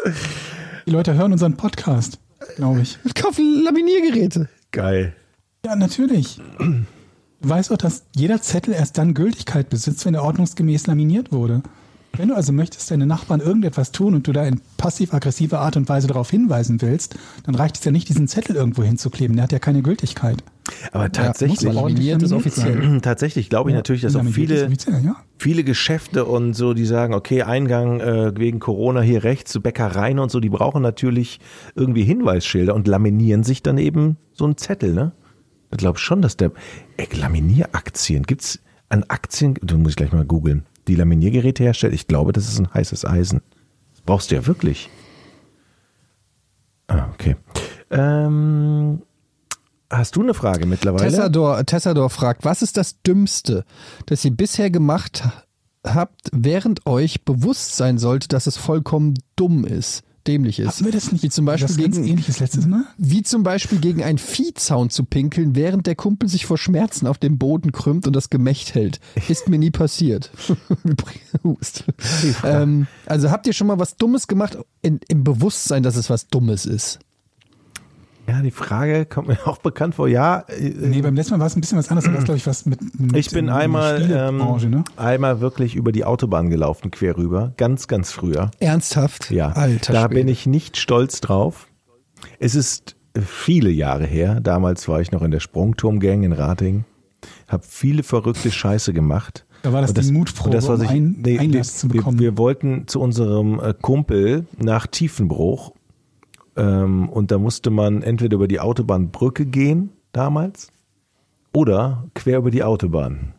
Die 0.86 0.92
Leute 0.92 1.14
hören 1.14 1.32
unseren 1.32 1.56
Podcast, 1.56 2.20
glaube 2.56 2.82
ich. 2.82 2.98
Wir 3.04 3.14
kaufen 3.14 3.64
Laminiergeräte. 3.64 4.50
geil. 4.72 5.14
Ja, 5.66 5.76
natürlich. 5.76 6.40
Du 7.42 7.50
weißt 7.50 7.72
auch, 7.72 7.78
dass 7.78 8.04
jeder 8.16 8.42
Zettel 8.42 8.74
erst 8.74 8.98
dann 8.98 9.14
Gültigkeit 9.14 9.70
besitzt, 9.70 10.06
wenn 10.06 10.14
er 10.14 10.24
ordnungsgemäß 10.24 10.88
laminiert 10.88 11.32
wurde. 11.32 11.62
Wenn 12.14 12.30
du 12.30 12.36
also 12.36 12.52
möchtest, 12.52 12.90
deine 12.92 13.06
Nachbarn 13.06 13.40
irgendetwas 13.40 13.92
tun 13.92 14.16
und 14.16 14.28
du 14.28 14.32
da 14.32 14.46
in 14.46 14.62
passiv-aggressiver 14.78 15.60
Art 15.60 15.78
und 15.78 15.88
Weise 15.88 16.08
darauf 16.08 16.30
hinweisen 16.30 16.82
willst, 16.82 17.16
dann 17.44 17.56
reicht 17.56 17.78
es 17.78 17.84
ja 17.84 17.92
nicht, 17.92 18.10
diesen 18.10 18.28
Zettel 18.28 18.56
irgendwo 18.56 18.84
hinzukleben. 18.84 19.36
Der 19.36 19.44
hat 19.44 19.52
ja 19.52 19.60
keine 19.60 19.82
Gültigkeit. 19.82 20.44
Aber 20.92 21.12
tatsächlich, 21.12 21.68
offiziell. 21.68 23.02
tatsächlich 23.02 23.50
glaube 23.50 23.70
ich 23.70 23.76
natürlich, 23.76 24.02
dass 24.02 24.16
auch 24.16 24.24
viele, 24.24 24.70
ja. 25.04 25.16
viele 25.38 25.64
Geschäfte 25.64 26.26
und 26.26 26.54
so, 26.54 26.74
die 26.74 26.86
sagen, 26.86 27.14
okay, 27.14 27.44
Eingang 27.44 28.00
äh, 28.00 28.38
wegen 28.38 28.60
Corona 28.60 29.02
hier 29.02 29.24
rechts 29.24 29.52
zu 29.52 29.62
Bäckereien 29.62 30.20
und 30.20 30.32
so, 30.32 30.40
die 30.40 30.50
brauchen 30.50 30.82
natürlich 30.82 31.40
irgendwie 31.76 32.04
Hinweisschilder 32.04 32.76
und 32.76 32.88
laminieren 32.88 33.44
sich 33.44 33.64
dann 33.64 33.78
eben 33.78 34.18
so 34.34 34.46
einen 34.46 34.58
Zettel, 34.58 34.94
ne? 34.94 35.12
Ich 35.72 35.78
glaube 35.78 36.00
schon, 36.00 36.22
dass 36.22 36.36
der 36.36 36.52
ey, 36.98 37.08
Laminieraktien 37.14 38.24
gibt's 38.24 38.60
an 38.90 39.04
Aktien, 39.08 39.56
du 39.62 39.78
muss 39.78 39.92
ich 39.92 39.96
gleich 39.98 40.12
mal 40.12 40.26
googeln, 40.26 40.66
die 40.88 40.96
Laminiergeräte 40.96 41.64
herstellt. 41.64 41.94
Ich 41.94 42.08
glaube, 42.08 42.34
das 42.34 42.48
ist 42.48 42.60
ein 42.60 42.74
heißes 42.74 43.06
Eisen. 43.06 43.42
Das 43.92 44.02
brauchst 44.02 44.32
du 44.32 44.36
ja 44.36 44.48
wirklich. 44.48 44.90
Ah, 46.88 47.08
okay. 47.14 47.36
Ähm, 47.92 49.04
hast 49.90 50.16
du 50.16 50.22
eine 50.22 50.34
Frage 50.34 50.66
mittlerweile? 50.66 51.10
Tessador, 51.10 51.66
Tessador 51.66 52.10
fragt, 52.10 52.46
was 52.46 52.62
ist 52.62 52.78
das 52.78 53.02
Dümmste, 53.02 53.66
das 54.06 54.24
ihr 54.26 54.32
bisher 54.32 54.70
gemacht 54.70 55.24
habt, 55.84 56.30
während 56.32 56.86
euch 56.86 57.24
bewusst 57.24 57.76
sein 57.76 57.98
sollte, 57.98 58.28
dass 58.28 58.48
es 58.48 58.58
vollkommen 58.58 59.16
dumm 59.36 59.66
ist, 59.66 60.04
dämlich 60.28 60.60
ist? 60.60 60.68
Hatten 60.68 60.86
wir 60.86 60.92
das 60.92 61.12
nicht? 61.12 61.24
Wie 61.24 61.30
zum 61.30 61.46
Beispiel 61.46 61.76
gegen, 61.76 62.04
ähnliches 62.04 62.40
letztes 62.40 62.68
Mal? 62.68 62.84
wie 62.98 63.24
zum 63.24 63.44
Beispiel 63.44 63.80
gegen 63.80 64.04
einen 64.04 64.18
Viehzaun 64.18 64.90
zu 64.90 65.06
pinkeln, 65.06 65.56
während 65.56 65.88
der 65.88 65.96
Kumpel 65.96 66.30
sich 66.30 66.46
vor 66.46 66.58
Schmerzen 66.58 67.08
auf 67.08 67.18
dem 67.18 67.38
Boden 67.38 67.72
krümmt 67.72 68.06
und 68.06 68.16
das 68.16 68.30
Gemächt 68.30 68.76
hält. 68.76 69.00
Ist 69.28 69.50
mir 69.50 69.58
nie 69.60 69.72
passiert. 69.72 70.32
Ähm, 72.44 72.88
also 73.06 73.32
habt 73.32 73.48
ihr 73.48 73.54
schon 73.54 73.68
mal 73.68 73.80
was 73.80 73.96
Dummes 73.96 74.28
gemacht 74.28 74.58
in, 74.82 75.00
im 75.08 75.24
Bewusstsein, 75.24 75.84
dass 75.84 75.96
es 75.96 76.10
was 76.10 76.28
Dummes 76.28 76.66
ist? 76.66 77.00
Ja, 78.30 78.42
die 78.42 78.52
Frage 78.52 79.06
kommt 79.06 79.28
mir 79.28 79.38
auch 79.48 79.58
bekannt 79.58 79.96
vor. 79.96 80.08
Ja, 80.08 80.46
äh, 80.48 80.70
Nee, 80.70 81.02
beim 81.02 81.16
letzten 81.16 81.34
Mal 81.34 81.40
war 81.40 81.48
es 81.48 81.56
ein 81.56 81.62
bisschen 81.62 81.78
was 81.78 81.90
anderes. 81.90 82.06
Da 82.06 82.12
war 82.14 82.20
es, 82.20 82.26
glaube 82.26 82.38
ich, 82.38 82.48
was 82.48 82.66
mit, 82.66 82.80
mit 83.00 83.16
ich 83.16 83.32
bin 83.32 83.50
einmal, 83.50 84.02
ähm, 84.12 84.38
ne? 84.70 84.84
einmal 84.98 85.42
wirklich 85.42 85.76
über 85.76 85.92
die 85.92 86.06
Autobahn 86.06 86.50
gelaufen, 86.50 86.92
quer 86.92 87.18
rüber. 87.18 87.54
Ganz, 87.58 87.88
ganz 87.88 88.12
früher. 88.12 88.52
Ernsthaft? 88.60 89.32
Ja, 89.32 89.50
Alter 89.52 89.94
da 89.94 90.02
Schwede. 90.04 90.16
bin 90.16 90.28
ich 90.28 90.46
nicht 90.46 90.78
stolz 90.78 91.22
drauf. 91.22 91.68
Es 92.40 92.56
ist 92.56 92.96
viele 93.20 93.70
Jahre 93.70 94.06
her. 94.06 94.40
Damals 94.40 94.88
war 94.88 95.02
ich 95.02 95.12
noch 95.12 95.22
in 95.24 95.32
der 95.32 95.40
Sprungturmgang 95.40 96.24
in 96.24 96.34
Rating. 96.34 96.86
Hab 97.48 97.66
viele 97.66 98.04
verrückte 98.04 98.52
Scheiße 98.52 98.94
gemacht. 98.94 99.46
Da 99.64 99.74
war 99.74 99.82
das 99.82 99.92
Und 99.92 100.06
die 100.06 100.12
Mutprobe, 100.14 100.56
und 100.58 100.70
um 100.70 100.82
ich- 100.82 100.90
ein- 100.90 101.24
Einlass 101.40 101.78
zu 101.80 101.90
bekommen. 101.90 102.18
Wir, 102.20 102.32
wir 102.32 102.38
wollten 102.38 102.88
zu 102.88 103.02
unserem 103.02 103.60
äh, 103.60 103.74
Kumpel 103.74 104.46
nach 104.58 104.88
Tiefenbruch 104.88 105.74
ähm, 106.60 107.10
und 107.10 107.32
da 107.32 107.38
musste 107.40 107.70
man 107.72 108.04
entweder 108.04 108.36
über 108.36 108.48
die 108.48 108.60
Autobahnbrücke 108.60 109.46
gehen 109.48 109.90
damals 110.12 110.68
oder 111.54 112.06
quer 112.14 112.38
über 112.40 112.52
die 112.52 112.64
Autobahn. 112.64 113.34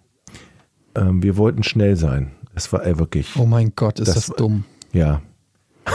Ähm, 0.97 1.23
wir 1.23 1.37
wollten 1.37 1.63
schnell 1.63 1.95
sein. 1.97 2.33
Es 2.55 2.73
war 2.73 2.85
äh, 2.85 2.99
wirklich, 2.99 3.37
Oh 3.39 3.47
mein 3.47 3.73
Gott, 3.77 4.01
ist 4.01 4.09
das, 4.09 4.27
Das- 4.27 4.37
dumm. 4.37 4.65
ja. 4.93 5.21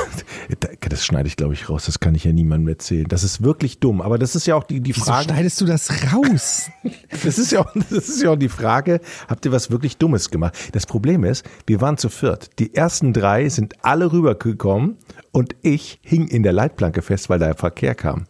Das 0.90 1.04
schneide 1.06 1.28
ich, 1.28 1.36
glaube 1.36 1.54
ich, 1.54 1.70
raus. 1.70 1.86
Das 1.86 2.00
kann 2.00 2.16
ich 2.16 2.24
ja 2.24 2.32
niemandem 2.32 2.68
erzählen. 2.70 3.06
Das 3.08 3.24
ist 3.24 3.44
wirklich 3.44 3.80
dumm. 3.80 4.02
Aber 4.02 4.18
das 4.20 4.36
ist 4.36 4.46
ja 4.46 4.56
auch 4.56 4.64
die, 4.64 4.80
die 4.80 4.96
Wieso 4.96 5.06
Frage. 5.06 5.26
schneidest 5.26 5.60
du 5.62 5.66
das 5.66 5.90
raus? 6.14 6.70
Das 7.24 7.38
ist, 7.40 7.52
ja 7.52 7.62
auch, 7.62 7.72
das 7.90 8.08
ist 8.10 8.22
ja 8.22 8.30
auch 8.32 8.36
die 8.36 8.50
Frage, 8.50 9.00
habt 9.28 9.46
ihr 9.46 9.52
was 9.52 9.72
wirklich 9.72 9.98
Dummes 9.98 10.30
gemacht? 10.30 10.56
Das 10.74 10.86
Problem 10.86 11.24
ist, 11.24 11.46
wir 11.66 11.82
waren 11.82 11.98
zu 11.98 12.10
viert. 12.10 12.50
Die 12.60 12.76
ersten 12.76 13.14
drei 13.14 13.50
sind 13.50 13.84
alle 13.84 14.12
rübergekommen 14.12 14.98
und 15.36 15.54
ich 15.64 16.00
hing 16.02 16.30
in 16.30 16.44
der 16.44 16.54
Leitplanke 16.54 17.02
fest, 17.02 17.30
weil 17.30 17.40
da 17.40 17.54
Verkehr 17.56 17.94
kam. 17.94 18.24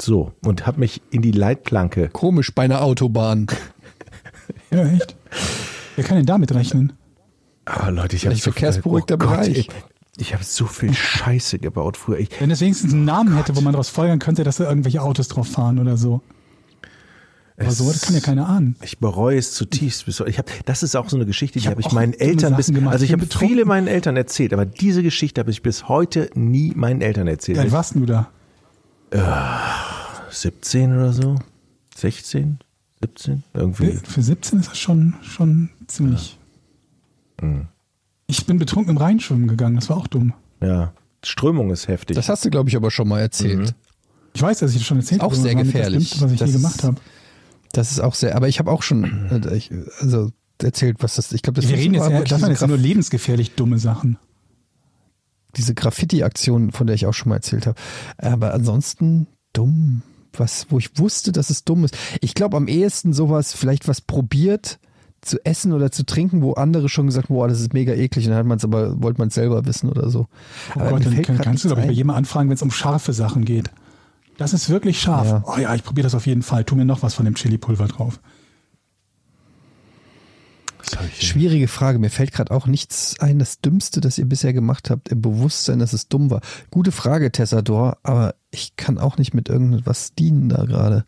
So, 0.00 0.32
und 0.44 0.64
habe 0.64 0.78
mich 0.78 1.02
in 1.10 1.22
die 1.22 1.32
Leitplanke. 1.32 2.08
Komisch 2.08 2.54
bei 2.54 2.62
einer 2.62 2.82
Autobahn. 2.82 3.48
Ja, 4.70 4.84
echt. 4.84 5.16
Wer 5.96 6.04
kann 6.04 6.18
denn 6.18 6.26
damit 6.26 6.52
rechnen? 6.52 6.92
Ah, 7.64 7.88
Leute, 7.88 8.14
ich 8.14 8.26
habe 8.26 8.36
so 8.36 8.42
verkehrsberuhigter 8.42 9.16
Gott, 9.16 9.30
Bereich. 9.30 9.56
Ich, 9.56 9.68
ich 10.18 10.34
habe 10.34 10.44
so 10.44 10.66
viel 10.66 10.92
Scheiße 10.92 11.58
gebaut 11.58 11.96
früher. 11.96 12.18
Ich, 12.18 12.40
Wenn 12.40 12.50
es 12.50 12.60
wenigstens 12.60 12.92
einen 12.92 13.06
Namen 13.06 13.34
hätte, 13.36 13.56
wo 13.56 13.62
man 13.62 13.72
daraus 13.72 13.88
folgern 13.88 14.18
könnte, 14.18 14.44
dass 14.44 14.56
da 14.56 14.68
irgendwelche 14.68 15.00
Autos 15.00 15.28
drauf 15.28 15.48
fahren 15.48 15.78
oder 15.78 15.96
so. 15.96 16.20
Aber 17.56 17.68
es- 17.68 17.78
so, 17.78 17.90
das 17.90 18.02
kann 18.02 18.14
ja 18.14 18.20
keiner 18.20 18.48
ahnen. 18.48 18.74
Ich 18.82 18.98
bereue 18.98 19.38
es 19.38 19.52
zutiefst. 19.52 20.06
Ich 20.08 20.38
hab, 20.38 20.50
das 20.66 20.82
ist 20.82 20.96
auch 20.96 21.08
so 21.08 21.16
eine 21.16 21.24
Geschichte, 21.26 21.54
die 21.54 21.60
Ich 21.60 21.66
hab 21.66 21.72
habe 21.74 21.80
ich 21.82 21.86
auch 21.86 21.92
meinen 21.92 22.12
Eltern 22.14 22.56
bis, 22.56 22.66
gemacht. 22.72 22.92
also 22.92 23.04
ich 23.04 23.10
Ich 23.10 23.16
habe 23.16 23.26
viele 23.26 23.64
meinen 23.64 23.86
Eltern 23.86 24.16
erzählt, 24.16 24.52
aber 24.52 24.66
diese 24.66 25.02
Geschichte 25.02 25.40
habe 25.40 25.50
ich 25.52 25.62
bis 25.62 25.88
heute 25.88 26.30
nie 26.34 26.72
meinen 26.74 27.00
Eltern 27.00 27.28
erzählt. 27.28 27.58
Wie 27.58 27.60
alt 27.62 27.72
warst 27.72 27.94
du 27.94 28.06
da? 28.06 28.28
17 30.30 30.92
oder 30.96 31.12
so? 31.12 31.36
16? 31.96 32.58
17? 33.00 33.42
Irgendwie. 33.54 33.98
Für 34.02 34.22
17 34.22 34.60
ist 34.60 34.70
das 34.70 34.78
schon, 34.78 35.14
schon 35.22 35.70
ziemlich. 35.86 36.38
Mhm. 37.40 37.68
Ich 38.26 38.46
bin 38.46 38.58
betrunken 38.58 38.90
im 38.92 38.96
Rhein 38.96 39.20
schwimmen 39.20 39.46
gegangen, 39.46 39.76
das 39.76 39.90
war 39.90 39.96
auch 39.98 40.06
dumm. 40.06 40.32
Ja. 40.60 40.92
Strömung 41.24 41.70
ist 41.70 41.88
heftig. 41.88 42.16
Das 42.16 42.28
hast 42.28 42.44
du, 42.44 42.50
glaube 42.50 42.68
ich, 42.68 42.76
aber 42.76 42.90
schon 42.90 43.08
mal 43.08 43.20
erzählt. 43.20 43.74
Ich 44.34 44.42
weiß, 44.42 44.58
dass 44.58 44.72
ich 44.72 44.78
das 44.78 44.86
schon 44.86 44.98
erzählt 44.98 45.20
Auch 45.20 45.26
habe. 45.26 45.34
aber 45.36 45.42
sehr 45.42 45.54
gefährlich. 45.54 46.10
Das 46.10 46.18
Dümmste, 46.18 46.24
was 46.24 46.32
ich 46.32 46.38
Das 46.38 46.48
ist- 46.50 46.56
gemacht 46.56 46.82
habe. 46.82 46.96
Das 47.74 47.92
ist 47.92 48.00
auch 48.00 48.14
sehr, 48.14 48.36
aber 48.36 48.48
ich 48.48 48.58
habe 48.58 48.70
auch 48.70 48.82
schon, 48.82 49.04
äh, 49.30 49.60
also 50.00 50.30
erzählt, 50.62 50.98
was 51.00 51.16
das, 51.16 51.32
ich 51.32 51.42
glaube, 51.42 51.60
das 51.60 51.68
Wir 51.68 51.76
ist 51.76 51.82
reden 51.82 51.94
jetzt 51.94 52.10
wirklich 52.10 52.30
das 52.30 52.38
diese 52.38 52.50
jetzt 52.50 52.66
nur 52.66 52.78
lebensgefährlich 52.78 53.54
dumme 53.54 53.78
Sachen. 53.78 54.16
diese 55.56 55.74
Graffiti-Aktion, 55.74 56.72
von 56.72 56.86
der 56.86 56.94
ich 56.94 57.06
auch 57.06 57.12
schon 57.12 57.30
mal 57.30 57.36
erzählt 57.36 57.66
habe. 57.66 57.78
Aber 58.18 58.54
ansonsten 58.54 59.26
dumm, 59.52 60.02
was, 60.32 60.66
wo 60.70 60.78
ich 60.78 60.98
wusste, 60.98 61.32
dass 61.32 61.50
es 61.50 61.64
dumm 61.64 61.84
ist. 61.84 61.96
Ich 62.20 62.34
glaube 62.34 62.56
am 62.56 62.68
ehesten 62.68 63.12
sowas, 63.12 63.52
vielleicht 63.52 63.86
was 63.88 64.00
probiert 64.00 64.78
zu 65.20 65.44
essen 65.44 65.72
oder 65.72 65.90
zu 65.90 66.04
trinken, 66.04 66.42
wo 66.42 66.52
andere 66.52 66.88
schon 66.88 67.06
gesagt 67.06 67.28
haben, 67.28 67.34
boah, 67.36 67.48
das 67.48 67.60
ist 67.60 67.72
mega 67.72 67.94
eklig, 67.94 68.26
und 68.26 68.30
dann 68.30 68.38
hat 68.40 68.46
man 68.46 68.58
es 68.58 68.64
aber, 68.64 69.02
wollte 69.02 69.18
man 69.20 69.28
es 69.28 69.34
selber 69.34 69.64
wissen 69.64 69.88
oder 69.88 70.10
so. 70.10 70.26
Oh 70.74 70.80
aber 70.80 70.90
Gott, 70.90 71.06
dann 71.06 71.22
kann, 71.22 71.38
kannst 71.38 71.64
du, 71.64 71.70
ich, 71.70 71.74
bei 71.74 71.90
jemandem 71.90 72.18
anfragen, 72.18 72.48
wenn 72.50 72.56
es 72.56 72.62
um 72.62 72.70
scharfe 72.70 73.12
Sachen 73.12 73.44
geht. 73.44 73.70
Das 74.36 74.52
ist 74.52 74.68
wirklich 74.68 75.00
scharf. 75.00 75.28
Ja. 75.28 75.44
Oh 75.46 75.58
ja, 75.58 75.74
ich 75.74 75.84
probiere 75.84 76.04
das 76.04 76.14
auf 76.14 76.26
jeden 76.26 76.42
Fall. 76.42 76.64
Tu 76.64 76.74
mir 76.74 76.84
noch 76.84 77.02
was 77.02 77.14
von 77.14 77.24
dem 77.24 77.34
Chili-Pulver 77.34 77.88
drauf. 77.88 78.20
Schwierige 81.18 81.68
Frage. 81.68 81.98
Mir 81.98 82.10
fällt 82.10 82.32
gerade 82.32 82.52
auch 82.52 82.66
nichts 82.66 83.18
ein, 83.20 83.38
das 83.38 83.60
Dümmste, 83.60 84.00
das 84.00 84.18
ihr 84.18 84.26
bisher 84.26 84.52
gemacht 84.52 84.90
habt, 84.90 85.08
im 85.08 85.22
Bewusstsein, 85.22 85.78
dass 85.78 85.92
es 85.92 86.08
dumm 86.08 86.30
war. 86.30 86.40
Gute 86.70 86.92
Frage, 86.92 87.32
Tessador, 87.32 87.98
aber 88.02 88.34
ich 88.50 88.76
kann 88.76 88.98
auch 88.98 89.16
nicht 89.16 89.34
mit 89.34 89.48
irgendwas 89.48 90.14
dienen 90.14 90.48
da 90.48 90.64
gerade. 90.64 91.04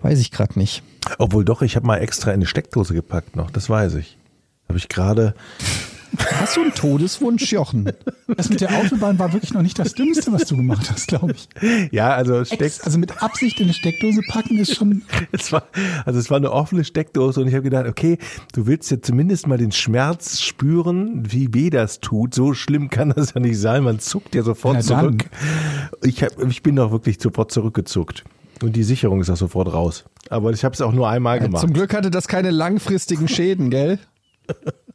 Weiß 0.00 0.18
ich 0.18 0.30
gerade 0.30 0.58
nicht. 0.58 0.82
Obwohl 1.18 1.44
doch, 1.44 1.62
ich 1.62 1.76
habe 1.76 1.86
mal 1.86 1.98
extra 1.98 2.30
in 2.30 2.36
eine 2.36 2.46
Steckdose 2.46 2.94
gepackt 2.94 3.36
noch, 3.36 3.50
das 3.50 3.70
weiß 3.70 3.94
ich. 3.94 4.18
Habe 4.68 4.78
ich 4.78 4.88
gerade. 4.88 5.34
Hast 6.18 6.56
du 6.56 6.62
einen 6.62 6.74
Todeswunsch, 6.74 7.52
Jochen? 7.52 7.92
Das 8.36 8.48
mit 8.48 8.60
der 8.60 8.76
Autobahn 8.76 9.18
war 9.18 9.32
wirklich 9.32 9.52
noch 9.52 9.62
nicht 9.62 9.78
das 9.78 9.94
Dümmste, 9.94 10.32
was 10.32 10.46
du 10.46 10.56
gemacht 10.56 10.90
hast, 10.90 11.08
glaube 11.08 11.32
ich. 11.32 11.48
Ja, 11.92 12.14
also 12.14 12.44
Steck, 12.44 12.60
Ex, 12.60 12.80
also 12.80 12.98
mit 12.98 13.22
Absicht 13.22 13.58
in 13.60 13.64
eine 13.64 13.74
Steckdose 13.74 14.20
packen 14.28 14.58
ist 14.58 14.74
schon. 14.74 15.02
es 15.32 15.52
war, 15.52 15.64
also 16.04 16.18
es 16.18 16.30
war 16.30 16.36
eine 16.36 16.52
offene 16.52 16.84
Steckdose 16.84 17.40
und 17.40 17.48
ich 17.48 17.54
habe 17.54 17.62
gedacht, 17.62 17.86
okay, 17.86 18.18
du 18.52 18.66
willst 18.66 18.90
ja 18.90 19.00
zumindest 19.00 19.46
mal 19.46 19.58
den 19.58 19.72
Schmerz 19.72 20.40
spüren, 20.40 21.24
wie 21.30 21.52
weh 21.54 21.70
das 21.70 22.00
tut. 22.00 22.34
So 22.34 22.54
schlimm 22.54 22.90
kann 22.90 23.10
das 23.10 23.34
ja 23.34 23.40
nicht 23.40 23.58
sein. 23.58 23.84
Man 23.84 23.98
zuckt 23.98 24.34
ja 24.34 24.42
sofort 24.42 24.82
zurück. 24.82 25.24
Ich, 26.02 26.22
hab, 26.22 26.42
ich 26.44 26.62
bin 26.62 26.76
doch 26.76 26.90
wirklich 26.90 27.18
sofort 27.20 27.50
zurückgezuckt. 27.50 28.24
Und 28.62 28.74
die 28.74 28.84
Sicherung 28.84 29.20
ist 29.20 29.30
auch 29.30 29.36
sofort 29.36 29.72
raus. 29.72 30.04
Aber 30.30 30.50
ich 30.50 30.64
habe 30.64 30.74
es 30.74 30.80
auch 30.80 30.92
nur 30.92 31.08
einmal 31.08 31.40
gemacht. 31.40 31.60
Zum 31.60 31.72
Glück 31.72 31.94
hatte 31.94 32.10
das 32.10 32.26
keine 32.26 32.50
langfristigen 32.50 33.28
Schäden, 33.28 33.70
gell? 33.70 33.98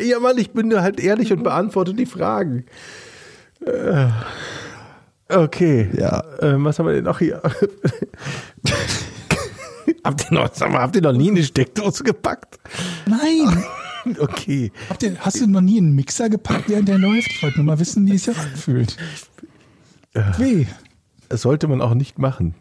Ja, 0.00 0.18
Mann, 0.20 0.38
ich 0.38 0.52
bin 0.52 0.68
nur 0.68 0.82
halt 0.82 1.00
ehrlich 1.00 1.32
und 1.32 1.42
beantworte 1.42 1.94
die 1.94 2.06
Fragen. 2.06 2.64
Äh, 3.64 4.08
Okay. 5.28 5.90
Ja. 5.96 6.22
Äh, 6.38 6.54
was 6.62 6.78
haben 6.78 6.86
wir 6.86 6.94
denn 6.94 7.04
noch 7.04 7.18
hier? 7.18 7.40
habt, 10.04 10.30
ihr 10.30 10.34
noch, 10.34 10.54
sag 10.54 10.70
mal, 10.70 10.82
habt 10.82 10.96
ihr 10.96 11.02
noch 11.02 11.12
nie 11.12 11.30
eine 11.30 11.42
Steckdose 11.42 12.04
gepackt? 12.04 12.58
Nein! 13.06 13.64
Okay. 14.18 14.70
Habt 14.90 15.02
ihr, 15.02 15.16
hast 15.18 15.40
du 15.40 15.46
noch 15.46 15.62
nie 15.62 15.78
einen 15.78 15.94
Mixer 15.94 16.28
gepackt, 16.28 16.68
während 16.68 16.88
der 16.88 16.98
läuft? 16.98 17.26
Ich 17.30 17.42
wollte 17.42 17.56
nur 17.56 17.64
mal 17.64 17.78
wissen, 17.78 18.06
wie 18.06 18.16
es 18.16 18.24
sich 18.24 18.36
anfühlt. 18.36 18.98
Weh. 20.36 20.66
Das 21.30 21.40
sollte 21.40 21.68
man 21.68 21.80
auch 21.80 21.94
nicht 21.94 22.18
machen. 22.18 22.54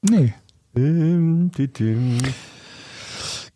Nee. 0.00 0.34
Dim, 0.76 1.50
di, 1.50 1.66
dim. 1.66 2.18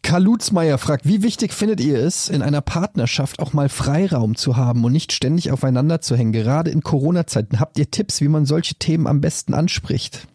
Karl 0.02 0.24
Lutzmeier 0.24 0.78
fragt, 0.78 1.06
wie 1.06 1.22
wichtig 1.22 1.52
findet 1.52 1.80
ihr 1.80 1.98
es, 1.98 2.28
in 2.28 2.42
einer 2.42 2.60
Partnerschaft 2.60 3.38
auch 3.38 3.52
mal 3.52 3.68
Freiraum 3.68 4.34
zu 4.34 4.56
haben 4.56 4.84
und 4.84 4.92
nicht 4.92 5.12
ständig 5.12 5.52
aufeinander 5.52 6.00
zu 6.00 6.16
hängen? 6.16 6.32
Gerade 6.32 6.70
in 6.70 6.82
Corona-Zeiten 6.82 7.60
habt 7.60 7.78
ihr 7.78 7.90
Tipps, 7.90 8.20
wie 8.20 8.28
man 8.28 8.44
solche 8.44 8.74
Themen 8.74 9.06
am 9.06 9.20
besten 9.20 9.54
anspricht? 9.54 10.26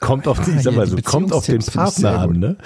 Kommt 0.00 0.26
auf, 0.26 0.40
die, 0.40 0.52
ich 0.52 0.62
sag 0.62 0.74
mal 0.74 0.86
so, 0.86 0.96
kommt 0.96 1.32
auf 1.32 1.46
den 1.46 1.62
Partner 1.62 2.20
an, 2.20 2.38
ne? 2.38 2.56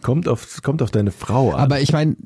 Kommt 0.00 0.26
auf, 0.26 0.62
kommt 0.62 0.82
auf 0.82 0.90
deine 0.90 1.12
Frau 1.12 1.52
an. 1.52 1.60
Aber 1.60 1.80
ich 1.80 1.92
meine, 1.92 2.16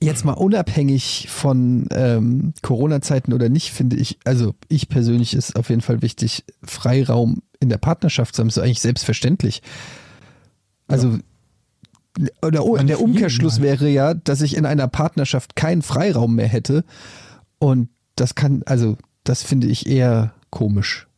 jetzt 0.00 0.24
mal 0.24 0.32
unabhängig 0.32 1.28
von 1.30 1.86
ähm, 1.92 2.52
Corona-Zeiten 2.62 3.32
oder 3.32 3.48
nicht, 3.48 3.70
finde 3.70 3.96
ich, 3.96 4.18
also 4.24 4.54
ich 4.68 4.88
persönlich 4.88 5.32
ist 5.34 5.56
auf 5.56 5.70
jeden 5.70 5.80
Fall 5.80 6.02
wichtig, 6.02 6.44
Freiraum 6.62 7.42
in 7.60 7.68
der 7.68 7.78
Partnerschaft 7.78 8.34
zu 8.34 8.40
haben, 8.40 8.48
ist 8.48 8.58
eigentlich 8.58 8.80
selbstverständlich. 8.80 9.62
Also 10.88 11.18
oder 12.42 12.64
oh, 12.64 12.76
der 12.76 13.00
Umkehrschluss 13.00 13.60
wäre 13.60 13.88
ja, 13.88 14.14
dass 14.14 14.42
ich 14.42 14.56
in 14.56 14.66
einer 14.66 14.88
Partnerschaft 14.88 15.56
keinen 15.56 15.82
Freiraum 15.82 16.34
mehr 16.34 16.48
hätte. 16.48 16.84
Und 17.58 17.88
das 18.16 18.34
kann, 18.34 18.62
also 18.66 18.96
das 19.24 19.42
finde 19.42 19.68
ich 19.68 19.86
eher 19.86 20.34
komisch. 20.50 21.08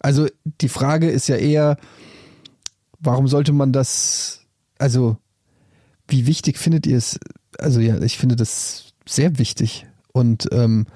Also 0.00 0.26
die 0.60 0.68
Frage 0.68 1.08
ist 1.08 1.28
ja 1.28 1.36
eher, 1.36 1.76
warum 2.98 3.28
sollte 3.28 3.52
man 3.52 3.72
das, 3.72 4.46
also 4.78 5.16
wie 6.08 6.26
wichtig 6.26 6.58
findet 6.58 6.86
ihr 6.86 6.96
es? 6.96 7.18
Also 7.58 7.80
ja, 7.80 8.00
ich 8.00 8.18
finde 8.18 8.36
das 8.36 8.92
sehr 9.06 9.38
wichtig. 9.38 9.86
Und 10.12 10.48
ähm, 10.52 10.86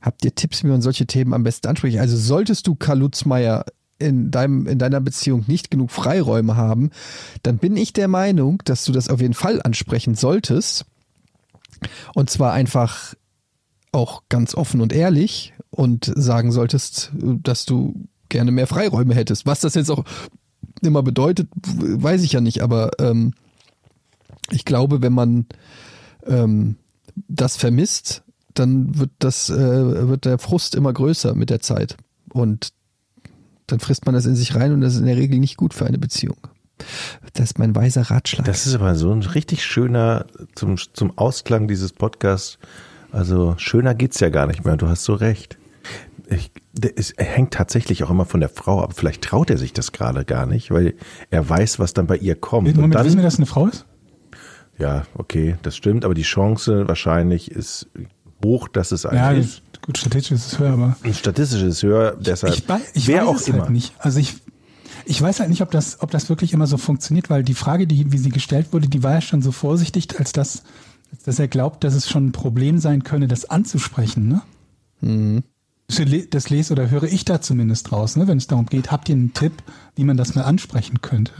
habt 0.00 0.24
ihr 0.24 0.34
Tipps, 0.34 0.62
wie 0.62 0.68
man 0.68 0.82
solche 0.82 1.06
Themen 1.06 1.34
am 1.34 1.42
besten 1.42 1.68
anspricht? 1.68 1.98
Also 1.98 2.16
solltest 2.16 2.66
du 2.66 2.74
Karl 2.74 3.00
Lutzmeier 3.00 3.64
in, 3.98 4.30
deinem, 4.30 4.66
in 4.66 4.78
deiner 4.78 5.00
Beziehung 5.00 5.44
nicht 5.46 5.70
genug 5.70 5.90
Freiräume 5.90 6.56
haben, 6.56 6.90
dann 7.42 7.58
bin 7.58 7.76
ich 7.76 7.92
der 7.92 8.08
Meinung, 8.08 8.62
dass 8.64 8.84
du 8.84 8.92
das 8.92 9.08
auf 9.08 9.20
jeden 9.20 9.34
Fall 9.34 9.60
ansprechen 9.62 10.14
solltest. 10.14 10.84
Und 12.14 12.30
zwar 12.30 12.52
einfach 12.52 13.14
auch 13.92 14.22
ganz 14.28 14.54
offen 14.54 14.80
und 14.80 14.92
ehrlich 14.92 15.54
und 15.70 16.12
sagen 16.14 16.52
solltest, 16.52 17.12
dass 17.14 17.64
du 17.64 18.06
gerne 18.28 18.50
mehr 18.50 18.66
Freiräume 18.66 19.14
hättest. 19.14 19.46
Was 19.46 19.60
das 19.60 19.74
jetzt 19.74 19.90
auch 19.90 20.04
immer 20.82 21.02
bedeutet, 21.02 21.48
weiß 21.54 22.22
ich 22.22 22.32
ja 22.32 22.40
nicht, 22.40 22.62
aber 22.62 22.90
ähm, 22.98 23.32
ich 24.50 24.64
glaube, 24.64 25.02
wenn 25.02 25.12
man 25.12 25.46
ähm, 26.26 26.76
das 27.28 27.56
vermisst, 27.56 28.22
dann 28.54 28.98
wird 28.98 29.10
das 29.18 29.50
äh, 29.50 30.08
wird 30.08 30.24
der 30.24 30.38
Frust 30.38 30.74
immer 30.74 30.92
größer 30.92 31.34
mit 31.34 31.50
der 31.50 31.60
Zeit 31.60 31.96
und 32.30 32.70
dann 33.66 33.80
frisst 33.80 34.06
man 34.06 34.14
das 34.14 34.26
in 34.26 34.36
sich 34.36 34.54
rein 34.54 34.72
und 34.72 34.80
das 34.80 34.94
ist 34.94 35.00
in 35.00 35.06
der 35.06 35.16
Regel 35.16 35.38
nicht 35.38 35.56
gut 35.56 35.74
für 35.74 35.86
eine 35.86 35.98
Beziehung. 35.98 36.36
Das 37.32 37.46
ist 37.46 37.58
mein 37.58 37.74
weiser 37.74 38.02
Ratschlag. 38.02 38.46
Das 38.46 38.66
ist 38.66 38.74
aber 38.74 38.94
so 38.94 39.10
ein 39.10 39.22
richtig 39.22 39.64
schöner, 39.64 40.26
zum, 40.54 40.76
zum 40.76 41.16
Ausklang 41.16 41.68
dieses 41.68 41.92
Podcasts, 41.92 42.58
also 43.12 43.54
schöner 43.56 43.94
geht's 43.94 44.20
ja 44.20 44.28
gar 44.28 44.46
nicht 44.46 44.64
mehr. 44.64 44.76
Du 44.76 44.88
hast 44.88 45.04
so 45.04 45.14
recht. 45.14 45.58
Ich, 46.28 46.50
er 47.16 47.24
hängt 47.24 47.54
tatsächlich 47.54 48.02
auch 48.04 48.10
immer 48.10 48.26
von 48.26 48.40
der 48.40 48.48
Frau 48.48 48.82
ab. 48.82 48.92
Vielleicht 48.94 49.22
traut 49.22 49.48
er 49.48 49.58
sich 49.58 49.72
das 49.72 49.92
gerade 49.92 50.24
gar 50.24 50.44
nicht, 50.44 50.70
weil 50.70 50.94
er 51.30 51.48
weiß, 51.48 51.78
was 51.78 51.94
dann 51.94 52.06
bei 52.06 52.16
ihr 52.16 52.34
kommt. 52.34 52.68
Und 52.68 52.76
Moment, 52.76 52.94
dann, 52.94 53.06
wissen 53.06 53.16
wir, 53.16 53.22
dass 53.22 53.34
es 53.34 53.38
eine 53.38 53.46
Frau 53.46 53.68
ist? 53.68 53.86
ja, 54.78 55.04
okay, 55.14 55.56
das 55.62 55.76
stimmt, 55.76 56.04
aber 56.04 56.14
die 56.14 56.22
Chance 56.22 56.86
wahrscheinlich 56.88 57.50
ist 57.50 57.88
hoch, 58.44 58.68
dass 58.68 58.92
es 58.92 59.04
Ja, 59.04 59.10
eine 59.10 59.40
ist. 59.40 59.62
Gut, 59.86 59.98
statistisch 59.98 60.32
ist 60.32 60.52
es 60.52 60.58
höher, 60.58 60.72
aber 60.72 60.96
Ein 61.02 61.14
statistisches 61.14 61.82
höher, 61.82 62.16
deshalb 62.20 62.52
ich, 62.54 62.64
ich 62.94 63.08
wer 63.08 63.22
weiß 63.22 63.28
auch 63.28 63.36
es 63.36 63.48
immer. 63.48 63.60
halt 63.62 63.70
nicht. 63.70 63.92
Also 63.98 64.18
ich, 64.18 64.34
ich 65.04 65.20
weiß 65.22 65.40
halt 65.40 65.48
nicht, 65.50 65.62
ob 65.62 65.70
das, 65.70 66.00
ob 66.02 66.10
das 66.10 66.28
wirklich 66.28 66.52
immer 66.52 66.66
so 66.66 66.76
funktioniert, 66.76 67.30
weil 67.30 67.42
die 67.42 67.54
Frage, 67.54 67.86
die, 67.86 68.12
wie 68.12 68.18
sie 68.18 68.30
gestellt 68.30 68.72
wurde, 68.72 68.88
die 68.88 69.02
war 69.02 69.14
ja 69.14 69.20
schon 69.20 69.42
so 69.42 69.52
vorsichtig, 69.52 70.18
als 70.18 70.32
dass, 70.32 70.64
als 71.12 71.22
dass 71.24 71.38
er 71.38 71.48
glaubt, 71.48 71.84
dass 71.84 71.94
es 71.94 72.08
schon 72.10 72.26
ein 72.26 72.32
Problem 72.32 72.78
sein 72.78 73.04
könne, 73.04 73.28
das 73.28 73.44
anzusprechen. 73.48 74.28
Ne? 74.28 74.42
Mhm. 75.00 75.42
Das 75.88 75.98
le- 76.00 76.26
Das 76.26 76.50
lese 76.50 76.72
oder 76.72 76.90
höre 76.90 77.04
ich 77.04 77.24
da 77.24 77.40
zumindest 77.40 77.92
raus, 77.92 78.16
ne? 78.16 78.26
wenn 78.26 78.38
es 78.38 78.48
darum 78.48 78.66
geht, 78.66 78.90
habt 78.90 79.08
ihr 79.08 79.14
einen 79.14 79.32
Tipp, 79.34 79.52
wie 79.94 80.02
man 80.04 80.16
das 80.16 80.34
mal 80.34 80.42
ansprechen 80.42 81.00
könnte? 81.00 81.32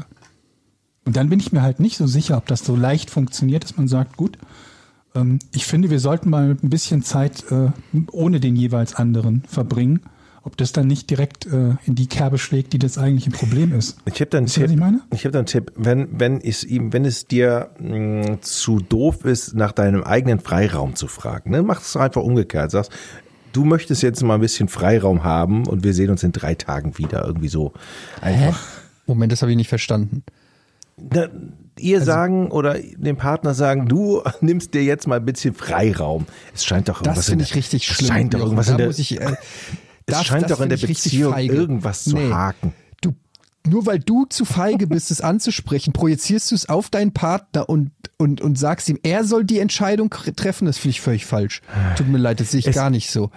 Und 1.04 1.16
dann 1.16 1.28
bin 1.28 1.40
ich 1.40 1.52
mir 1.52 1.62
halt 1.62 1.80
nicht 1.80 1.96
so 1.96 2.06
sicher, 2.06 2.36
ob 2.36 2.46
das 2.46 2.64
so 2.64 2.74
leicht 2.76 3.10
funktioniert, 3.10 3.64
dass 3.64 3.76
man 3.76 3.88
sagt, 3.88 4.16
gut, 4.16 4.38
ich 5.54 5.66
finde, 5.66 5.90
wir 5.90 6.00
sollten 6.00 6.30
mal 6.30 6.56
ein 6.62 6.70
bisschen 6.70 7.02
Zeit 7.02 7.44
äh, 7.50 7.70
ohne 8.12 8.40
den 8.40 8.56
jeweils 8.56 8.94
anderen 8.94 9.42
verbringen. 9.48 10.00
Ob 10.42 10.56
das 10.56 10.70
dann 10.70 10.86
nicht 10.86 11.10
direkt 11.10 11.44
äh, 11.46 11.74
in 11.86 11.96
die 11.96 12.06
Kerbe 12.06 12.38
schlägt, 12.38 12.72
die 12.72 12.78
das 12.78 12.98
eigentliche 12.98 13.32
Problem 13.32 13.72
ist. 13.72 13.98
Ich 14.04 14.20
habe 14.20 14.26
da 14.26 14.38
einen 14.38 14.46
Wisst 14.46 14.58
ihr, 14.58 14.62
was 14.62 14.70
Tipp. 14.70 14.76
ich 14.76 14.80
meine? 14.80 15.00
Ich 15.12 15.24
habe 15.24 15.32
da 15.32 15.38
einen 15.40 15.46
Tipp. 15.46 15.72
Wenn 15.74 16.08
wenn 16.20 16.40
es 16.40 16.62
ihm, 16.62 16.92
wenn 16.92 17.04
es 17.04 17.26
dir 17.26 17.70
mh, 17.80 18.42
zu 18.42 18.78
doof 18.78 19.24
ist, 19.24 19.54
nach 19.56 19.72
deinem 19.72 20.04
eigenen 20.04 20.38
Freiraum 20.38 20.94
zu 20.94 21.08
fragen, 21.08 21.50
ne, 21.50 21.62
mach 21.62 21.80
es 21.80 21.96
einfach 21.96 22.22
umgekehrt. 22.22 22.70
Sagst, 22.70 22.92
du 23.52 23.64
möchtest 23.64 24.02
jetzt 24.04 24.22
mal 24.22 24.34
ein 24.34 24.40
bisschen 24.40 24.68
Freiraum 24.68 25.24
haben 25.24 25.66
und 25.66 25.82
wir 25.82 25.94
sehen 25.94 26.10
uns 26.10 26.22
in 26.22 26.30
drei 26.30 26.54
Tagen 26.54 26.96
wieder. 26.96 27.24
Irgendwie 27.26 27.48
so 27.48 27.72
einfach. 28.20 28.62
Moment, 29.08 29.32
das 29.32 29.42
habe 29.42 29.50
ich 29.50 29.56
nicht 29.56 29.68
verstanden. 29.68 30.22
Na, 30.96 31.28
ihr 31.78 32.00
sagen 32.02 32.50
oder 32.50 32.78
dem 32.78 33.16
Partner 33.16 33.54
sagen, 33.54 33.86
du 33.88 34.22
nimmst 34.40 34.74
dir 34.74 34.82
jetzt 34.84 35.06
mal 35.06 35.16
ein 35.18 35.24
bisschen 35.24 35.54
Freiraum. 35.54 36.26
Es 36.54 36.64
scheint 36.64 36.88
doch 36.88 36.96
irgendwas 37.00 37.16
Das 37.16 37.28
in 37.28 37.32
finde 37.32 37.44
ich 37.44 37.54
richtig 37.54 37.88
es 37.88 37.94
schlimm. 37.96 38.08
Scheint 38.08 38.34
doch 38.34 38.40
irgendwas 38.40 38.68
in 38.68 38.76
der, 38.78 38.86
muss 38.86 38.98
ich, 38.98 39.20
äh, 39.20 39.24
es 39.24 39.36
das- 40.06 40.24
scheint 40.26 40.44
das 40.44 40.52
doch 40.52 40.60
in 40.60 40.68
der 40.70 40.76
Beziehung 40.76 41.36
irgendwas 41.36 42.04
zu 42.04 42.16
Nee. 42.16 42.30
haken. 42.32 42.72
Du, 43.00 43.14
nur 43.68 43.84
weil 43.86 43.98
du 43.98 44.24
zu 44.26 44.44
feige 44.44 44.86
bist, 44.86 45.10
es 45.10 45.20
anzusprechen, 45.20 45.92
projizierst 45.92 46.50
du 46.50 46.54
es 46.54 46.68
auf 46.68 46.88
deinen 46.90 47.12
Partner 47.12 47.68
und, 47.68 47.90
und, 48.16 48.40
und 48.40 48.58
sagst 48.58 48.88
ihm, 48.88 48.98
er 49.02 49.24
soll 49.24 49.44
die 49.44 49.58
Entscheidung 49.58 50.08
treffen. 50.10 50.66
Das 50.66 50.78
finde 50.78 50.90
ich 50.92 51.00
völlig 51.00 51.26
falsch. 51.26 51.62
Tut 51.96 52.08
mir 52.08 52.18
leid, 52.18 52.40
das 52.40 52.52
sehe 52.52 52.60
ich 52.60 52.66
Es- 52.68 52.74
gar 52.74 52.90
nicht 52.90 53.10
so. 53.10 53.30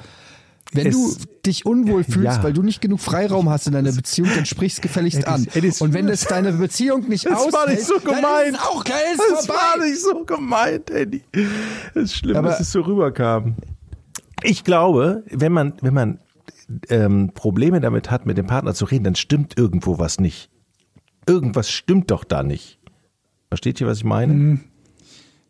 Wenn 0.72 0.88
es- 0.88 0.94
du 0.96 1.16
dich 1.46 1.66
unwohl 1.66 2.04
fühlst, 2.04 2.38
Ja. 2.38 2.44
weil 2.44 2.54
du 2.54 2.62
nicht 2.62 2.80
genug 2.82 3.00
Freiraum 3.00 3.50
hast 3.50 3.66
in 3.68 3.74
deiner 3.74 3.92
Beziehung, 3.92 4.30
dann 4.36 4.46
sprichst 4.46 4.82
gefälligst 4.84 5.26
an. 5.28 5.48
Und 5.80 5.94
wenn 5.94 6.06
das 6.08 6.26
deine 6.26 6.52
Beziehung 6.54 7.08
nicht 7.10 7.26
Das 7.26 7.34
aushält, 7.40 7.54
war 7.54 7.70
nicht 7.70 7.82
so 7.82 7.94
dann 7.98 8.16
gemeint. 8.16 8.48
ist 8.50 8.54
es 8.60 8.68
auch 8.68 8.84
geil, 8.84 8.96
ist 9.14 9.22
Das 9.32 9.46
vorbei. 9.48 9.62
war 9.62 9.86
nicht 9.86 10.02
so 10.02 10.26
gemeint, 10.26 10.90
Eddie. 10.92 11.24
Es 11.96 12.04
ist 12.04 12.16
schlimm, 12.18 12.38
Aber- 12.38 12.50
dass 12.50 12.60
es 12.60 12.72
so 12.72 12.82
rüberkam. 12.82 13.56
Ich 14.44 14.64
glaube, 14.64 15.24
wenn 15.32 15.52
man, 15.52 15.74
wenn 15.82 15.94
man 15.94 16.20
ähm, 16.90 17.32
Probleme 17.34 17.82
damit 17.82 18.12
hat, 18.12 18.28
mit 18.28 18.38
dem 18.38 18.46
Partner 18.46 18.76
zu 18.76 18.86
reden, 18.86 19.04
dann 19.06 19.16
stimmt 19.16 19.58
irgendwo 19.58 19.98
was 19.98 20.20
nicht. 20.20 20.52
Irgendwas 21.28 21.72
stimmt 21.72 22.12
doch 22.12 22.24
da 22.24 22.44
nicht. 22.44 22.80
Versteht 23.48 23.82
ihr, 23.82 23.88
was 23.88 23.98
ich 23.98 24.04
meine? 24.04 24.60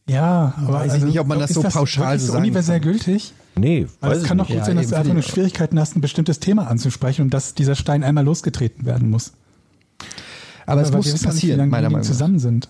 Ja, 0.09 0.53
aber 0.57 0.73
Weiß 0.79 0.95
ich 0.95 1.03
nicht, 1.03 1.19
ob 1.19 1.27
man 1.27 1.39
das 1.39 1.51
so 1.53 1.61
pauschal 1.61 2.13
wirklich 2.13 2.21
so 2.21 2.33
sagen 2.33 2.43
universell 2.43 2.79
kann. 2.79 2.91
gültig? 2.91 3.33
Nee, 3.55 3.87
weiß 4.01 4.17
es 4.17 4.23
ich 4.23 4.27
kann 4.29 4.37
doch 4.37 4.47
nicht. 4.47 4.57
gut 4.57 4.65
sein, 4.65 4.77
dass 4.77 4.87
du 4.87 4.95
einfach 4.97 5.13
nur. 5.13 5.21
Schwierigkeiten 5.21 5.79
hast, 5.79 5.95
ein 5.95 6.01
bestimmtes 6.01 6.39
Thema 6.39 6.67
anzusprechen 6.67 7.23
und 7.23 7.33
dass 7.33 7.53
dieser 7.55 7.75
Stein 7.75 8.03
einmal 8.03 8.23
losgetreten 8.23 8.85
werden 8.85 9.09
muss. 9.09 9.33
Aber 10.65 10.81
es 10.81 10.87
Weil 10.87 10.93
wir 10.93 10.97
muss 10.97 11.05
wissen 11.07 11.13
nicht, 11.15 11.23
wie 11.23 11.27
passieren, 11.27 11.57
lange 11.59 11.71
meiner 11.71 11.87
die 11.89 11.93
Meinung 11.93 12.05
nach. 12.07 12.11
zusammen 12.11 12.39
sind. 12.39 12.69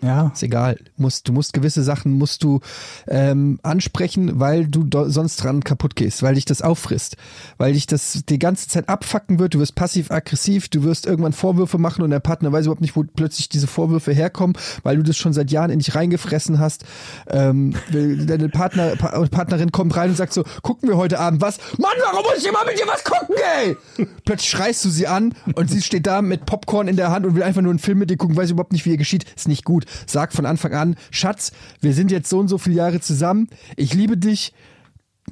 Ja, 0.00 0.30
Ist 0.32 0.44
egal. 0.44 0.78
Musst, 0.96 1.28
du 1.28 1.32
musst 1.32 1.52
gewisse 1.52 1.82
Sachen 1.82 2.12
musst 2.12 2.44
du 2.44 2.60
ähm, 3.08 3.58
ansprechen, 3.64 4.38
weil 4.38 4.66
du 4.68 4.86
sonst 5.10 5.42
dran 5.42 5.64
kaputt 5.64 5.96
gehst, 5.96 6.22
weil 6.22 6.36
dich 6.36 6.44
das 6.44 6.62
auffrisst, 6.62 7.16
weil 7.56 7.72
dich 7.72 7.86
das 7.86 8.22
die 8.28 8.38
ganze 8.38 8.68
Zeit 8.68 8.88
abfacken 8.88 9.40
wird. 9.40 9.54
Du 9.54 9.58
wirst 9.58 9.74
passiv-aggressiv, 9.74 10.68
du 10.68 10.84
wirst 10.84 11.06
irgendwann 11.06 11.32
Vorwürfe 11.32 11.78
machen 11.78 12.02
und 12.02 12.10
der 12.10 12.20
Partner 12.20 12.52
weiß 12.52 12.66
überhaupt 12.66 12.80
nicht, 12.80 12.94
wo 12.94 13.02
plötzlich 13.02 13.48
diese 13.48 13.66
Vorwürfe 13.66 14.12
herkommen, 14.12 14.56
weil 14.84 14.96
du 14.96 15.02
das 15.02 15.16
schon 15.16 15.32
seit 15.32 15.50
Jahren 15.50 15.70
in 15.70 15.80
dich 15.80 15.94
reingefressen 15.96 16.60
hast. 16.60 16.84
Ähm, 17.28 17.74
deine 17.90 18.48
Partner, 18.50 18.94
pa 18.94 19.26
Partnerin 19.28 19.72
kommt 19.72 19.96
rein 19.96 20.10
und 20.10 20.16
sagt 20.16 20.32
so: 20.32 20.44
Gucken 20.62 20.88
wir 20.88 20.96
heute 20.96 21.18
Abend 21.18 21.40
was? 21.40 21.58
Mann, 21.76 21.90
warum 22.04 22.22
muss 22.22 22.38
ich 22.38 22.46
immer 22.46 22.64
mit 22.64 22.78
dir 22.78 22.86
was 22.86 23.02
gucken, 23.02 23.34
ey? 23.64 23.76
Plötzlich 24.24 24.50
schreist 24.50 24.84
du 24.84 24.90
sie 24.90 25.08
an 25.08 25.34
und 25.56 25.68
sie 25.70 25.82
steht 25.82 26.06
da 26.06 26.22
mit 26.22 26.46
Popcorn 26.46 26.86
in 26.86 26.96
der 26.96 27.10
Hand 27.10 27.26
und 27.26 27.34
will 27.34 27.42
einfach 27.42 27.62
nur 27.62 27.70
einen 27.70 27.80
Film 27.80 27.98
mit 27.98 28.10
dir 28.10 28.16
gucken, 28.16 28.36
weiß 28.36 28.50
überhaupt 28.50 28.72
nicht, 28.72 28.86
wie 28.86 28.90
ihr 28.90 28.96
geschieht. 28.96 29.24
Ist 29.34 29.48
nicht 29.48 29.64
gut. 29.64 29.86
Sag 30.06 30.32
von 30.32 30.46
Anfang 30.46 30.72
an, 30.74 30.96
Schatz, 31.10 31.52
wir 31.80 31.94
sind 31.94 32.10
jetzt 32.10 32.28
so 32.30 32.38
und 32.38 32.48
so 32.48 32.58
viele 32.58 32.76
Jahre 32.76 33.00
zusammen. 33.00 33.48
Ich 33.76 33.94
liebe 33.94 34.16
dich. 34.16 34.52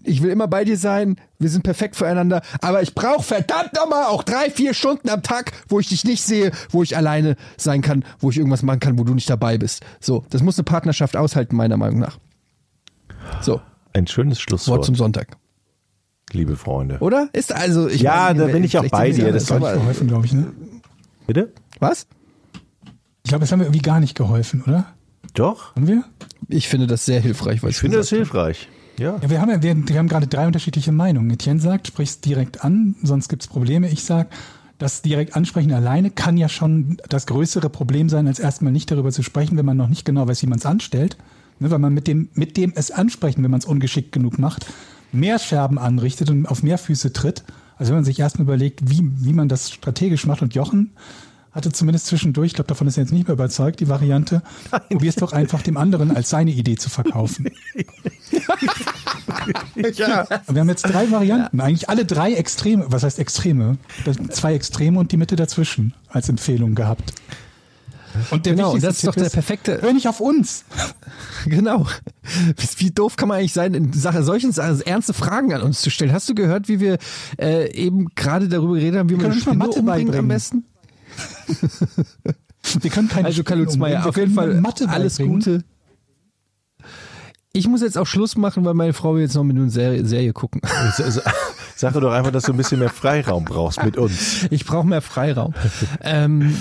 Ich 0.05 0.23
will 0.23 0.29
immer 0.31 0.47
bei 0.47 0.65
dir 0.65 0.77
sein. 0.77 1.17
Wir 1.39 1.49
sind 1.49 1.63
perfekt 1.63 1.97
füreinander. 1.97 2.43
Aber 2.61 2.83
ich 2.83 2.95
brauche 2.95 3.23
verdammt 3.23 3.73
nochmal 3.75 4.05
auch 4.05 4.23
drei, 4.25 4.51
vier 4.51 4.75
Stunden 4.75 5.09
am 5.09 5.23
Tag, 5.23 5.53
wo 5.69 5.81
ich 5.81 5.89
dich 5.89 6.05
nicht 6.05 6.23
sehe, 6.23 6.51
wo 6.71 6.83
ich 6.83 6.97
alleine 6.97 7.35
sein 7.57 7.81
kann, 7.81 8.05
wo 8.19 8.29
ich 8.31 8.37
irgendwas 8.37 8.63
machen 8.63 8.81
kann, 8.81 8.99
wo 8.99 9.05
du 9.05 9.15
nicht 9.15 9.31
dabei 9.31 9.57
bist. 9.57 9.83
So, 9.99 10.25
das 10.29 10.43
muss 10.43 10.59
eine 10.59 10.65
Partnerschaft 10.65 11.17
aushalten, 11.17 11.57
meiner 11.57 11.79
Meinung 11.79 11.99
nach. 11.99 12.19
So, 13.41 13.61
Ein 13.95 14.07
schönes 14.07 14.37
Wort 14.39 14.43
Schlusswort, 14.43 14.85
zum 14.85 14.95
Sonntag. 14.97 15.37
liebe 16.33 16.57
Freunde. 16.57 16.99
Oder? 17.01 17.31
Ist 17.33 17.55
also, 17.55 17.89
ich 17.89 18.03
Ja, 18.03 18.27
meine, 18.35 18.47
da 18.47 18.53
bin 18.53 18.65
ich 18.65 18.77
auch 18.79 18.87
bei 18.89 19.11
dir. 19.13 19.33
Das 19.33 19.51
aber- 19.51 19.71
nicht 19.73 19.81
geholfen, 19.81 20.09
glaube 20.09 20.27
ich. 20.27 20.33
Ne? 20.35 20.53
Bitte? 21.27 21.53
Was? 21.81 22.07
Ich 23.27 23.31
glaube, 23.31 23.43
es 23.43 23.51
haben 23.51 23.59
wir 23.59 23.67
irgendwie 23.67 23.83
gar 23.83 23.99
nicht 23.99 24.17
geholfen, 24.17 24.63
oder? 24.69 24.87
Doch. 25.35 25.75
Haben 25.75 25.89
wir? 25.89 26.05
Ich 26.47 26.69
finde 26.69 26.87
das 26.87 27.07
sehr 27.07 27.21
hilfreich, 27.21 27.61
was 27.61 27.71
Ich 27.71 27.79
finde 27.79 27.97
das 27.97 28.09
hilfreich. 28.09 28.69
Ja. 29.01 29.19
Ja, 29.21 29.29
wir 29.29 29.41
haben 29.41 29.51
ja 29.51 29.61
wir, 29.65 29.89
wir 29.89 29.99
haben 29.99 30.07
gerade 30.07 30.29
drei 30.29 30.47
unterschiedliche 30.47 30.93
Meinungen. 30.93 31.29
Etienne 31.31 31.59
sagt, 31.59 31.89
sprich's 31.89 32.21
direkt 32.21 32.63
an, 32.63 32.95
sonst 33.03 33.29
gibt's 33.29 33.49
Probleme. 33.49 33.91
Ich 33.91 34.05
sag, 34.05 34.29
das 34.79 35.03
direkt 35.03 35.35
ansprechen 35.35 35.73
alleine 35.73 36.13
kann 36.13 36.37
ja 36.37 36.49
schon 36.49 36.99
das 37.09 37.27
größere 37.27 37.69
Problem 37.69 38.09
sein, 38.09 38.29
als 38.29 38.39
erstmal 38.39 38.71
nicht 38.71 38.93
darüber 38.93 39.11
zu 39.11 39.25
sprechen, 39.25 39.57
wenn 39.57 39.67
man 39.67 39.77
noch 39.77 39.89
nicht 39.89 40.05
genau 40.05 40.29
weiß, 40.29 40.41
wie 40.43 40.47
man 40.47 40.61
es 40.61 40.67
anstellt. 40.67 41.17
Ne, 41.59 41.69
weil 41.73 41.81
man 41.81 41.95
mit 41.95 42.07
dem, 42.07 42.29
mit 42.35 42.57
dem 42.57 42.75
es 42.77 42.93
ansprechen, 42.93 43.43
wenn 43.43 43.51
man 43.51 43.59
es 43.59 43.67
ungeschickt 43.67 44.13
genug 44.13 44.39
macht, 44.39 44.67
mehr 45.11 45.41
Scherben 45.41 45.79
anrichtet 45.79 46.31
und 46.31 46.47
auf 46.47 46.63
mehr 46.63 46.79
Füße 46.79 47.13
tritt, 47.13 47.43
als 47.77 47.89
wenn 47.89 47.97
man 47.97 48.05
sich 48.05 48.21
erstmal 48.21 48.45
überlegt, 48.45 48.89
wie, 48.89 49.03
wie 49.17 49.33
man 49.33 49.49
das 49.49 49.73
strategisch 49.73 50.27
macht. 50.27 50.43
Und 50.43 50.55
Jochen 50.55 50.93
hatte 51.57 51.73
zumindest 51.73 52.07
zwischendurch, 52.07 52.49
ich 52.49 52.55
glaube, 52.55 52.69
davon 52.69 52.87
ist 52.87 52.97
er 52.99 53.03
jetzt 53.05 53.13
nicht 53.13 53.27
mehr 53.27 53.35
überzeugt, 53.35 53.81
die 53.81 53.89
Variante, 53.89 54.43
probier 54.91 55.09
es 55.09 55.17
doch 55.17 55.33
einfach 55.33 55.63
dem 55.63 55.77
anderen 55.77 56.15
als 56.15 56.31
seine 56.31 56.51
Idee 56.51 56.77
zu 56.77 56.91
verkaufen. 56.91 57.51
ja. 59.95 60.27
Wir 60.49 60.61
haben 60.61 60.69
jetzt 60.69 60.83
drei 60.83 61.11
Varianten, 61.11 61.61
eigentlich 61.61 61.89
alle 61.89 62.05
drei 62.05 62.35
Extreme, 62.35 62.87
was 62.89 63.03
heißt 63.03 63.19
Extreme? 63.19 63.79
Zwei 64.31 64.55
Extreme 64.55 64.99
und 64.99 65.13
die 65.13 65.17
Mitte 65.17 65.37
dazwischen 65.37 65.95
als 66.09 66.29
Empfehlung 66.29 66.75
gehabt. 66.75 67.13
Und 68.31 68.47
der 68.47 68.55
Genau, 68.55 68.77
das 68.79 68.97
ist 68.97 69.07
doch 69.07 69.15
der 69.15 69.29
perfekte- 69.29 69.81
Hör 69.83 69.93
nicht 69.93 70.09
auf 70.09 70.21
uns. 70.21 70.65
Genau. 71.47 71.87
Wie 72.79 72.91
doof 72.91 73.15
kann 73.17 73.29
man 73.29 73.39
eigentlich 73.39 73.53
sein, 73.53 73.73
in 73.73 73.93
Sache 73.93 74.25
solchen 74.25 74.51
Sachen 74.51 74.81
ernste 74.81 75.13
Fragen 75.15 75.53
an 75.55 75.63
uns 75.63 75.81
zu 75.81 75.91
stellen? 75.91 76.13
Hast 76.13 76.29
du 76.29 76.35
gehört, 76.35 76.69
wie 76.69 76.81
wir 76.81 76.99
äh, 77.39 77.71
eben 77.73 78.09
gerade 78.17 78.49
darüber 78.49 78.75
geredet 78.75 78.99
haben, 78.99 79.09
wie 79.11 79.15
man 79.15 79.23
können 79.23 79.33
eine 79.35 79.41
Spinne 79.43 79.57
Mathe 79.59 79.79
umbringt 79.79 80.15
am 80.17 80.27
besten? 80.27 80.65
Wir 82.81 82.91
können 82.91 83.09
keine 83.09 83.27
Also 83.27 83.45
Kalutzmeier, 83.45 84.05
umbringen, 84.05 84.09
auf 84.09 84.17
jeden 84.17 84.35
Fall 84.35 84.61
Mathe 84.61 84.89
alles. 84.89 85.19
Gute. 85.19 85.63
Ich 87.53 87.69
muss 87.69 87.81
jetzt 87.81 87.97
auch 87.97 88.07
Schluss 88.07 88.37
machen, 88.37 88.65
weil 88.65 88.75
meine 88.75 88.93
Frau 88.93 89.15
will 89.15 89.23
jetzt 89.23 89.35
noch 89.35 89.45
mit 89.45 89.57
einer 89.57 89.71
Serie, 89.71 90.05
Serie 90.05 90.33
gucken. 90.33 90.61
Sag 91.75 91.95
doch 91.95 92.13
einfach, 92.13 92.31
dass 92.33 92.45
du 92.45 92.53
ein 92.53 92.57
bisschen 92.57 92.81
mehr 92.81 92.91
Freiraum 92.91 93.45
brauchst 93.45 93.83
mit 93.83 93.97
uns. 93.97 94.47
Ich 94.51 94.67
brauche 94.67 94.87
mehr 94.87 95.01
Freiraum. 95.01 95.55
ähm, 96.03 96.55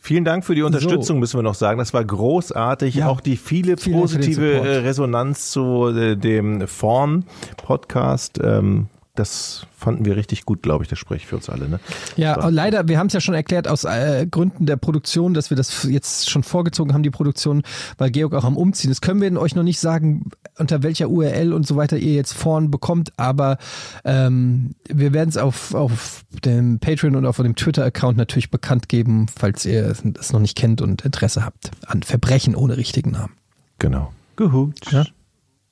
Vielen 0.00 0.26
Dank 0.26 0.44
für 0.44 0.54
die 0.54 0.60
Unterstützung, 0.62 1.18
müssen 1.18 1.38
wir 1.38 1.42
noch 1.42 1.54
sagen. 1.54 1.78
Das 1.78 1.94
war 1.94 2.04
großartig. 2.04 2.96
Ja. 2.96 3.08
Auch 3.08 3.22
die 3.22 3.38
viele 3.38 3.76
positive 3.76 4.82
Resonanz 4.84 5.50
zu 5.50 5.86
äh, 5.88 6.14
dem 6.14 6.68
Vorn-Podcast. 6.68 8.38
Ähm, 8.42 8.88
das 9.14 9.66
fanden 9.76 10.04
wir 10.04 10.16
richtig 10.16 10.44
gut, 10.44 10.62
glaube 10.62 10.82
ich. 10.82 10.90
Das 10.90 10.98
spricht 10.98 11.26
für 11.26 11.36
uns 11.36 11.48
alle. 11.48 11.68
Ne? 11.68 11.78
Ja, 12.16 12.48
leider, 12.48 12.88
wir 12.88 12.98
haben 12.98 13.06
es 13.06 13.12
ja 13.12 13.20
schon 13.20 13.34
erklärt 13.34 13.68
aus 13.68 13.84
äh, 13.84 14.26
Gründen 14.28 14.66
der 14.66 14.76
Produktion, 14.76 15.34
dass 15.34 15.50
wir 15.50 15.56
das 15.56 15.84
jetzt 15.84 16.28
schon 16.28 16.42
vorgezogen 16.42 16.92
haben, 16.92 17.04
die 17.04 17.10
Produktion, 17.10 17.62
weil 17.96 18.10
Georg 18.10 18.34
auch 18.34 18.44
am 18.44 18.56
Umziehen 18.56 18.90
ist. 18.90 19.02
Können 19.02 19.20
wir 19.20 19.40
euch 19.40 19.54
noch 19.54 19.62
nicht 19.62 19.78
sagen, 19.78 20.30
unter 20.58 20.82
welcher 20.82 21.08
URL 21.08 21.52
und 21.52 21.64
so 21.66 21.76
weiter 21.76 21.96
ihr 21.96 22.14
jetzt 22.14 22.32
vorn 22.32 22.72
bekommt, 22.72 23.12
aber 23.16 23.58
ähm, 24.04 24.74
wir 24.88 25.12
werden 25.12 25.28
es 25.28 25.36
auf, 25.36 25.74
auf 25.74 26.24
dem 26.44 26.80
Patreon 26.80 27.14
und 27.14 27.24
auf 27.24 27.36
dem 27.36 27.54
Twitter-Account 27.54 28.16
natürlich 28.16 28.50
bekannt 28.50 28.88
geben, 28.88 29.26
falls 29.34 29.64
ihr 29.64 29.94
es 30.18 30.32
noch 30.32 30.40
nicht 30.40 30.56
kennt 30.56 30.82
und 30.82 31.02
Interesse 31.02 31.44
habt 31.44 31.70
an 31.86 32.02
Verbrechen 32.02 32.56
ohne 32.56 32.76
richtigen 32.76 33.12
Namen. 33.12 33.34
Genau. 33.78 34.12
Gut. 34.36 34.90
Ja. 34.90 35.04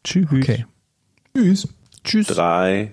Tschüss. 0.04 0.26
Okay. 0.30 0.66
Tschüss. 1.34 1.68
Tschüss. 2.04 2.26
Drei, 2.26 2.92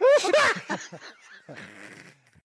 Ha 0.00 0.06
ha 0.68 0.78
ha! 1.48 1.56